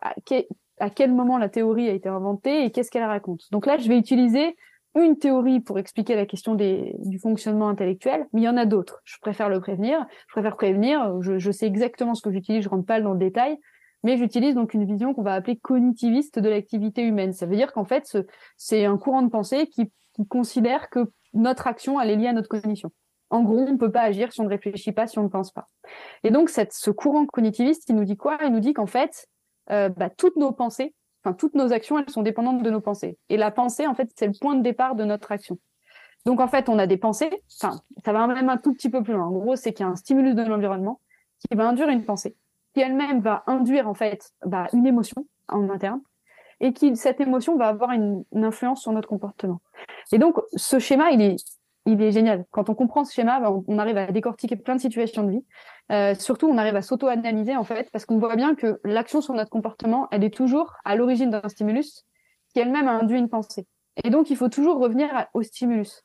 à 0.81 0.91
quel 0.91 1.13
moment 1.13 1.39
la 1.39 1.49
théorie 1.49 1.89
a 1.89 1.93
été 1.93 2.09
inventée 2.09 2.65
et 2.65 2.71
qu'est-ce 2.71 2.91
qu'elle 2.91 3.05
raconte. 3.05 3.43
Donc 3.53 3.67
là, 3.67 3.77
je 3.79 3.89
vais 3.89 3.99
utiliser 3.99 4.57
une 4.99 5.17
théorie 5.19 5.61
pour 5.61 5.79
expliquer 5.79 6.17
la 6.17 6.27
question 6.27 6.55
du 6.55 7.19
fonctionnement 7.21 7.69
intellectuel, 7.69 8.27
mais 8.33 8.41
il 8.41 8.45
y 8.45 8.49
en 8.49 8.57
a 8.57 8.67
d'autres. 8.67 9.01
Je 9.05 9.19
préfère 9.21 9.49
le 9.49 9.61
prévenir. 9.61 10.05
Je 10.27 10.33
préfère 10.33 10.57
prévenir. 10.57 11.21
Je, 11.21 11.51
sais 11.51 11.67
exactement 11.67 12.15
ce 12.15 12.23
que 12.23 12.33
j'utilise. 12.33 12.65
Je 12.65 12.69
rentre 12.69 12.87
pas 12.87 13.01
dans 13.01 13.13
le 13.13 13.19
détail, 13.19 13.57
mais 14.03 14.17
j'utilise 14.17 14.55
donc 14.55 14.75
une 14.75 14.85
vision 14.85 15.15
qu'on 15.15 15.23
va 15.23 15.35
appeler 15.35 15.57
cognitiviste 15.57 16.39
de 16.39 16.49
l'activité 16.49 17.03
humaine. 17.03 17.33
Ça 17.33 17.47
veut 17.47 17.57
dire 17.57 17.73
qu'en 17.73 17.85
fait, 17.85 18.19
c'est 18.57 18.85
un 18.85 18.97
courant 18.97 19.23
de 19.23 19.31
pensée 19.31 19.69
qui, 19.69 19.93
considère 20.29 20.91
que 20.91 21.11
notre 21.33 21.67
action 21.67 21.99
elle 21.99 22.11
est 22.11 22.17
liée 22.17 22.27
à 22.27 22.35
notre 22.35 22.49
cognition. 22.49 22.91
En 23.31 23.43
gros, 23.43 23.61
on 23.61 23.73
ne 23.73 23.79
peut 23.79 23.93
pas 23.93 24.03
agir 24.03 24.33
si 24.33 24.41
on 24.43 24.45
ne 24.45 24.51
réfléchit 24.51 24.93
pas, 24.93 25.07
si 25.07 25.19
on 25.19 25.23
ne 25.23 25.29
pense 25.29 25.51
pas. 25.51 25.69
Et 26.25 26.31
donc, 26.31 26.51
ce 26.51 26.91
courant 26.91 27.25
cognitiviste, 27.25 27.89
il 27.89 27.95
nous 27.95 28.05
dit 28.05 28.19
quoi? 28.19 28.37
Il 28.45 28.53
nous 28.53 28.61
dit 28.61 28.75
qu'en 28.75 28.87
fait, 28.87 29.29
euh, 29.71 29.89
bah, 29.89 30.11
toutes 30.11 30.37
nos 30.37 30.53
pensées, 30.53 30.95
enfin 31.23 31.35
toutes 31.35 31.55
nos 31.55 31.73
actions, 31.73 31.99
elles 31.99 32.11
sont 32.11 32.23
dépendantes 32.23 32.63
de 32.63 32.71
nos 32.71 32.81
pensées. 32.81 33.19
Et 33.29 33.37
la 33.37 33.51
pensée, 33.51 33.87
en 33.87 33.95
fait, 33.95 34.11
c'est 34.17 34.27
le 34.27 34.33
point 34.41 34.55
de 34.55 34.63
départ 34.63 34.95
de 34.95 35.05
notre 35.05 35.33
action. 35.33 35.59
Donc 36.27 36.41
en 36.41 36.49
fait, 36.49 36.69
on 36.69 36.79
a 36.79 36.87
des 36.87 36.97
pensées, 36.97 37.31
enfin, 37.63 37.81
ça 38.05 38.13
va 38.13 38.27
même 38.27 38.49
un 38.49 38.59
tout 38.59 38.75
petit 38.75 38.91
peu 38.91 39.03
plus 39.03 39.15
loin. 39.15 39.27
En 39.27 39.33
gros, 39.33 39.57
c'est 39.57 39.73
qu'il 39.73 39.85
y 39.85 39.89
a 39.89 39.93
un 39.93 39.97
stimulus 39.97 40.35
de 40.35 40.43
l'environnement 40.43 41.01
qui 41.39 41.57
va 41.57 41.67
induire 41.67 41.89
une 41.89 42.05
pensée, 42.05 42.37
qui 42.75 42.81
elle-même 42.81 43.21
va 43.21 43.43
induire 43.47 43.89
en 43.89 43.95
fait 43.95 44.33
bah, 44.45 44.67
une 44.73 44.87
émotion 44.87 45.27
en 45.49 45.71
interne, 45.71 46.03
et 46.61 46.75
qui 46.75 46.95
cette 46.97 47.21
émotion 47.21 47.57
va 47.57 47.69
avoir 47.69 47.93
une, 47.93 48.25
une, 48.33 48.45
influence 48.45 48.83
sur 48.83 48.93
notre 48.93 49.09
comportement. 49.09 49.63
Et 50.13 50.19
donc 50.19 50.39
ce 50.55 50.79
schéma, 50.79 51.11
il 51.11 51.23
est 51.23 51.37
il 51.87 52.01
est 52.03 52.13
génial. 52.13 52.45
Quand 52.51 52.69
on 52.69 52.75
comprend 52.75 53.05
ce 53.05 53.13
schéma, 53.13 53.41
ben, 53.41 53.63
on 53.67 53.79
arrive 53.79 53.97
à 53.97 54.07
décortiquer 54.13 54.57
plein 54.57 54.77
de 54.77 54.81
situations 54.81 55.25
de 55.25 55.31
vie. 55.31 55.45
Euh, 55.93 56.15
surtout, 56.15 56.49
on 56.49 56.59
arrive 56.59 56.77
à 56.77 56.83
s'auto-analyser 56.83 57.57
en 57.57 57.65
fait, 57.65 57.91
parce 57.91 58.05
qu'on 58.05 58.19
voit 58.19 58.37
bien 58.37 58.55
que 58.55 58.81
l'action 58.85 59.21
sur 59.21 59.35
notre 59.35 59.51
comportement, 59.51 60.09
elle 60.11 60.25
est 60.25 60.35
toujours 60.35 60.77
à 60.85 60.95
l'origine 60.95 61.31
d'un 61.31 61.49
stimulus 61.49 62.05
qui 62.53 62.61
elle-même 62.61 62.89
a 62.89 62.93
induit 62.93 63.19
une 63.19 63.29
pensée. 63.29 63.67
Et 64.05 64.11
donc, 64.11 64.31
il 64.31 64.37
faut 64.37 64.49
toujours 64.49 64.79
revenir 64.79 65.09
au 65.35 65.43
stimulus. 65.43 66.03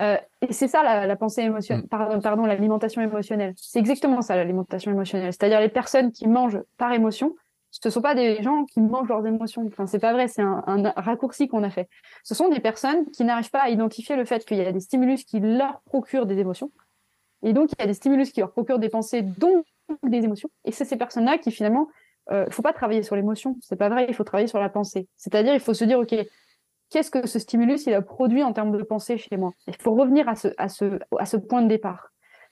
Euh, 0.00 0.16
et 0.40 0.52
c'est 0.52 0.68
ça 0.68 0.82
la, 0.82 1.06
la 1.06 1.16
pensée 1.16 1.42
émotionnelle, 1.42 1.84
mm. 1.84 1.88
pardon, 1.88 2.20
pardon 2.20 2.46
l'alimentation 2.46 3.02
émotionnelle. 3.02 3.52
C'est 3.56 3.78
exactement 3.78 4.22
ça 4.22 4.36
l'alimentation 4.36 4.90
émotionnelle. 4.90 5.32
C'est-à-dire 5.32 5.60
les 5.60 5.68
personnes 5.68 6.12
qui 6.12 6.26
mangent 6.26 6.62
par 6.78 6.92
émotion, 6.92 7.34
ce 7.82 7.88
ne 7.88 7.92
sont 7.92 8.02
pas 8.02 8.14
des 8.14 8.42
gens 8.42 8.64
qui 8.66 8.80
mangent 8.80 9.08
leurs 9.08 9.26
émotions. 9.26 9.66
Enfin, 9.66 9.86
c'est 9.86 9.98
pas 9.98 10.12
vrai, 10.12 10.28
c'est 10.28 10.42
un, 10.42 10.92
raccourci 10.96 11.48
qu'on 11.48 11.62
a 11.62 11.70
fait. 11.70 11.88
Ce 12.24 12.34
sont 12.34 12.48
des 12.48 12.60
personnes 12.60 13.10
qui 13.10 13.24
n'arrivent 13.24 13.50
pas 13.50 13.62
à 13.62 13.70
identifier 13.70 14.16
le 14.16 14.24
fait 14.24 14.44
qu'il 14.44 14.58
y 14.58 14.60
a 14.60 14.72
des 14.72 14.80
stimulus 14.80 15.24
qui 15.24 15.40
leur 15.40 15.80
procurent 15.82 16.26
des 16.26 16.38
émotions. 16.38 16.70
Et 17.42 17.54
donc, 17.54 17.70
il 17.72 17.80
y 17.80 17.84
a 17.84 17.86
des 17.86 17.94
stimulus 17.94 18.32
qui 18.32 18.40
leur 18.40 18.52
procurent 18.52 18.78
des 18.78 18.90
pensées, 18.90 19.22
donc 19.22 19.64
des 20.02 20.18
émotions. 20.18 20.50
Et 20.66 20.72
c'est 20.72 20.84
ces 20.84 20.96
personnes-là 20.96 21.38
qui, 21.38 21.50
finalement, 21.50 21.88
euh, 22.30 22.44
faut 22.50 22.62
pas 22.62 22.74
travailler 22.74 23.02
sur 23.02 23.16
l'émotion. 23.16 23.56
C'est 23.62 23.76
pas 23.76 23.88
vrai, 23.88 24.04
il 24.08 24.14
faut 24.14 24.24
travailler 24.24 24.46
sur 24.46 24.60
la 24.60 24.68
pensée. 24.68 25.08
C'est-à-dire, 25.16 25.54
il 25.54 25.60
faut 25.60 25.72
se 25.72 25.84
dire, 25.84 25.98
OK, 25.98 26.14
qu'est-ce 26.90 27.10
que 27.10 27.26
ce 27.26 27.38
stimulus, 27.38 27.86
il 27.86 27.94
a 27.94 28.02
produit 28.02 28.42
en 28.42 28.52
termes 28.52 28.76
de 28.76 28.82
pensée 28.82 29.16
chez 29.16 29.38
moi? 29.38 29.52
Il 29.66 29.76
faut 29.76 29.94
revenir 29.94 30.28
à 30.28 30.34
ce 30.68 31.36
point 31.38 31.62
de 31.62 31.68
départ. 31.68 32.10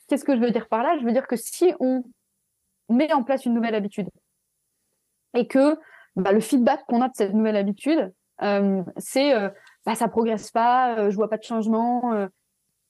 Qu'est-ce 0.09 0.25
que 0.25 0.35
je 0.35 0.41
veux 0.41 0.51
dire 0.51 0.69
par 0.69 0.83
là? 0.83 0.97
Je 0.99 1.05
veux 1.05 1.13
dire 1.13 1.27
que 1.27 1.37
si 1.37 1.75
on 1.81 2.03
met 2.89 3.13
en 3.13 3.23
place 3.23 3.45
une 3.45 3.53
nouvelle 3.53 3.75
habitude, 3.75 4.09
et 5.35 5.47
que 5.47 5.79
bah, 6.17 6.33
le 6.33 6.41
feedback 6.41 6.85
qu'on 6.87 7.03
a 7.03 7.09
de 7.09 7.15
cette 7.15 7.35
nouvelle 7.35 7.57
habitude, 7.57 8.13
euh, 8.43 8.83
c'est 8.97 9.35
euh, 9.35 9.49
bah, 9.87 9.95
ça 9.95 10.09
progresse 10.09 10.51
pas, 10.51 10.99
euh, 10.99 11.11
je 11.11 11.17
vois 11.17 11.29
pas 11.29 11.39
de 11.39 11.43
changement. 11.43 12.13
Euh, 12.13 12.27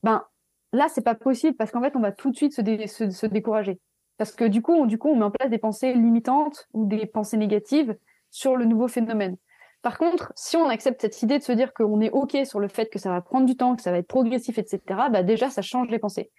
ben 0.02 0.24
là, 0.72 0.86
c'est 0.88 1.04
pas 1.04 1.14
possible 1.14 1.56
parce 1.56 1.70
qu'en 1.70 1.82
fait, 1.82 1.96
on 1.96 2.00
va 2.00 2.12
tout 2.12 2.30
de 2.30 2.36
suite 2.36 2.52
se, 2.52 2.62
se, 2.86 3.10
se, 3.10 3.26
décourager. 3.26 3.80
Parce 4.16 4.32
que 4.32 4.44
du 4.44 4.62
coup, 4.62 4.72
on, 4.72 4.86
du 4.86 4.98
coup, 4.98 5.08
on 5.08 5.16
met 5.16 5.24
en 5.24 5.30
place 5.30 5.50
des 5.50 5.58
pensées 5.58 5.92
limitantes 5.94 6.66
ou 6.72 6.86
des 6.86 7.06
pensées 7.06 7.36
négatives 7.36 7.96
sur 8.30 8.56
le 8.56 8.64
nouveau 8.64 8.88
phénomène. 8.88 9.36
Par 9.82 9.96
contre, 9.96 10.32
si 10.34 10.56
on 10.56 10.68
accepte 10.68 11.00
cette 11.00 11.22
idée 11.22 11.38
de 11.38 11.44
se 11.44 11.52
dire 11.52 11.72
qu'on 11.72 12.00
est 12.00 12.10
OK 12.10 12.36
sur 12.44 12.58
le 12.58 12.66
fait 12.66 12.90
que 12.90 12.98
ça 12.98 13.10
va 13.10 13.20
prendre 13.20 13.46
du 13.46 13.56
temps, 13.56 13.76
que 13.76 13.82
ça 13.82 13.92
va 13.92 13.98
être 13.98 14.08
progressif, 14.08 14.58
etc., 14.58 14.80
bah 15.10 15.22
déjà, 15.22 15.50
ça 15.50 15.62
change 15.62 15.88
les 15.88 16.00
pensées. 16.00 16.30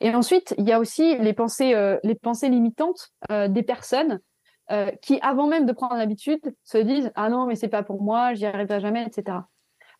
Et 0.00 0.12
ensuite, 0.12 0.54
il 0.58 0.66
y 0.66 0.72
a 0.72 0.80
aussi 0.80 1.16
les 1.18 1.32
pensées, 1.32 1.74
euh, 1.74 1.96
les 2.02 2.16
pensées 2.16 2.48
limitantes 2.48 3.12
euh, 3.30 3.46
des 3.46 3.62
personnes 3.62 4.20
euh, 4.70 4.90
qui, 5.02 5.18
avant 5.22 5.46
même 5.46 5.66
de 5.66 5.72
prendre 5.72 5.96
l'habitude, 5.96 6.40
se 6.64 6.78
disent 6.78 7.10
ah 7.14 7.28
non 7.30 7.46
mais 7.46 7.56
c'est 7.56 7.68
pas 7.68 7.82
pour 7.82 8.02
moi, 8.02 8.34
j'y 8.34 8.46
arriverai 8.46 8.80
jamais, 8.80 9.04
etc. 9.06 9.38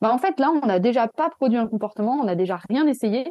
Bah 0.01 0.13
en 0.13 0.19
fait 0.19 0.39
là, 0.39 0.51
on 0.51 0.67
n'a 0.67 0.79
déjà 0.79 1.09
pas 1.09 1.31
produit 1.31 1.59
un 1.59 1.67
comportement, 1.67 2.13
on 2.21 2.25
n'a 2.25 2.35
déjà 2.35 2.61
rien 2.69 2.87
essayé, 2.87 3.27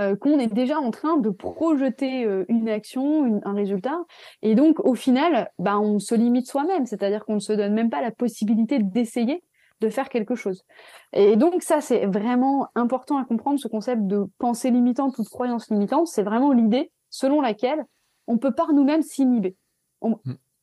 euh, 0.00 0.16
qu'on 0.16 0.38
est 0.38 0.52
déjà 0.52 0.78
en 0.78 0.90
train 0.90 1.16
de 1.16 1.30
projeter 1.30 2.24
euh, 2.24 2.44
une 2.48 2.68
action, 2.68 3.40
un 3.44 3.54
résultat, 3.54 4.00
et 4.42 4.54
donc 4.54 4.80
au 4.84 4.94
final, 4.94 5.50
bah 5.58 5.78
on 5.78 5.98
se 5.98 6.14
limite 6.14 6.46
soi-même, 6.46 6.86
c'est-à-dire 6.86 7.24
qu'on 7.24 7.34
ne 7.34 7.40
se 7.40 7.52
donne 7.52 7.74
même 7.74 7.90
pas 7.90 8.02
la 8.02 8.10
possibilité 8.10 8.78
d'essayer 8.80 9.44
de 9.80 9.88
faire 9.88 10.08
quelque 10.08 10.34
chose. 10.34 10.64
Et 11.12 11.36
donc 11.36 11.62
ça, 11.62 11.80
c'est 11.80 12.06
vraiment 12.06 12.68
important 12.74 13.16
à 13.16 13.24
comprendre 13.24 13.58
ce 13.58 13.68
concept 13.68 14.06
de 14.06 14.26
pensée 14.38 14.70
limitante 14.70 15.18
ou 15.18 15.22
de 15.22 15.28
croyance 15.28 15.70
limitante. 15.70 16.06
C'est 16.06 16.22
vraiment 16.22 16.52
l'idée 16.52 16.92
selon 17.08 17.40
laquelle 17.40 17.84
on 18.26 18.38
peut 18.38 18.52
par 18.52 18.72
nous-mêmes 18.72 19.02
s'inhiber. 19.02 19.56
Mm 20.02 20.14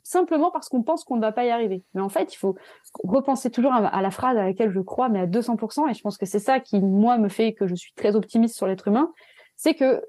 simplement 0.07 0.51
parce 0.51 0.69
qu'on 0.69 0.83
pense 0.83 1.03
qu'on 1.03 1.17
ne 1.17 1.21
va 1.21 1.31
pas 1.31 1.45
y 1.45 1.49
arriver. 1.49 1.83
Mais 1.93 2.01
en 2.01 2.09
fait, 2.09 2.33
il 2.33 2.37
faut 2.37 2.55
repenser 3.03 3.51
toujours 3.51 3.73
à, 3.73 4.01
la 4.01 4.11
phrase 4.11 4.37
à 4.37 4.45
laquelle 4.45 4.71
je 4.71 4.79
crois, 4.79 5.09
mais 5.09 5.19
à 5.19 5.27
200%, 5.27 5.89
et 5.89 5.93
je 5.93 6.01
pense 6.01 6.17
que 6.17 6.25
c'est 6.25 6.39
ça 6.39 6.59
qui, 6.59 6.79
moi, 6.79 7.17
me 7.17 7.27
fait 7.27 7.53
que 7.53 7.67
je 7.67 7.75
suis 7.75 7.93
très 7.93 8.15
optimiste 8.15 8.55
sur 8.55 8.67
l'être 8.67 8.87
humain, 8.87 9.11
c'est 9.57 9.73
que 9.73 10.01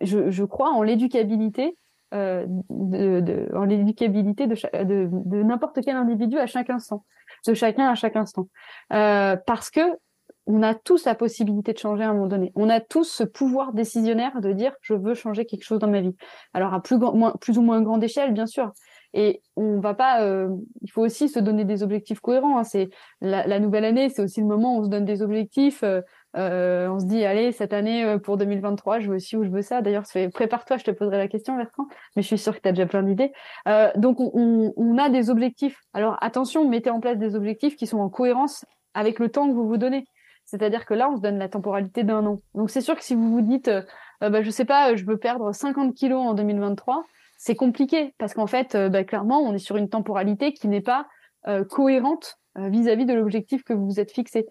je, 0.00 0.44
crois 0.44 0.70
en 0.70 0.82
l'éducabilité 0.82 1.78
euh, 2.14 2.44
de, 2.68 3.48
en 3.54 3.64
l'éducabilité 3.64 4.46
de, 4.46 5.42
n'importe 5.42 5.78
quel 5.82 5.96
individu 5.96 6.38
à 6.38 6.46
chaque 6.46 6.68
instant, 6.68 7.04
de 7.46 7.54
chacun 7.54 7.88
à 7.88 7.94
chaque 7.94 8.16
instant, 8.16 8.48
euh, 8.92 9.36
parce 9.46 9.70
que 9.70 9.80
on 10.50 10.62
a 10.62 10.74
tous 10.74 11.04
la 11.04 11.14
possibilité 11.14 11.74
de 11.74 11.78
changer 11.78 12.04
à 12.04 12.08
un 12.08 12.14
moment 12.14 12.26
donné. 12.26 12.52
On 12.54 12.70
a 12.70 12.80
tous 12.80 13.04
ce 13.04 13.22
pouvoir 13.22 13.74
décisionnaire 13.74 14.40
de 14.40 14.52
dire 14.52 14.72
je 14.80 14.94
veux 14.94 15.12
changer 15.12 15.44
quelque 15.44 15.62
chose 15.62 15.78
dans 15.78 15.90
ma 15.90 16.00
vie. 16.00 16.16
Alors 16.54 16.72
à 16.72 16.80
plus 16.80 16.96
ou 17.58 17.62
moins 17.62 17.82
grande 17.82 18.02
échelle, 18.02 18.32
bien 18.32 18.46
sûr, 18.46 18.72
et 19.14 19.42
on 19.56 19.80
va 19.80 19.94
pas. 19.94 20.22
Euh, 20.22 20.48
il 20.82 20.90
faut 20.90 21.02
aussi 21.02 21.28
se 21.28 21.38
donner 21.38 21.64
des 21.64 21.82
objectifs 21.82 22.20
cohérents. 22.20 22.58
Hein. 22.58 22.64
C'est 22.64 22.90
la, 23.20 23.46
la, 23.46 23.58
nouvelle 23.58 23.84
année, 23.84 24.08
c'est 24.10 24.22
aussi 24.22 24.40
le 24.40 24.46
moment 24.46 24.76
où 24.76 24.80
on 24.80 24.84
se 24.84 24.88
donne 24.88 25.04
des 25.04 25.22
objectifs. 25.22 25.82
Euh, 25.82 26.02
euh 26.36 26.88
on 26.88 27.00
se 27.00 27.06
dit, 27.06 27.24
allez, 27.24 27.52
cette 27.52 27.72
année 27.72 28.04
euh, 28.04 28.18
pour 28.18 28.36
2023, 28.36 29.00
je 29.00 29.08
veux 29.08 29.16
aussi 29.16 29.36
où 29.36 29.44
je 29.44 29.48
veux 29.50 29.62
ça. 29.62 29.80
D'ailleurs, 29.80 30.04
prépare-toi, 30.32 30.76
je 30.76 30.84
te 30.84 30.90
poserai 30.90 31.16
la 31.16 31.28
question, 31.28 31.56
Bertrand. 31.56 31.86
Mais 32.16 32.22
je 32.22 32.26
suis 32.26 32.38
sûre 32.38 32.54
que 32.54 32.60
tu 32.60 32.68
as 32.68 32.72
déjà 32.72 32.86
plein 32.86 33.02
d'idées. 33.02 33.32
Euh, 33.66 33.90
donc, 33.96 34.20
on, 34.20 34.74
on, 34.76 34.98
a 34.98 35.08
des 35.08 35.30
objectifs. 35.30 35.80
Alors, 35.94 36.18
attention, 36.20 36.68
mettez 36.68 36.90
en 36.90 37.00
place 37.00 37.16
des 37.16 37.34
objectifs 37.34 37.76
qui 37.76 37.86
sont 37.86 37.98
en 37.98 38.10
cohérence 38.10 38.66
avec 38.94 39.18
le 39.18 39.30
temps 39.30 39.48
que 39.48 39.54
vous 39.54 39.66
vous 39.66 39.78
donnez. 39.78 40.06
C'est-à-dire 40.44 40.86
que 40.86 40.94
là, 40.94 41.10
on 41.10 41.16
se 41.16 41.22
donne 41.22 41.38
la 41.38 41.48
temporalité 41.48 42.04
d'un 42.04 42.24
an. 42.26 42.40
Donc, 42.54 42.70
c'est 42.70 42.80
sûr 42.80 42.96
que 42.96 43.04
si 43.04 43.14
vous 43.14 43.30
vous 43.30 43.42
dites, 43.42 43.68
euh, 43.68 43.82
bah, 44.30 44.42
je 44.42 44.50
sais 44.50 44.64
pas, 44.64 44.94
je 44.96 45.04
veux 45.04 45.16
perdre 45.16 45.52
50 45.52 45.94
kilos 45.94 46.20
en 46.20 46.34
2023, 46.34 47.04
c'est 47.38 47.54
compliqué 47.54 48.14
parce 48.18 48.34
qu'en 48.34 48.48
fait, 48.48 48.74
euh, 48.74 48.88
bah, 48.90 49.04
clairement, 49.04 49.40
on 49.40 49.54
est 49.54 49.58
sur 49.58 49.76
une 49.76 49.88
temporalité 49.88 50.52
qui 50.52 50.68
n'est 50.68 50.82
pas 50.82 51.06
euh, 51.46 51.64
cohérente 51.64 52.38
euh, 52.58 52.68
vis-à-vis 52.68 53.06
de 53.06 53.14
l'objectif 53.14 53.62
que 53.62 53.72
vous 53.72 53.86
vous 53.86 54.00
êtes 54.00 54.10
fixé. 54.10 54.46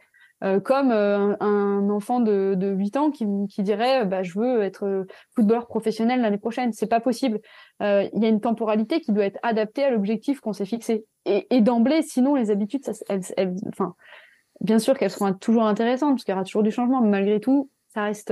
comme 0.63 0.91
un, 0.91 1.89
enfant 1.89 2.19
de, 2.19 2.53
de 2.55 2.67
8 2.69 2.97
ans 2.97 3.11
qui, 3.11 3.25
dirait 3.63 4.05
bah, 4.05 4.21
je 4.21 4.39
veux 4.39 4.61
être 4.61 5.05
footballeur 5.35 5.67
professionnel 5.67 6.21
l'année 6.21 6.37
prochaine. 6.37 6.71
C'est 6.73 6.87
pas 6.87 6.99
possible. 6.99 7.39
Il 7.81 8.09
y 8.13 8.25
a 8.25 8.29
une 8.29 8.39
temporalité 8.39 9.01
qui 9.01 9.11
doit 9.11 9.25
être 9.25 9.39
adaptée 9.41 9.83
à 9.83 9.89
l'objectif 9.89 10.39
qu'on 10.39 10.53
s'est 10.53 10.67
fixé. 10.67 11.05
Et, 11.25 11.61
d'emblée, 11.61 12.03
sinon 12.03 12.35
les 12.35 12.51
habitudes, 12.51 12.83
bien 14.61 14.77
sûr 14.77 14.95
qu'elles 14.95 15.09
seront 15.09 15.33
toujours 15.33 15.63
intéressantes 15.63 16.11
parce 16.11 16.23
qu'il 16.23 16.33
y 16.33 16.35
aura 16.35 16.45
toujours 16.45 16.63
du 16.63 16.71
changement, 16.71 17.01
mais 17.01 17.09
malgré 17.09 17.39
tout, 17.39 17.71
ça 17.87 18.03
reste, 18.03 18.31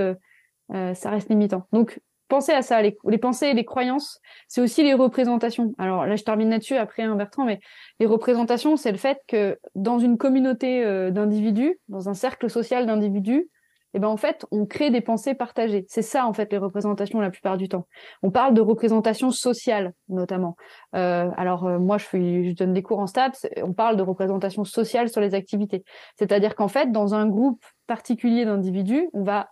ça 0.70 1.10
reste 1.10 1.30
limitant. 1.30 1.66
Donc 1.74 2.00
pensez 2.28 2.52
à 2.52 2.62
ça, 2.62 2.82
les, 2.82 3.18
pensées 3.18 3.48
et 3.48 3.54
les 3.54 3.66
croyances, 3.66 4.20
c'est 4.48 4.62
aussi 4.62 4.84
les 4.84 4.94
représentations. 4.94 5.74
Alors 5.78 6.06
là, 6.06 6.16
je 6.16 6.24
termine 6.24 6.50
là-dessus 6.50 6.76
après, 6.76 7.04
hein, 7.04 7.16
Bertrand, 7.16 7.46
mais 7.46 7.60
les 8.00 8.06
représentations, 8.06 8.78
c'est 8.78 8.92
le 8.92 8.98
fait 8.98 9.20
que 9.28 9.60
dans 9.76 10.00
une 10.00 10.18
communauté 10.18 10.84
euh, 10.84 11.12
d'individus, 11.12 11.80
dans 11.88 12.10
un 12.10 12.14
cercle 12.14 12.50
social 12.50 12.86
d'individus, 12.86 13.50
eh 13.96 14.00
ben 14.00 14.10
en 14.10 14.18
fait, 14.18 14.46
on 14.52 14.66
crée 14.66 14.92
des 14.92 15.00
pensées 15.00 15.36
partagées. 15.36 15.86
C'est 15.88 16.02
ça 16.02 16.28
en 16.28 16.34
fait 16.34 16.52
les 16.52 16.58
représentations 16.58 17.22
la 17.22 17.30
plupart 17.30 17.56
du 17.56 17.70
temps. 17.70 17.88
On 18.24 18.30
parle 18.30 18.54
de 18.54 18.60
représentation 18.60 19.32
sociale 19.32 19.94
notamment. 20.10 20.58
Euh, 20.96 21.30
alors 21.38 21.66
euh, 21.66 21.80
moi, 21.80 21.98
je, 21.98 22.08
je 22.12 22.54
donne 22.54 22.74
des 22.74 22.84
cours 22.84 23.00
en 23.00 23.08
STAPS. 23.08 23.48
On 23.64 23.72
parle 23.72 23.96
de 23.96 24.04
représentation 24.04 24.66
sociale 24.66 25.08
sur 25.08 25.22
les 25.22 25.34
activités. 25.34 25.86
C'est-à-dire 26.20 26.56
qu'en 26.56 26.68
fait, 26.68 26.92
dans 26.92 27.16
un 27.16 27.26
groupe 27.26 27.64
particulier 27.88 28.44
d'individus, 28.44 29.08
on 29.14 29.24
va 29.24 29.48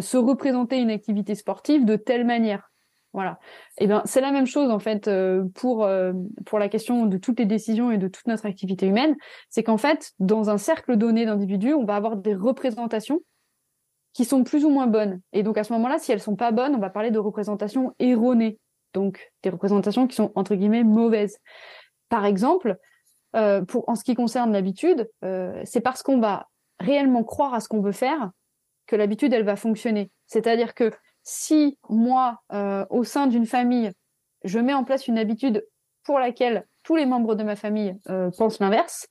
se 0.00 0.16
représenter 0.16 0.78
une 0.78 0.90
activité 0.90 1.34
sportive 1.34 1.84
de 1.84 1.96
telle 1.96 2.26
manière. 2.26 2.68
Voilà. 3.14 3.38
Et 3.78 3.84
eh 3.84 3.86
ben 3.86 4.02
c'est 4.04 4.20
la 4.20 4.32
même 4.32 4.46
chose 4.46 4.70
en 4.70 4.78
fait 4.78 5.08
euh, 5.08 5.44
pour 5.54 5.84
euh, 5.84 6.12
pour 6.44 6.58
la 6.58 6.68
question 6.68 7.06
de 7.06 7.16
toutes 7.16 7.38
les 7.38 7.46
décisions 7.46 7.90
et 7.90 7.96
de 7.96 8.06
toute 8.06 8.26
notre 8.26 8.44
activité 8.44 8.86
humaine, 8.86 9.16
c'est 9.48 9.62
qu'en 9.62 9.78
fait 9.78 10.12
dans 10.18 10.50
un 10.50 10.58
cercle 10.58 10.96
donné 10.96 11.24
d'individus, 11.24 11.72
on 11.72 11.84
va 11.84 11.96
avoir 11.96 12.16
des 12.16 12.34
représentations 12.34 13.20
qui 14.12 14.24
sont 14.24 14.44
plus 14.44 14.64
ou 14.64 14.70
moins 14.70 14.86
bonnes. 14.86 15.20
Et 15.32 15.42
donc 15.42 15.56
à 15.56 15.64
ce 15.64 15.72
moment-là, 15.72 15.98
si 15.98 16.12
elles 16.12 16.20
sont 16.20 16.36
pas 16.36 16.52
bonnes, 16.52 16.74
on 16.74 16.80
va 16.80 16.90
parler 16.90 17.10
de 17.10 17.18
représentations 17.18 17.94
erronées. 17.98 18.58
Donc 18.92 19.32
des 19.42 19.50
représentations 19.50 20.06
qui 20.06 20.14
sont 20.14 20.30
entre 20.34 20.54
guillemets 20.54 20.84
mauvaises. 20.84 21.38
Par 22.10 22.26
exemple, 22.26 22.76
euh, 23.36 23.64
pour 23.64 23.88
en 23.88 23.94
ce 23.94 24.04
qui 24.04 24.14
concerne 24.14 24.52
l'habitude, 24.52 25.08
euh, 25.24 25.60
c'est 25.64 25.80
parce 25.80 26.02
qu'on 26.02 26.20
va 26.20 26.46
réellement 26.78 27.24
croire 27.24 27.54
à 27.54 27.60
ce 27.60 27.68
qu'on 27.68 27.80
veut 27.80 27.92
faire 27.92 28.30
que 28.88 28.96
l'habitude, 28.96 29.32
elle 29.32 29.44
va 29.44 29.54
fonctionner. 29.54 30.10
C'est-à-dire 30.26 30.74
que 30.74 30.90
si 31.22 31.78
moi, 31.88 32.42
euh, 32.52 32.84
au 32.90 33.04
sein 33.04 33.28
d'une 33.28 33.46
famille, 33.46 33.92
je 34.44 34.58
mets 34.58 34.74
en 34.74 34.82
place 34.82 35.06
une 35.06 35.18
habitude 35.18 35.64
pour 36.02 36.18
laquelle 36.18 36.66
tous 36.82 36.96
les 36.96 37.06
membres 37.06 37.34
de 37.34 37.44
ma 37.44 37.54
famille 37.54 37.96
euh, 38.08 38.30
pensent 38.36 38.58
l'inverse, 38.60 39.06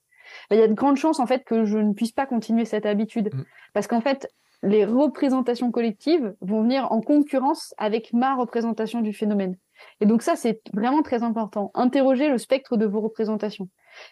bah, 0.50 0.56
il 0.56 0.60
y 0.60 0.64
a 0.64 0.68
de 0.68 0.74
grandes 0.74 0.98
chances 0.98 1.20
en 1.20 1.28
fait 1.28 1.44
que 1.46 1.64
je 1.64 1.78
ne 1.78 1.94
puisse 1.94 2.12
pas 2.12 2.26
continuer 2.26 2.66
cette 2.66 2.86
habitude. 2.86 3.34
Mm. 3.34 3.46
Parce 3.74 3.88
qu'en 3.88 4.02
fait, 4.02 4.28
les 4.64 4.86
représentations 4.86 5.72
collectives 5.72 6.36
vont 6.42 6.64
venir 6.64 6.92
en 6.92 7.02
concurrence 7.02 7.74
avec 7.78 8.12
ma 8.14 8.36
représentation 8.36 9.02
du 9.02 9.14
phénomène. 9.14 9.58
Et 10.02 10.06
donc 10.06 10.22
ça, 10.24 10.36
c'est 10.36 10.62
vraiment 10.74 11.04
très 11.04 11.24
important. 11.24 11.72
Interroger 11.76 12.30
le 12.30 12.38
spectre 12.38 12.78
de 12.78 12.86
vos 12.86 13.02
représentations. 13.02 13.70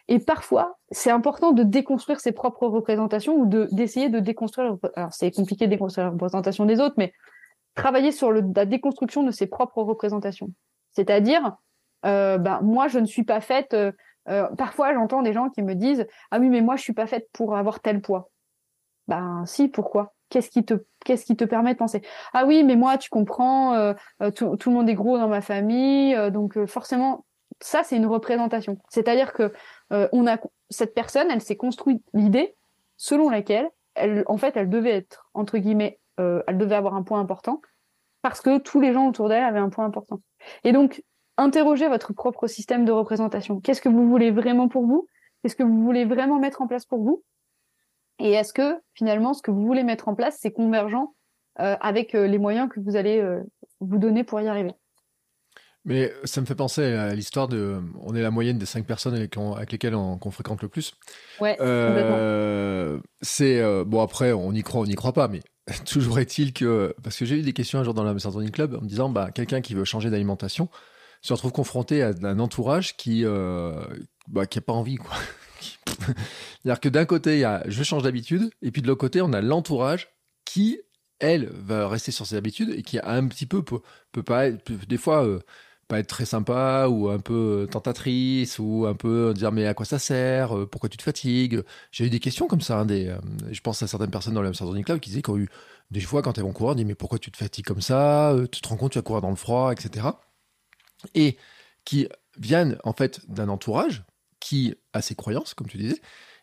Et 0.07 0.19
parfois, 0.19 0.77
c'est 0.91 1.11
important 1.11 1.51
de 1.51 1.63
déconstruire 1.63 2.19
ses 2.19 2.31
propres 2.31 2.67
représentations 2.67 3.35
ou 3.35 3.45
de 3.45 3.67
d'essayer 3.71 4.09
de 4.09 4.19
déconstruire. 4.19 4.77
Alors, 4.95 5.13
c'est 5.13 5.31
compliqué 5.31 5.65
de 5.65 5.71
déconstruire 5.71 6.05
la 6.05 6.11
représentation 6.11 6.65
des 6.65 6.79
autres, 6.79 6.95
mais 6.97 7.13
travailler 7.75 8.11
sur 8.11 8.31
la 8.31 8.65
déconstruction 8.65 9.23
de 9.23 9.31
ses 9.31 9.47
propres 9.47 9.81
représentations. 9.81 10.49
C'est-à-dire, 10.91 11.55
euh, 12.05 12.37
ben, 12.37 12.61
moi, 12.61 12.87
je 12.87 12.99
ne 12.99 13.05
suis 13.05 13.23
pas 13.23 13.41
faite. 13.41 13.73
Euh, 13.73 13.91
euh, 14.29 14.47
parfois, 14.57 14.93
j'entends 14.93 15.21
des 15.21 15.33
gens 15.33 15.49
qui 15.49 15.61
me 15.61 15.75
disent 15.75 16.07
Ah 16.31 16.39
oui, 16.39 16.49
mais 16.49 16.61
moi, 16.61 16.75
je 16.77 16.81
suis 16.81 16.93
pas 16.93 17.07
faite 17.07 17.27
pour 17.33 17.55
avoir 17.55 17.79
tel 17.79 18.01
poids. 18.01 18.31
Ben, 19.07 19.43
si, 19.45 19.67
pourquoi? 19.67 20.14
Qu'est-ce 20.29 20.49
qui 20.49 21.35
te 21.35 21.45
permet 21.45 21.73
de 21.73 21.77
penser? 21.77 22.01
Ah 22.33 22.45
oui, 22.45 22.63
mais 22.63 22.75
moi, 22.75 22.97
tu 22.97 23.09
comprends, 23.09 23.73
euh, 23.73 23.93
euh, 24.21 24.31
tout, 24.31 24.57
le 24.65 24.71
monde 24.71 24.89
est 24.89 24.95
gros 24.95 25.17
dans 25.17 25.27
ma 25.27 25.41
famille, 25.41 26.17
donc 26.31 26.63
forcément, 26.65 27.25
ça, 27.61 27.83
c'est 27.83 27.95
une 27.95 28.07
représentation. 28.07 28.77
C'est-à-dire 28.89 29.33
que 29.33 29.53
euh, 29.93 30.09
on 30.11 30.27
a 30.27 30.37
cette 30.69 30.93
personne, 30.93 31.29
elle 31.31 31.41
s'est 31.41 31.55
construite 31.55 32.03
l'idée 32.13 32.55
selon 32.97 33.29
laquelle 33.29 33.69
elle, 33.93 34.23
en 34.27 34.37
fait, 34.37 34.57
elle 34.57 34.69
devait 34.69 34.95
être 34.95 35.29
entre 35.33 35.57
guillemets 35.57 35.99
elle 36.17 36.57
devait 36.57 36.75
avoir 36.75 36.95
un 36.95 37.03
point 37.03 37.19
important 37.19 37.59
parce 38.21 38.39
que 38.39 38.57
tous 38.57 38.79
les 38.79 38.93
gens 38.93 39.09
autour 39.09 39.27
d'elle 39.27 39.43
avaient 39.43 39.59
un 39.59 39.67
point 39.67 39.83
important. 39.83 40.21
Et 40.63 40.71
donc, 40.71 41.03
interrogez 41.37 41.89
votre 41.89 42.13
propre 42.13 42.47
système 42.47 42.85
de 42.85 42.91
représentation. 42.93 43.59
Qu'est-ce 43.59 43.81
que 43.81 43.89
vous 43.89 44.09
voulez 44.09 44.31
vraiment 44.31 44.69
pour 44.69 44.85
vous? 44.85 45.07
Qu'est-ce 45.43 45.55
que 45.55 45.63
vous 45.63 45.83
voulez 45.83 46.05
vraiment 46.05 46.39
mettre 46.39 46.61
en 46.61 46.67
place 46.67 46.85
pour 46.85 47.03
vous? 47.03 47.23
Et 48.19 48.31
est-ce 48.31 48.53
que 48.53 48.79
finalement, 48.93 49.33
ce 49.33 49.41
que 49.41 49.51
vous 49.51 49.65
voulez 49.65 49.83
mettre 49.83 50.07
en 50.07 50.15
place, 50.15 50.37
c'est 50.39 50.51
convergent 50.51 51.13
euh, 51.59 51.75
avec 51.81 52.15
euh, 52.15 52.27
les 52.27 52.37
moyens 52.37 52.69
que 52.69 52.79
vous 52.79 52.95
allez 52.95 53.19
euh, 53.19 53.41
vous 53.79 53.97
donner 53.97 54.23
pour 54.23 54.39
y 54.41 54.47
arriver? 54.47 54.73
Mais 55.83 56.11
ça 56.23 56.41
me 56.41 56.47
fait 56.47 56.55
penser 56.55 56.83
à 56.83 57.13
l'histoire 57.13 57.47
de. 57.47 57.79
On 58.01 58.15
est 58.15 58.21
la 58.21 58.31
moyenne 58.31 58.57
des 58.57 58.65
cinq 58.65 58.87
personnes 58.87 59.13
avec, 59.13 59.35
lesquelles 59.71 59.93
on, 59.93 60.17
fréquente 60.31 60.63
le 60.63 60.67
plus. 60.67 60.95
Ouais. 61.39 61.55
c'est 63.21 63.61
bon 63.83 64.01
après, 64.01 64.31
on 64.31 64.51
y 64.51 64.63
croit, 64.63 64.81
on 64.81 64.85
n'y 64.85 64.95
croit 64.95 65.13
pas, 65.13 65.27
mais 65.27 65.41
toujours 65.85 66.17
est-il 66.17 66.53
que 66.53 66.95
parce 67.03 67.17
que 67.17 67.25
j'ai 67.25 67.37
eu 67.37 67.43
des 67.43 67.53
questions 67.53 67.77
un 67.77 67.83
jour 67.83 67.93
dans 67.93 68.03
la 68.03 68.13
Mastertraining 68.13 68.49
Club 68.49 68.73
en 68.73 68.81
me 68.81 68.87
disant 68.87 69.09
bah 69.09 69.29
quelqu'un 69.29 69.61
qui 69.61 69.75
veut 69.75 69.85
changer 69.85 70.09
d'alimentation, 70.09 70.69
se 71.21 71.33
retrouve 71.33 71.51
confronté 71.51 72.03
à 72.03 72.13
un 72.21 72.39
entourage 72.39 72.97
qui 72.97 73.25
euh, 73.25 73.73
bah, 74.27 74.45
qui 74.45 74.59
a 74.59 74.61
pas 74.61 74.73
envie 74.73 74.97
quoi. 74.97 75.15
C'est-à-dire 76.63 76.79
que 76.79 76.89
d'un 76.89 77.05
côté 77.05 77.35
il 77.35 77.39
y 77.39 77.43
a 77.43 77.63
je 77.67 77.83
change 77.83 78.03
d'habitude 78.03 78.49
et 78.61 78.71
puis 78.71 78.81
de 78.81 78.87
l'autre 78.87 79.01
côté 79.01 79.21
on 79.21 79.33
a 79.33 79.41
l'entourage 79.41 80.09
qui 80.45 80.79
elle 81.19 81.49
va 81.53 81.87
rester 81.87 82.11
sur 82.11 82.25
ses 82.25 82.35
habitudes 82.35 82.71
et 82.71 82.83
qui 82.83 82.99
a 82.99 83.09
un 83.09 83.27
petit 83.27 83.45
peu 83.45 83.63
peut, 83.63 83.79
peut 84.11 84.23
pas 84.23 84.47
être, 84.47 84.71
des 84.87 84.97
fois 84.97 85.25
euh, 85.25 85.39
pas 85.87 85.99
être 85.99 86.07
très 86.07 86.25
sympa 86.25 86.87
ou 86.89 87.09
un 87.09 87.19
peu 87.19 87.67
tentatrice 87.71 88.59
ou 88.59 88.85
un 88.87 88.95
peu 88.95 89.33
dire 89.33 89.51
mais 89.51 89.65
à 89.67 89.73
quoi 89.73 89.85
ça 89.85 89.99
sert? 89.99 90.57
Euh, 90.57 90.65
pourquoi 90.67 90.89
tu 90.89 90.97
te 90.97 91.03
fatigues? 91.03 91.63
J'ai 91.91 92.05
eu 92.05 92.09
des 92.09 92.19
questions 92.19 92.47
comme 92.47 92.61
ça 92.61 92.79
hein, 92.79 92.85
des, 92.85 93.15
je 93.51 93.61
pense 93.61 93.81
à 93.83 93.87
certaines 93.87 94.11
personnes 94.11 94.33
dans 94.33 94.41
le 94.41 94.47
Amsterdam 94.47 94.83
Club 94.83 94.99
qui 94.99 95.09
disaient 95.09 95.21
qu'ils 95.21 95.33
ont 95.33 95.37
eu 95.37 95.49
des 95.91 96.01
fois 96.01 96.21
quand 96.21 96.37
elles 96.37 96.43
vont 96.43 96.53
courir 96.53 96.73
on 96.73 96.75
dit 96.75 96.85
mais 96.85 96.95
pourquoi 96.95 97.19
tu 97.19 97.31
te 97.31 97.37
fatigues 97.37 97.65
comme 97.65 97.81
ça? 97.81 98.35
Tu 98.51 98.61
te 98.61 98.67
rends 98.67 98.77
compte 98.77 98.91
tu 98.91 98.99
vas 98.99 99.03
courir 99.03 99.21
dans 99.21 99.29
le 99.29 99.35
froid 99.35 99.71
etc 99.71 100.07
et 101.13 101.37
qui 101.83 102.07
viennent 102.37 102.77
en 102.83 102.93
fait 102.93 103.21
d'un 103.29 103.49
entourage 103.49 104.03
qui 104.45 104.75
a 104.93 105.01
ses 105.01 105.15
croyances, 105.15 105.55
comme 105.55 105.65
tu 105.65 105.79
disais, 105.79 105.99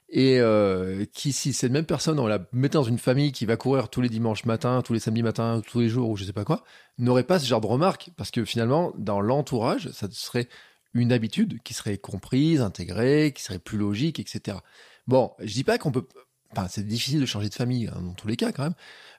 et 0.08 0.40
euh, 0.40 1.04
qui, 1.12 1.32
si 1.32 1.52
cette 1.52 1.70
même 1.70 1.86
personne, 1.86 2.18
on 2.18 2.26
la 2.26 2.40
mettait 2.50 2.74
dans 2.74 2.82
une 2.82 2.98
famille 2.98 3.30
qui 3.30 3.46
va 3.46 3.56
courir 3.56 3.90
tous 3.90 4.00
les 4.00 4.08
dimanches 4.08 4.44
matins, 4.44 4.82
tous 4.82 4.92
les 4.92 4.98
samedis 4.98 5.22
matins, 5.22 5.62
tous 5.64 5.78
les 5.78 5.88
jours, 5.88 6.10
ou 6.10 6.16
je 6.16 6.24
sais 6.24 6.32
pas 6.32 6.44
quoi, 6.44 6.64
n'aurait 6.98 7.22
pas 7.22 7.38
ce 7.38 7.46
genre 7.46 7.60
de 7.60 7.68
remarques, 7.68 8.10
parce 8.16 8.32
que 8.32 8.44
finalement, 8.44 8.92
dans 8.98 9.20
l'entourage, 9.20 9.88
ça 9.92 10.08
serait 10.10 10.48
une 10.94 11.12
habitude 11.12 11.62
qui 11.62 11.74
serait 11.74 11.96
comprise, 11.96 12.60
intégrée, 12.60 13.32
qui 13.36 13.42
serait 13.44 13.60
plus 13.60 13.78
logique, 13.78 14.18
etc. 14.18 14.58
Bon, 15.06 15.30
je 15.38 15.52
dis 15.52 15.64
pas 15.64 15.78
qu'on 15.78 15.92
peut, 15.92 16.08
enfin, 16.50 16.66
c'est 16.68 16.84
difficile 16.84 17.20
de 17.20 17.26
changer 17.26 17.50
de 17.50 17.54
famille 17.54 17.86
hein, 17.86 18.02
dans 18.02 18.14
tous 18.14 18.26
les 18.26 18.36
cas 18.36 18.50
quand 18.50 18.64
même, 18.64 18.74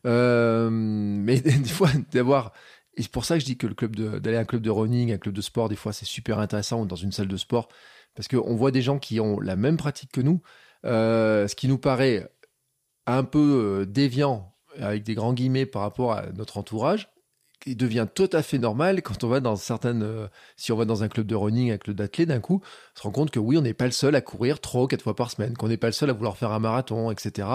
euh, 0.05 0.69
mais 0.69 1.39
des 1.39 1.63
fois 1.63 1.89
d'avoir 2.11 2.51
et 2.95 3.01
c'est 3.01 3.11
pour 3.11 3.25
ça 3.25 3.35
que 3.35 3.39
je 3.39 3.45
dis 3.45 3.57
que 3.57 3.65
le 3.65 3.73
club 3.73 3.95
d'aller 3.95 4.37
à 4.37 4.41
un 4.41 4.45
club 4.45 4.61
de 4.61 4.69
running, 4.69 5.13
un 5.13 5.17
club 5.17 5.33
de 5.33 5.41
sport, 5.41 5.69
des 5.69 5.75
fois 5.75 5.93
c'est 5.93 6.05
super 6.05 6.39
intéressant 6.39 6.81
ou 6.81 6.85
dans 6.85 6.95
une 6.95 7.11
salle 7.11 7.27
de 7.27 7.37
sport, 7.37 7.69
parce 8.15 8.27
qu'on 8.27 8.55
voit 8.55 8.71
des 8.71 8.81
gens 8.81 8.99
qui 8.99 9.19
ont 9.19 9.39
la 9.39 9.55
même 9.55 9.77
pratique 9.77 10.11
que 10.11 10.21
nous, 10.21 10.41
euh, 10.85 11.47
ce 11.47 11.55
qui 11.55 11.67
nous 11.67 11.77
paraît 11.77 12.29
un 13.05 13.23
peu 13.23 13.39
euh, 13.81 13.85
déviant, 13.85 14.53
avec 14.79 15.03
des 15.03 15.13
grands 15.13 15.33
guillemets 15.33 15.65
par 15.65 15.81
rapport 15.83 16.13
à 16.13 16.27
notre 16.33 16.57
entourage, 16.57 17.09
qui 17.59 17.75
devient 17.75 18.07
tout 18.13 18.29
à 18.33 18.41
fait 18.41 18.57
normal 18.57 19.01
quand 19.01 19.23
on 19.23 19.29
va 19.29 19.39
dans 19.39 19.55
certaines, 19.55 20.03
euh, 20.03 20.27
si 20.57 20.71
on 20.71 20.75
va 20.75 20.85
dans 20.85 21.03
un 21.03 21.07
club 21.07 21.27
de 21.27 21.35
running, 21.35 21.71
un 21.71 21.77
club 21.77 21.95
d'athlètes, 21.95 22.27
d'un 22.27 22.41
coup, 22.41 22.61
on 22.63 22.99
se 22.99 23.03
rend 23.03 23.11
compte 23.11 23.31
que 23.31 23.39
oui, 23.39 23.57
on 23.57 23.61
n'est 23.61 23.73
pas 23.73 23.85
le 23.85 23.91
seul 23.91 24.15
à 24.15 24.21
courir 24.21 24.59
trois 24.59 24.83
ou 24.83 24.87
quatre 24.87 25.03
fois 25.03 25.15
par 25.15 25.31
semaine, 25.31 25.55
qu'on 25.55 25.69
n'est 25.69 25.77
pas 25.77 25.87
le 25.87 25.93
seul 25.93 26.09
à 26.09 26.13
vouloir 26.13 26.37
faire 26.37 26.51
un 26.51 26.59
marathon, 26.59 27.11
etc. 27.11 27.47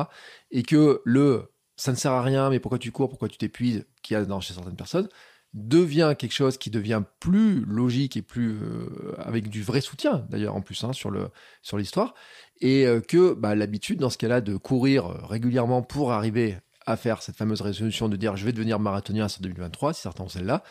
Et 0.51 0.63
que 0.63 1.03
le 1.05 1.51
ça 1.79 1.93
ne 1.93 1.97
sert 1.97 2.13
à 2.13 2.23
rien, 2.23 2.51
mais 2.51 2.59
pourquoi 2.59 2.79
tu 2.79 2.91
cours, 2.91 3.09
pourquoi 3.09 3.29
tu 3.29 3.39
t'épuises, 3.39 3.87
qu'il 4.03 4.15
y 4.15 4.17
a 4.17 4.25
dans, 4.25 4.41
chez 4.41 4.53
certaines 4.53 4.77
personnes, 4.77 5.09
devient 5.55 6.15
quelque 6.19 6.33
chose 6.33 6.59
qui 6.59 6.71
devient 6.71 7.03
plus 7.21 7.65
logique 7.65 8.17
et 8.17 8.23
plus 8.23 8.59
euh, 8.61 9.15
avec 9.19 9.49
du 9.49 9.63
vrai 9.63 9.81
soutien 9.81 10.27
d'ailleurs 10.29 10.55
en 10.55 10.61
plus 10.61 10.85
hein, 10.85 10.93
sur 10.93 11.11
le 11.11 11.31
sur 11.63 11.79
l'histoire 11.79 12.15
et 12.61 12.87
euh, 12.87 13.01
que 13.01 13.33
bah, 13.33 13.55
l'habitude 13.55 13.99
dans 13.99 14.11
ce 14.11 14.19
cas-là 14.19 14.43
de 14.43 14.57
courir 14.57 15.07
euh, 15.07 15.25
régulièrement 15.25 15.83
pour 15.83 16.13
arriver 16.13 16.59
à 16.85 16.97
faire 16.97 17.23
cette 17.23 17.37
fameuse 17.37 17.63
résolution 17.63 18.11
de 18.11 18.17
dire 18.17 18.37
je 18.37 18.45
vais 18.45 18.53
devenir 18.53 18.79
marathonien 18.79 19.25
en 19.25 19.41
2023 19.41 19.95
si 19.95 20.03
certains 20.03 20.25
ont 20.25 20.29
celle-là 20.29 20.63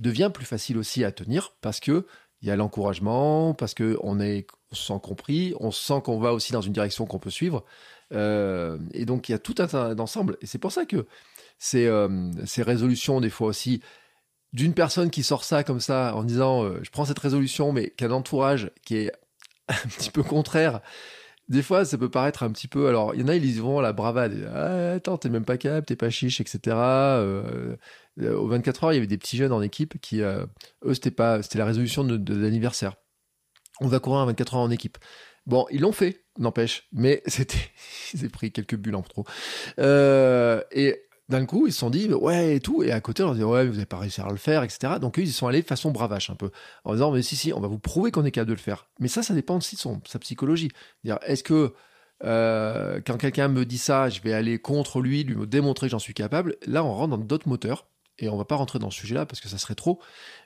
devient 0.00 0.30
plus 0.34 0.44
facile 0.44 0.76
aussi 0.76 1.04
à 1.04 1.12
tenir 1.12 1.54
parce 1.60 1.78
que 1.78 2.06
il 2.42 2.48
y 2.48 2.50
a 2.50 2.56
l'encouragement 2.56 3.54
parce 3.54 3.74
que 3.74 3.96
on 4.02 4.18
est 4.18 4.48
on 4.72 4.74
se 4.74 4.86
sent 4.86 5.00
compris 5.04 5.54
on 5.60 5.70
sent 5.70 6.00
qu'on 6.04 6.18
va 6.18 6.32
aussi 6.32 6.52
dans 6.52 6.60
une 6.60 6.72
direction 6.72 7.06
qu'on 7.06 7.20
peut 7.20 7.30
suivre 7.30 7.64
et 8.12 9.04
donc 9.04 9.28
il 9.28 9.32
y 9.32 9.34
a 9.34 9.38
tout 9.40 9.56
un 9.58 9.98
ensemble. 9.98 10.36
Et 10.40 10.46
c'est 10.46 10.58
pour 10.58 10.70
ça 10.70 10.84
que 10.84 11.06
ces, 11.58 11.90
ces 12.44 12.62
résolutions, 12.62 13.20
des 13.20 13.30
fois 13.30 13.48
aussi, 13.48 13.80
d'une 14.52 14.74
personne 14.74 15.10
qui 15.10 15.22
sort 15.22 15.44
ça 15.44 15.64
comme 15.64 15.80
ça 15.80 16.14
en 16.14 16.24
disant 16.24 16.64
euh, 16.64 16.80
je 16.82 16.90
prends 16.90 17.04
cette 17.04 17.18
résolution, 17.18 17.72
mais 17.72 17.90
qu'un 17.90 18.10
entourage 18.10 18.70
qui 18.84 18.96
est 18.96 19.12
un 19.68 19.88
petit 19.88 20.10
peu 20.10 20.22
contraire. 20.22 20.80
Des 21.48 21.62
fois, 21.62 21.84
ça 21.84 21.96
peut 21.96 22.10
paraître 22.10 22.42
un 22.42 22.50
petit 22.50 22.66
peu. 22.66 22.88
Alors, 22.88 23.14
il 23.14 23.20
y 23.20 23.24
en 23.24 23.28
a, 23.28 23.36
ils 23.36 23.44
y 23.44 23.58
vont 23.60 23.80
la 23.80 23.92
bravade. 23.92 24.50
Ah, 24.52 24.92
attends, 24.94 25.16
t'es 25.16 25.28
même 25.28 25.44
pas 25.44 25.56
capable, 25.58 25.86
t'es 25.86 25.94
pas 25.94 26.10
chiche, 26.10 26.40
etc. 26.40 26.76
au 28.18 28.48
24 28.48 28.84
heures, 28.84 28.92
il 28.92 28.96
y 28.96 28.98
avait 28.98 29.06
des 29.06 29.18
petits 29.18 29.36
jeunes 29.36 29.52
en 29.52 29.62
équipe 29.62 30.00
qui, 30.00 30.22
eux, 30.22 30.48
c'était 30.94 31.12
pas, 31.12 31.42
c'était 31.42 31.58
la 31.58 31.66
résolution 31.66 32.02
de, 32.02 32.34
l'anniversaire. 32.34 32.96
On 33.80 33.86
va 33.86 34.00
courir 34.00 34.22
à 34.22 34.26
24 34.26 34.54
heures 34.54 34.60
en 34.60 34.70
équipe. 34.70 34.98
Bon, 35.46 35.66
ils 35.70 35.80
l'ont 35.80 35.92
fait, 35.92 36.24
n'empêche, 36.38 36.88
mais 36.92 37.22
c'était, 37.26 37.70
ils 38.12 38.24
ont 38.24 38.28
pris 38.28 38.50
quelques 38.50 38.76
bulles 38.76 38.96
en 38.96 39.02
trop. 39.02 39.24
Euh, 39.78 40.62
et 40.72 41.05
d'un 41.28 41.44
coup, 41.44 41.66
ils 41.66 41.72
se 41.72 41.80
sont 41.80 41.90
dit, 41.90 42.12
ouais, 42.12 42.56
et 42.56 42.60
tout. 42.60 42.82
Et 42.82 42.92
à 42.92 43.00
côté, 43.00 43.22
on 43.22 43.26
leur 43.26 43.34
dit, 43.34 43.42
ouais, 43.44 43.66
vous 43.66 43.72
n'avez 43.72 43.86
pas 43.86 43.98
réussi 43.98 44.20
à 44.20 44.28
le 44.28 44.36
faire, 44.36 44.62
etc. 44.62 44.94
Donc, 45.00 45.18
eux, 45.18 45.22
ils 45.22 45.32
sont 45.32 45.46
allés 45.46 45.62
façon 45.62 45.90
bravache 45.90 46.30
un 46.30 46.36
peu, 46.36 46.50
en 46.84 46.92
disant, 46.92 47.10
mais 47.10 47.22
si, 47.22 47.36
si, 47.36 47.52
on 47.52 47.60
va 47.60 47.68
vous 47.68 47.78
prouver 47.78 48.10
qu'on 48.10 48.24
est 48.24 48.30
capable 48.30 48.50
de 48.50 48.54
le 48.54 48.60
faire. 48.60 48.88
Mais 49.00 49.08
ça, 49.08 49.22
ça 49.22 49.34
dépend 49.34 49.56
aussi 49.56 49.76
de 49.76 49.80
son, 49.80 50.00
sa 50.06 50.18
psychologie. 50.18 50.70
Est-ce 51.04 51.42
que 51.42 51.74
euh, 52.24 53.00
quand 53.06 53.18
quelqu'un 53.18 53.48
me 53.48 53.64
dit 53.64 53.78
ça, 53.78 54.08
je 54.08 54.20
vais 54.20 54.32
aller 54.32 54.58
contre 54.58 55.00
lui, 55.00 55.24
lui 55.24 55.46
démontrer 55.46 55.88
que 55.88 55.92
j'en 55.92 55.98
suis 55.98 56.14
capable 56.14 56.56
Là, 56.66 56.84
on 56.84 56.94
rentre 56.94 57.16
dans 57.16 57.24
d'autres 57.24 57.48
moteurs. 57.48 57.86
Et 58.18 58.30
on 58.30 58.36
va 58.38 58.46
pas 58.46 58.56
rentrer 58.56 58.78
dans 58.78 58.90
ce 58.90 58.98
sujet-là 59.00 59.26
parce 59.26 59.40
que 59.40 59.48
ça 59.48 59.58
serait 59.58 59.74
trop. 59.74 60.00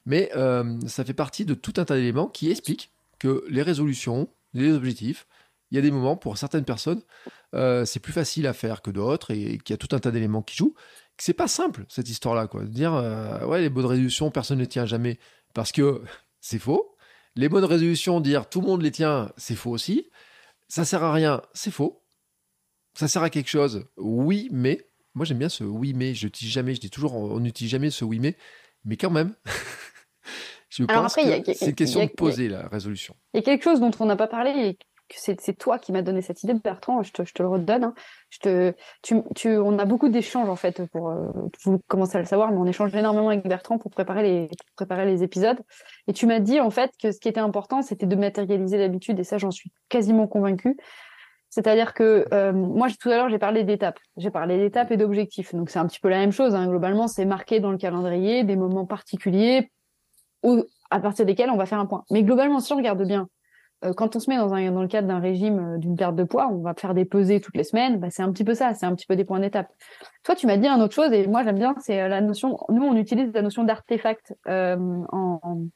Mais 0.05 0.31
euh, 0.35 0.77
ça 0.89 1.05
fait 1.05 1.15
partie 1.15 1.45
de 1.45 1.55
tout 1.55 1.75
un 1.77 1.85
tas 1.85 1.95
d'éléments 1.95 2.27
qui 2.27 2.51
expliquent 2.51 2.91
que 3.21 3.45
les 3.49 3.63
résolutions, 3.63 4.29
les 4.55 4.73
objectifs. 4.73 5.29
Il 5.71 5.77
y 5.77 5.79
a 5.79 5.83
des 5.83 5.93
moments 5.93 6.17
pour 6.17 6.37
certaines 6.37 6.65
personnes, 6.65 7.01
euh, 7.55 7.85
c'est 7.85 8.01
plus 8.01 8.13
facile 8.13 8.47
à 8.47 8.53
faire 8.53 8.83
que 8.83 8.91
d'autres 8.91 9.33
et 9.33 9.59
qu'il 9.59 9.73
y 9.73 9.73
a 9.75 9.77
tout 9.77 9.95
un 9.95 9.99
tas 9.99 10.11
d'éléments 10.11 10.43
qui 10.43 10.57
jouent. 10.57 10.75
C'est 11.19 11.35
pas 11.35 11.49
simple 11.49 11.85
cette 11.89 12.09
histoire-là, 12.09 12.47
quoi. 12.47 12.63
De 12.63 12.69
dire 12.69 12.95
euh, 12.95 13.45
ouais 13.45 13.61
les 13.61 13.69
bonnes 13.69 13.87
résolutions, 13.87 14.31
personne 14.31 14.59
ne 14.59 14.65
tient 14.65 14.87
jamais 14.87 15.19
parce 15.55 15.73
que 15.73 16.03
c'est 16.41 16.59
faux. 16.59 16.97
Les 17.37 17.49
bonnes 17.49 17.65
résolutions, 17.65 18.21
dire 18.21 18.49
tout 18.49 18.61
le 18.61 18.67
monde 18.67 18.83
les 18.83 18.91
tient, 18.91 19.31
c'est 19.37 19.55
faux 19.55 19.71
aussi. 19.71 20.09
Ça 20.69 20.85
sert 20.85 21.03
à 21.03 21.13
rien, 21.13 21.43
c'est 21.53 21.71
faux. 21.71 22.03
Ça 22.95 23.09
sert 23.09 23.23
à 23.23 23.31
quelque 23.31 23.49
chose, 23.49 23.85
oui, 23.97 24.49
mais 24.51 24.87
moi 25.15 25.25
j'aime 25.25 25.39
bien 25.39 25.49
ce 25.49 25.65
oui 25.65 25.93
mais. 25.95 26.15
Je 26.15 26.29
dis 26.29 26.49
jamais, 26.49 26.75
je 26.75 26.81
dis 26.81 26.91
toujours 26.91 27.15
on 27.15 27.41
n'utilise 27.41 27.71
jamais 27.71 27.91
ce 27.91 28.05
oui 28.05 28.19
mais, 28.19 28.37
mais 28.85 28.97
quand 28.97 29.11
même. 29.11 29.35
Je 30.71 30.85
pense 30.85 31.17
que 31.17 31.23
c'est 31.53 31.67
une 31.67 31.75
question 31.75 32.05
de 32.05 32.11
poser 32.11 32.49
la 32.49 32.69
résolution. 32.69 33.17
Il 33.35 33.39
y 33.39 33.41
a 33.41 33.43
quelque 33.43 33.65
chose 33.65 33.81
dont 33.81 33.91
on 33.99 34.07
n'a 34.07 34.15
pas 34.15 34.29
parlé 34.29 34.51
et 34.51 34.79
c'est 35.17 35.59
toi 35.59 35.79
qui 35.79 35.93
m'as 35.93 36.03
donné 36.03 36.23
cette 36.23 36.43
idée, 36.43 36.55
Bertrand. 36.55 37.03
Je 37.03 37.13
te, 37.13 37.43
le 37.43 37.49
redonne. 37.49 37.85
Hein. 37.85 38.73
Tu, 39.03 39.57
on 39.59 39.79
a 39.79 39.85
beaucoup 39.85 40.09
d'échanges 40.09 40.49
en 40.49 40.57
fait 40.57 40.85
pour. 40.87 41.11
Euh, 41.11 41.29
vous 41.65 41.81
commencez 41.89 42.17
à 42.17 42.21
le 42.21 42.27
savoir, 42.27 42.51
mais 42.51 42.59
on 42.59 42.67
échange 42.67 42.95
énormément 42.95 43.29
avec 43.29 43.47
Bertrand 43.47 43.79
pour 43.79 43.91
préparer 43.91 44.49
les, 45.07 45.23
épisodes. 45.23 45.59
Et 46.07 46.13
tu 46.13 46.27
m'as 46.27 46.41
dit 46.41 46.61
en 46.61 46.71
fait 46.71 46.91
que 47.01 47.13
ce 47.13 47.19
qui 47.19 47.29
était 47.29 47.41
important, 47.41 47.83
c'était 47.83 48.07
de 48.07 48.17
matérialiser 48.17 48.79
l'habitude. 48.79 49.19
Et 49.19 49.25
ça, 49.25 49.39
j'en 49.39 49.51
suis 49.51 49.73
quasiment 49.89 50.27
convaincue. 50.27 50.77
C'est-à-dire 51.49 51.95
que 51.95 52.27
euh, 52.33 52.53
moi, 52.53 52.89
tout 52.91 53.11
à 53.11 53.17
l'heure, 53.17 53.29
j'ai 53.29 53.39
parlé 53.39 53.65
d'étapes. 53.65 53.99
J'ai 54.17 54.31
parlé 54.31 54.57
d'étapes 54.59 54.93
et 54.93 54.97
d'objectifs. 54.97 55.55
Donc 55.55 55.71
c'est 55.71 55.81
un 55.81 55.87
petit 55.87 56.01
peu 56.01 56.09
la 56.09 56.19
même 56.19 56.33
chose. 56.33 56.55
Hein. 56.55 56.69
Globalement, 56.69 57.09
c'est 57.09 57.25
marqué 57.25 57.59
dans 57.59 57.73
le 57.73 57.79
calendrier 57.79 58.45
des 58.45 58.57
moments 58.57 58.87
particuliers 58.87 59.71
à 60.91 61.01
partir 61.01 61.27
desquels 61.27 61.51
on 61.51 61.57
va 61.57 61.67
faire 61.67 61.79
un 61.79 61.87
point. 61.87 62.05
Mais 62.11 62.23
globalement, 62.23 62.61
si 62.61 62.73
on 62.73 62.77
regarde 62.77 63.03
bien, 63.05 63.29
quand 63.97 64.17
on 64.17 64.21
se 64.21 64.29
met 64.29 64.37
dans, 64.37 64.53
un, 64.53 64.71
dans 64.73 64.83
le 64.83 64.89
cadre 64.89 65.09
d'un 65.09 65.21
régime 65.21 65.59
euh, 65.59 65.79
d'une 65.79 65.97
perte 65.97 66.17
de 66.17 66.25
poids, 66.25 66.49
on 66.49 66.63
va 66.63 66.75
faire 66.75 66.95
des 66.95 67.05
pesées 67.05 67.41
toutes 67.41 67.57
les 67.57 67.65
semaines, 67.65 67.99
bah, 67.99 68.09
c'est 68.11 68.23
un 68.23 68.31
petit 68.33 68.45
peu 68.45 68.55
ça, 68.55 68.75
c'est 68.75 68.87
un 68.87 68.95
petit 68.95 69.07
peu 69.07 69.17
des 69.17 69.25
points 69.25 69.41
d'étape. 69.41 69.69
Toi, 70.23 70.35
tu 70.35 70.47
m'as 70.47 70.57
dit 70.57 70.67
une 70.67 70.83
autre 70.83 70.95
chose, 70.95 71.13
et 71.13 71.27
moi 71.27 71.43
j'aime 71.45 71.59
bien, 71.59 71.75
c'est 71.81 72.01
euh, 72.01 72.09
la 72.09 72.21
notion, 72.21 72.59
nous 72.69 72.83
on 72.83 72.97
utilise 72.97 73.33
la 73.33 73.43
notion 73.43 73.65
d'artefact 73.65 74.35
en, 74.47 75.67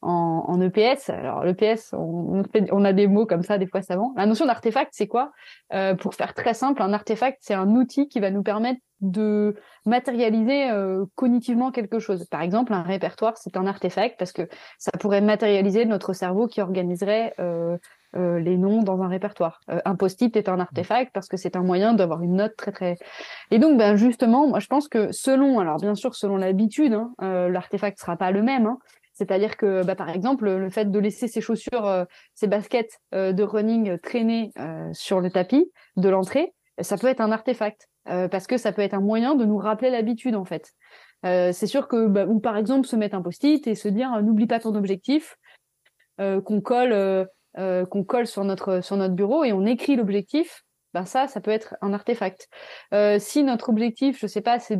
en, 0.00 0.44
en 0.46 0.60
EPS. 0.60 1.10
Alors 1.10 1.44
l'EPS, 1.44 1.92
on, 1.92 2.42
on, 2.70 2.84
a 2.84 2.92
des 2.92 3.06
mots 3.06 3.26
comme 3.26 3.42
ça 3.42 3.58
des 3.58 3.66
fois 3.66 3.82
savants. 3.82 4.12
La 4.16 4.26
notion 4.26 4.46
d'artefact, 4.46 4.90
c'est 4.94 5.06
quoi? 5.06 5.32
Euh, 5.72 5.94
Pour 5.94 6.14
faire 6.14 6.34
très 6.34 6.54
simple, 6.54 6.82
un 6.82 6.92
artefact, 6.92 7.38
c'est 7.40 7.54
un 7.54 7.68
outil 7.70 8.08
qui 8.08 8.20
va 8.20 8.30
nous 8.30 8.42
permettre 8.42 8.80
de 9.00 9.54
matérialiser 9.86 10.70
euh, 10.70 11.04
cognitivement 11.14 11.70
quelque 11.70 11.98
chose. 11.98 12.26
Par 12.26 12.42
exemple, 12.42 12.72
un 12.72 12.82
répertoire, 12.82 13.36
c'est 13.36 13.56
un 13.56 13.66
artefact 13.66 14.18
parce 14.18 14.32
que 14.32 14.48
ça 14.78 14.90
pourrait 14.98 15.20
matérialiser 15.20 15.84
notre 15.84 16.12
cerveau 16.12 16.48
qui 16.48 16.60
organiserait 16.60 17.34
euh, 17.38 17.76
euh, 18.16 18.38
les 18.40 18.56
noms 18.56 18.82
dans 18.82 19.02
un 19.02 19.08
répertoire. 19.08 19.60
Euh, 19.70 19.80
un 19.84 19.94
post-it 19.94 20.34
est 20.34 20.48
un 20.48 20.58
artefact 20.60 21.12
parce 21.12 21.28
que 21.28 21.36
c'est 21.36 21.56
un 21.56 21.62
moyen 21.62 21.92
d'avoir 21.92 22.22
une 22.22 22.36
note 22.36 22.56
très 22.56 22.72
très. 22.72 22.96
Et 23.50 23.58
donc, 23.58 23.76
ben 23.76 23.96
justement, 23.96 24.48
moi 24.48 24.60
je 24.60 24.66
pense 24.66 24.88
que 24.88 25.12
selon, 25.12 25.58
alors 25.58 25.76
bien 25.76 25.94
sûr 25.94 26.14
selon 26.14 26.38
l'habitude, 26.38 26.94
hein, 26.94 27.12
euh, 27.20 27.50
l'artefact 27.50 27.98
sera 27.98 28.16
pas 28.16 28.30
le 28.30 28.42
même. 28.42 28.64
Hein, 28.64 28.78
c'est-à-dire 29.18 29.56
que, 29.56 29.84
bah, 29.84 29.96
par 29.96 30.08
exemple, 30.08 30.48
le 30.48 30.70
fait 30.70 30.90
de 30.90 30.98
laisser 30.98 31.28
ses 31.28 31.40
chaussures, 31.40 32.06
ses 32.34 32.46
baskets 32.46 33.00
de 33.12 33.42
running 33.42 33.98
traîner 33.98 34.52
sur 34.92 35.20
le 35.20 35.30
tapis 35.30 35.70
de 35.96 36.08
l'entrée, 36.08 36.54
ça 36.80 36.96
peut 36.96 37.08
être 37.08 37.20
un 37.20 37.32
artefact 37.32 37.88
parce 38.04 38.46
que 38.46 38.56
ça 38.56 38.72
peut 38.72 38.82
être 38.82 38.94
un 38.94 39.00
moyen 39.00 39.34
de 39.34 39.44
nous 39.44 39.58
rappeler 39.58 39.90
l'habitude 39.90 40.36
en 40.36 40.44
fait. 40.44 40.72
c'est 41.24 41.66
sûr 41.66 41.88
que, 41.88 42.06
bah, 42.06 42.26
ou 42.26 42.40
par 42.40 42.56
exemple, 42.56 42.86
se 42.86 42.96
mettre 42.96 43.16
un 43.16 43.22
post-it 43.22 43.66
et 43.66 43.74
se 43.74 43.88
dire 43.88 44.22
n'oublie 44.22 44.46
pas 44.46 44.60
ton 44.60 44.74
objectif, 44.74 45.36
qu'on 46.18 46.60
colle 46.60 47.26
euh, 47.58 47.84
sur 48.24 48.44
notre 48.44 49.08
bureau 49.08 49.44
et 49.44 49.52
on 49.52 49.66
écrit 49.66 49.96
l'objectif, 49.96 50.64
ben 50.94 51.04
ça, 51.04 51.26
ça 51.26 51.40
peut 51.40 51.50
être 51.50 51.76
un 51.80 51.92
artefact. 51.92 52.48
Euh, 52.94 53.18
si 53.18 53.42
notre 53.42 53.68
objectif, 53.70 54.18
je 54.20 54.26
sais 54.26 54.40
pas, 54.40 54.58
c'est 54.58 54.78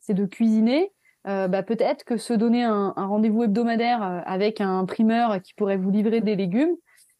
c'est 0.00 0.14
de 0.14 0.26
cuisiner, 0.26 0.92
euh, 1.26 1.48
bah 1.48 1.62
peut-être 1.62 2.04
que 2.04 2.16
se 2.16 2.32
donner 2.32 2.64
un, 2.64 2.92
un 2.96 3.06
rendez-vous 3.06 3.44
hebdomadaire 3.44 4.02
euh, 4.02 4.20
avec 4.24 4.60
un 4.60 4.84
primeur 4.84 5.40
qui 5.42 5.54
pourrait 5.54 5.76
vous 5.76 5.90
livrer 5.90 6.20
des 6.20 6.36
légumes, 6.36 6.74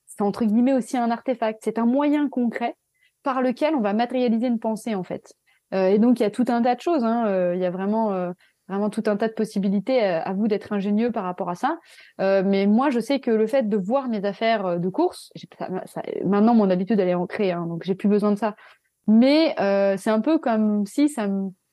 c'est 0.06 0.22
entre 0.22 0.44
guillemets 0.44 0.72
aussi 0.72 0.96
un 0.96 1.10
artefact. 1.10 1.60
C'est 1.62 1.78
un 1.78 1.86
moyen 1.86 2.28
concret 2.28 2.74
par 3.22 3.42
lequel 3.42 3.74
on 3.74 3.80
va 3.80 3.92
matérialiser 3.92 4.46
une 4.46 4.58
pensée 4.58 4.94
en 4.94 5.02
fait. 5.02 5.34
Euh, 5.74 5.88
et 5.88 5.98
donc 5.98 6.20
il 6.20 6.22
y 6.22 6.26
a 6.26 6.30
tout 6.30 6.46
un 6.48 6.62
tas 6.62 6.74
de 6.74 6.80
choses. 6.80 7.04
Hein. 7.04 7.52
Il 7.54 7.60
y 7.60 7.66
a 7.66 7.70
vraiment 7.70 8.32
vraiment 8.70 8.88
tout 8.88 9.02
un 9.06 9.16
tas 9.16 9.28
de 9.28 9.34
possibilités. 9.34 10.02
Euh, 10.02 10.20
à 10.22 10.32
vous 10.32 10.48
d'être 10.48 10.72
ingénieux 10.72 11.10
par 11.10 11.24
rapport 11.24 11.50
à 11.50 11.54
ça. 11.54 11.78
Euh, 12.20 12.42
mais 12.44 12.66
moi, 12.66 12.90
je 12.90 13.00
sais 13.00 13.20
que 13.20 13.30
le 13.30 13.46
fait 13.46 13.68
de 13.68 13.76
voir 13.76 14.08
mes 14.08 14.24
affaires 14.24 14.64
euh, 14.64 14.78
de 14.78 14.88
course, 14.88 15.32
ça, 15.58 16.02
maintenant 16.24 16.54
mon 16.54 16.70
habitude 16.70 17.00
elle 17.00 17.08
est 17.08 17.14
ancrée, 17.14 17.50
hein, 17.52 17.66
donc 17.66 17.82
j'ai 17.84 17.94
plus 17.94 18.08
besoin 18.08 18.30
de 18.30 18.38
ça. 18.38 18.54
Mais 19.06 19.58
euh, 19.60 19.96
c'est 19.96 20.10
un 20.10 20.20
peu 20.20 20.38
comme 20.38 20.86
si 20.86 21.08
ça 21.08 21.26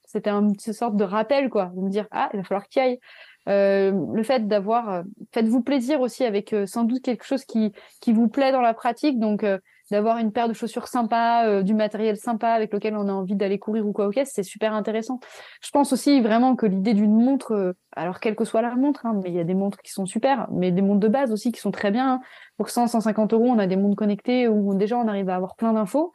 c'était 0.08 0.32
une 0.32 0.58
sorte 0.58 0.95
de 0.95 1.03
rappel, 1.03 1.49
quoi, 1.49 1.72
de 1.76 1.82
me 1.82 1.89
dire 1.89 2.08
ah 2.12 2.30
il 2.34 2.38
va 2.38 2.43
falloir 2.43 2.68
qu'il 2.68 2.82
aille. 2.82 2.99
Euh, 3.47 3.93
le 4.14 4.24
fait 4.24 4.47
d'avoir, 4.47 5.03
faites-vous 5.32 5.62
plaisir 5.62 6.01
aussi 6.01 6.26
avec 6.26 6.53
sans 6.66 6.84
doute 6.84 7.01
quelque 7.01 7.24
chose 7.26 7.45
qui 7.45 7.72
qui 8.01 8.12
vous 8.12 8.28
plaît 8.28 8.51
dans 8.51 8.62
la 8.62 8.74
pratique. 8.74 9.20
Donc 9.20 9.45
d'avoir 9.91 10.18
une 10.18 10.32
paire 10.32 10.47
de 10.47 10.53
chaussures 10.53 10.88
sympa, 10.88 11.45
euh, 11.45 11.64
du 11.64 11.74
matériel 11.74 12.18
sympa 12.18 12.49
avec 12.49 12.74
lequel 12.74 12.95
on 12.95 13.08
a 13.08 13.12
envie 13.12 13.36
d'aller 13.36 13.60
courir 13.60 13.86
ou 13.88 13.93
quoi, 13.93 14.08
ok, 14.08 14.20
c'est 14.26 14.43
super 14.43 14.74
intéressant. 14.74 15.20
Je 15.62 15.70
pense 15.72 15.93
aussi 15.93 16.22
vraiment 16.22 16.55
que 16.55 16.66
l'idée 16.66 16.93
d'une 16.93 17.14
montre, 17.14 17.53
euh, 17.53 17.74
alors 17.95 18.20
quelle 18.20 18.36
que 18.36 18.45
soit 18.45 18.62
la 18.62 18.76
montre, 18.76 19.05
hein, 19.05 19.20
mais 19.24 19.30
il 19.30 19.36
y 19.36 19.39
a 19.39 19.43
des 19.43 19.53
montres 19.53 19.80
qui 19.80 19.91
sont 19.91 20.05
super, 20.05 20.47
mais 20.51 20.72
des 20.72 20.82
montres 20.82 20.99
de 20.99 21.08
base 21.08 21.32
aussi 21.32 21.51
qui 21.51 21.62
sont 21.62 21.72
très 21.72 21.91
bien. 21.91 22.14
Hein. 22.14 22.22
Pour 22.58 22.70
100, 22.70 22.88
150 22.88 23.34
euros, 23.34 23.47
on 23.47 23.60
a 23.60 23.68
des 23.68 23.78
montres 23.78 23.95
connectées 23.95 24.47
où 24.47 24.76
déjà 24.76 24.97
on 24.97 25.08
arrive 25.08 25.30
à 25.30 25.36
avoir 25.36 25.55
plein 25.55 25.74
d'infos. 25.74 26.14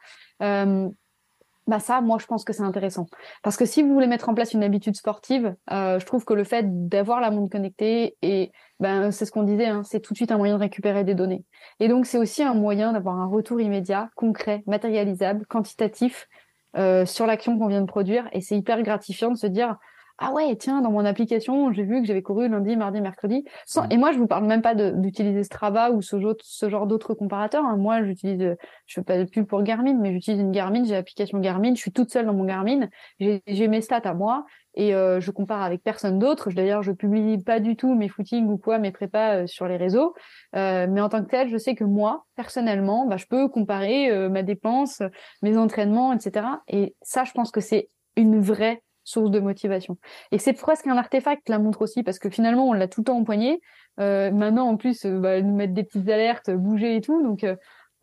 Bah 1.65 1.79
ça, 1.79 2.01
moi, 2.01 2.17
je 2.19 2.25
pense 2.25 2.43
que 2.43 2.51
c'est 2.51 2.63
intéressant. 2.63 3.05
Parce 3.41 3.55
que 3.55 3.65
si 3.65 3.83
vous 3.83 3.93
voulez 3.93 4.07
mettre 4.07 4.27
en 4.27 4.33
place 4.33 4.53
une 4.53 4.63
habitude 4.63 4.95
sportive, 4.95 5.55
euh, 5.71 5.97
je 5.97 6.05
trouve 6.05 6.25
que 6.25 6.33
le 6.33 6.43
fait 6.43 6.65
d'avoir 6.89 7.21
la 7.21 7.31
montre 7.31 7.51
connectée, 7.51 8.17
et 8.21 8.51
ben 8.81 9.11
c'est 9.11 9.25
ce 9.25 9.31
qu'on 9.31 9.43
disait, 9.43 9.67
hein, 9.67 9.81
c'est 9.83 10.01
tout 10.01 10.13
de 10.13 10.17
suite 10.17 10.31
un 10.31 10.37
moyen 10.37 10.55
de 10.55 10.59
récupérer 10.59 11.05
des 11.05 11.15
données. 11.15 11.45
Et 11.79 11.87
donc 11.87 12.05
c'est 12.05 12.17
aussi 12.17 12.43
un 12.43 12.53
moyen 12.53 12.91
d'avoir 12.91 13.15
un 13.15 13.27
retour 13.27 13.61
immédiat, 13.61 14.09
concret, 14.15 14.63
matérialisable, 14.67 15.45
quantitatif 15.45 16.27
euh, 16.75 17.05
sur 17.05 17.25
l'action 17.25 17.57
qu'on 17.57 17.67
vient 17.67 17.81
de 17.81 17.87
produire. 17.87 18.27
Et 18.33 18.41
c'est 18.41 18.57
hyper 18.57 18.81
gratifiant 18.83 19.31
de 19.31 19.37
se 19.37 19.47
dire, 19.47 19.77
ah 20.19 20.31
ouais, 20.31 20.55
tiens, 20.55 20.81
dans 20.81 20.91
mon 20.91 21.05
application, 21.05 21.71
j'ai 21.71 21.83
vu 21.83 22.01
que 22.01 22.07
j'avais 22.07 22.21
couru 22.21 22.47
lundi, 22.47 22.75
mardi, 22.75 23.01
mercredi. 23.01 23.43
Sans... 23.65 23.89
Et 23.89 23.97
moi, 23.97 24.11
je 24.11 24.19
vous 24.19 24.27
parle 24.27 24.45
même 24.45 24.61
pas 24.61 24.75
d'utiliser 24.75 25.43
Strava 25.43 25.91
ou 25.91 26.01
ce, 26.01 26.17
ce 26.41 26.69
genre 26.69 26.85
d'autres 26.85 27.13
comparateurs. 27.13 27.65
Hein. 27.65 27.77
Moi, 27.77 28.03
j'utilise, 28.03 28.55
je 28.85 28.93
fais 28.93 29.03
pas 29.03 29.17
de 29.17 29.23
pub 29.23 29.45
pour 29.45 29.63
Garmin, 29.63 29.95
mais 29.99 30.13
j'utilise 30.13 30.39
une 30.39 30.51
Garmin, 30.51 30.83
j'ai 30.83 30.93
l'application 30.93 31.39
Garmin, 31.39 31.73
je 31.73 31.79
suis 31.79 31.91
toute 31.91 32.11
seule 32.11 32.27
dans 32.27 32.33
mon 32.33 32.45
Garmin, 32.45 32.87
j'ai 33.19 33.67
mes 33.67 33.81
stats 33.81 34.01
à 34.03 34.13
moi 34.13 34.45
et 34.75 34.93
euh, 34.95 35.19
je 35.19 35.31
compare 35.31 35.61
avec 35.61 35.83
personne 35.83 36.19
d'autre. 36.19 36.51
D'ailleurs, 36.51 36.83
je 36.83 36.91
publie 36.91 37.37
pas 37.43 37.59
du 37.59 37.75
tout 37.75 37.93
mes 37.95 38.07
footings 38.07 38.47
ou 38.47 38.57
quoi, 38.57 38.79
mes 38.79 38.91
prépas 38.91 39.37
euh, 39.37 39.47
sur 39.47 39.67
les 39.67 39.77
réseaux. 39.77 40.13
Euh, 40.55 40.87
mais 40.89 41.01
en 41.01 41.09
tant 41.09 41.23
que 41.23 41.29
tel, 41.29 41.49
je 41.49 41.57
sais 41.57 41.75
que 41.75 41.83
moi, 41.83 42.25
personnellement, 42.35 43.07
bah, 43.07 43.17
je 43.17 43.25
peux 43.25 43.47
comparer 43.47 44.29
ma 44.29 44.43
dépense, 44.43 45.01
mes 45.41 45.57
entraînements, 45.57 46.13
etc. 46.13 46.45
Et 46.67 46.95
ça, 47.01 47.23
je 47.23 47.31
pense 47.31 47.51
que 47.51 47.61
c'est 47.61 47.89
une 48.15 48.39
vraie 48.39 48.81
source 49.03 49.31
de 49.31 49.39
motivation. 49.39 49.97
Et 50.31 50.37
c'est 50.37 50.53
presque 50.53 50.87
un 50.87 50.97
artefact 50.97 51.49
la 51.49 51.59
montre 51.59 51.81
aussi 51.81 52.03
parce 52.03 52.19
que 52.19 52.29
finalement 52.29 52.67
on 52.67 52.73
l'a 52.73 52.87
tout 52.87 53.01
le 53.01 53.05
temps 53.05 53.17
empoigné. 53.17 53.61
Euh, 53.99 54.31
maintenant 54.31 54.67
en 54.67 54.77
plus 54.77 55.05
euh, 55.05 55.19
bah, 55.19 55.39
nous 55.41 55.55
mettre 55.55 55.73
des 55.73 55.83
petites 55.83 56.09
alertes, 56.09 56.49
bouger 56.51 56.95
et 56.95 57.01
tout. 57.01 57.21
Donc 57.21 57.43
euh, 57.43 57.55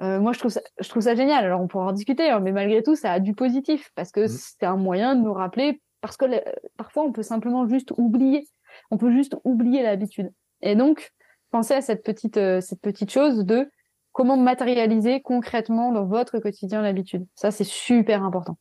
euh, 0.03 0.21
moi 0.21 0.33
je 0.33 0.39
trouve 0.39 0.53
ça, 0.53 0.61
je 0.79 0.89
trouve 0.89 1.03
ça 1.03 1.15
génial. 1.15 1.45
Alors 1.45 1.61
on 1.61 1.69
pourra 1.69 1.87
en 1.87 1.93
discuter, 1.93 2.31
hein, 2.31 2.41
mais 2.41 2.53
malgré 2.53 2.83
tout 2.83 2.95
ça 2.95 3.13
a 3.13 3.21
du 3.21 3.35
positif 3.35 3.91
parce 3.95 4.13
que 4.13 4.25
mmh. 4.25 4.29
c'est 4.29 4.67
un 4.67 4.77
moyen 4.77 5.15
de 5.15 5.23
nous 5.23 5.33
rappeler 5.33 5.83
parce 6.01 6.17
que 6.17 6.27
parfois 6.77 7.05
on 7.05 7.13
peut 7.13 7.23
simplement 7.23 7.67
juste 7.69 7.93
oublier. 7.97 8.47
On 8.91 8.99
peut 8.99 9.11
juste 9.11 9.37
oublier 9.45 9.83
l'habitude. 9.83 10.31
Et 10.63 10.77
donc 10.77 11.11
pensez 11.51 11.75
à 11.75 11.81
cette 11.81 12.05
petite 12.05 12.39
cette 12.61 12.81
petite 12.81 13.11
chose 13.11 13.45
de 13.45 13.69
comment 14.13 14.37
matérialiser 14.37 15.21
concrètement 15.21 15.93
dans 15.93 16.05
votre 16.05 16.39
quotidien 16.39 16.83
l'habitude. 16.83 17.27
Ça 17.35 17.51
c'est 17.51 17.65
super 17.65 18.23
important. 18.23 18.59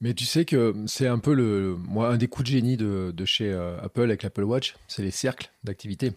Mais 0.00 0.14
tu 0.14 0.24
sais 0.24 0.44
que 0.44 0.74
c'est 0.86 1.06
un 1.06 1.18
peu 1.18 1.34
le, 1.34 1.76
moi, 1.76 2.08
un 2.08 2.16
des 2.16 2.28
coups 2.28 2.48
de 2.48 2.52
génie 2.52 2.76
de, 2.76 3.12
de 3.14 3.24
chez 3.24 3.52
euh, 3.52 3.78
Apple 3.82 4.02
avec 4.02 4.22
l'Apple 4.22 4.44
Watch, 4.44 4.74
c'est 4.88 5.02
les 5.02 5.10
cercles 5.10 5.50
d'activité. 5.62 6.12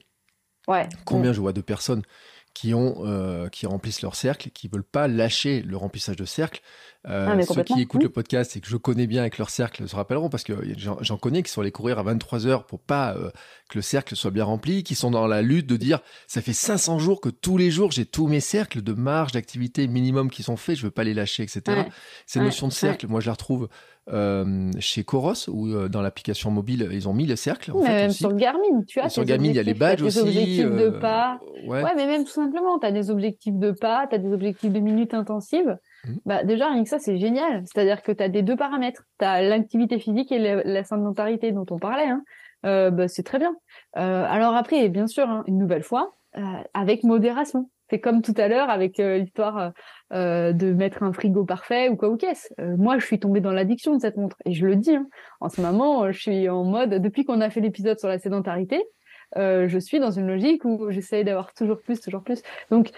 Ouais. 0.68 0.88
Combien 1.06 1.34
je 1.34 1.42
vois 1.42 1.52
de 1.52 1.62
personnes 1.62 2.04
qui 2.54 2.74
ont 2.74 3.06
euh, 3.06 3.50
qui 3.50 3.66
remplissent 3.66 4.02
leur 4.02 4.16
cercle, 4.16 4.52
qui 4.52 4.68
veulent 4.68 4.84
pas 4.84 5.08
lâcher 5.08 5.62
le 5.62 5.76
remplissage 5.76 6.16
de 6.16 6.26
cercle. 6.26 6.62
Euh, 7.10 7.36
ah, 7.38 7.42
ceux 7.42 7.64
qui 7.64 7.82
écoutent 7.82 8.04
le 8.04 8.10
podcast 8.10 8.56
et 8.56 8.62
que 8.62 8.68
je 8.68 8.78
connais 8.78 9.08
bien 9.08 9.22
avec 9.22 9.38
leur 9.38 9.50
cercle 9.50 9.86
se 9.90 9.96
rappelleront 9.96 10.30
parce 10.30 10.46
que 10.46 10.54
j'en 10.78 11.18
connais 11.18 11.44
qui 11.44 11.52
sont 11.52 11.60
allés 11.60 11.72
courir 11.72 12.00
à 12.00 12.04
23 12.04 12.48
heures 12.48 12.66
pour 12.66 12.80
pas 12.80 13.14
euh, 13.18 13.30
que 13.68 13.78
le 13.78 13.82
cercle 13.82 14.16
soit 14.16 14.32
bien 14.32 14.46
rempli, 14.46 14.84
qui 14.84 14.96
sont 14.96 15.12
dans 15.12 15.28
la 15.28 15.42
lutte 15.42 15.68
de 15.68 15.76
dire 15.76 16.00
ça 16.28 16.42
fait 16.42 16.54
500 16.54 17.00
jours 17.00 17.20
que 17.20 17.28
tous 17.28 17.58
les 17.58 17.72
jours 17.72 17.92
j'ai 17.92 18.06
tous 18.06 18.28
mes 18.28 18.40
cercles 18.40 18.82
de 18.82 18.94
marge 18.94 19.34
d'activité 19.34 19.86
minimum 19.88 20.30
qui 20.30 20.44
sont 20.44 20.56
faits, 20.56 20.78
je 20.78 20.84
veux 20.84 20.92
pas 20.92 21.04
les 21.04 21.14
lâcher, 21.14 21.44
etc. 21.44 21.62
Ouais. 21.68 21.76
Ouais. 22.36 22.42
notions 22.42 22.70
de 22.70 22.74
cercle, 22.74 23.08
moi 23.08 23.20
je 23.20 23.26
la 23.26 23.34
retrouve 23.34 23.68
euh, 24.10 24.72
chez 24.80 25.04
Coros 25.04 25.50
ou 25.50 25.68
euh, 25.68 25.90
dans 25.90 26.02
l'application 26.02 26.52
mobile 26.52 26.90
ils 26.92 27.08
ont 27.10 27.14
mis 27.14 27.26
le 27.26 27.36
cercle 27.38 27.72
en 27.72 27.80
mais 27.80 27.86
fait, 27.86 27.94
même 27.94 28.10
aussi. 28.10 28.18
sur 28.20 28.34
Garmin 28.34 28.84
tu 28.86 29.00
vois 29.00 29.08
sur 29.08 29.24
Garmin 29.24 29.48
il 29.48 29.56
y 29.56 29.60
a 29.60 29.64
les 29.64 29.74
badges 29.74 30.02
aussi 30.02 30.20
objectifs 30.20 30.66
de 30.66 30.90
pas 30.90 31.40
ouais. 31.66 31.82
ouais. 31.84 31.92
mais 31.96 32.06
même 32.06 32.26
tout 32.26 32.32
simplement 32.32 32.80
tu 32.80 32.86
as 32.86 32.92
des 32.92 33.10
objectifs 33.10 33.56
de 33.56 33.72
pas 33.72 34.06
tu 34.08 34.16
as 34.16 34.18
des 34.18 34.34
objectifs 34.34 34.72
de 34.72 34.80
minutes 34.80 35.14
intensives. 35.14 35.78
Bah 36.26 36.44
déjà 36.44 36.70
rien 36.70 36.84
que 36.84 36.90
ça 36.90 37.00
c'est 37.00 37.18
génial 37.18 37.64
c'est-à-dire 37.66 38.02
que 38.02 38.12
tu 38.12 38.22
as 38.24 38.30
des 38.30 38.42
deux 38.42 38.56
paramètres 38.56 39.04
tu 39.20 39.26
as 39.26 39.42
l'activité 39.42 40.00
physique 40.00 40.32
et 40.32 40.40
la, 40.40 40.64
la 40.64 40.84
sédentarité 40.84 41.52
dont 41.52 41.66
on 41.70 41.80
parlait 41.80 42.08
hein. 42.08 42.24
euh, 42.66 42.92
bah, 42.92 43.08
c'est 43.08 43.24
très 43.24 43.40
bien 43.40 43.56
euh, 43.98 44.26
alors 44.28 44.56
après 44.56 44.90
bien 44.90 45.08
sûr 45.08 45.30
hein, 45.30 45.44
une 45.48 45.58
nouvelle 45.58 45.84
fois 45.84 46.16
euh, 46.38 46.42
avec 46.74 47.04
modération 47.04 47.70
c'est 47.90 48.00
comme 48.00 48.22
tout 48.22 48.34
à 48.38 48.48
l'heure 48.48 48.70
avec 48.70 49.00
euh, 49.00 49.20
l'histoire 49.20 49.72
euh, 50.14 50.52
de 50.52 50.74
mettre 50.74 51.04
un 51.04 51.14
frigo 51.14 51.46
parfait 51.46 51.90
ou 51.90 51.96
quoi 51.96 52.10
ou 52.10 52.18
qu'est-ce. 52.18 52.52
Euh, 52.60 52.76
moi, 52.76 52.98
je 52.98 53.06
suis 53.06 53.20
tombée 53.20 53.42
dans 53.42 53.52
l'addiction 53.52 53.94
de 53.94 54.02
cette 54.02 54.18
montre 54.18 54.38
et 54.46 54.54
je 54.54 54.66
le 54.66 54.78
dis. 54.78 54.96
Hein. 54.96 55.06
En 55.42 55.50
ce 55.50 55.62
moment, 55.62 56.12
je 56.12 56.20
suis 56.20 56.50
en 56.50 56.64
mode 56.64 56.92
depuis 56.92 57.24
qu'on 57.24 57.40
a 57.40 57.52
fait 57.52 57.60
l'épisode 57.60 58.00
sur 58.00 58.08
la 58.08 58.18
sédentarité, 58.18 58.82
euh, 59.38 59.68
je 59.68 59.80
suis 59.80 60.00
dans 60.00 60.12
une 60.12 60.28
logique 60.28 60.64
où 60.66 60.90
j'essaye 60.92 61.24
d'avoir 61.24 61.54
toujours 61.54 61.80
plus, 61.82 62.00
toujours 62.00 62.24
plus. 62.24 62.42
Donc 62.70 62.90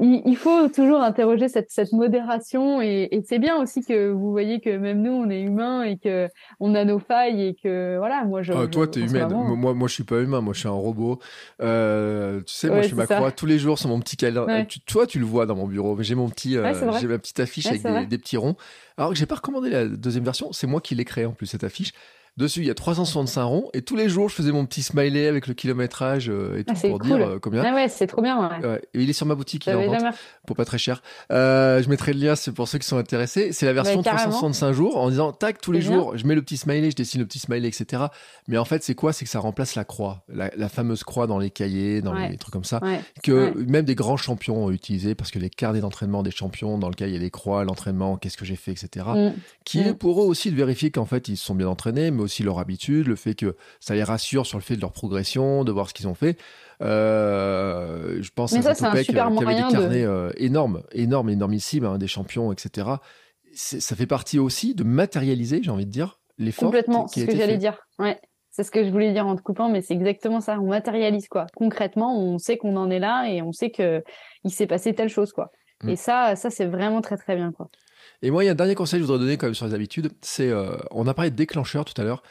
il, 0.00 0.36
faut 0.36 0.68
toujours 0.68 1.00
interroger 1.00 1.48
cette, 1.48 1.70
cette 1.70 1.92
modération 1.92 2.80
et, 2.80 3.08
et 3.10 3.22
c'est 3.22 3.38
bien 3.38 3.60
aussi 3.60 3.84
que 3.84 4.10
vous 4.10 4.30
voyez 4.30 4.60
que 4.60 4.76
même 4.76 5.02
nous 5.02 5.12
on 5.12 5.28
est 5.28 5.40
humains 5.40 5.82
et 5.82 5.98
que 5.98 6.28
on 6.60 6.74
a 6.74 6.84
nos 6.84 6.98
failles 6.98 7.42
et 7.42 7.54
que 7.54 7.96
voilà 7.98 8.24
moi 8.24 8.42
je. 8.42 8.52
Ah, 8.52 8.66
toi 8.68 8.86
t'es 8.86 9.00
humaine, 9.00 9.24
vraiment... 9.24 9.56
moi 9.56 9.74
moi 9.74 9.88
je 9.88 9.94
suis 9.94 10.04
pas 10.04 10.20
humain, 10.20 10.40
moi 10.40 10.54
je 10.54 10.60
suis 10.60 10.68
un 10.68 10.72
robot. 10.72 11.18
Euh, 11.60 12.40
tu 12.42 12.54
sais 12.54 12.68
moi 12.68 12.82
je 12.82 12.88
fais 12.88 12.94
ma 12.94 13.06
croix 13.06 13.32
tous 13.32 13.46
les 13.46 13.58
jours 13.58 13.78
sur 13.78 13.88
mon 13.88 13.98
petit 13.98 14.16
calendrier. 14.16 14.60
Ouais. 14.60 14.66
Tu, 14.66 14.80
toi 14.80 15.06
tu 15.06 15.18
le 15.18 15.26
vois 15.26 15.46
dans 15.46 15.56
mon 15.56 15.66
bureau, 15.66 15.96
mais 15.96 16.04
j'ai 16.04 16.14
mon 16.14 16.28
petit, 16.28 16.56
euh, 16.56 16.62
ouais, 16.62 16.98
j'ai 17.00 17.08
ma 17.08 17.18
petite 17.18 17.40
affiche 17.40 17.66
avec 17.66 17.82
des, 17.82 18.06
des, 18.06 18.18
petits 18.18 18.36
ronds. 18.36 18.56
Alors 18.96 19.10
que 19.10 19.16
j'ai 19.16 19.26
pas 19.26 19.36
recommandé 19.36 19.70
la 19.70 19.86
deuxième 19.86 20.24
version, 20.24 20.52
c'est 20.52 20.66
moi 20.66 20.80
qui 20.80 20.94
l'ai 20.94 21.04
créé 21.04 21.24
en 21.24 21.32
plus 21.32 21.46
cette 21.46 21.64
affiche. 21.64 21.92
Dessus, 22.38 22.60
il 22.60 22.66
y 22.66 22.70
a 22.70 22.74
365 22.74 23.42
ronds 23.42 23.68
et 23.74 23.82
tous 23.82 23.96
les 23.96 24.08
jours, 24.08 24.28
je 24.28 24.34
faisais 24.36 24.52
mon 24.52 24.64
petit 24.64 24.82
smiley 24.82 25.26
avec 25.26 25.48
le 25.48 25.54
kilométrage 25.54 26.30
euh, 26.30 26.56
et 26.58 26.64
tout 26.64 26.72
Ah, 26.76 26.88
pour 26.88 26.98
cool. 27.00 27.06
dire 27.08 27.16
euh, 27.28 27.38
combien. 27.40 27.64
Ah 27.64 27.74
ouais, 27.74 27.88
c'est 27.88 28.06
trop 28.06 28.22
bien. 28.22 28.38
Ouais. 28.60 28.64
Ouais, 28.66 28.82
et 28.94 29.02
il 29.02 29.10
est 29.10 29.12
sur 29.12 29.26
ma 29.26 29.34
boutique, 29.34 29.66
il 29.66 29.70
est 29.70 29.74
en 29.74 29.86
vente 29.98 30.14
pour 30.46 30.54
pas 30.56 30.64
très 30.64 30.78
cher. 30.78 31.02
Euh, 31.32 31.82
je 31.82 31.88
mettrai 31.90 32.12
le 32.12 32.20
lien, 32.20 32.36
c'est 32.36 32.52
pour 32.52 32.68
ceux 32.68 32.78
qui 32.78 32.86
sont 32.86 32.96
intéressés. 32.96 33.50
C'est 33.52 33.66
la 33.66 33.72
version 33.72 33.98
Ouais, 33.98 34.04
carrément. 34.04 34.30
365 34.30 34.72
jours 34.72 34.96
en 34.98 35.10
disant 35.10 35.32
tac 35.32 35.60
tous 35.60 35.72
les 35.72 35.80
bien. 35.80 35.92
jours, 35.92 36.16
je 36.16 36.24
mets 36.26 36.36
le 36.36 36.42
petit 36.42 36.56
smiley, 36.56 36.92
je 36.92 36.96
dessine 36.96 37.20
le 37.20 37.26
petit 37.26 37.40
smiley, 37.40 37.66
etc. 37.66 38.04
Mais 38.46 38.56
en 38.56 38.64
fait, 38.64 38.84
c'est 38.84 38.94
quoi? 38.94 39.12
C'est 39.12 39.24
que 39.24 39.30
ça 39.32 39.40
remplace 39.40 39.74
la 39.74 39.84
croix, 39.84 40.22
la, 40.28 40.50
la 40.56 40.68
fameuse 40.68 41.02
croix 41.02 41.26
dans 41.26 41.38
les 41.40 41.50
cahiers, 41.50 42.02
dans 42.02 42.14
Ouais. 42.14 42.30
les 42.30 42.36
trucs 42.38 42.52
comme 42.52 42.62
ça, 42.64 42.80
que 43.24 43.52
même 43.66 43.84
des 43.84 43.96
grands 43.96 44.16
champions 44.16 44.66
ont 44.66 44.70
utilisé 44.70 45.14
parce 45.16 45.32
que 45.32 45.40
les 45.40 45.50
carnets 45.50 45.80
d'entraînement 45.80 46.22
des 46.22 46.30
champions 46.30 46.78
dans 46.78 46.88
lequel 46.88 47.08
il 47.10 47.14
y 47.14 47.16
a 47.16 47.20
les 47.20 47.30
croix, 47.30 47.64
l'entraînement, 47.64 48.16
qu'est-ce 48.16 48.36
que 48.36 48.44
j'ai 48.44 48.54
fait, 48.56 48.70
etc. 48.70 49.06
Mm. 49.14 49.30
Qui 49.64 49.80
Mm. 49.80 49.88
est 49.88 49.94
pour 49.94 50.22
eux 50.22 50.26
aussi 50.26 50.50
de 50.52 50.56
vérifier 50.56 50.90
qu'en 50.92 51.04
fait 51.04 51.28
ils 51.28 51.36
sont 51.36 51.54
bien 51.56 51.68
entraînés, 51.68 52.10
mais 52.10 52.22
aussi 52.28 52.42
leur 52.42 52.58
habitude, 52.58 53.06
le 53.06 53.16
fait 53.16 53.34
que 53.34 53.56
ça 53.80 53.94
les 53.94 54.04
rassure 54.04 54.46
sur 54.46 54.58
le 54.58 54.62
fait 54.62 54.76
de 54.76 54.80
leur 54.80 54.92
progression, 54.92 55.64
de 55.64 55.72
voir 55.72 55.88
ce 55.88 55.94
qu'ils 55.94 56.06
ont 56.06 56.14
fait. 56.14 56.38
Euh, 56.82 58.18
je 58.20 58.30
pense 58.30 58.52
Mais 58.52 58.58
à 58.58 58.62
ça, 58.62 58.74
c'est 58.74 58.84
un 58.84 58.94
euh, 58.94 59.02
qui 59.02 59.16
avait 59.18 59.54
des 59.54 59.62
de- 59.62 59.72
carnets 59.72 60.04
euh, 60.04 60.30
énormes, 60.36 60.82
énormes, 60.92 61.30
énormissimes, 61.30 61.84
hein, 61.84 61.98
des 61.98 62.06
champions, 62.06 62.52
etc. 62.52 62.88
Ça 63.52 63.96
fait 63.96 64.06
partie 64.06 64.38
aussi 64.38 64.74
de 64.74 64.84
matérialiser, 64.84 65.60
j'ai 65.62 65.70
envie 65.70 65.86
de 65.86 65.90
dire, 65.90 66.20
l'effort 66.36 66.66
Complètement, 66.66 67.08
c'est 67.08 67.22
ce 67.22 67.26
que 67.26 67.36
j'allais 67.36 67.56
dire. 67.56 67.78
Ouais. 67.98 68.20
C'est 68.50 68.64
ce 68.64 68.70
que 68.70 68.84
je 68.84 68.90
voulais 68.90 69.12
dire 69.12 69.26
en 69.26 69.36
te 69.36 69.42
coupant, 69.42 69.68
mais 69.68 69.82
c'est 69.82 69.94
exactement 69.94 70.40
ça. 70.40 70.58
On 70.60 70.68
matérialise 70.68 71.28
quoi. 71.28 71.46
Concrètement, 71.56 72.20
on 72.20 72.38
sait 72.38 72.56
qu'on 72.56 72.76
en 72.76 72.90
est 72.90 72.98
là 72.98 73.28
et 73.28 73.40
on 73.40 73.52
sait 73.52 73.70
que 73.70 74.02
il 74.44 74.50
s'est 74.50 74.66
passé 74.66 74.94
telle 74.94 75.08
chose 75.08 75.32
quoi. 75.32 75.50
Mm. 75.82 75.88
Et 75.90 75.96
ça, 75.96 76.34
ça 76.34 76.50
c'est 76.50 76.66
vraiment 76.66 77.00
très 77.00 77.16
très 77.16 77.36
bien 77.36 77.52
quoi. 77.52 77.68
Et 78.22 78.30
moi, 78.30 78.42
il 78.42 78.46
y 78.46 78.48
a 78.48 78.52
un 78.52 78.56
dernier 78.56 78.74
conseil 78.74 78.98
que 79.00 79.06
je 79.06 79.10
voudrais 79.12 79.24
donner 79.24 79.36
quand 79.36 79.46
même 79.46 79.54
sur 79.54 79.66
les 79.66 79.74
habitudes. 79.74 80.10
C'est, 80.22 80.48
euh, 80.50 80.76
on 80.90 81.06
a 81.06 81.14
parlé 81.14 81.30
de 81.30 81.36
déclencheur 81.36 81.84
tout 81.84 81.98
à 82.00 82.04
l'heure. 82.04 82.22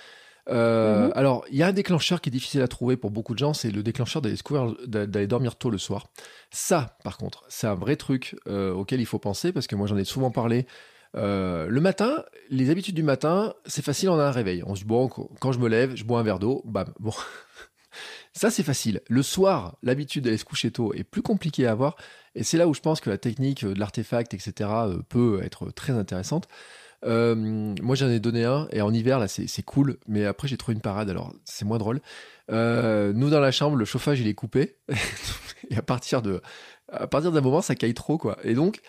Euh, 0.49 1.07
Mhm. 1.07 1.11
Alors, 1.15 1.45
il 1.51 1.57
y 1.57 1.63
a 1.63 1.67
un 1.67 1.73
déclencheur 1.73 2.21
qui 2.21 2.29
est 2.29 2.31
difficile 2.31 2.61
à 2.61 2.67
trouver 2.67 2.95
pour 2.97 3.11
beaucoup 3.11 3.33
de 3.33 3.39
gens, 3.39 3.53
c'est 3.53 3.69
le 3.71 3.83
déclencheur 3.83 4.21
d'aller, 4.21 5.27
dormir 5.27 5.55
tôt 5.57 5.69
le 5.69 5.77
soir. 5.77 6.07
Ça, 6.51 6.97
par 7.03 7.17
contre, 7.17 7.43
c'est 7.49 7.67
un 7.67 7.75
vrai 7.75 7.95
truc 7.97 8.35
euh, 8.47 8.71
auquel 8.73 9.01
il 9.01 9.05
faut 9.05 9.19
penser 9.19 9.51
parce 9.51 9.67
que 9.67 9.75
moi, 9.75 9.87
j'en 9.87 9.97
ai 9.97 10.05
souvent 10.05 10.31
parlé. 10.31 10.65
Euh, 11.15 11.67
le 11.67 11.81
matin, 11.81 12.23
les 12.49 12.69
habitudes 12.69 12.95
du 12.95 13.03
matin, 13.03 13.53
c'est 13.65 13.83
facile, 13.83 14.09
on 14.09 14.19
a 14.19 14.23
un 14.25 14.31
réveil. 14.31 14.63
On 14.65 14.75
se 14.75 14.81
dit, 14.81 14.85
bon, 14.87 15.07
qu- 15.09 15.21
quand 15.39 15.51
je 15.51 15.59
me 15.59 15.67
lève, 15.67 15.95
je 15.95 16.03
bois 16.05 16.19
un 16.19 16.23
verre 16.23 16.39
d'eau, 16.39 16.61
bam, 16.65 16.93
bon. 16.99 17.11
Ça, 18.33 18.51
c'est 18.51 18.63
facile. 18.63 19.01
Le 19.09 19.23
soir, 19.23 19.77
l'habitude 19.81 20.23
d'aller 20.25 20.37
se 20.37 20.45
coucher 20.45 20.69
tôt 20.69 20.93
est 20.93 21.03
plus 21.03 21.23
compliquée 21.23 21.65
à 21.65 21.71
avoir. 21.71 21.95
Et 22.37 22.43
c'est 22.43 22.57
là 22.57 22.67
où 22.67 22.73
je 22.73 22.81
pense 22.81 23.01
que 23.01 23.09
la 23.09 23.17
technique 23.17 23.63
euh, 23.63 23.73
de 23.73 23.79
l'artefact, 23.79 24.33
etc., 24.33 24.69
euh, 24.71 24.99
peut 25.09 25.41
être 25.43 25.71
très 25.71 25.93
intéressante. 25.93 26.47
Euh, 27.03 27.35
moi, 27.35 27.95
j'en 27.95 28.09
ai 28.09 28.19
donné 28.19 28.45
un, 28.45 28.67
et 28.71 28.81
en 28.81 28.93
hiver, 28.93 29.19
là, 29.19 29.27
c'est 29.27 29.63
cool. 29.63 29.97
Mais 30.07 30.25
après, 30.25 30.47
j'ai 30.47 30.57
trouvé 30.57 30.75
une 30.75 30.81
parade, 30.81 31.09
alors 31.09 31.33
c'est 31.45 31.65
moins 31.65 31.79
drôle. 31.79 31.99
Nous, 32.49 33.29
dans 33.29 33.39
la 33.39 33.51
chambre, 33.51 33.75
le 33.75 33.85
chauffage, 33.85 34.19
il 34.19 34.27
est 34.27 34.35
coupé. 34.35 34.77
et 35.69 35.77
à 35.77 35.81
partir 35.81 36.21
de, 36.21 36.41
à 36.89 37.07
partir 37.07 37.31
d'un 37.31 37.41
moment, 37.41 37.61
ça 37.61 37.75
caille 37.75 37.93
trop, 37.93 38.17
quoi. 38.17 38.37
Et 38.43 38.53
donc, 38.53 38.81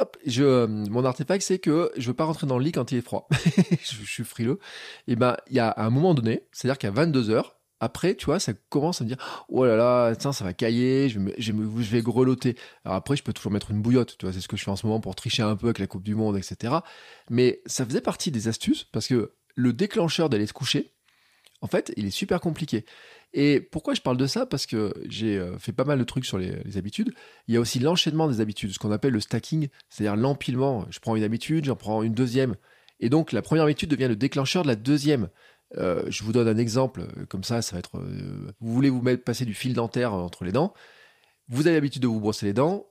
hop, 0.00 0.16
je, 0.26 0.66
mon 0.66 1.04
artefact, 1.04 1.44
c'est 1.44 1.58
que 1.58 1.92
je 1.96 2.06
veux 2.06 2.14
pas 2.14 2.24
rentrer 2.24 2.46
dans 2.46 2.58
le 2.58 2.64
lit 2.64 2.72
quand 2.72 2.90
il 2.90 2.98
est 2.98 3.02
froid. 3.02 3.28
je, 3.82 3.96
je 4.02 4.10
suis 4.10 4.24
frileux. 4.24 4.58
Et 5.06 5.16
ben, 5.16 5.36
il 5.48 5.56
y 5.56 5.60
a 5.60 5.72
un 5.76 5.90
moment 5.90 6.14
donné, 6.14 6.42
c'est-à-dire 6.52 6.78
qu'à 6.78 6.90
22 6.90 7.30
heures, 7.30 7.56
après, 7.80 8.14
tu 8.14 8.26
vois, 8.26 8.38
ça 8.38 8.52
commence 8.68 9.00
à 9.00 9.04
me 9.04 9.08
dire, 9.08 9.44
oh 9.48 9.64
là 9.64 9.76
là, 9.76 10.14
tiens, 10.16 10.32
ça 10.32 10.44
va 10.44 10.52
cailler, 10.52 11.08
je 11.08 11.18
vais, 11.18 11.52
me- 11.52 11.82
vais, 11.82 12.02
grelotter. 12.02 12.56
Alors 12.84 12.96
après, 12.96 13.16
je 13.16 13.22
peux 13.22 13.32
toujours 13.32 13.52
mettre 13.52 13.70
une 13.70 13.82
bouillotte, 13.82 14.16
tu 14.18 14.26
vois, 14.26 14.32
c'est 14.32 14.40
ce 14.40 14.48
que 14.48 14.56
je 14.56 14.64
fais 14.64 14.70
en 14.70 14.76
ce 14.76 14.86
moment 14.86 15.00
pour 15.00 15.14
tricher 15.14 15.42
un 15.42 15.56
peu 15.56 15.66
avec 15.66 15.78
la 15.78 15.86
Coupe 15.86 16.02
du 16.02 16.14
Monde, 16.14 16.36
etc. 16.36 16.74
Mais 17.30 17.60
ça 17.66 17.84
faisait 17.84 18.00
partie 18.00 18.30
des 18.30 18.48
astuces 18.48 18.84
parce 18.84 19.06
que 19.06 19.32
le 19.54 19.72
déclencheur 19.72 20.28
d'aller 20.28 20.46
se 20.46 20.52
coucher, 20.52 20.92
en 21.60 21.66
fait, 21.66 21.92
il 21.96 22.06
est 22.06 22.10
super 22.10 22.40
compliqué. 22.40 22.84
Et 23.32 23.60
pourquoi 23.60 23.94
je 23.94 24.00
parle 24.00 24.16
de 24.16 24.26
ça? 24.26 24.46
Parce 24.46 24.66
que 24.66 24.94
j'ai 25.08 25.38
euh, 25.38 25.58
fait 25.58 25.72
pas 25.72 25.84
mal 25.84 25.98
de 25.98 26.04
trucs 26.04 26.24
sur 26.26 26.38
les 26.38 26.76
habitudes. 26.76 27.12
Il 27.48 27.54
y 27.54 27.56
a 27.56 27.60
aussi 27.60 27.80
l'enchaînement 27.80 28.28
des 28.28 28.40
habitudes, 28.40 28.72
ce 28.72 28.78
qu'on 28.78 28.92
appelle 28.92 29.12
le 29.12 29.20
stacking, 29.20 29.68
c'est-à-dire 29.88 30.16
l'empilement. 30.16 30.86
Je 30.90 31.00
prends 31.00 31.16
une 31.16 31.24
habitude, 31.24 31.64
j'en 31.64 31.74
prends 31.74 32.02
une 32.02 32.14
deuxième. 32.14 32.54
Et 33.00 33.08
donc, 33.08 33.32
la 33.32 33.42
première 33.42 33.64
habitude 33.64 33.90
devient 33.90 34.08
le 34.08 34.16
déclencheur 34.16 34.62
de 34.62 34.68
la 34.68 34.76
deuxième. 34.76 35.28
Euh, 35.76 36.04
je 36.08 36.22
vous 36.22 36.32
donne 36.32 36.48
un 36.48 36.56
exemple, 36.56 37.02
euh, 37.02 37.26
comme 37.26 37.44
ça, 37.44 37.62
ça 37.62 37.74
va 37.74 37.80
être... 37.80 37.98
euh, 37.98 38.52
vous 38.60 38.72
voulez 38.72 38.90
vous 38.90 39.02
mettre, 39.02 39.24
passer 39.24 39.44
du 39.44 39.54
fil 39.54 39.74
dentaire 39.74 40.12
entre 40.12 40.44
les 40.44 40.52
dents, 40.52 40.72
vous 41.48 41.66
avez 41.66 41.76
l'habitude 41.76 42.02
de 42.02 42.06
vous 42.06 42.20
brosser 42.20 42.46
les 42.46 42.52
dents, 42.52 42.86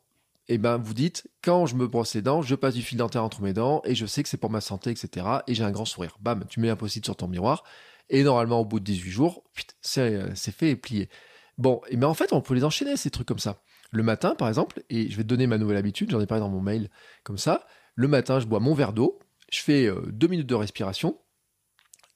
et 0.49 0.57
ben 0.57 0.77
vous 0.77 0.93
dites, 0.93 1.27
quand 1.41 1.65
je 1.65 1.75
me 1.75 1.87
brosse 1.87 2.13
les 2.15 2.21
dents, 2.21 2.41
je 2.41 2.55
passe 2.55 2.73
du 2.73 2.81
fil 2.81 2.97
dentaire 2.97 3.23
entre 3.23 3.41
mes 3.41 3.53
dents, 3.53 3.81
et 3.85 3.95
je 3.95 4.05
sais 4.05 4.21
que 4.21 4.29
c'est 4.29 4.37
pour 4.37 4.49
ma 4.49 4.59
santé, 4.59 4.91
etc. 4.91 5.25
Et 5.47 5.55
j'ai 5.55 5.63
un 5.63 5.71
grand 5.71 5.85
sourire. 5.85 6.17
Bam, 6.19 6.43
tu 6.49 6.59
mets 6.59 6.75
post-it 6.75 7.05
sur 7.05 7.15
ton 7.15 7.27
miroir, 7.27 7.63
et 8.09 8.23
normalement, 8.23 8.59
au 8.59 8.65
bout 8.65 8.79
de 8.79 8.85
18 8.85 9.09
jours, 9.09 9.43
c'est 9.81 10.35
fait 10.51 10.71
et 10.71 10.75
plié. 10.75 11.09
Bon, 11.57 11.81
et 11.87 11.95
ben 11.95 12.07
en 12.07 12.13
fait, 12.13 12.33
on 12.33 12.41
peut 12.41 12.53
les 12.53 12.65
enchaîner, 12.65 12.97
ces 12.97 13.09
trucs 13.09 13.27
comme 13.27 13.39
ça. 13.39 13.61
Le 13.91 14.03
matin, 14.03 14.35
par 14.35 14.49
exemple, 14.49 14.83
et 14.89 15.09
je 15.09 15.15
vais 15.15 15.23
te 15.23 15.27
donner 15.27 15.47
ma 15.47 15.57
nouvelle 15.57 15.77
habitude, 15.77 16.09
j'en 16.11 16.19
ai 16.19 16.25
parlé 16.25 16.41
dans 16.41 16.49
mon 16.49 16.61
mail, 16.61 16.89
comme 17.23 17.37
ça. 17.37 17.65
Le 17.95 18.07
matin, 18.07 18.39
je 18.39 18.45
bois 18.45 18.59
mon 18.59 18.73
verre 18.73 18.91
d'eau, 18.91 19.19
je 19.51 19.61
fais 19.61 19.89
deux 20.07 20.27
minutes 20.27 20.47
de 20.47 20.55
respiration, 20.55 21.17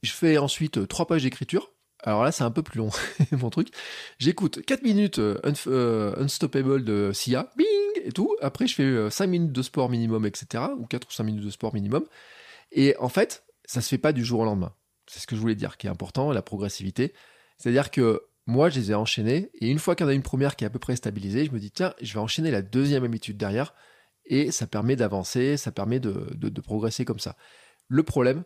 je 0.03 0.11
fais 0.11 0.37
ensuite 0.37 0.77
euh, 0.77 0.87
trois 0.87 1.07
pages 1.07 1.23
d'écriture. 1.23 1.73
Alors 2.03 2.23
là, 2.23 2.31
c'est 2.31 2.43
un 2.43 2.51
peu 2.51 2.61
plus 2.61 2.77
long, 2.77 2.89
mon 3.31 3.49
truc. 3.49 3.69
J'écoute 4.19 4.63
4 4.65 4.83
minutes 4.83 5.19
euh, 5.19 5.39
euh, 5.67 6.15
Unstoppable 6.17 6.83
de 6.83 7.11
Sia, 7.13 7.51
bing, 7.57 7.67
et 8.03 8.11
tout. 8.11 8.35
Après, 8.41 8.67
je 8.67 8.75
fais 8.75 9.09
5 9.09 9.27
minutes 9.27 9.51
de 9.51 9.61
sport 9.61 9.89
minimum, 9.89 10.25
etc. 10.25 10.65
Ou 10.77 10.85
4 10.85 11.07
ou 11.07 11.11
5 11.11 11.23
minutes 11.23 11.45
de 11.45 11.49
sport 11.49 11.73
minimum. 11.73 12.05
Et 12.71 12.95
en 12.99 13.09
fait, 13.09 13.45
ça 13.65 13.81
se 13.81 13.89
fait 13.89 13.97
pas 13.97 14.13
du 14.13 14.23
jour 14.23 14.41
au 14.41 14.45
lendemain. 14.45 14.73
C'est 15.07 15.19
ce 15.19 15.27
que 15.27 15.35
je 15.35 15.41
voulais 15.41 15.55
dire, 15.55 15.77
qui 15.77 15.87
est 15.87 15.89
important, 15.89 16.31
la 16.31 16.41
progressivité. 16.41 17.13
C'est-à-dire 17.57 17.89
que 17.89 18.23
moi, 18.45 18.69
je 18.69 18.79
les 18.79 18.91
ai 18.91 18.95
enchaînés, 18.95 19.49
et 19.59 19.69
une 19.69 19.79
fois 19.79 19.95
en 19.99 20.07
a 20.07 20.13
une 20.13 20.21
première 20.21 20.55
qui 20.55 20.63
est 20.63 20.67
à 20.67 20.69
peu 20.69 20.79
près 20.79 20.95
stabilisée, 20.95 21.45
je 21.45 21.51
me 21.51 21.59
dis, 21.59 21.71
tiens, 21.71 21.93
je 22.01 22.13
vais 22.13 22.19
enchaîner 22.19 22.51
la 22.51 22.61
deuxième 22.61 23.03
habitude 23.03 23.37
derrière, 23.37 23.73
et 24.25 24.51
ça 24.51 24.67
permet 24.67 24.95
d'avancer, 24.95 25.57
ça 25.57 25.71
permet 25.71 25.99
de 25.99 26.61
progresser 26.61 27.03
comme 27.03 27.19
ça. 27.19 27.35
Le 27.87 28.03
problème, 28.03 28.43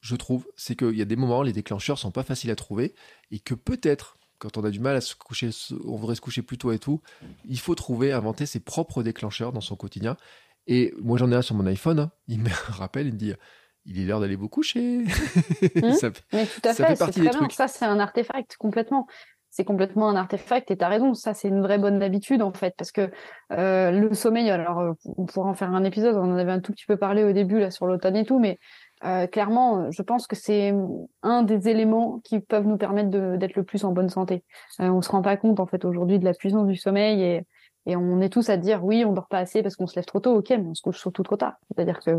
je 0.00 0.16
trouve, 0.16 0.46
c'est 0.56 0.76
qu'il 0.76 0.96
y 0.96 1.02
a 1.02 1.06
des 1.06 1.16
moments, 1.16 1.42
les 1.42 1.52
déclencheurs 1.52 1.98
sont 1.98 2.10
pas 2.10 2.22
faciles 2.22 2.50
à 2.50 2.56
trouver, 2.56 2.94
et 3.30 3.40
que 3.40 3.54
peut-être, 3.54 4.16
quand 4.38 4.56
on 4.56 4.64
a 4.64 4.70
du 4.70 4.80
mal 4.80 4.96
à 4.96 5.00
se 5.00 5.14
coucher, 5.16 5.50
on 5.84 5.96
voudrait 5.96 6.14
se 6.14 6.20
coucher 6.20 6.42
plus 6.42 6.58
tôt 6.58 6.70
et 6.72 6.78
tout, 6.78 7.00
il 7.44 7.58
faut 7.58 7.74
trouver, 7.74 8.12
inventer 8.12 8.46
ses 8.46 8.60
propres 8.60 9.02
déclencheurs 9.02 9.52
dans 9.52 9.60
son 9.60 9.74
quotidien. 9.76 10.16
Et 10.66 10.92
moi, 11.00 11.18
j'en 11.18 11.32
ai 11.32 11.34
un 11.34 11.42
sur 11.42 11.54
mon 11.56 11.66
iPhone, 11.66 11.98
hein. 11.98 12.10
il 12.28 12.40
me 12.40 12.48
rappelle, 12.68 13.06
il 13.08 13.14
me 13.14 13.18
dit, 13.18 13.32
il 13.84 13.98
est 14.00 14.04
l'heure 14.04 14.20
d'aller 14.20 14.36
vous 14.36 14.48
coucher. 14.48 15.04
Ça- 15.98 16.10
Mais 16.32 16.46
tout 16.46 16.60
à 16.64 16.74
Ça 16.74 16.86
fait, 16.86 16.96
fait 16.96 17.04
c'est 17.06 17.10
très 17.12 17.20
bien. 17.30 17.48
Ça, 17.50 17.68
c'est 17.68 17.84
un 17.86 17.98
artefact 17.98 18.56
complètement. 18.58 19.06
C'est 19.50 19.64
complètement 19.64 20.10
un 20.10 20.14
artefact 20.16 20.70
et 20.70 20.76
t'as 20.76 20.88
raison. 20.88 21.14
Ça, 21.14 21.32
c'est 21.32 21.48
une 21.48 21.62
vraie 21.62 21.78
bonne 21.78 22.02
habitude 22.02 22.42
en 22.42 22.52
fait, 22.52 22.74
parce 22.76 22.92
que 22.92 23.10
euh, 23.52 23.90
le 23.90 24.12
sommeil. 24.14 24.50
Alors, 24.50 24.80
euh, 24.80 24.92
on 25.16 25.24
pourra 25.24 25.48
en 25.48 25.54
faire 25.54 25.72
un 25.72 25.84
épisode. 25.84 26.16
On 26.16 26.30
en 26.32 26.36
avait 26.36 26.52
un 26.52 26.60
tout 26.60 26.72
petit 26.72 26.84
peu 26.84 26.98
parlé 26.98 27.24
au 27.24 27.32
début 27.32 27.58
là 27.58 27.70
sur 27.70 27.86
l'automne 27.86 28.14
et 28.16 28.26
tout, 28.26 28.38
mais 28.38 28.58
euh, 29.04 29.26
clairement, 29.26 29.90
je 29.90 30.02
pense 30.02 30.26
que 30.26 30.36
c'est 30.36 30.74
un 31.22 31.42
des 31.42 31.68
éléments 31.68 32.20
qui 32.24 32.40
peuvent 32.40 32.66
nous 32.66 32.76
permettre 32.76 33.36
d'être 33.36 33.56
le 33.56 33.64
plus 33.64 33.84
en 33.84 33.92
bonne 33.92 34.08
santé. 34.08 34.44
Euh, 34.80 34.88
on 34.88 35.02
se 35.02 35.10
rend 35.10 35.22
pas 35.22 35.36
compte 35.36 35.60
en 35.60 35.66
fait 35.66 35.84
aujourd'hui 35.84 36.18
de 36.18 36.24
la 36.24 36.34
puissance 36.34 36.66
du 36.66 36.76
sommeil 36.76 37.22
et 37.22 37.42
et 37.88 37.96
on 37.96 38.20
est 38.20 38.28
tous 38.28 38.50
à 38.50 38.58
dire 38.58 38.84
oui, 38.84 39.04
on 39.06 39.14
dort 39.14 39.28
pas 39.28 39.38
assez 39.38 39.62
parce 39.62 39.74
qu'on 39.74 39.86
se 39.86 39.96
lève 39.96 40.04
trop 40.04 40.20
tôt, 40.20 40.36
ok, 40.36 40.50
mais 40.50 40.58
on 40.58 40.74
se 40.74 40.82
couche 40.82 40.98
surtout 40.98 41.22
trop 41.22 41.36
tard. 41.36 41.54
C'est-à-dire 41.68 42.00
que 42.00 42.10
euh, 42.10 42.16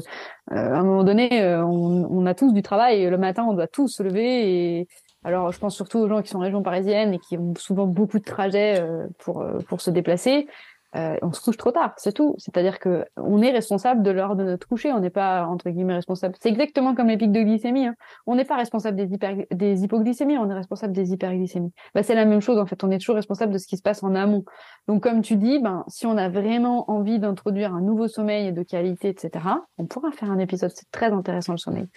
à 0.49 0.79
un 0.79 0.83
moment 0.83 1.03
donné, 1.03 1.43
euh, 1.43 1.63
on, 1.63 2.07
on 2.09 2.25
a 2.25 2.33
tous 2.33 2.53
du 2.53 2.63
travail. 2.63 3.07
Le 3.07 3.17
matin, 3.19 3.45
on 3.47 3.53
doit 3.53 3.67
tous 3.67 3.87
se 3.87 4.01
lever. 4.01 4.79
Et 4.79 4.87
alors, 5.23 5.51
je 5.51 5.59
pense 5.59 5.75
surtout 5.75 5.99
aux 5.99 6.09
gens 6.09 6.23
qui 6.23 6.29
sont 6.29 6.39
en 6.39 6.41
région 6.41 6.63
parisienne 6.63 7.13
et 7.13 7.19
qui 7.19 7.37
ont 7.37 7.53
souvent 7.55 7.85
beaucoup 7.85 8.17
de 8.17 8.23
trajets 8.23 8.81
euh, 8.81 9.05
pour 9.19 9.41
euh, 9.41 9.59
pour 9.67 9.79
se 9.81 9.91
déplacer. 9.91 10.47
Euh, 10.95 11.17
on 11.21 11.31
se 11.31 11.41
couche 11.41 11.57
trop 11.57 11.71
tard, 11.71 11.93
c'est 11.97 12.13
tout. 12.13 12.33
C'est-à-dire 12.39 12.79
que 12.79 13.05
on 13.15 13.41
est 13.41 13.51
responsable 13.51 14.01
de 14.01 14.09
l'heure 14.09 14.35
de 14.35 14.43
notre 14.43 14.67
coucher. 14.67 14.91
On 14.91 14.99
n'est 14.99 15.11
pas 15.11 15.45
entre 15.45 15.69
guillemets 15.69 15.95
responsable. 15.95 16.35
C'est 16.39 16.49
exactement 16.49 16.95
comme 16.95 17.07
les 17.07 17.17
pics 17.17 17.31
de 17.31 17.41
glycémie. 17.41 17.85
Hein. 17.85 17.95
On 18.25 18.35
n'est 18.35 18.45
pas 18.45 18.57
responsable 18.57 18.97
des 18.97 19.83
hypoglycémies. 19.83 20.37
On 20.37 20.49
est 20.49 20.53
responsable 20.53 20.93
des 20.93 21.11
hyperglycémies. 21.11 21.71
Bah, 21.93 22.01
c'est 22.01 22.15
la 22.15 22.25
même 22.25 22.41
chose 22.41 22.57
en 22.57 22.65
fait. 22.65 22.83
On 22.83 22.89
est 22.89 22.97
toujours 22.97 23.15
responsable 23.15 23.53
de 23.53 23.59
ce 23.59 23.67
qui 23.67 23.77
se 23.77 23.83
passe 23.83 24.03
en 24.03 24.15
amont. 24.15 24.43
Donc, 24.87 25.03
comme 25.03 25.21
tu 25.21 25.35
dis, 25.35 25.59
ben, 25.59 25.83
si 25.87 26.07
on 26.07 26.17
a 26.17 26.29
vraiment 26.29 26.89
envie 26.89 27.19
d'introduire 27.19 27.73
un 27.73 27.81
nouveau 27.81 28.07
sommeil 28.07 28.51
de 28.51 28.63
qualité, 28.63 29.09
etc., 29.09 29.45
on 29.77 29.85
pourra 29.85 30.11
faire 30.11 30.31
un 30.31 30.39
épisode. 30.39 30.71
C'est 30.73 30.89
très 30.91 31.11
intéressant 31.11 31.53
le 31.53 31.59
sommeil. 31.59 31.87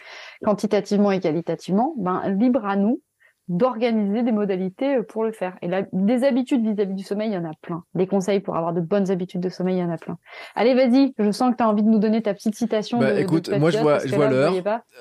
Quantitativement 0.44 1.10
et 1.12 1.20
qualitativement, 1.20 1.94
ben, 1.97 2.23
libre 2.28 2.66
à 2.66 2.77
nous 2.77 3.01
d'organiser 3.48 4.23
des 4.23 4.32
modalités 4.32 4.97
euh, 4.97 5.02
pour 5.02 5.24
le 5.24 5.32
faire. 5.32 5.56
Et 5.62 5.69
là, 5.69 5.82
des 5.93 6.24
habitudes 6.24 6.62
vis-à-vis 6.66 6.94
du 6.94 7.02
sommeil, 7.02 7.31
il 7.31 7.35
y 7.35 7.36
en 7.36 7.44
a 7.44 7.52
plein. 7.60 7.82
Des 7.94 8.06
conseils 8.06 8.40
pour 8.40 8.56
avoir 8.56 8.73
de 8.73 8.81
bonnes 8.81 9.10
habitudes 9.10 9.40
de 9.40 9.48
sommeil, 9.48 9.77
il 9.77 9.81
y 9.81 9.85
en 9.85 9.90
a 9.90 9.98
plein. 9.98 10.19
Allez, 10.55 10.74
vas-y. 10.74 11.12
Je 11.19 11.31
sens 11.32 11.51
que 11.52 11.56
tu 11.56 11.62
as 11.62 11.69
envie 11.69 11.82
de 11.82 11.89
nous 11.89 11.98
donner 11.98 12.23
ta 12.23 12.35
petite 12.35 12.55
citation. 12.55 12.98
Bah, 12.98 13.12
de, 13.12 13.19
écoute, 13.19 13.51
moi, 13.59 13.70
je 13.70 13.78
vois- 13.78 13.98
je 14.06 14.14
vois 14.14 14.28
l'heure. 14.31 14.55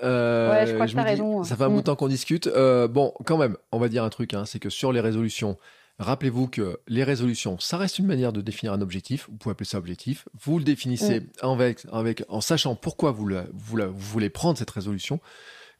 Euh, 0.03 0.51
Ouais, 0.51 0.65
je 0.67 0.73
crois 0.73 0.87
que 0.87 0.91
t'as 0.93 1.03
dis- 1.03 1.09
raison. 1.09 1.43
Ça 1.43 1.55
fait 1.55 1.63
un 1.63 1.69
bout 1.69 1.75
Mm. 1.75 1.77
de 1.77 1.83
temps 1.83 1.95
qu'on 1.95 2.07
discute. 2.07 2.47
Euh, 2.47 2.87
bon, 2.87 3.13
quand 3.25 3.37
même, 3.37 3.57
on 3.71 3.79
va 3.79 3.87
dire 3.89 4.03
un 4.03 4.09
truc, 4.09 4.33
hein, 4.33 4.43
c'est 4.45 4.59
que 4.59 4.69
sur 4.69 4.91
les 4.91 4.99
résolutions, 5.01 5.57
rappelez-vous 5.99 6.47
que 6.47 6.79
les 6.87 7.03
résolutions, 7.03 7.57
ça 7.59 7.77
reste 7.77 7.99
une 7.99 8.07
manière 8.07 8.33
de 8.33 8.41
définir 8.41 8.73
un 8.73 8.81
objectif. 8.81 9.27
Vous 9.29 9.37
pouvez 9.37 9.51
appeler 9.51 9.67
ça 9.67 9.77
objectif. 9.77 10.27
Vous 10.43 10.57
le 10.57 10.63
définissez 10.63 11.19
Mm. 11.21 11.25
avec, 11.51 11.85
avec, 11.93 12.23
en 12.27 12.41
sachant 12.41 12.75
pourquoi 12.75 13.11
vous, 13.11 13.27
la- 13.27 13.45
vous, 13.53 13.77
la- 13.77 13.85
vous 13.87 13.99
voulez 13.99 14.29
prendre 14.31 14.57
cette 14.57 14.71
résolution. 14.71 15.19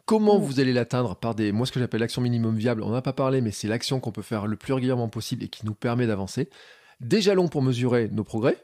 Comment 0.05 0.39
Mm. 0.39 0.43
vous 0.43 0.59
allez 0.59 0.73
l'atteindre 0.73 1.15
par 1.15 1.35
des, 1.35 1.51
moi 1.51 1.65
ce 1.65 1.71
que 1.71 1.79
j'appelle 1.79 2.01
l'action 2.01 2.21
minimum 2.21 2.55
viable, 2.57 2.83
on 2.83 2.89
n'en 2.89 2.95
a 2.95 3.01
pas 3.01 3.13
parlé, 3.13 3.41
mais 3.41 3.51
c'est 3.51 3.67
l'action 3.67 3.99
qu'on 3.99 4.11
peut 4.11 4.21
faire 4.21 4.47
le 4.47 4.55
plus 4.57 4.73
régulièrement 4.73 5.09
possible 5.09 5.43
et 5.43 5.47
qui 5.47 5.65
nous 5.65 5.73
permet 5.75 6.07
d'avancer. 6.07 6.49
Des 6.99 7.21
jalons 7.21 7.47
pour 7.47 7.61
mesurer 7.61 8.09
nos 8.11 8.23
progrès. 8.23 8.57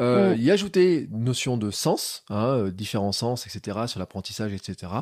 Euh, 0.00 0.34
Mm. 0.34 0.40
Y 0.40 0.50
ajouter 0.50 1.08
une 1.12 1.24
notion 1.24 1.56
de 1.56 1.70
sens, 1.70 2.24
hein, 2.28 2.46
euh, 2.56 2.70
différents 2.72 3.12
sens, 3.12 3.46
etc., 3.46 3.86
sur 3.86 4.00
l'apprentissage, 4.00 4.52
etc. 4.52 4.92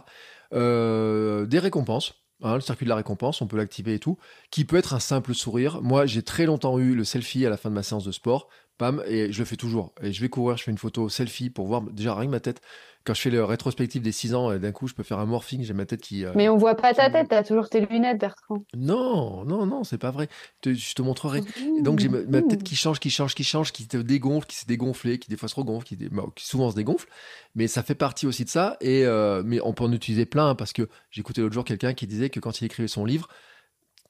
Euh, 0.52 1.46
des 1.46 1.58
récompenses. 1.58 2.14
hein, 2.44 2.56
le 2.56 2.60
circuit 2.60 2.84
de 2.84 2.88
la 2.90 2.96
récompense, 2.96 3.40
on 3.40 3.46
peut 3.46 3.56
l'activer 3.56 3.94
et 3.94 3.98
tout, 4.00 4.18
qui 4.50 4.64
peut 4.64 4.76
être 4.76 4.94
un 4.94 4.98
simple 5.00 5.32
sourire. 5.32 5.80
Moi, 5.80 6.06
j'ai 6.06 6.22
très 6.24 6.44
longtemps 6.44 6.76
eu 6.80 6.94
le 6.96 7.04
selfie 7.04 7.46
à 7.46 7.50
la 7.50 7.56
fin 7.56 7.70
de 7.70 7.74
ma 7.74 7.84
séance 7.84 8.04
de 8.04 8.10
sport, 8.10 8.48
pam, 8.78 9.00
et 9.06 9.32
je 9.32 9.38
le 9.38 9.44
fais 9.44 9.54
toujours. 9.56 9.94
Et 10.02 10.12
je 10.12 10.20
vais 10.20 10.28
courir, 10.28 10.56
je 10.56 10.64
fais 10.64 10.72
une 10.72 10.78
photo 10.78 11.08
selfie 11.08 11.50
pour 11.50 11.68
voir 11.68 11.82
déjà 11.82 12.14
rien 12.16 12.26
que 12.26 12.32
ma 12.32 12.40
tête. 12.40 12.60
Quand 13.04 13.14
je 13.14 13.20
fais 13.20 13.30
le 13.30 13.44
rétrospectif 13.44 14.00
des 14.00 14.12
6 14.12 14.34
ans, 14.34 14.52
et 14.52 14.58
d'un 14.58 14.70
coup, 14.72 14.86
je 14.86 14.94
peux 14.94 15.02
faire 15.02 15.18
un 15.18 15.26
morphing, 15.26 15.62
j'ai 15.64 15.74
ma 15.74 15.86
tête 15.86 16.00
qui. 16.02 16.24
euh, 16.24 16.32
Mais 16.36 16.48
on 16.48 16.56
voit 16.56 16.76
pas 16.76 16.94
ta 16.94 17.10
tête, 17.10 17.28
t'as 17.30 17.42
toujours 17.42 17.68
tes 17.68 17.84
lunettes, 17.84 18.18
Bertrand. 18.20 18.62
Non, 18.76 19.44
non, 19.44 19.66
non, 19.66 19.84
c'est 19.84 19.98
pas 19.98 20.10
vrai. 20.10 20.28
Te- 20.60 20.72
je 20.72 20.94
te 20.94 21.02
montrerai. 21.02 21.40
Et 21.78 21.82
donc 21.82 21.98
j'ai 21.98 22.08
ma, 22.08 22.20
ma 22.22 22.40
Mmh. 22.40 22.48
tête 22.48 22.62
qui 22.62 22.76
change, 22.76 23.00
qui 23.00 23.10
change, 23.10 23.34
qui 23.34 23.44
change, 23.44 23.72
qui 23.72 23.86
te 23.88 23.96
dégonfle, 23.96 24.46
qui 24.46 24.56
s'est 24.56 24.66
dégonflée, 24.66 25.18
qui 25.18 25.28
des 25.30 25.36
fois 25.36 25.48
se 25.48 25.54
regonfle, 25.56 25.84
qui, 25.86 25.96
dé- 25.96 26.08
bah, 26.10 26.24
qui 26.36 26.46
souvent 26.46 26.70
se 26.70 26.76
dégonfle. 26.76 27.08
Mais 27.54 27.66
ça 27.68 27.82
fait 27.82 27.94
partie 27.94 28.26
aussi 28.26 28.44
de 28.44 28.50
ça. 28.50 28.76
Et 28.80 29.04
euh, 29.04 29.42
mais 29.44 29.60
on 29.62 29.72
peut 29.74 29.84
en 29.84 29.92
utiliser 29.92 30.24
plein 30.24 30.50
hein, 30.50 30.54
parce 30.54 30.72
que 30.72 30.88
j'écoutais 31.10 31.40
l'autre 31.40 31.54
jour 31.54 31.64
quelqu'un 31.64 31.92
qui 31.94 32.06
disait 32.06 32.30
que 32.30 32.40
quand 32.40 32.60
il 32.60 32.64
écrivait 32.64 32.88
son 32.88 33.04
livre, 33.04 33.28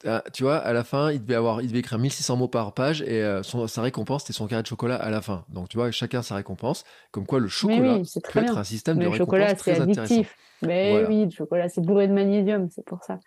euh, 0.06 0.20
tu 0.32 0.42
vois, 0.42 0.56
à 0.56 0.72
la 0.72 0.84
fin, 0.84 1.10
il 1.12 1.20
devait 1.22 1.34
avoir, 1.34 1.60
il 1.62 1.68
devait 1.68 1.78
écrire 1.80 1.98
1600 1.98 2.36
mots 2.36 2.48
par 2.48 2.72
page 2.74 3.02
et 3.02 3.22
euh, 3.22 3.42
son- 3.42 3.66
sa 3.68 3.82
récompense 3.82 4.22
c'était 4.22 4.32
son 4.32 4.46
carré 4.46 4.62
de 4.62 4.66
chocolat 4.66 4.96
à 4.96 5.10
la 5.10 5.22
fin. 5.22 5.44
Donc 5.48 5.68
tu 5.68 5.76
vois, 5.76 5.90
chacun 5.90 6.22
sa 6.22 6.34
récompense. 6.36 6.84
Comme 7.10 7.26
quoi 7.26 7.40
le 7.40 7.48
chocolat 7.48 7.96
oui, 7.98 8.06
c'est 8.06 8.20
peut 8.22 8.30
très 8.30 8.40
être 8.40 8.52
bien. 8.52 8.60
un 8.60 8.64
système 8.64 8.98
Mais 8.98 9.04
de 9.06 9.10
le 9.10 9.16
chocolat, 9.16 9.46
récompense 9.46 9.62
très 9.62 9.80
addictif. 9.80 10.36
Mais 10.62 10.90
Voilà. 10.92 11.08
oui, 11.08 11.24
le 11.24 11.30
chocolat, 11.30 11.68
c'est 11.68 11.80
bourré 11.80 12.06
de 12.08 12.12
magnésium, 12.12 12.68
c'est 12.70 12.84
pour 12.84 13.02
ça. 13.02 13.18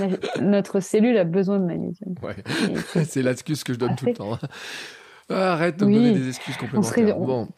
La- 0.00 0.08
Notre 0.40 0.80
cellule 0.80 1.16
a 1.18 1.24
besoin 1.24 1.58
de 1.60 1.64
magnésium. 1.64 2.14
Ouais. 2.22 2.34
C'est 3.04 3.22
l'excuse 3.22 3.62
que 3.62 3.72
je 3.72 3.78
donne 3.78 3.94
tout 3.94 4.06
le 4.06 4.14
temps. 4.14 4.38
Ah, 5.28 5.52
Arrête 5.52 5.76
de 5.78 5.84
me 5.84 5.94
donner 5.94 6.12
des 6.12 6.28
excuses 6.28 6.56
complémentaires. 6.56 7.18
on- 7.20 7.24
Bon. 7.26 7.48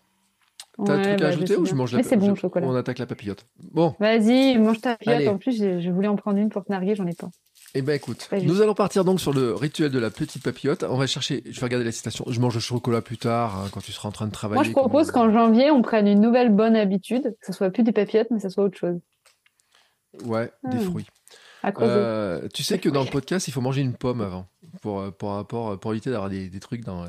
T'as 0.85 0.93
un 0.95 0.97
Ouais, 0.97 1.03
truc 1.05 1.19
bah, 1.21 1.27
à 1.27 1.31
je 1.31 1.37
ajouter 1.37 1.57
ou 1.57 1.65
je 1.65 1.71
bien. 1.71 1.79
mange 1.79 1.93
la 1.95 2.03
c'est 2.03 2.17
bon, 2.17 2.27
je- 2.27 2.31
le 2.31 2.37
chocolat. 2.37 2.67
On 2.67 2.75
attaque 2.75 2.99
la 2.99 3.07
papillote. 3.07 3.47
Bon, 3.73 3.95
Vas-y, 4.01 4.59
mange 4.59 4.81
ta 4.81 4.97
piotte. 4.97 5.29
En 5.29 5.39
plus, 5.39 5.57
je 5.57 5.91
voulais 5.91 6.09
en 6.09 6.17
prendre 6.17 6.37
une 6.39 6.49
pour 6.49 6.65
te 6.65 6.73
narguer, 6.73 6.97
j'en 6.97 7.07
ai 7.07 7.15
pas. 7.15 7.29
Eh 7.75 7.83
ben 7.83 7.95
écoute, 7.95 8.29
nous 8.43 8.61
allons 8.63 8.75
partir 8.75 9.05
donc 9.05 9.21
sur 9.21 9.33
le 9.33 9.53
rituel 9.55 9.91
de 9.91 9.99
la 9.99 10.11
petite 10.11 10.43
papillote. 10.43 10.85
On 10.85 10.97
va 10.97 11.07
chercher, 11.07 11.43
je 11.47 11.59
vais 11.61 11.67
regarder 11.67 11.85
la 11.85 11.93
citation. 11.93 12.25
Je 12.29 12.41
mange 12.41 12.55
le 12.55 12.61
chocolat 12.61 13.03
plus 13.03 13.19
tard, 13.19 13.59
hein, 13.59 13.69
quand 13.73 13.81
tu 13.81 13.91
seras 13.93 14.09
en 14.09 14.13
train 14.13 14.27
de 14.27 14.33
travailler. 14.33 14.59
Moi, 14.59 14.65
je 14.65 14.71
propose 14.73 15.11
qu'en 15.11 15.33
janvier, 15.33 15.71
on 15.71 15.83
prenne 15.83 16.07
une 16.07 16.21
nouvelle 16.21 16.51
bonne 16.55 16.77
habitude, 16.77 17.35
que 17.41 17.47
ce 17.47 17.53
soit 17.53 17.71
plus 17.71 17.83
des 17.83 17.93
papillotes, 17.93 18.29
mais 18.31 18.37
que 18.37 18.43
ce 18.43 18.49
soit 18.49 18.65
autre 18.65 18.79
chose. 18.79 18.99
Ouais, 20.25 20.53
des 20.71 20.77
Hmm. 20.79 20.91
fruits. 20.91 21.07
À. 21.65 21.73
Euh, 21.81 22.47
tu 22.53 22.63
sais 22.63 22.79
que 22.79 22.89
dans 22.91 23.03
le 23.03 23.11
podcast, 23.11 23.49
il 23.49 23.51
faut 23.53 23.63
manger 23.63 23.81
une 23.81 23.95
pomme 23.95 24.21
avant 24.21 24.47
pour 24.83 25.01
euh, 25.01 25.11
pour 25.11 25.47
pour, 25.47 25.81
pour 25.81 25.93
éviter 25.93 26.11
d'avoir 26.11 26.29
des, 26.31 26.49
des 26.51 26.61
trucs 26.61 26.85
dans. 26.85 27.05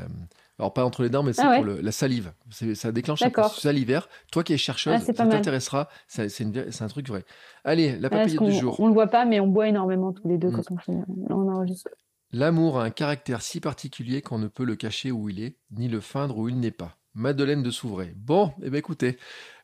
Euh, 0.60 0.64
alors 0.64 0.74
pas 0.74 0.84
entre 0.86 1.04
les 1.04 1.10
dents, 1.10 1.24
mais 1.24 1.34
c'est 1.34 1.42
Ah 1.44 1.50
ouais 1.52 1.56
pour 1.58 1.66
le- 1.66 1.82
la 1.82 1.92
salive. 1.92 2.32
C'est- 2.52 2.76
Ça 2.76 2.92
déclenche 2.92 3.22
un 3.22 3.30
processus 3.30 3.62
salivaire. 3.64 4.08
Toi 4.32 4.44
qui 4.44 4.54
es 4.54 4.58
chercheuse, 4.58 4.94
Ah, 4.96 5.00
ça 5.00 5.14
t'intéressera. 5.14 5.90
C'est 6.08 6.82
un 6.82 6.88
truc 6.88 7.08
vrai. 7.08 7.24
Allez, 7.64 7.98
la 7.98 8.10
parce 8.10 8.24
papillote 8.34 8.46
du 8.54 8.60
jour. 8.60 8.80
On 8.80 8.88
le 8.88 8.94
voit 8.94 9.08
pas, 9.08 9.26
mais 9.26 9.40
on 9.40 9.48
boit 9.48 9.68
énormément 9.68 10.14
tous 10.14 10.28
les 10.28 10.38
deux 10.38 10.50
Mm. 10.50 10.56
quand 10.56 10.72
on, 10.72 10.78
fait, 10.78 10.94
on 11.30 11.50
enregistre. 11.54 11.90
L'amour 12.32 12.80
a 12.80 12.84
un 12.84 12.90
caractère 12.90 13.42
si 13.42 13.60
particulier 13.62 14.22
qu'on 14.22 14.40
ne 14.40 14.48
peut 14.48 14.66
le 14.66 14.76
cacher 14.76 15.12
où 15.12 15.30
il 15.30 15.42
est, 15.42 15.56
ni 15.72 15.88
le 15.88 16.02
feindre 16.02 16.38
où 16.38 16.50
il 16.50 16.60
n'est 16.60 16.72
pas. 16.72 16.98
Madeleine 17.14 17.64
de 17.64 17.72
Souvray. 17.72 18.14
Bon, 18.18 18.52
eh 18.62 18.70
ben 18.70 18.78
écoutez, 18.78 19.18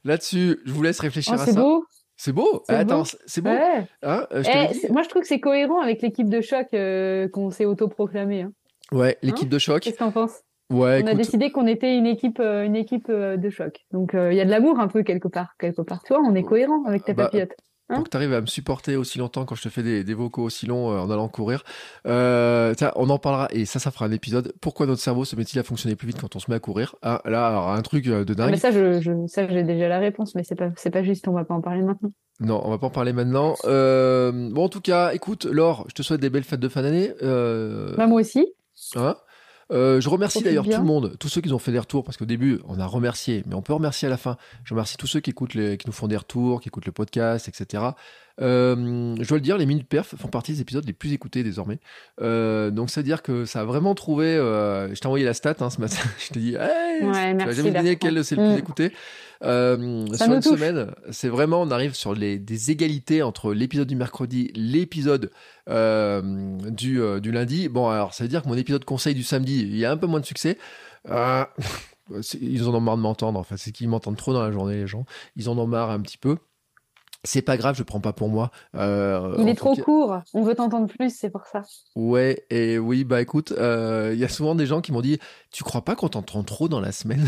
là-dessus, 0.05 0.59
je 0.65 0.71
vous 0.71 0.81
laisse 0.83 0.99
réfléchir 0.99 1.33
Oh, 1.37 1.41
à 1.41 1.45
c'est 1.45 1.51
ça. 1.53 1.61
beau. 1.61 1.85
C'est 2.15 2.31
beau? 2.31 2.63
C'est 2.67 2.75
Attends, 2.75 2.99
beau. 2.99 3.05
c'est- 3.05 3.17
c'est 3.25 3.41
beau? 3.41 3.49
Ouais. 3.49 3.87
Hein 4.03 4.25
Euh, 4.31 4.43
je 4.43 4.49
Eh, 4.53 4.73
dit. 4.87 4.91
moi, 4.93 5.01
je 5.03 5.09
trouve 5.09 5.23
que 5.23 5.27
c'est 5.27 5.39
cohérent 5.39 5.81
avec 5.81 6.01
l'équipe 6.01 6.29
de 6.29 6.39
choc 6.39 6.67
euh, 6.73 7.27
qu'on 7.29 7.49
s'est 7.49 7.65
autoproclamé. 7.65 8.43
Hein. 8.43 8.53
Ouais, 8.91 9.17
l'équipe 9.21 9.49
de 9.49 9.57
choc. 9.57 9.81
Qu'est-ce 9.81 9.95
que 9.95 9.99
t'en 9.99 10.11
penses? 10.11 10.41
Ouais, 10.71 11.01
On 11.03 11.07
a 11.07 11.13
décidé 11.13 11.51
qu'on 11.51 11.67
était 11.67 11.95
une 11.97 12.05
équipe, 12.07 12.39
euh, 12.39 12.63
une 12.63 12.75
équipe 12.75 13.07
euh, 13.09 13.37
de 13.37 13.49
choc. 13.49 13.85
Donc, 13.91 14.15
euh, 14.15 14.31
il 14.31 14.37
y 14.37 14.41
a 14.41 14.45
de 14.45 14.49
l'amour 14.49 14.79
un 14.79 14.87
peu 14.87 15.03
quelque 15.03 15.27
part, 15.27 15.55
quelque 15.59 15.81
part. 15.81 16.01
Tu 16.03 16.13
vois, 16.13 16.21
on 16.23 16.33
est 16.33 16.43
cohérent 16.43 16.83
avec 16.85 17.03
ta 17.05 17.13
Bah, 17.13 17.25
papillote. 17.25 17.49
Pour 17.87 17.97
Hein 17.99 18.03
que 18.03 18.09
tu 18.09 18.15
arrives 18.15 18.31
à 18.33 18.39
me 18.39 18.45
supporter 18.45 18.95
aussi 18.95 19.19
longtemps 19.19 19.43
quand 19.43 19.55
je 19.55 19.63
te 19.63 19.67
fais 19.67 19.83
des, 19.83 20.05
des 20.05 20.13
vocaux 20.13 20.43
aussi 20.43 20.65
longs 20.65 20.91
euh, 20.93 20.99
en 20.99 21.11
allant 21.11 21.27
courir. 21.27 21.63
Euh, 22.07 22.73
tiens, 22.73 22.93
on 22.95 23.09
en 23.09 23.17
parlera 23.19 23.49
et 23.51 23.65
ça, 23.65 23.79
ça 23.79 23.91
fera 23.91 24.05
un 24.05 24.11
épisode. 24.11 24.53
Pourquoi 24.61 24.85
notre 24.85 25.01
cerveau 25.01 25.25
se 25.25 25.35
met-il 25.35 25.59
à 25.59 25.63
fonctionner 25.63 25.97
plus 25.97 26.07
vite 26.07 26.21
quand 26.21 26.33
on 26.37 26.39
se 26.39 26.49
met 26.49 26.55
à 26.55 26.59
courir? 26.61 26.95
Ah, 27.01 27.21
Là, 27.25 27.47
alors, 27.47 27.69
un 27.69 27.81
truc 27.81 28.05
de 28.05 28.13
Ah, 28.29 28.33
dingue. 28.33 28.51
mais 28.51 28.55
ça, 28.57 28.71
je, 28.71 29.01
je, 29.01 29.11
ça, 29.27 29.45
j'ai 29.45 29.63
déjà 29.63 29.89
la 29.89 29.99
réponse, 29.99 30.35
mais 30.35 30.43
c'est 30.45 30.55
pas, 30.55 30.69
c'est 30.77 30.89
pas 30.89 31.03
juste. 31.03 31.27
On 31.27 31.33
va 31.33 31.43
pas 31.43 31.53
en 31.53 31.59
parler 31.59 31.81
maintenant. 31.81 32.11
Non, 32.39 32.61
on 32.63 32.69
va 32.69 32.77
pas 32.77 32.87
en 32.87 32.91
parler 32.91 33.11
maintenant. 33.11 33.55
Euh, 33.65 34.31
bon, 34.51 34.63
en 34.63 34.69
tout 34.69 34.79
cas, 34.79 35.11
écoute, 35.11 35.43
Laure, 35.43 35.83
je 35.89 35.93
te 35.93 36.01
souhaite 36.01 36.21
des 36.21 36.29
belles 36.29 36.45
fêtes 36.45 36.61
de 36.61 36.69
fin 36.69 36.83
d'année. 36.83 37.11
Euh, 37.21 37.93
Bah, 37.97 38.07
moi 38.07 38.21
aussi. 38.21 38.47
Hein? 38.95 39.15
Euh, 39.71 40.01
je 40.01 40.09
remercie 40.09 40.41
d'ailleurs 40.43 40.65
tout 40.65 40.71
le 40.71 40.83
monde, 40.83 41.15
tous 41.19 41.29
ceux 41.29 41.41
qui 41.41 41.51
ont 41.53 41.59
fait 41.59 41.71
des 41.71 41.79
retours, 41.79 42.03
parce 42.03 42.17
qu'au 42.17 42.25
début, 42.25 42.59
on 42.67 42.79
a 42.79 42.85
remercié, 42.85 43.43
mais 43.47 43.55
on 43.55 43.61
peut 43.61 43.73
remercier 43.73 44.07
à 44.07 44.11
la 44.11 44.17
fin. 44.17 44.37
Je 44.63 44.73
remercie 44.73 44.97
tous 44.97 45.07
ceux 45.07 45.19
qui 45.21 45.29
écoutent 45.29 45.53
les, 45.53 45.77
qui 45.77 45.87
nous 45.87 45.93
font 45.93 46.07
des 46.07 46.17
retours, 46.17 46.59
qui 46.61 46.67
écoutent 46.69 46.85
le 46.85 46.91
podcast, 46.91 47.47
etc. 47.47 47.83
Euh, 48.41 49.15
je 49.19 49.27
dois 49.27 49.37
le 49.37 49.41
dire, 49.41 49.57
les 49.57 49.65
minutes 49.65 49.87
perf 49.87 50.15
font 50.17 50.27
partie 50.27 50.53
des 50.53 50.61
épisodes 50.61 50.85
les 50.85 50.93
plus 50.93 51.13
écoutés 51.13 51.43
désormais. 51.43 51.79
Euh, 52.21 52.71
donc, 52.71 52.89
c'est 52.89 52.99
à 52.99 53.03
dire 53.03 53.21
que 53.21 53.45
ça 53.45 53.61
a 53.61 53.63
vraiment 53.65 53.95
trouvé. 53.95 54.35
je 54.35 54.99
t'ai 54.99 55.05
envoyé 55.07 55.25
la 55.25 55.33
stat 55.33 55.55
hein, 55.59 55.69
ce 55.69 55.79
matin. 55.79 55.97
je 56.19 56.33
t'ai 56.33 56.39
dit, 56.39 56.55
hey, 56.55 57.05
Ouais, 57.05 57.37
tu 57.37 57.45
vas 57.45 57.51
jamais 57.51 57.71
deviner 57.71 57.95
quel 57.95 58.23
c'est 58.23 58.35
le 58.35 58.41
plus 58.43 58.55
Mm. 58.55 58.57
écouté. 58.59 58.91
Euh, 59.43 60.05
sur 60.13 60.25
une 60.27 60.39
touche. 60.39 60.59
semaine, 60.59 60.91
c'est 61.09 61.29
vraiment, 61.29 61.61
on 61.61 61.71
arrive 61.71 61.95
sur 61.95 62.13
les, 62.13 62.37
des 62.37 62.71
égalités 62.71 63.23
entre 63.23 63.53
l'épisode 63.53 63.87
du 63.87 63.95
mercredi, 63.95 64.51
l'épisode 64.55 65.31
euh, 65.69 66.21
du, 66.69 67.01
euh, 67.01 67.19
du 67.19 67.31
lundi. 67.31 67.69
Bon, 67.69 67.89
alors 67.89 68.13
ça 68.13 68.23
veut 68.23 68.27
dire 68.27 68.43
que 68.43 68.47
mon 68.47 68.57
épisode 68.57 68.85
conseil 68.85 69.15
du 69.15 69.23
samedi, 69.23 69.61
il 69.61 69.77
y 69.77 69.85
a 69.85 69.91
un 69.91 69.97
peu 69.97 70.07
moins 70.07 70.19
de 70.19 70.25
succès. 70.25 70.57
Euh, 71.09 71.43
ils 72.41 72.67
en 72.67 72.75
ont 72.75 72.81
marre 72.81 72.97
de 72.97 73.01
m'entendre. 73.01 73.39
Enfin, 73.39 73.57
c'est 73.57 73.71
qu'ils 73.71 73.89
m'entendent 73.89 74.17
trop 74.17 74.33
dans 74.33 74.43
la 74.43 74.51
journée, 74.51 74.75
les 74.75 74.87
gens. 74.87 75.05
Ils 75.35 75.49
en 75.49 75.57
ont 75.57 75.67
marre 75.67 75.89
un 75.89 76.01
petit 76.01 76.17
peu. 76.17 76.37
C'est 77.23 77.43
pas 77.43 77.55
grave, 77.55 77.75
je 77.77 77.83
prends 77.83 77.99
pas 77.99 78.13
pour 78.13 78.29
moi. 78.29 78.49
Euh, 78.75 79.35
Il 79.37 79.47
est 79.47 79.53
trop 79.55 79.75
cas- 79.75 79.83
court. 79.83 80.17
On 80.33 80.41
veut 80.43 80.55
t'entendre 80.55 80.87
plus, 80.87 81.15
c'est 81.15 81.29
pour 81.29 81.45
ça. 81.45 81.61
Ouais, 81.95 82.45
et 82.49 82.79
oui, 82.79 83.03
bah 83.03 83.21
écoute, 83.21 83.51
euh, 83.57 84.11
il 84.13 84.19
y 84.19 84.23
a 84.23 84.27
souvent 84.29 84.55
des 84.55 84.65
gens 84.65 84.81
qui 84.81 84.91
m'ont 84.91 85.01
dit 85.01 85.19
Tu 85.51 85.63
crois 85.63 85.81
pas 85.85 85.95
qu'on 85.95 86.09
t'entend 86.09 86.43
trop 86.43 86.67
dans 86.67 86.79
la 86.79 86.91
semaine? 86.91 87.27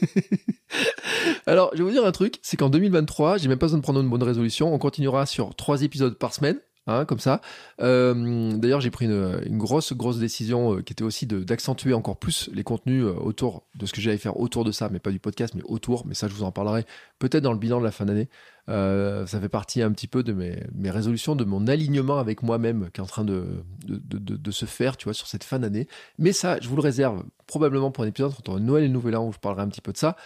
Alors, 1.46 1.70
je 1.72 1.78
vais 1.78 1.84
vous 1.84 1.90
dire 1.90 2.04
un 2.04 2.12
truc 2.12 2.38
c'est 2.42 2.56
qu'en 2.56 2.70
2023, 2.70 3.38
j'ai 3.38 3.48
même 3.48 3.58
pas 3.58 3.66
besoin 3.66 3.78
de 3.78 3.82
prendre 3.82 4.00
une 4.00 4.08
bonne 4.10 4.22
résolution. 4.22 4.72
On 4.72 4.78
continuera 4.78 5.26
sur 5.26 5.54
trois 5.54 5.82
épisodes 5.82 6.16
par 6.18 6.34
semaine. 6.34 6.58
Hein, 6.86 7.04
comme 7.04 7.20
ça. 7.20 7.40
Euh, 7.82 8.56
D'ailleurs, 8.56 8.80
j'ai 8.80 8.90
pris 8.90 9.04
une, 9.04 9.40
une 9.44 9.58
grosse, 9.58 9.92
grosse 9.92 10.18
décision 10.18 10.76
euh, 10.76 10.82
qui 10.82 10.92
était 10.94 11.04
aussi 11.04 11.26
d'accentuer 11.26 11.92
encore 11.92 12.16
plus 12.16 12.48
les 12.54 12.64
contenus 12.64 13.04
euh, 13.04 13.12
autour 13.12 13.64
de 13.76 13.84
ce 13.86 13.92
que 13.92 14.00
j'allais 14.00 14.16
faire 14.16 14.40
autour 14.40 14.64
de 14.64 14.72
ça, 14.72 14.88
mais 14.90 14.98
pas 14.98 15.10
du 15.10 15.20
podcast, 15.20 15.54
mais 15.54 15.62
autour. 15.66 16.04
Mais 16.06 16.14
ça, 16.14 16.26
je 16.26 16.32
vous 16.32 16.42
en 16.42 16.50
parlerai 16.50 16.86
peut-être 17.18 17.44
dans 17.44 17.52
le 17.52 17.58
bilan 17.58 17.78
de 17.80 17.84
la 17.84 17.92
fin 17.92 18.06
d'année. 18.06 18.28
Euh, 18.70 19.26
ça 19.26 19.40
fait 19.40 19.48
partie 19.48 19.82
un 19.82 19.90
petit 19.92 20.06
peu 20.06 20.22
de 20.22 20.32
mes, 20.32 20.62
mes 20.74 20.90
résolutions, 20.90 21.34
de 21.36 21.44
mon 21.44 21.66
alignement 21.66 22.18
avec 22.18 22.42
moi-même 22.42 22.88
qui 22.92 23.00
est 23.00 23.04
en 23.04 23.06
train 23.06 23.24
de, 23.24 23.64
de, 23.86 23.96
de- 23.96 24.18
de- 24.18 24.36
de 24.36 24.50
se 24.50 24.64
faire, 24.64 24.96
tu 24.96 25.04
vois, 25.04 25.14
sur 25.14 25.26
cette 25.26 25.44
fin 25.44 25.58
d'année. 25.58 25.88
Mais 26.18 26.32
ça, 26.32 26.58
je 26.60 26.68
vous 26.68 26.76
le 26.76 26.82
réserve 26.82 27.24
probablement 27.46 27.90
pour 27.90 28.04
un 28.04 28.06
épisode 28.06 28.30
entre 28.30 28.58
Noël 28.60 28.84
et 28.84 28.88
Nouvel 28.88 29.16
An 29.16 29.26
où 29.26 29.32
je 29.32 29.38
parlerai 29.38 29.62
un 29.62 29.68
petit 29.68 29.80
peu 29.80 29.92
de 29.92 29.96
ça. 29.98 30.16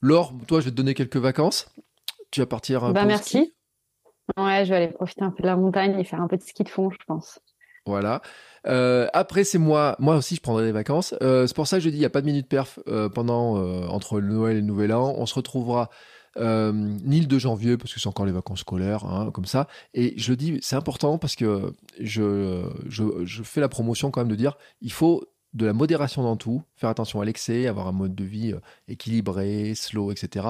Laure, 0.00 0.34
toi, 0.48 0.60
je 0.60 0.64
vais 0.66 0.70
te 0.72 0.76
donner 0.76 0.94
quelques 0.94 1.16
vacances. 1.16 1.68
Tu 2.30 2.40
vas 2.40 2.46
partir 2.46 2.82
un 2.84 2.92
Bah, 2.92 3.04
merci. 3.04 3.28
ski? 3.38 3.54
Ouais, 4.36 4.64
je 4.64 4.70
vais 4.70 4.76
aller 4.76 4.88
profiter 4.88 5.22
un 5.22 5.30
peu 5.30 5.42
de 5.42 5.46
la 5.46 5.56
montagne 5.56 5.98
et 5.98 6.04
faire 6.04 6.20
un 6.20 6.26
peu 6.28 6.36
de 6.36 6.42
ski 6.42 6.64
de 6.64 6.68
fond, 6.68 6.90
je 6.90 6.96
pense. 7.06 7.38
Voilà. 7.86 8.22
Euh, 8.66 9.06
après, 9.12 9.44
c'est 9.44 9.58
moi. 9.58 9.94
Moi 9.98 10.16
aussi, 10.16 10.34
je 10.36 10.40
prendrai 10.40 10.64
des 10.64 10.72
vacances. 10.72 11.14
Euh, 11.22 11.46
c'est 11.46 11.54
pour 11.54 11.66
ça 11.66 11.76
que 11.76 11.82
je 11.84 11.90
dis, 11.90 11.96
il 11.96 12.00
n'y 12.00 12.06
a 12.06 12.10
pas 12.10 12.22
de 12.22 12.26
minute 12.26 12.48
perf 12.48 12.78
euh, 12.88 13.10
pendant 13.10 13.58
euh, 13.58 13.86
entre 13.88 14.20
Noël 14.20 14.56
et 14.56 14.60
le 14.60 14.66
Nouvel 14.66 14.92
An. 14.94 15.14
On 15.18 15.26
se 15.26 15.34
retrouvera 15.34 15.90
euh, 16.36 16.72
ni 16.72 17.20
le 17.20 17.26
2 17.26 17.38
janvier 17.38 17.76
parce 17.76 17.92
que 17.92 18.00
c'est 18.00 18.08
encore 18.08 18.26
les 18.26 18.32
vacances 18.32 18.60
scolaires, 18.60 19.04
hein, 19.04 19.30
comme 19.32 19.44
ça. 19.44 19.68
Et 19.92 20.14
je 20.16 20.30
le 20.30 20.36
dis, 20.36 20.58
c'est 20.62 20.76
important 20.76 21.18
parce 21.18 21.36
que 21.36 21.72
je, 22.00 22.64
je, 22.86 23.42
fais 23.42 23.60
la 23.60 23.68
promotion 23.68 24.10
quand 24.10 24.20
même 24.20 24.28
de 24.28 24.36
dire, 24.36 24.56
il 24.80 24.92
faut 24.92 25.24
de 25.52 25.66
la 25.66 25.72
modération 25.72 26.22
dans 26.22 26.36
tout, 26.36 26.62
faire 26.76 26.90
attention 26.90 27.20
à 27.20 27.24
l'excès, 27.24 27.68
avoir 27.68 27.86
un 27.86 27.92
mode 27.92 28.14
de 28.14 28.24
vie 28.24 28.52
euh, 28.52 28.60
équilibré, 28.88 29.74
slow, 29.74 30.10
etc. 30.10 30.48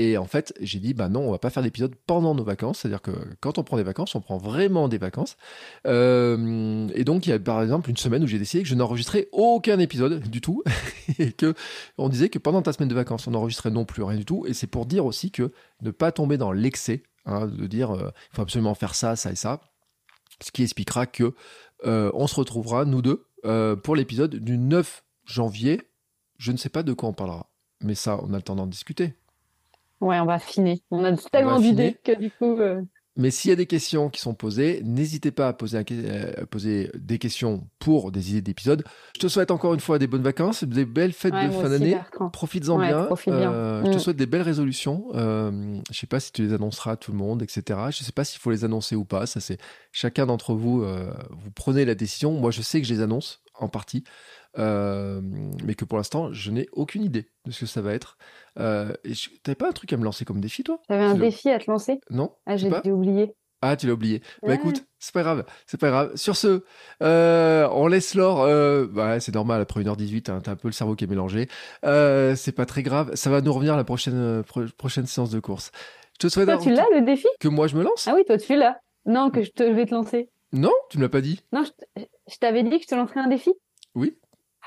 Et 0.00 0.16
en 0.16 0.26
fait, 0.26 0.54
j'ai 0.60 0.78
dit, 0.78 0.94
bah 0.94 1.08
non, 1.08 1.22
on 1.22 1.32
va 1.32 1.38
pas 1.38 1.50
faire 1.50 1.64
d'épisode 1.64 1.96
pendant 2.06 2.32
nos 2.32 2.44
vacances. 2.44 2.78
C'est-à-dire 2.78 3.02
que 3.02 3.10
quand 3.40 3.58
on 3.58 3.64
prend 3.64 3.76
des 3.76 3.82
vacances, 3.82 4.14
on 4.14 4.20
prend 4.20 4.38
vraiment 4.38 4.86
des 4.86 4.96
vacances. 4.96 5.36
Euh, 5.88 6.86
et 6.94 7.02
donc, 7.02 7.26
il 7.26 7.30
y 7.30 7.32
a 7.32 7.38
par 7.40 7.60
exemple 7.60 7.90
une 7.90 7.96
semaine 7.96 8.22
où 8.22 8.28
j'ai 8.28 8.38
décidé 8.38 8.62
que 8.62 8.68
je 8.68 8.76
n'enregistrais 8.76 9.28
aucun 9.32 9.80
épisode 9.80 10.20
du 10.28 10.40
tout. 10.40 10.62
et 11.18 11.32
que 11.32 11.52
on 11.98 12.08
disait 12.08 12.28
que 12.28 12.38
pendant 12.38 12.62
ta 12.62 12.72
semaine 12.72 12.88
de 12.88 12.94
vacances, 12.94 13.26
on 13.26 13.32
n'enregistrait 13.32 13.72
non 13.72 13.84
plus 13.84 14.04
rien 14.04 14.16
du 14.16 14.24
tout. 14.24 14.46
Et 14.46 14.54
c'est 14.54 14.68
pour 14.68 14.86
dire 14.86 15.04
aussi 15.04 15.32
que 15.32 15.50
ne 15.82 15.90
pas 15.90 16.12
tomber 16.12 16.38
dans 16.38 16.52
l'excès, 16.52 17.02
hein, 17.26 17.48
de 17.48 17.66
dire, 17.66 17.90
euh, 17.90 18.12
il 18.32 18.36
faut 18.36 18.42
absolument 18.42 18.76
faire 18.76 18.94
ça, 18.94 19.16
ça 19.16 19.32
et 19.32 19.36
ça. 19.36 19.62
Ce 20.40 20.52
qui 20.52 20.62
expliquera 20.62 21.06
que 21.06 21.34
euh, 21.86 22.12
on 22.14 22.28
se 22.28 22.36
retrouvera, 22.36 22.84
nous 22.84 23.02
deux, 23.02 23.26
euh, 23.44 23.74
pour 23.74 23.96
l'épisode 23.96 24.36
du 24.36 24.58
9 24.58 25.02
janvier. 25.24 25.82
Je 26.38 26.52
ne 26.52 26.56
sais 26.56 26.68
pas 26.68 26.84
de 26.84 26.92
quoi 26.92 27.08
on 27.08 27.14
parlera. 27.14 27.50
Mais 27.80 27.96
ça, 27.96 28.20
on 28.22 28.32
a 28.32 28.36
le 28.36 28.42
temps 28.42 28.54
d'en 28.54 28.68
discuter. 28.68 29.14
Ouais, 30.00 30.18
on 30.20 30.26
va 30.26 30.34
affiner. 30.34 30.82
On 30.90 31.04
a 31.04 31.16
tellement 31.16 31.58
d'idées 31.58 31.96
que 32.04 32.16
du 32.16 32.30
coup, 32.30 32.58
euh, 32.58 32.80
Mais 33.16 33.32
s'il 33.32 33.48
y 33.48 33.52
a 33.52 33.56
des 33.56 33.66
questions 33.66 34.10
qui 34.10 34.20
sont 34.20 34.34
posées, 34.34 34.80
n'hésitez 34.84 35.32
pas 35.32 35.48
à 35.48 35.52
poser, 35.52 35.78
à 35.78 36.46
poser, 36.46 36.90
des 36.94 37.18
questions 37.18 37.66
pour 37.80 38.12
des 38.12 38.30
idées 38.30 38.42
d'épisodes. 38.42 38.84
Je 39.16 39.20
te 39.20 39.26
souhaite 39.26 39.50
encore 39.50 39.74
une 39.74 39.80
fois 39.80 39.98
des 39.98 40.06
bonnes 40.06 40.22
vacances, 40.22 40.62
des 40.62 40.84
belles 40.84 41.12
fêtes 41.12 41.34
de 41.34 41.50
fin 41.50 41.68
d'année. 41.68 41.98
Profites-en 42.32 42.78
bien. 42.78 43.08
Euh, 43.26 43.82
je 43.84 43.90
te 43.90 43.96
mm. 43.96 43.98
souhaite 43.98 44.16
des 44.16 44.26
belles 44.26 44.42
résolutions. 44.42 45.08
Euh, 45.14 45.80
je 45.90 45.98
sais 45.98 46.06
pas 46.06 46.20
si 46.20 46.30
tu 46.30 46.42
les 46.42 46.52
annonceras 46.52 46.92
à 46.92 46.96
tout 46.96 47.10
le 47.10 47.18
monde, 47.18 47.42
etc. 47.42 47.80
Je 47.90 48.04
sais 48.04 48.12
pas 48.12 48.22
s'il 48.22 48.40
faut 48.40 48.52
les 48.52 48.64
annoncer 48.64 48.94
ou 48.94 49.04
pas. 49.04 49.26
Ça, 49.26 49.40
c'est 49.40 49.58
chacun 49.90 50.26
d'entre 50.26 50.54
vous. 50.54 50.84
Euh, 50.84 51.12
vous 51.30 51.50
prenez 51.50 51.84
la 51.84 51.96
décision. 51.96 52.32
Moi, 52.32 52.52
je 52.52 52.62
sais 52.62 52.80
que 52.80 52.86
je 52.86 52.94
les 52.94 53.00
annonce 53.00 53.42
en 53.58 53.68
partie. 53.68 54.04
Euh, 54.56 55.20
mais 55.64 55.74
que 55.74 55.84
pour 55.84 55.98
l'instant, 55.98 56.32
je 56.32 56.50
n'ai 56.50 56.66
aucune 56.72 57.02
idée 57.04 57.28
de 57.44 57.50
ce 57.52 57.60
que 57.60 57.66
ça 57.66 57.82
va 57.82 57.92
être. 57.92 58.16
Euh, 58.58 58.92
T'avais 59.42 59.54
pas 59.56 59.68
un 59.68 59.72
truc 59.72 59.92
à 59.92 59.96
me 59.96 60.04
lancer 60.04 60.24
comme 60.24 60.40
défi, 60.40 60.64
toi? 60.64 60.80
T'avais 60.88 61.04
un 61.04 61.14
défi 61.14 61.50
à 61.50 61.58
te 61.58 61.70
lancer? 61.70 62.00
Non 62.10 62.32
Ah, 62.46 62.56
j'ai 62.56 62.70
oublié. 62.90 63.34
Ah, 63.60 63.76
tu 63.76 63.88
l'as 63.88 63.92
oublié. 63.92 64.22
Bah 64.44 64.54
écoute, 64.54 64.84
c'est 65.00 65.12
pas 65.12 65.22
grave, 65.22 65.44
c'est 65.66 65.80
pas 65.80 65.88
grave. 65.90 66.14
Sur 66.14 66.36
ce, 66.36 66.62
euh, 67.02 67.68
on 67.72 67.88
laisse 67.88 68.14
Laure. 68.14 68.42
Euh, 68.42 68.86
bah, 68.86 69.18
c'est 69.18 69.34
normal, 69.34 69.60
après 69.60 69.80
1h18, 69.82 70.30
hein, 70.30 70.40
t'as 70.42 70.52
un 70.52 70.56
peu 70.56 70.68
le 70.68 70.72
cerveau 70.72 70.94
qui 70.94 71.02
est 71.04 71.08
mélangé. 71.08 71.48
Euh, 71.84 72.36
c'est 72.36 72.52
pas 72.52 72.66
très 72.66 72.84
grave. 72.84 73.16
Ça 73.16 73.30
va 73.30 73.40
nous 73.40 73.52
revenir 73.52 73.76
la 73.76 73.82
prochaine, 73.82 74.14
euh, 74.14 74.42
prochaine 74.76 75.06
séance 75.06 75.30
de 75.30 75.40
course. 75.40 75.72
Je 76.14 76.18
te 76.26 76.28
souhaite. 76.28 76.46
Toi, 76.46 76.58
tu 76.58 76.70
l'as 76.72 76.86
le 76.94 77.02
défi? 77.02 77.26
Que 77.40 77.48
moi 77.48 77.66
je 77.66 77.76
me 77.76 77.82
lance? 77.82 78.06
Ah 78.06 78.14
oui, 78.14 78.24
toi 78.24 78.38
tu 78.38 78.54
l'as. 78.56 78.78
Non, 79.06 79.30
que 79.30 79.42
je, 79.42 79.50
te, 79.50 79.64
je 79.64 79.72
vais 79.74 79.86
te 79.86 79.94
lancer. 79.94 80.30
Non, 80.52 80.72
tu 80.88 80.98
me 80.98 81.02
l'as 81.02 81.08
pas 81.08 81.20
dit. 81.20 81.40
Non, 81.52 81.64
je 81.96 82.36
t'avais 82.38 82.62
dit 82.62 82.70
que 82.78 82.82
je 82.84 82.88
te 82.88 82.94
lancerais 82.94 83.20
un 83.20 83.28
défi? 83.28 83.50
Oui. 83.96 84.16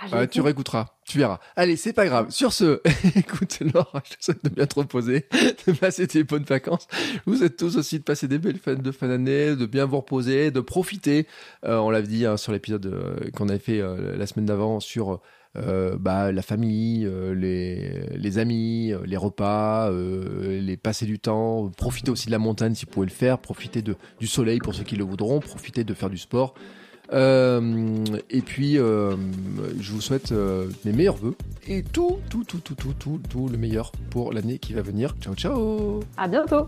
Ah, 0.03 0.07
ah, 0.14 0.28
tu 0.28 0.41
réécouteras, 0.41 0.95
tu 1.06 1.19
verras. 1.19 1.40
Allez, 1.56 1.76
c'est 1.76 1.94
pas 1.94 2.06
grave. 2.06 2.32
Sur 2.32 2.53
ce, 2.53 2.82
écoute, 3.15 3.60
Laure, 3.60 4.02
je 4.03 4.15
te 4.15 4.23
souhaite 4.23 4.44
de 4.44 4.49
bien 4.49 4.65
te 4.65 4.80
reposer, 4.80 5.28
de 5.68 5.73
passer 5.73 6.07
des 6.07 6.23
bonnes 6.23 6.44
vacances. 6.44 6.88
Vous 7.28 7.44
êtes 7.44 7.56
tous 7.56 7.78
aussi 7.78 7.99
de 7.99 8.03
passer 8.03 8.28
des 8.28 8.40
belles 8.40 8.57
fêtes 8.57 8.82
de 8.82 8.91
fin 8.91 9.07
d'année, 9.07 9.56
de 9.56 9.65
bien 9.68 9.86
vous 9.86 9.98
reposer, 9.98 10.49
de 10.49 10.60
profiter. 10.60 11.28
Euh, 11.65 11.78
on 11.78 11.91
l'avait 11.91 12.07
dit 12.07 12.26
hein, 12.26 12.38
sur 12.38 12.52
l'épisode 12.52 12.88
euh, 12.88 13.30
qu'on 13.36 13.48
avait 13.48 13.60
fait 13.60 13.80
euh, 13.80 14.18
la 14.18 14.26
semaine 14.26 14.48
d'avant 14.48 14.80
sur 14.80 15.22
bah, 15.53 16.32
la 16.32 16.41
famille, 16.41 17.06
les, 17.36 18.06
les, 18.15 18.38
amis, 18.38 18.94
les 19.03 19.18
repas, 19.18 19.91
les 19.91 20.78
passer 20.78 21.06
du 21.06 21.19
temps. 21.19 21.69
Profiter 21.76 22.10
aussi 22.10 22.28
de 22.28 22.32
la 22.32 22.40
montagne 22.40 22.73
si 22.73 22.86
vous 22.86 22.91
pouvez 22.91 23.06
le 23.06 23.11
faire. 23.11 23.38
Profiter 23.38 23.82
de, 23.82 23.98
du 24.18 24.28
soleil 24.28 24.60
pour 24.60 24.73
ceux 24.73 24.86
qui 24.86 24.95
le 24.95 25.03
voudront. 25.03 25.41
Profiter 25.41 25.84
de 25.84 25.94
faire 25.94 26.10
du 26.10 26.18
sport. 26.18 26.53
Euh, 27.13 28.05
et 28.29 28.41
puis, 28.41 28.77
euh, 28.77 29.15
je 29.79 29.91
vous 29.91 30.01
souhaite 30.01 30.31
euh, 30.31 30.67
mes 30.85 30.93
meilleurs 30.93 31.17
voeux 31.17 31.35
et 31.67 31.83
tout, 31.83 32.19
tout, 32.29 32.43
tout, 32.43 32.59
tout, 32.59 32.75
tout, 32.75 32.93
tout, 32.97 33.19
tout 33.29 33.49
le 33.49 33.57
meilleur 33.57 33.91
pour 34.09 34.33
l'année 34.33 34.59
qui 34.59 34.73
va 34.73 34.81
venir. 34.81 35.15
Ciao, 35.21 35.35
ciao. 35.35 36.01
À 36.17 36.27
bientôt. 36.27 36.67